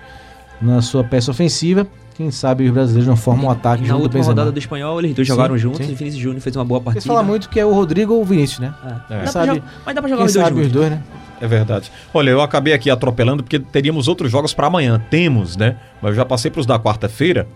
na 0.60 0.80
sua 0.82 1.04
peça 1.04 1.30
ofensiva. 1.30 1.86
Quem 2.16 2.30
sabe 2.30 2.64
os 2.64 2.70
brasileiros 2.70 3.08
não 3.08 3.16
formam 3.16 3.46
um 3.46 3.50
ataque 3.50 3.82
Na 3.82 3.88
junto 3.88 3.98
do 3.98 4.02
última 4.04 4.20
Benzema. 4.20 4.32
rodada 4.34 4.52
do 4.52 4.58
espanhol, 4.58 5.00
eles 5.00 5.14
dois 5.16 5.26
Sim, 5.26 5.34
jogaram 5.34 5.58
juntos 5.58 5.84
sim. 5.84 5.90
e 5.92 5.94
Vinícius 5.96 6.22
Júnior 6.22 6.40
fez 6.40 6.54
uma 6.54 6.64
boa 6.64 6.80
partida. 6.80 7.04
fala 7.04 7.24
muito 7.24 7.48
que 7.48 7.58
é 7.58 7.66
o 7.66 7.72
Rodrigo 7.74 8.14
ou 8.14 8.22
o 8.22 8.24
Vinícius, 8.24 8.60
né? 8.60 8.72
É. 9.10 9.14
É. 9.14 9.18
Quem 9.18 9.26
sabe, 9.32 9.46
jogar- 9.46 9.62
mas 9.84 9.94
dá 9.96 10.00
pra 10.00 10.08
jogar 10.10 10.18
quem 10.20 10.26
os 10.26 10.32
dois 10.52 10.66
os 10.66 10.72
dois, 10.72 10.90
né? 10.90 11.02
É 11.40 11.48
verdade. 11.48 11.90
Olha, 12.14 12.30
eu 12.30 12.40
acabei 12.40 12.72
aqui 12.72 12.88
atropelando 12.88 13.42
porque 13.42 13.58
teríamos 13.58 14.06
outros 14.06 14.30
jogos 14.30 14.54
para 14.54 14.68
amanhã. 14.68 15.02
Temos, 15.10 15.56
né? 15.56 15.76
Mas 16.00 16.10
eu 16.10 16.16
já 16.16 16.24
passei 16.24 16.50
para 16.52 16.60
os 16.60 16.66
da 16.66 16.78
quarta-feira. 16.78 17.48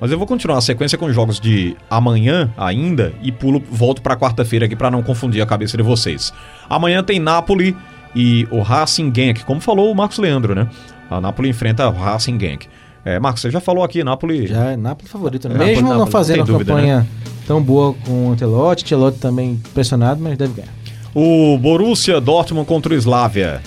Mas 0.00 0.10
eu 0.10 0.18
vou 0.18 0.26
continuar 0.26 0.58
a 0.58 0.60
sequência 0.60 0.98
com 0.98 1.06
os 1.06 1.14
jogos 1.14 1.40
de 1.40 1.76
amanhã 1.88 2.52
ainda 2.56 3.14
e 3.22 3.32
pulo, 3.32 3.62
volto 3.70 4.02
para 4.02 4.16
quarta-feira 4.16 4.66
aqui 4.66 4.76
para 4.76 4.90
não 4.90 5.02
confundir 5.02 5.40
a 5.40 5.46
cabeça 5.46 5.76
de 5.76 5.82
vocês. 5.82 6.32
Amanhã 6.68 7.02
tem 7.02 7.18
Napoli 7.18 7.74
e 8.14 8.46
o 8.50 8.60
Racing 8.60 9.12
Genk, 9.14 9.44
como 9.44 9.60
falou 9.60 9.90
o 9.90 9.94
Marcos 9.94 10.18
Leandro, 10.18 10.54
né? 10.54 10.68
A 11.10 11.20
Napoli 11.20 11.48
enfrenta 11.48 11.88
o 11.88 11.92
Racing 11.92 12.38
Genk. 12.38 12.66
É, 13.04 13.18
Marcos, 13.20 13.40
você 13.40 13.50
já 13.50 13.60
falou 13.60 13.84
aqui, 13.84 14.02
Napoli. 14.02 14.46
Já 14.46 14.72
é 14.72 14.76
Napoli 14.76 15.08
favorito, 15.08 15.48
né? 15.48 15.54
É, 15.54 15.58
Mesmo 15.58 15.82
Napoli, 15.82 15.98
não 16.00 16.06
fazendo 16.08 16.38
não 16.38 16.44
uma 16.44 16.52
dúvida, 16.52 16.74
campanha 16.74 17.06
tão 17.46 17.62
boa 17.62 17.94
com 18.04 18.28
o 18.28 18.32
Antelote, 18.32 18.84
Antelote 18.84 19.18
também 19.18 19.60
pressionado, 19.72 20.20
mas 20.20 20.36
deve 20.36 20.54
ganhar. 20.54 20.72
O 21.14 21.56
Borussia 21.56 22.20
Dortmund 22.20 22.66
contra 22.66 22.92
o 22.92 22.96
Slavia. 22.96 23.62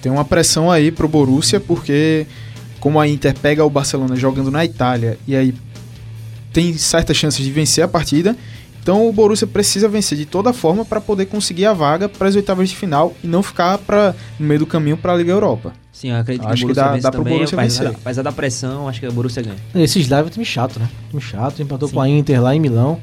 Tem 0.00 0.10
uma 0.10 0.24
pressão 0.24 0.70
aí 0.70 0.92
pro 0.92 1.08
Borussia, 1.08 1.58
porque 1.60 2.26
como 2.80 2.98
a 3.00 3.06
Inter 3.08 3.34
pega 3.38 3.64
o 3.64 3.70
Barcelona 3.70 4.14
jogando 4.16 4.50
na 4.50 4.64
Itália 4.64 5.18
e 5.26 5.34
aí 5.36 5.54
tem 6.52 6.76
certas 6.76 7.16
chances 7.16 7.44
de 7.44 7.50
vencer 7.52 7.84
a 7.84 7.88
partida, 7.88 8.36
então 8.82 9.08
o 9.08 9.12
Borussia 9.12 9.46
precisa 9.46 9.88
vencer 9.88 10.16
de 10.16 10.24
toda 10.24 10.52
forma 10.52 10.84
para 10.84 11.00
poder 11.00 11.26
conseguir 11.26 11.66
a 11.66 11.72
vaga 11.74 12.08
para 12.08 12.28
as 12.28 12.34
oitavas 12.36 12.68
de 12.70 12.76
final 12.76 13.14
e 13.22 13.26
não 13.26 13.42
ficar 13.42 13.78
pra, 13.78 14.14
no 14.38 14.46
meio 14.46 14.60
do 14.60 14.66
caminho 14.66 14.96
para 14.96 15.12
a 15.12 15.16
Liga 15.16 15.30
Europa. 15.30 15.72
Sim, 15.92 16.10
eu 16.10 16.16
acredito 16.16 16.46
que 16.46 16.52
Acho 16.52 16.64
o 16.64 16.68
que 16.68 16.74
Borussia 16.74 16.84
dá- 16.84 16.92
vence 16.92 17.02
dá 17.02 17.10
pro 17.10 17.20
também. 17.20 17.34
Borussia 17.34 17.58
apesar, 17.58 17.84
vencer. 17.84 17.98
apesar 18.00 18.22
da 18.22 18.32
pressão, 18.32 18.88
acho 18.88 19.00
que 19.00 19.06
o 19.06 19.12
Borussia 19.12 19.42
ganha. 19.42 19.56
Esse 19.74 19.98
Slavia 20.00 20.24
é 20.24 20.28
um 20.28 20.30
time 20.30 20.44
chato, 20.44 20.78
né? 20.78 20.88
Time 21.10 21.20
chato, 21.20 21.60
empatou 21.60 21.88
Sim. 21.88 21.94
com 21.94 22.00
a 22.00 22.08
Inter 22.08 22.40
lá 22.42 22.54
em 22.54 22.60
Milão. 22.60 22.98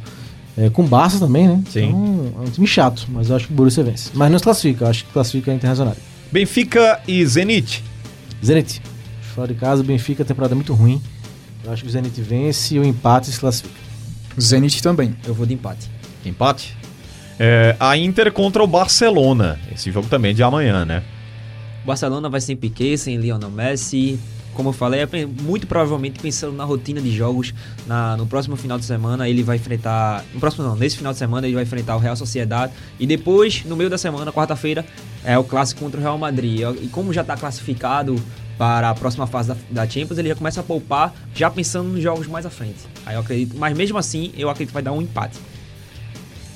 é, 0.57 0.69
com 0.69 0.83
o 0.83 0.87
Barça 0.87 1.19
também, 1.19 1.47
né? 1.49 1.61
Sim. 1.69 1.89
Então 1.89 2.33
é 2.39 2.47
um 2.47 2.49
time 2.51 2.65
chato, 2.65 3.05
mas 3.09 3.29
eu 3.29 3.35
acho 3.35 3.47
que 3.47 3.51
o 3.53 3.55
Borussia 3.55 3.83
vence. 3.83 4.09
Mas 4.13 4.31
não 4.31 4.37
se 4.39 4.43
classifica, 4.45 4.85
eu 4.85 4.89
acho 4.89 5.03
que 5.05 5.11
classifica 5.11 5.51
a 5.51 5.53
Internacional. 5.53 5.95
Benfica 6.31 6.99
e 7.07 7.23
Zenit. 7.25 7.83
Zenit. 8.43 8.81
Fora 9.35 9.49
de 9.53 9.55
casa, 9.59 9.81
o 9.81 9.85
Benfica, 9.85 10.23
temporada 10.23 10.53
é 10.53 10.55
muito 10.55 10.73
ruim. 10.73 11.01
Eu 11.63 11.71
acho 11.73 11.83
que 11.83 11.89
o 11.89 11.91
Zenit 11.91 12.21
vence 12.21 12.75
e 12.75 12.79
o 12.79 12.85
empate 12.85 13.27
se 13.31 13.39
classifica. 13.39 13.75
O 14.37 14.41
Zenit 14.41 14.81
também. 14.81 15.13
Eu 15.25 15.33
vou 15.33 15.45
de 15.45 15.53
empate. 15.53 15.89
Empate. 16.25 16.75
É, 17.37 17.75
a 17.79 17.97
Inter 17.97 18.31
contra 18.31 18.63
o 18.63 18.67
Barcelona. 18.67 19.59
Esse 19.73 19.91
jogo 19.91 20.07
também 20.07 20.31
é 20.31 20.33
de 20.33 20.41
amanhã, 20.41 20.85
né? 20.85 21.03
O 21.83 21.87
Barcelona 21.87 22.29
vai 22.29 22.39
sem 22.39 22.55
Piquet, 22.55 22.97
sem 22.97 23.17
Lionel 23.17 23.51
Messi. 23.51 24.17
Como 24.53 24.69
eu 24.69 24.73
falei, 24.73 25.01
é 25.01 25.25
muito 25.25 25.67
provavelmente 25.67 26.17
pensando 26.19 26.53
na 26.55 26.63
rotina 26.63 27.01
de 27.01 27.11
jogos, 27.13 27.53
na- 27.85 28.15
no 28.15 28.25
próximo 28.25 28.55
final 28.55 28.77
de 28.79 28.85
semana 28.85 29.27
ele 29.27 29.43
vai 29.43 29.57
enfrentar. 29.57 30.23
No 30.33 30.39
próximo 30.39 30.63
não, 30.63 30.77
nesse 30.77 30.95
final 30.95 31.11
de 31.11 31.19
semana 31.19 31.45
ele 31.45 31.55
vai 31.55 31.63
enfrentar 31.63 31.97
o 31.97 31.99
Real 31.99 32.15
Sociedade. 32.15 32.71
E 32.97 33.05
depois, 33.05 33.65
no 33.65 33.75
meio 33.75 33.89
da 33.89 33.97
semana, 33.97 34.31
quarta-feira, 34.31 34.85
é 35.25 35.37
o 35.37 35.43
clássico 35.43 35.81
contra 35.81 35.99
o 35.99 36.03
Real 36.03 36.17
Madrid. 36.17 36.61
E 36.81 36.87
como 36.87 37.11
já 37.11 37.19
está 37.19 37.35
classificado 37.35 38.15
para 38.57 38.89
a 38.89 38.95
próxima 38.95 39.27
fase 39.27 39.49
da, 39.49 39.55
da 39.69 39.87
Champions, 39.89 40.17
ele 40.17 40.29
já 40.29 40.35
começa 40.35 40.59
a 40.61 40.63
poupar, 40.63 41.13
já 41.33 41.49
pensando 41.49 41.89
nos 41.89 42.01
jogos 42.01 42.27
mais 42.27 42.45
à 42.45 42.49
frente. 42.49 42.77
Aí 43.05 43.15
eu 43.15 43.21
acredito, 43.21 43.57
mas 43.57 43.75
mesmo 43.77 43.97
assim, 43.97 44.31
eu 44.37 44.49
acredito 44.49 44.69
que 44.69 44.73
vai 44.73 44.83
dar 44.83 44.91
um 44.93 45.01
empate. 45.01 45.37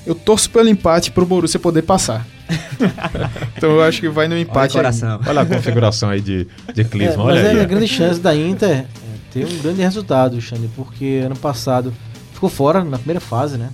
Eu 0.06 0.14
torço 0.14 0.48
pelo 0.50 0.68
empate 0.68 1.10
pro 1.10 1.26
Borussia 1.26 1.60
poder 1.60 1.82
passar. 1.82 2.26
então 3.56 3.70
eu 3.72 3.82
acho 3.82 4.00
que 4.00 4.08
vai 4.08 4.26
no 4.26 4.34
Olha 4.34 4.40
o 4.40 4.42
empate. 4.42 4.76
aí. 4.76 4.82
coração. 4.82 5.20
Olha 5.26 5.40
a 5.42 5.46
configuração 5.46 6.08
aí 6.08 6.20
de, 6.20 6.46
de 6.74 6.80
É, 6.80 6.84
Clisman. 6.84 7.16
mas 7.26 7.36
olha 7.38 7.38
é 7.46 7.50
aí. 7.50 7.60
a 7.60 7.64
grande 7.64 7.86
chance 7.86 8.18
da 8.18 8.34
Inter 8.34 8.70
é, 8.70 8.86
ter 9.32 9.44
um 9.46 9.58
grande 9.58 9.82
resultado, 9.82 10.40
Xande, 10.40 10.68
porque 10.74 11.20
ano 11.24 11.36
passado 11.36 11.92
ficou 12.32 12.48
fora 12.48 12.82
na 12.82 12.96
primeira 12.98 13.20
fase, 13.20 13.56
né? 13.58 13.68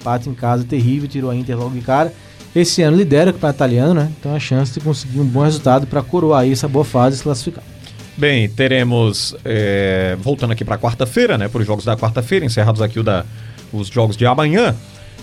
Empate 0.00 0.28
em 0.28 0.34
casa 0.34 0.64
terrível, 0.64 1.08
tirou 1.08 1.30
a 1.30 1.36
Inter 1.36 1.56
logo 1.56 1.70
de 1.74 1.80
cara. 1.80 2.12
Esse 2.56 2.80
ano 2.82 2.96
lidera 2.96 3.28
o 3.28 3.34
campeonato 3.34 3.58
italiano, 3.58 3.92
né? 3.92 4.10
Então 4.18 4.34
a 4.34 4.40
chance 4.40 4.72
de 4.72 4.80
conseguir 4.80 5.20
um 5.20 5.26
bom 5.26 5.42
resultado 5.42 5.86
para 5.86 6.02
coroar 6.02 6.40
aí 6.40 6.52
essa 6.52 6.66
boa 6.66 6.86
fase 6.86 7.16
e 7.16 7.18
se 7.18 7.22
classificar. 7.22 7.62
Bem, 8.16 8.48
teremos. 8.48 9.36
é, 9.44 10.16
voltando 10.18 10.52
aqui 10.52 10.64
para 10.64 10.78
quarta-feira, 10.78 11.36
né? 11.36 11.48
Para 11.48 11.60
os 11.60 11.66
jogos 11.66 11.84
da 11.84 11.94
quarta-feira, 11.98 12.46
encerrados 12.46 12.80
aqui 12.80 12.98
o 12.98 13.02
da, 13.02 13.26
os 13.70 13.88
jogos 13.88 14.16
de 14.16 14.24
amanhã. 14.24 14.74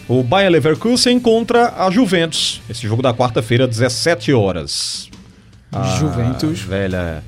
O 0.07 0.21
Bayer 0.21 0.51
Leverkusen 0.51 1.19
contra 1.19 1.73
a 1.75 1.89
Juventus. 1.89 2.61
Esse 2.69 2.87
jogo 2.87 3.01
da 3.01 3.15
quarta-feira, 3.15 3.67
17 3.67 4.31
horas. 4.31 5.09
A 5.71 5.97
Juventus. 5.97 6.59
Velha. 6.59 7.23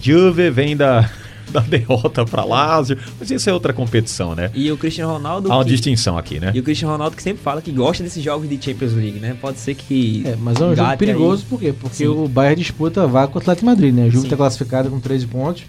Juve 0.00 0.48
vem 0.48 0.76
da, 0.76 1.10
da 1.52 1.60
derrota 1.60 2.24
para 2.24 2.44
Lazio. 2.44 2.96
Mas 3.18 3.30
isso 3.30 3.48
é 3.48 3.52
outra 3.52 3.72
competição, 3.72 4.34
né? 4.34 4.50
E 4.54 4.70
o 4.70 4.76
Cristiano 4.76 5.12
Ronaldo. 5.12 5.50
Há 5.50 5.56
uma 5.56 5.64
que- 5.64 5.70
distinção 5.70 6.16
aqui, 6.16 6.38
né? 6.40 6.52
E 6.54 6.60
o 6.60 6.62
Cristiano 6.62 6.92
Ronaldo 6.92 7.16
que 7.16 7.22
sempre 7.22 7.42
fala 7.42 7.60
que 7.60 7.70
gosta 7.72 8.02
desses 8.02 8.22
jogos 8.22 8.48
de 8.48 8.62
Champions 8.62 8.92
League, 8.92 9.18
né? 9.18 9.36
Pode 9.40 9.58
ser 9.58 9.74
que. 9.74 10.22
É, 10.26 10.36
mas 10.36 10.60
é 10.60 10.64
um 10.64 10.74
jogo 10.76 10.96
perigoso, 10.96 11.42
aí. 11.42 11.48
por 11.48 11.60
quê? 11.60 11.74
Porque 11.78 11.96
Sim. 11.96 12.06
o 12.08 12.28
Bayern 12.28 12.60
disputa 12.62 13.02
a 13.02 13.06
vaga 13.06 13.28
com 13.32 13.38
o 13.38 13.42
Atlético 13.42 13.64
de 13.66 13.70
Madrid, 13.70 13.94
né? 13.94 14.06
O 14.06 14.10
Juve 14.10 14.26
está 14.26 14.36
classificado 14.36 14.88
com 14.90 15.00
13 15.00 15.26
pontos, 15.26 15.64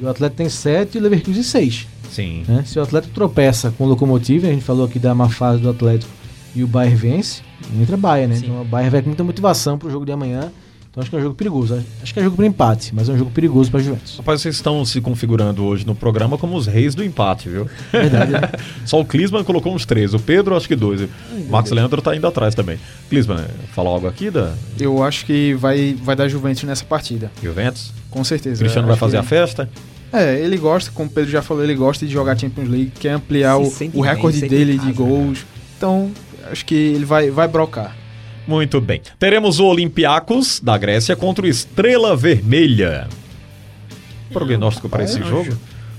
e 0.00 0.04
o 0.04 0.08
Atlético 0.08 0.36
tem 0.38 0.48
7 0.48 0.96
e 0.96 0.98
o 1.00 1.02
Leverkusen 1.02 1.42
6. 1.42 1.86
Sim. 2.10 2.42
né? 2.48 2.64
Se 2.66 2.78
o 2.78 2.82
Atlético 2.82 3.14
tropeça 3.14 3.72
com 3.76 3.84
o 3.84 3.88
Locomotive, 3.88 4.48
a 4.48 4.50
gente 4.50 4.64
falou 4.64 4.84
aqui 4.84 4.98
da 4.98 5.14
má 5.14 5.28
fase 5.28 5.62
do 5.62 5.70
Atlético 5.70 6.10
e 6.56 6.64
o 6.64 6.66
Bayern 6.66 6.96
vence, 6.96 7.42
entra 7.80 7.96
Bayern, 7.96 8.34
né? 8.34 8.40
Sim. 8.40 8.46
Então 8.46 8.62
o 8.62 8.64
Bayern 8.64 8.90
vai 8.90 9.00
com 9.02 9.08
muita 9.08 9.22
motivação 9.22 9.78
pro 9.78 9.88
jogo 9.90 10.04
de 10.04 10.10
amanhã. 10.12 10.50
Então 10.90 11.00
acho 11.02 11.08
que 11.10 11.14
é 11.16 11.18
um 11.20 11.22
jogo 11.22 11.34
perigoso. 11.36 11.80
Acho 12.02 12.12
que 12.12 12.18
é 12.18 12.22
jogo 12.24 12.34
para 12.36 12.46
empate, 12.46 12.92
mas 12.92 13.08
é 13.08 13.12
um 13.12 13.18
jogo 13.18 13.30
perigoso 13.30 13.70
para 13.70 13.78
Juventus. 13.80 14.16
Rapaz, 14.16 14.40
vocês 14.40 14.56
estão 14.56 14.84
se 14.84 15.00
configurando 15.00 15.64
hoje 15.64 15.86
no 15.86 15.94
programa 15.94 16.36
como 16.36 16.56
os 16.56 16.66
reis 16.66 16.96
do 16.96 17.04
empate, 17.04 17.48
viu? 17.48 17.68
Verdade, 17.92 18.32
né? 18.32 18.40
Só 18.84 18.98
o 19.00 19.04
Clisman 19.04 19.44
colocou 19.44 19.72
uns 19.72 19.86
três, 19.86 20.14
o 20.14 20.18
Pedro 20.18 20.56
acho 20.56 20.66
que 20.66 20.74
dois. 20.74 21.02
O 21.02 21.08
Max 21.48 21.70
Leandro 21.70 22.02
tá 22.02 22.14
indo 22.16 22.26
atrás 22.26 22.56
também. 22.56 22.76
Clisman, 23.08 23.44
fala 23.72 23.88
algo 23.88 24.08
aqui 24.08 24.30
da 24.30 24.52
Eu 24.80 25.00
acho 25.04 25.24
que 25.26 25.54
vai, 25.54 25.94
vai 26.02 26.16
dar 26.16 26.26
Juventus 26.26 26.64
nessa 26.64 26.84
partida. 26.84 27.30
Juventus? 27.40 27.92
Com 28.10 28.24
certeza. 28.24 28.58
Cristiano 28.58 28.88
vai 28.88 28.96
fazer 28.96 29.18
que- 29.18 29.24
a 29.24 29.28
festa? 29.28 29.70
É, 30.12 30.40
ele 30.40 30.56
gosta, 30.56 30.90
como 30.90 31.08
o 31.08 31.12
Pedro 31.12 31.30
já 31.30 31.40
falou, 31.40 31.62
ele 31.62 31.76
gosta 31.76 32.04
de 32.04 32.12
jogar 32.12 32.36
Champions 32.36 32.68
League, 32.68 32.92
quer 32.98 33.10
ampliar 33.12 33.56
Se 33.64 33.84
o, 33.84 34.00
o 34.00 34.02
bem, 34.02 34.10
recorde 34.12 34.38
sente 34.40 34.50
dele 34.50 34.72
de 34.72 34.78
casa, 34.78 34.92
gols. 34.92 35.46
Então, 35.78 36.10
acho 36.50 36.66
que 36.66 36.74
ele 36.74 37.04
vai, 37.04 37.30
vai 37.30 37.46
brocar. 37.46 37.96
Muito 38.50 38.80
bem. 38.80 39.00
Teremos 39.16 39.60
o 39.60 39.66
Olympiacos 39.66 40.58
da 40.58 40.76
Grécia 40.76 41.14
contra 41.14 41.46
o 41.46 41.48
Estrela 41.48 42.16
Vermelha. 42.16 43.06
Prognóstico 44.32 44.88
para 44.88 45.04
esse 45.04 45.22
jogo? 45.22 45.56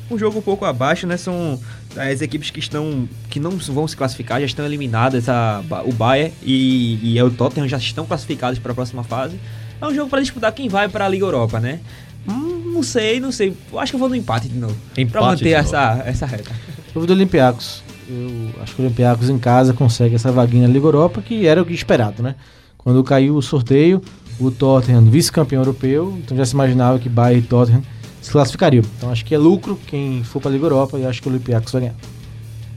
Um 0.09 0.19
jogo 0.19 0.39
um 0.39 0.41
pouco 0.41 0.65
abaixo, 0.65 1.07
né? 1.07 1.15
São 1.15 1.57
as 1.95 2.21
equipes 2.21 2.49
que 2.49 2.59
estão 2.59 3.07
que 3.29 3.39
não 3.39 3.51
vão 3.51 3.87
se 3.87 3.95
classificar, 3.95 4.41
já 4.41 4.45
estão 4.45 4.65
eliminadas, 4.65 5.29
a, 5.29 5.63
o 5.85 5.93
Bayern 5.93 6.33
e, 6.43 7.15
e 7.15 7.23
o 7.23 7.31
Tottenham 7.31 7.69
já 7.69 7.77
estão 7.77 8.05
classificados 8.05 8.59
para 8.59 8.73
a 8.73 8.75
próxima 8.75 9.05
fase. 9.05 9.39
É 9.79 9.87
um 9.87 9.95
jogo 9.95 10.09
para 10.09 10.19
disputar 10.19 10.51
quem 10.51 10.67
vai 10.67 10.89
para 10.89 11.05
a 11.05 11.07
Liga 11.07 11.23
Europa, 11.23 11.57
né? 11.57 11.79
Hum, 12.27 12.73
não 12.73 12.83
sei, 12.83 13.21
não 13.21 13.31
sei. 13.31 13.55
Eu 13.71 13.79
acho 13.79 13.93
que 13.93 13.95
eu 13.95 13.99
vou 13.99 14.09
no 14.09 14.15
empate 14.15 14.49
de 14.49 14.59
novo. 14.59 14.75
Para 15.09 15.21
manter 15.21 15.51
essa, 15.51 16.03
essa 16.05 16.25
reta. 16.25 16.51
Eu 16.93 16.95
vou 16.95 17.05
do 17.05 17.13
Olympiacos. 17.13 17.81
Eu 18.11 18.61
acho 18.61 18.75
que 18.75 18.81
o 18.81 18.85
Olympiacos 18.85 19.29
em 19.29 19.39
casa 19.39 19.73
consegue 19.73 20.15
essa 20.15 20.31
vaguinha 20.31 20.67
na 20.67 20.73
Liga 20.73 20.85
Europa, 20.85 21.21
que 21.21 21.47
era 21.47 21.61
o 21.61 21.65
que 21.65 21.73
esperado, 21.73 22.21
né? 22.21 22.35
Quando 22.77 23.01
caiu 23.03 23.35
o 23.35 23.41
sorteio, 23.41 24.01
o 24.37 24.51
Tottenham, 24.51 25.05
vice-campeão 25.05 25.61
europeu, 25.61 26.19
então 26.21 26.35
já 26.35 26.45
se 26.45 26.53
imaginava 26.53 26.99
que 26.99 27.07
Bayern 27.07 27.43
e 27.43 27.47
Tottenham 27.47 27.83
se 28.21 28.29
classificariam. 28.29 28.83
Então 28.97 29.11
acho 29.11 29.23
que 29.23 29.33
é 29.33 29.37
lucro 29.37 29.79
quem 29.87 30.23
for 30.23 30.41
para 30.41 30.51
a 30.51 30.53
Liga 30.53 30.65
Europa 30.65 30.99
e 30.99 31.05
acho 31.05 31.21
que 31.21 31.27
o 31.29 31.31
Olympiacos 31.31 31.71
vai 31.71 31.83
ganhar. 31.83 31.95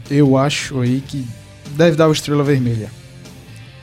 Eu 0.09 0.37
acho 0.37 0.81
aí 0.81 1.03
que 1.07 1.27
deve 1.77 1.97
dar 1.97 2.09
o 2.09 2.13
Estrela 2.13 2.45
Vermelha. 2.45 2.91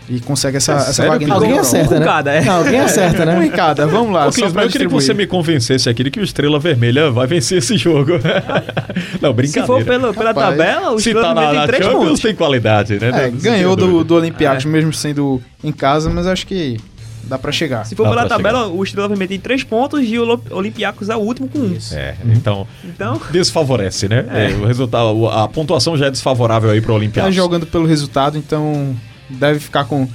E 0.10 0.20
consegue 0.20 0.58
essa, 0.58 0.74
É 0.74 0.76
essa. 0.78 1.10
Pedro? 1.18 1.34
Alguém 1.34 1.58
acerta, 1.60 1.94
né? 2.00 2.06
Pancada, 2.06 2.32
é. 2.34 2.44
Não, 2.44 2.58
alguém 2.58 2.80
acerta, 2.80 3.24
Um 3.24 3.26
né? 3.26 3.46
em 3.46 3.52
cada, 3.52 3.88
vamos 3.88 4.12
lá. 4.14 4.24
Ô, 4.28 4.32
mas 4.54 4.66
eu 4.66 4.70
queria 4.70 4.88
que 4.88 4.94
você 4.94 5.14
me 5.14 5.26
convencesse 5.26 5.88
aqui 5.90 6.04
de 6.04 6.12
que 6.12 6.20
o 6.20 6.24
Estrela 6.24 6.60
Vermelha 6.60 7.10
vai 7.12 7.28
vencer 7.28 7.60
esse 7.60 7.78
jogo. 7.78 8.14
Não, 9.22 9.30
Se 9.30 9.36
brincadeira. 9.36 9.68
for 9.68 9.84
pelo, 9.86 10.14
pela 10.14 10.30
Rapaz, 10.32 10.50
tabela, 10.58 10.92
o 10.92 11.00
Se 11.00 11.10
Estrela 11.10 11.28
tá 11.30 11.34
na, 11.34 11.42
Vermelha 11.42 11.60
na 11.62 11.68
tem 11.68 11.76
três 11.76 11.86
Champions, 11.86 12.06
pontos. 12.10 12.22
tem 12.22 12.36
qualidade, 12.36 13.00
né? 13.00 13.12
É, 13.26 13.30
ganhou 13.30 13.76
do, 13.76 14.04
do 14.04 14.16
Olympiacos, 14.16 14.66
mesmo 14.66 14.92
sendo 14.92 15.42
em 15.64 15.72
casa, 15.72 16.10
mas 16.10 16.28
acho 16.28 16.46
que 16.46 16.78
dá 17.24 17.38
pra 17.38 17.52
chegar. 17.52 17.86
Se 17.86 17.96
for 17.96 18.04
Dá 18.04 18.10
pela 18.10 18.26
tabela, 18.28 18.68
o 18.68 18.84
Estrela 18.84 19.08
Vermelha 19.08 19.30
tem 19.30 19.40
três 19.40 19.64
pontos 19.64 20.02
e 20.04 20.18
o 20.20 20.42
Olympiacos 20.50 21.08
é 21.10 21.16
o 21.16 21.20
último 21.20 21.48
com 21.48 21.60
um. 21.60 21.78
É, 21.94 22.16
então 22.26 22.68
Então, 22.84 23.22
desfavorece, 23.32 24.10
né? 24.10 24.26
É, 24.30 24.50
o 24.62 24.66
resultado, 24.66 25.16
o- 25.16 25.30
a 25.30 25.48
pontuação 25.48 25.96
já 25.96 26.08
é 26.08 26.12
desfavorável 26.12 26.70
aí 26.72 26.82
pro 26.82 26.92
Tá 26.92 26.98
Olympiacos. 26.98 27.34
jogando 27.36 27.66
pelo 27.66 27.86
resultado, 27.86 28.38
então 28.38 28.94
deve 29.40 29.60
ficar 29.60 29.86
com 29.86 30.08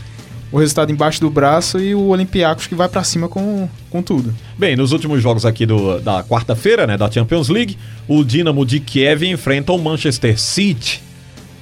o 0.53 0.59
resultado 0.59 0.93
embaixo 0.93 1.21
do 1.21 1.29
braço 1.29 1.79
e 1.79 1.95
o 1.95 2.07
Olympiacos 2.09 2.67
que 2.67 2.75
vai 2.75 2.89
pra 2.89 3.03
cima 3.03 3.29
com, 3.29 3.69
com 3.91 4.03
tudo. 4.03 4.33
Bem, 4.57 4.77
nos 4.77 4.93
últimos 4.93 5.21
jogos 5.23 5.45
aqui 5.45 5.67
do- 5.67 5.99
da 6.01 6.23
quarta-feira, 6.23 6.87
né, 6.87 6.97
da 6.97 7.11
Champions 7.11 7.49
League, 7.49 7.77
o 8.07 8.23
Dinamo 8.25 8.65
de 8.65 8.79
Kiev 8.81 9.25
enfrenta 9.25 9.73
o 9.73 9.79
Manchester 9.79 10.39
City. 10.41 11.03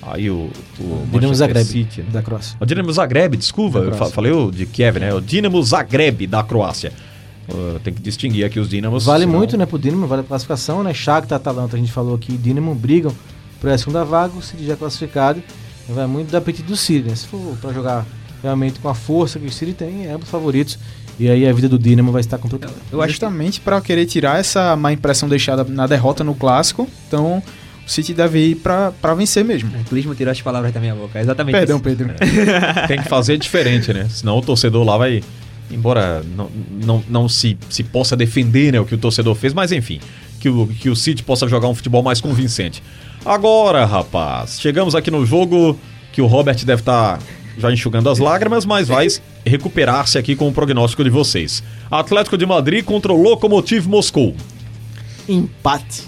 Aí 0.02 0.28
o, 0.30 0.34
o 0.34 0.50
Dinamo 0.78 1.08
Manchester 1.12 1.34
Zagreb, 1.34 1.64
City, 1.66 2.00
né? 2.02 2.08
da 2.12 2.20
Croácia. 2.22 2.56
O 2.60 2.66
Dinamo 2.66 2.92
Zagreb, 2.92 3.36
desculpa, 3.38 3.80
Da 3.80 3.86
eu 3.86 3.92
fa- 3.94 4.06
falei 4.10 4.32
o 4.32 4.50
de 4.50 4.66
Kiev, 4.66 4.98
né? 4.98 5.14
O 5.14 5.20
Dinamo 5.20 5.62
Zagreb 5.62 6.26
da 6.26 6.42
Croácia. 6.42 6.92
Uh, 7.48 7.78
tem 7.80 7.92
que 7.92 8.00
distinguir 8.02 8.44
aqui 8.44 8.60
os 8.60 8.68
Dinamos. 8.68 9.06
Vale 9.06 9.24
senão- 9.24 9.38
muito, 9.38 9.56
né, 9.56 9.64
pro 9.64 9.78
Dinamo, 9.78 10.06
vale 10.06 10.20
a 10.20 10.24
classificação, 10.24 10.82
né? 10.82 10.92
Shakhtar, 10.92 11.36
Atalanta, 11.36 11.76
a 11.76 11.78
gente 11.78 11.90
falou 11.90 12.14
aqui, 12.14 12.36
Dinamo 12.36 12.74
brigam 12.74 13.14
por 13.60 13.68
essa 13.70 13.78
segunda 13.84 14.04
vaga, 14.04 14.34
o 14.36 14.42
City 14.42 14.66
já 14.66 14.76
classificado. 14.76 15.42
Vai 15.88 16.06
muito 16.06 16.30
do 16.30 16.36
apetite 16.36 16.66
do 16.66 16.76
City, 16.76 17.08
né? 17.08 17.14
Se 17.14 17.26
for 17.26 17.56
pra 17.60 17.72
jogar 17.72 18.06
realmente 18.42 18.78
com 18.78 18.88
a 18.88 18.94
força 18.94 19.38
que 19.38 19.46
o 19.46 19.52
City 19.52 19.72
tem, 19.72 20.06
é 20.06 20.12
ambos 20.12 20.28
favoritos. 20.28 20.78
E 21.18 21.28
aí 21.28 21.46
a 21.46 21.52
vida 21.52 21.68
do 21.68 21.78
Dinamo 21.78 22.10
vai 22.10 22.20
estar 22.20 22.38
complicada. 22.38 22.74
eu 22.90 23.00
acho 23.00 23.08
que 23.08 23.12
Justamente 23.12 23.60
pra 23.60 23.80
querer 23.80 24.04
tirar 24.06 24.38
essa 24.40 24.74
má 24.74 24.92
impressão 24.92 25.28
deixada 25.28 25.62
na 25.64 25.86
derrota 25.86 26.24
no 26.24 26.34
clássico. 26.34 26.88
Então 27.06 27.42
o 27.86 27.90
City 27.90 28.12
deve 28.12 28.38
ir 28.48 28.54
pra 28.56 28.90
pra 28.90 29.14
vencer 29.14 29.44
mesmo. 29.44 29.70
o 29.78 29.84
Clismo 29.84 30.14
tirou 30.14 30.32
as 30.32 30.40
palavras 30.40 30.72
da 30.72 30.80
minha 30.80 30.94
boca. 30.94 31.18
É 31.18 31.22
exatamente 31.22 31.54
Perdão, 31.54 31.76
isso. 31.76 31.84
Pedro. 31.84 32.14
tem 32.88 33.00
que 33.00 33.08
fazer 33.08 33.38
diferente, 33.38 33.92
né? 33.92 34.06
Senão 34.10 34.38
o 34.38 34.42
torcedor 34.42 34.84
lá 34.84 34.96
vai. 34.96 35.22
Embora 35.70 36.22
não, 36.36 36.50
não, 36.84 37.04
não 37.08 37.28
se, 37.28 37.56
se 37.70 37.82
possa 37.82 38.14
defender 38.14 38.72
né, 38.72 38.78
o 38.80 38.84
que 38.84 38.94
o 38.94 38.98
torcedor 38.98 39.34
fez, 39.34 39.54
mas 39.54 39.72
enfim, 39.72 39.98
que 40.44 40.48
o, 40.50 40.66
que 40.66 40.90
o 40.90 40.96
City 40.96 41.22
possa 41.22 41.48
jogar 41.48 41.68
um 41.68 41.74
futebol 41.74 42.02
mais 42.02 42.20
convincente. 42.20 42.82
Agora, 43.24 43.86
rapaz, 43.86 44.60
chegamos 44.60 44.94
aqui 44.94 45.10
no 45.10 45.24
jogo 45.24 45.78
que 46.12 46.20
o 46.20 46.26
Robert 46.26 46.62
deve 46.66 46.82
estar 46.82 47.18
já 47.56 47.72
enxugando 47.72 48.10
as 48.10 48.18
lágrimas, 48.18 48.66
mas 48.66 48.88
vai 48.88 49.06
recuperar-se 49.46 50.18
aqui 50.18 50.36
com 50.36 50.46
o 50.46 50.52
prognóstico 50.52 51.02
de 51.02 51.08
vocês. 51.08 51.62
Atlético 51.90 52.36
de 52.36 52.44
Madrid 52.44 52.84
contra 52.84 53.10
o 53.10 53.22
Lokomotiv 53.22 53.86
Moscou. 53.86 54.36
Empate. 55.26 56.02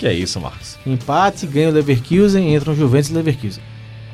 Que 0.00 0.08
é 0.08 0.12
isso, 0.12 0.40
Marcos? 0.40 0.76
Empate, 0.84 1.46
ganha 1.46 1.68
o 1.68 1.72
Leverkusen, 1.72 2.56
entram 2.56 2.74
Juventus 2.74 3.10
e 3.10 3.14
Leverkusen. 3.14 3.62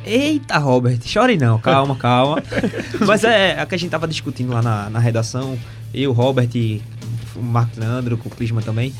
Eita, 0.04 0.58
Robert, 0.58 1.00
chore 1.06 1.38
não, 1.38 1.58
calma, 1.58 1.96
calma. 1.96 2.42
Mas 3.06 3.24
é 3.24 3.58
a 3.58 3.64
que 3.64 3.74
a 3.74 3.78
gente 3.78 3.90
tava 3.90 4.06
discutindo 4.06 4.52
lá 4.52 4.60
na, 4.60 4.90
na 4.90 4.98
redação, 4.98 5.58
eu, 5.94 6.12
Robert, 6.12 6.50
e 6.54 6.82
o 7.34 7.40
Marco 7.42 7.80
Leandro, 7.80 8.18
com 8.18 8.28
o 8.28 8.32
Clisma 8.32 8.60
também. 8.60 8.92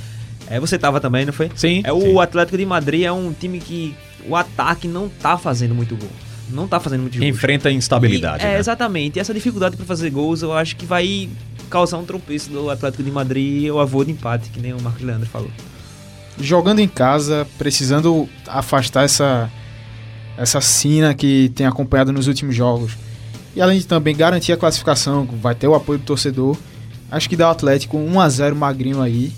É, 0.48 0.60
você 0.60 0.78
tava 0.78 1.00
também, 1.00 1.24
não 1.24 1.32
foi? 1.32 1.50
Sim. 1.54 1.82
É 1.84 1.92
o 1.92 2.00
sim. 2.00 2.20
Atlético 2.20 2.58
de 2.58 2.66
Madrid 2.66 3.04
é 3.04 3.12
um 3.12 3.32
time 3.32 3.58
que 3.58 3.94
o 4.28 4.36
ataque 4.36 4.86
não 4.86 5.08
tá 5.08 5.38
fazendo 5.38 5.74
muito 5.74 5.96
gol. 5.96 6.10
Não 6.50 6.68
tá 6.68 6.78
fazendo 6.78 7.02
muito 7.02 7.18
gol. 7.18 7.26
Enfrenta 7.26 7.68
a 7.68 7.72
instabilidade. 7.72 8.44
E- 8.44 8.46
é, 8.46 8.52
né? 8.52 8.58
exatamente. 8.58 9.16
E 9.16 9.20
essa 9.20 9.32
dificuldade 9.32 9.76
para 9.76 9.86
fazer 9.86 10.10
gols, 10.10 10.42
eu 10.42 10.52
acho 10.52 10.76
que 10.76 10.84
vai 10.84 11.28
causar 11.70 11.96
um 11.98 12.04
tropeço 12.04 12.50
do 12.50 12.68
Atlético 12.68 13.02
de 13.02 13.10
Madrid 13.10 13.70
ou 13.70 13.80
avô 13.80 14.04
de 14.04 14.10
empate, 14.10 14.50
que 14.50 14.60
nem 14.60 14.72
o 14.74 14.80
Marcos 14.82 15.02
Leandro 15.02 15.26
falou. 15.26 15.50
Jogando 16.38 16.80
em 16.80 16.88
casa, 16.88 17.46
precisando 17.58 18.28
afastar 18.46 19.04
essa 19.04 19.50
essa 20.36 20.60
sina 20.60 21.14
que 21.14 21.50
tem 21.54 21.66
acompanhado 21.66 22.12
nos 22.12 22.26
últimos 22.26 22.54
jogos. 22.56 22.92
E 23.54 23.60
além 23.60 23.78
de 23.78 23.86
também 23.86 24.16
garantir 24.16 24.52
a 24.52 24.56
classificação, 24.56 25.26
vai 25.40 25.54
ter 25.54 25.68
o 25.68 25.74
apoio 25.74 25.98
do 25.98 26.04
torcedor. 26.04 26.56
Acho 27.10 27.28
que 27.28 27.36
dá 27.36 27.48
o 27.48 27.50
Atlético 27.50 27.98
1 27.98 28.20
a 28.20 28.28
0 28.28 28.56
magrinho 28.56 29.02
aí, 29.02 29.30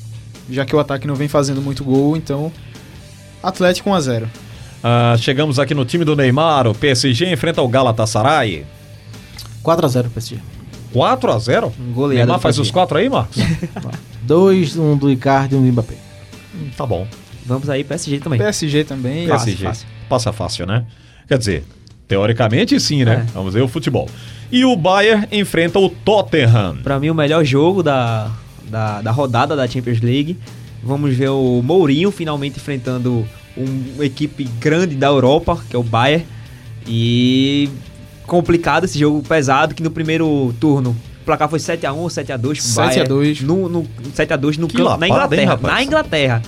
já 0.51 0.65
que 0.65 0.75
o 0.75 0.79
ataque 0.79 1.07
não 1.07 1.15
vem 1.15 1.29
fazendo 1.29 1.61
muito 1.63 1.85
gol, 1.85 2.17
então 2.17 2.53
Atlético 3.43 3.91
1 3.91 3.95
a 3.95 4.01
0. 4.01 4.31
Ah, 4.83 5.17
chegamos 5.19 5.59
aqui 5.59 5.75
no 5.75 5.85
time 5.85 6.05
do 6.05 6.15
Neymar, 6.15 6.67
o 6.67 6.75
PSG 6.75 7.31
enfrenta 7.33 7.63
o 7.63 7.69
Galatasaray. 7.69 8.67
4x0 9.63 10.11
PSG. 10.11 10.41
4 10.93 11.33
a 11.33 11.39
0 11.39 11.73
Goleada 11.93 12.27
Neymar 12.27 12.41
faz 12.41 12.59
os 12.59 12.71
4 12.71 12.99
aí, 12.99 13.09
Marcos? 13.09 13.37
Dois, 14.23 14.77
um 14.77 14.97
do 14.97 15.11
Icardi 15.11 15.55
e 15.55 15.59
um 15.59 15.63
do 15.63 15.73
Mbappé. 15.73 15.95
tá 16.77 16.87
bom. 16.87 17.07
Vamos 17.45 17.69
aí, 17.69 17.83
PSG 17.83 18.21
também. 18.21 18.39
PSG 18.39 18.85
também. 18.85 19.27
Fácil, 19.27 19.47
PSG. 19.47 19.65
fácil. 19.65 19.87
Passa 20.09 20.33
fácil, 20.33 20.67
né? 20.67 20.85
Quer 21.27 21.39
dizer, 21.39 21.65
teoricamente 22.07 22.79
sim, 22.79 23.05
né? 23.05 23.27
É. 23.29 23.33
Vamos 23.33 23.55
ver 23.55 23.63
o 23.63 23.69
futebol. 23.69 24.09
E 24.53 24.65
o 24.65 24.77
Bayern 24.77 25.27
enfrenta 25.33 25.79
o 25.79 25.89
Tottenham. 25.89 26.77
Pra 26.83 27.01
mim, 27.01 27.11
o 27.11 27.15
melhor 27.15 27.45
jogo 27.45 27.83
da, 27.83 28.31
da, 28.71 29.01
da 29.03 29.11
rodada 29.11 29.55
da 29.57 29.67
Champions 29.67 30.01
League. 30.01 30.37
Vamos 30.83 31.15
ver 31.17 31.31
o 31.31 31.63
Mourinho 31.63 32.11
finalmente 32.11 32.57
enfrentando 32.59 33.27
um- 33.57 33.93
uma 33.97 34.05
equipe 34.05 34.45
grande 34.61 34.95
da 34.95 35.07
Europa, 35.07 35.59
que 35.71 35.75
é 35.75 35.79
o 35.79 35.83
Bayern. 35.83 36.25
E 36.87 37.69
complicado 38.27 38.85
esse 38.85 38.99
jogo 38.99 39.23
pesado, 39.23 39.75
que 39.75 39.83
no 39.83 39.91
primeiro 39.91 40.55
turno 40.61 40.91
o 41.23 41.25
placar 41.25 41.49
foi 41.49 41.59
7x1 41.59 41.97
ou 41.97 42.09
7x2 42.09 42.41
pro 42.41 42.55
7 42.57 42.79
a 42.79 42.87
Bayern. 43.05 43.09
2. 43.09 43.41
No, 43.43 43.69
no 43.69 43.83
7x2 44.15 44.59
no 44.59 44.69
campo, 44.69 44.97
na 44.99 45.09
Inglaterra. 45.09 45.43
hein, 45.43 45.49
rapaz? 45.49 45.75
na 45.75 45.83
Inglaterra. 45.83 46.43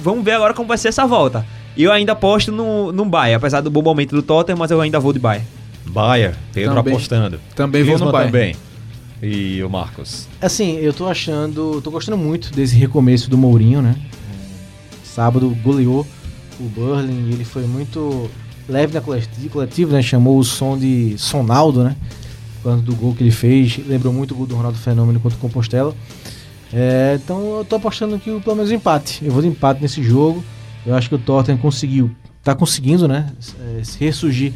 Vamos 0.00 0.24
ver 0.24 0.32
agora 0.32 0.54
como 0.54 0.68
vai 0.68 0.78
ser 0.78 0.88
essa 0.88 1.04
volta. 1.06 1.44
E 1.76 1.82
eu 1.82 1.92
ainda 1.92 2.12
aposto 2.12 2.52
no, 2.52 2.92
no 2.92 3.04
Bayern, 3.04 3.36
apesar 3.36 3.60
do 3.60 3.70
bom 3.70 3.82
momento 3.82 4.14
do 4.14 4.22
Tottenham, 4.22 4.56
mas 4.58 4.70
eu 4.70 4.80
ainda 4.80 5.00
vou 5.00 5.12
de 5.12 5.18
Bayern. 5.18 5.46
Bayern, 5.86 6.36
Pedro 6.52 6.74
Também. 6.74 6.92
apostando. 6.94 7.40
Também 7.56 7.82
vou 7.82 7.94
Griezmann 7.96 8.06
no 8.06 8.12
Bayern. 8.12 8.32
também. 8.32 8.56
E 9.22 9.62
o 9.62 9.68
Marcos. 9.70 10.28
Assim, 10.40 10.76
eu 10.76 10.92
tô 10.92 11.06
achando. 11.06 11.80
tô 11.82 11.90
gostando 11.90 12.16
muito 12.16 12.52
desse 12.52 12.76
recomeço 12.76 13.28
do 13.28 13.36
Mourinho, 13.36 13.82
né? 13.82 13.96
É, 14.00 15.04
Sábado 15.04 15.48
goleou 15.62 16.06
o 16.60 16.64
Burling 16.64 17.30
ele 17.32 17.44
foi 17.44 17.64
muito 17.66 18.28
leve 18.68 18.92
na 18.92 19.00
coleti- 19.00 19.48
coletiva, 19.48 19.92
né? 19.92 20.02
Chamou 20.02 20.38
o 20.38 20.44
som 20.44 20.76
de 20.76 21.14
Sonaldo, 21.16 21.84
né? 21.84 21.96
Quando 22.62 22.82
do 22.82 22.94
gol 22.94 23.14
que 23.14 23.22
ele 23.22 23.30
fez. 23.30 23.78
Lembrou 23.86 24.12
muito 24.12 24.34
o 24.34 24.36
gol 24.36 24.46
do 24.46 24.56
Ronaldo 24.56 24.78
Fenômeno 24.78 25.20
contra 25.20 25.36
o 25.36 25.40
Compostela. 25.40 25.94
É, 26.72 27.18
então 27.22 27.58
eu 27.58 27.64
tô 27.64 27.76
apostando 27.76 28.18
que 28.18 28.40
pelo 28.40 28.56
menos 28.56 28.70
empate. 28.70 29.24
Eu 29.24 29.32
vou 29.32 29.40
de 29.42 29.48
empate 29.48 29.80
nesse 29.80 30.02
jogo. 30.02 30.42
Eu 30.86 30.94
acho 30.94 31.08
que 31.08 31.14
o 31.14 31.18
Tottenham 31.18 31.58
conseguiu. 31.58 32.10
Tá 32.42 32.54
conseguindo, 32.54 33.06
né? 33.08 33.32
é, 33.60 33.82
ressurgir 33.98 34.52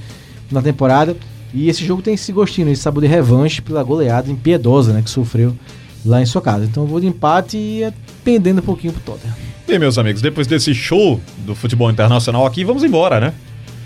na 0.50 0.60
temporada. 0.62 1.16
E 1.54 1.68
esse 1.68 1.84
jogo 1.84 2.02
tem 2.02 2.14
esse 2.14 2.32
gostinho, 2.32 2.68
esse 2.68 2.82
sabor 2.82 3.02
de 3.02 3.08
revanche 3.08 3.60
pela 3.60 3.82
goleada 3.82 4.30
impiedosa, 4.30 4.92
né? 4.92 5.02
Que 5.02 5.10
sofreu 5.10 5.56
lá 6.04 6.20
em 6.20 6.26
sua 6.26 6.40
casa. 6.40 6.64
Então 6.64 6.84
eu 6.84 6.88
vou 6.88 7.00
de 7.00 7.06
empate 7.06 7.56
e 7.56 7.92
pendendo 8.24 8.60
um 8.60 8.64
pouquinho 8.64 8.92
pro 8.92 9.02
Tottenham. 9.02 9.34
Bem, 9.66 9.78
meus 9.78 9.96
amigos, 9.98 10.20
depois 10.20 10.46
desse 10.46 10.74
show 10.74 11.20
do 11.38 11.54
futebol 11.54 11.90
internacional 11.90 12.46
aqui, 12.46 12.64
vamos 12.64 12.82
embora, 12.82 13.20
né? 13.20 13.32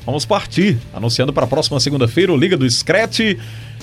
Vamos 0.04 0.24
partir, 0.24 0.78
anunciando 0.94 1.32
para 1.32 1.44
a 1.44 1.48
próxima 1.48 1.80
segunda-feira 1.80 2.32
o 2.32 2.36
Liga 2.36 2.56
do 2.56 2.68
Scratch. 2.70 3.36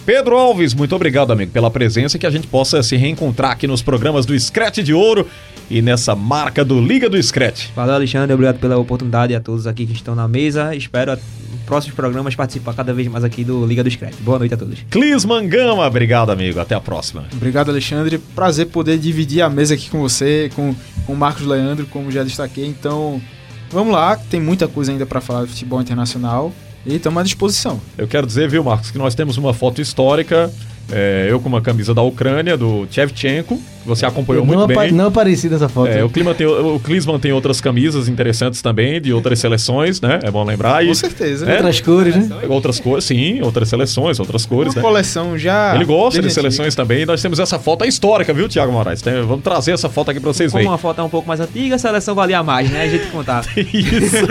Pedro 0.05 0.37
Alves, 0.37 0.73
muito 0.73 0.95
obrigado, 0.95 1.31
amigo, 1.31 1.51
pela 1.51 1.71
presença 1.71 2.17
e 2.17 2.19
que 2.19 2.25
a 2.25 2.29
gente 2.29 2.47
possa 2.47 2.83
se 2.83 2.97
reencontrar 2.97 3.51
aqui 3.51 3.67
nos 3.67 3.81
programas 3.81 4.25
do 4.25 4.37
Scratch 4.37 4.79
de 4.79 4.93
Ouro 4.93 5.25
e 5.69 5.81
nessa 5.81 6.13
marca 6.13 6.65
do 6.65 6.81
Liga 6.81 7.09
do 7.09 7.21
Scratch. 7.21 7.69
Valeu, 7.73 7.95
Alexandre. 7.95 8.33
Obrigado 8.33 8.59
pela 8.59 8.77
oportunidade 8.77 9.33
a 9.33 9.39
todos 9.39 9.65
aqui 9.65 9.85
que 9.85 9.93
estão 9.93 10.13
na 10.13 10.27
mesa. 10.27 10.75
Espero 10.75 11.17
próximos 11.65 11.95
programas 11.95 12.35
participar 12.35 12.73
cada 12.73 12.93
vez 12.93 13.07
mais 13.07 13.23
aqui 13.23 13.45
do 13.45 13.65
Liga 13.65 13.81
do 13.81 13.89
Scratch. 13.89 14.15
Boa 14.19 14.39
noite 14.39 14.53
a 14.53 14.57
todos. 14.57 14.79
Clisman 14.91 15.47
Gama, 15.47 15.87
obrigado, 15.87 16.31
amigo. 16.31 16.59
Até 16.59 16.75
a 16.75 16.81
próxima. 16.81 17.25
Obrigado, 17.31 17.69
Alexandre. 17.69 18.17
Prazer 18.17 18.67
poder 18.67 18.97
dividir 18.97 19.41
a 19.41 19.49
mesa 19.49 19.73
aqui 19.73 19.89
com 19.89 20.01
você, 20.01 20.51
com 20.53 20.75
com 21.05 21.13
o 21.13 21.17
Marcos 21.17 21.45
Leandro, 21.45 21.85
como 21.87 22.11
já 22.11 22.23
destaquei. 22.23 22.65
Então, 22.65 23.21
vamos 23.69 23.93
lá, 23.93 24.15
tem 24.15 24.39
muita 24.39 24.67
coisa 24.67 24.91
ainda 24.91 25.05
para 25.05 25.21
falar 25.21 25.43
de 25.43 25.49
futebol 25.49 25.81
internacional 25.81 26.51
e 26.85 26.95
estamos 26.95 27.19
à 27.19 27.23
disposição. 27.23 27.79
Eu 27.97 28.07
quero 28.07 28.27
dizer, 28.27 28.49
viu, 28.49 28.63
Marcos, 28.63 28.91
que 28.91 28.97
nós 28.97 29.15
temos 29.15 29.37
uma 29.37 29.53
foto 29.53 29.81
histórica. 29.81 30.51
é, 30.91 31.27
eu 31.29 31.39
com 31.39 31.47
uma 31.47 31.61
camisa 31.61 31.93
da 31.93 32.01
Ucrânia, 32.01 32.57
do 32.57 32.85
Shevchenko, 32.91 33.57
que 33.57 33.82
você 33.85 34.05
acompanhou 34.05 34.45
não, 34.45 34.53
muito 34.55 34.71
apa- 34.71 34.81
bem. 34.81 34.91
não 34.91 35.07
apareci 35.07 35.49
nessa 35.49 35.67
foto. 35.69 35.87
É, 35.89 36.03
o, 36.03 36.09
Clima 36.09 36.33
tem, 36.33 36.45
o 36.47 36.79
Clisman 36.79 37.19
tem 37.19 37.31
outras 37.33 37.59
camisas 37.61 38.07
interessantes 38.07 38.61
também, 38.61 39.01
de 39.01 39.11
outras 39.13 39.39
seleções, 39.39 39.99
né? 40.01 40.19
É 40.23 40.31
bom 40.31 40.43
lembrar. 40.43 40.83
E, 40.83 40.87
Com 40.87 40.93
certeza. 40.93 41.49
É, 41.49 41.55
Outras 41.55 41.81
cores, 41.81 42.15
né? 42.15 42.29
outras 42.49 42.79
cores, 42.79 43.05
sim, 43.05 43.41
outras 43.41 43.69
seleções, 43.69 44.19
outras 44.19 44.45
cores, 44.45 44.73
Uma 44.73 44.81
né? 44.81 44.87
coleção 44.87 45.37
já. 45.37 45.75
Ele 45.75 45.85
gosta 45.85 46.21
de 46.21 46.29
seleções 46.31 46.75
também. 46.75 47.05
Nós 47.05 47.21
temos 47.21 47.39
essa 47.39 47.57
foto 47.59 47.85
histórica, 47.85 48.33
viu, 48.33 48.47
Thiago 48.49 48.71
Moraes? 48.71 49.01
Vamos 49.27 49.43
trazer 49.43 49.71
essa 49.71 49.89
foto 49.89 50.11
aqui 50.11 50.19
pra 50.19 50.31
vocês 50.33 50.51
Como 50.51 50.59
verem. 50.59 50.71
uma 50.71 50.77
foto 50.77 51.01
é 51.01 51.03
um 51.03 51.09
pouco 51.09 51.27
mais 51.27 51.39
antiga, 51.39 51.75
a 51.75 51.79
seleção 51.79 52.15
valia 52.15 52.41
mais, 52.43 52.69
né? 52.69 52.83
A 52.83 52.87
gente 52.87 53.07
contar. 53.07 53.43
Isso. 53.57 54.25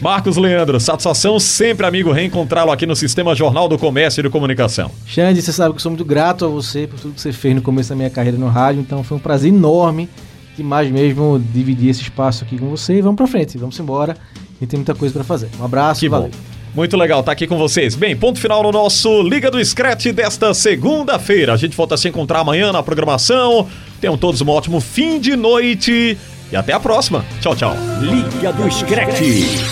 Marcos 0.00 0.36
Leandro, 0.36 0.78
satisfação 0.80 1.38
sempre, 1.38 1.86
amigo, 1.86 2.10
reencontrá-lo 2.12 2.70
aqui 2.70 2.86
no 2.86 2.96
Sistema 2.96 3.34
Jornal 3.34 3.68
do 3.68 3.78
Comércio 3.78 4.20
e 4.20 4.22
de 4.22 4.28
Comunicação. 4.30 4.90
Xande, 5.06 5.42
você 5.42 5.52
sabe 5.52 5.70
que 5.70 5.76
eu 5.76 5.80
sou 5.82 5.90
muito 5.90 6.04
grato 6.04 6.44
a 6.44 6.48
você 6.48 6.86
por 6.86 6.98
tudo 6.98 7.14
que 7.14 7.20
você 7.20 7.32
fez 7.32 7.54
no 7.54 7.62
começo 7.62 7.88
da 7.90 7.96
minha 7.96 8.10
carreira 8.10 8.36
no 8.38 8.48
rádio, 8.48 8.80
então 8.90 9.04
foi 9.04 9.16
um 9.16 9.20
prazer 9.20 9.52
enorme 9.52 10.08
demais 10.56 10.90
mesmo 10.90 11.40
dividir 11.54 11.90
esse 11.90 12.02
espaço 12.02 12.42
aqui 12.42 12.58
com 12.58 12.68
você 12.68 12.94
e 12.94 13.00
vamos 13.00 13.16
pra 13.16 13.28
frente, 13.28 13.56
vamos 13.56 13.78
embora 13.78 14.16
e 14.60 14.66
tem 14.66 14.78
muita 14.78 14.96
coisa 14.96 15.14
pra 15.14 15.22
fazer. 15.22 15.48
Um 15.60 15.64
abraço, 15.64 16.00
Que 16.00 16.08
valeu. 16.08 16.28
bom. 16.28 16.36
Muito 16.74 16.96
legal 16.96 17.20
estar 17.20 17.30
aqui 17.32 17.46
com 17.46 17.56
vocês. 17.56 17.94
Bem, 17.94 18.16
ponto 18.16 18.38
final 18.38 18.62
no 18.62 18.70
nosso 18.72 19.22
Liga 19.22 19.48
do 19.50 19.64
Scratch 19.64 20.06
desta 20.06 20.52
segunda-feira. 20.52 21.52
A 21.52 21.56
gente 21.56 21.76
volta 21.76 21.94
a 21.94 21.98
se 21.98 22.08
encontrar 22.08 22.40
amanhã 22.40 22.72
na 22.72 22.82
programação. 22.82 23.68
Tenham 24.00 24.18
todos 24.18 24.40
um 24.40 24.48
ótimo 24.48 24.80
fim 24.80 25.18
de 25.20 25.34
noite 25.36 26.18
e 26.50 26.56
até 26.56 26.72
a 26.72 26.80
próxima. 26.80 27.24
Tchau, 27.40 27.54
tchau. 27.56 27.76
Liga 28.00 28.52
do 28.52 28.70
Scratch. 28.70 29.20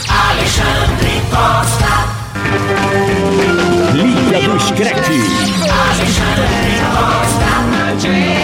Alexandre 0.08 1.10
Costa. 1.30 2.08
Liga 3.94 4.48
do 4.48 4.60
Scratch. 4.60 5.08
Alexandre 5.68 6.78
Costa. 6.94 8.37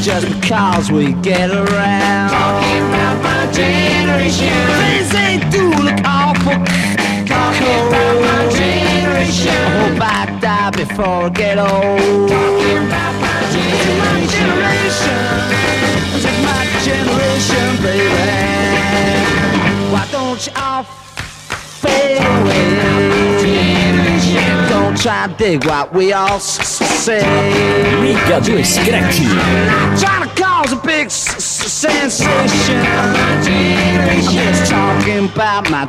Just 0.00 0.26
because 0.40 0.92
we 0.92 1.12
get 1.12 1.50
around. 1.50 2.30
Talking 2.30 2.82
about 2.88 3.22
my 3.22 3.52
generation. 3.52 4.48
Things 4.78 5.10
they 5.10 5.38
do 5.50 5.70
look 5.82 6.00
awful. 6.04 6.54
Talking 7.26 7.80
about 7.88 8.20
my 8.22 8.48
generation. 8.48 9.50
I 9.50 9.78
hope 9.80 10.00
I 10.00 10.38
die 10.40 10.70
before 10.70 11.24
I 11.24 11.28
get 11.30 11.58
old. 11.58 12.28
Talking 12.28 12.86
about 12.86 13.14
my 13.20 13.38
generation. 13.50 15.18
This 16.12 16.24
is 16.24 16.38
my 16.46 16.62
generation, 16.86 17.82
baby. 17.82 18.38
Why 19.92 20.06
don't 20.12 20.46
you 20.46 20.52
all 20.56 20.84
fade 20.84 22.18
away? 22.18 23.07
Try 25.02 25.28
to 25.28 25.34
dig 25.38 25.64
what 25.64 25.94
we 25.94 26.12
all 26.12 26.40
say. 26.40 27.22
Liga 28.00 28.40
do 28.44 28.64
Scratch. 28.64 29.18
Trying 30.00 30.28
to 30.28 30.34
cause 30.34 30.72
a 30.72 30.76
big 30.84 31.08
sensation. 31.08 32.28
I'm 32.28 33.42
just 34.22 34.68
talking 34.68 35.26
about 35.26 35.70
my 35.70 35.86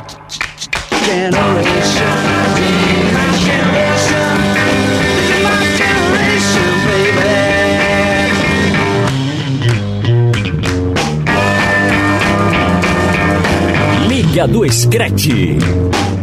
generation. 1.04 2.06
My 3.12 3.26
generation. 3.46 4.30
My 5.42 5.54
generation, 5.80 6.70
baby. 6.86 7.34
Liga 14.08 14.44
do 14.46 14.68
Scratch. 14.68 16.19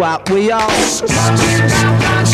What 0.00 0.30
we 0.30 0.50
all 0.50 0.70
say. 0.70 1.06
I'm 1.06 2.24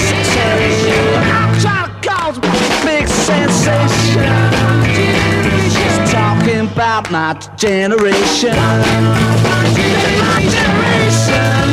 trying 1.61 2.01
to 2.01 2.09
cause 2.09 2.39
a 2.39 2.41
big 2.85 3.09
sensation. 3.09 4.96
Just 6.77 6.85
talking 6.85 7.07
about 7.07 7.11
my 7.11 7.35
generation. 7.57 8.57
This 9.75 10.05
is 10.05 10.21
my 10.21 10.41
generation. 10.57 11.67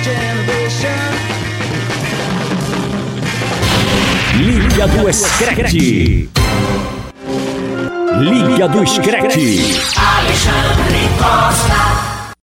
Generation. 0.03 1.01
Liga 4.39 4.87
do 4.87 5.13
Scratch. 5.13 6.40
Liga 8.21 8.67
do 8.67 8.85
Scratch. 8.85 9.35
Alexandre 9.97 11.09
Costa. 11.17 12.10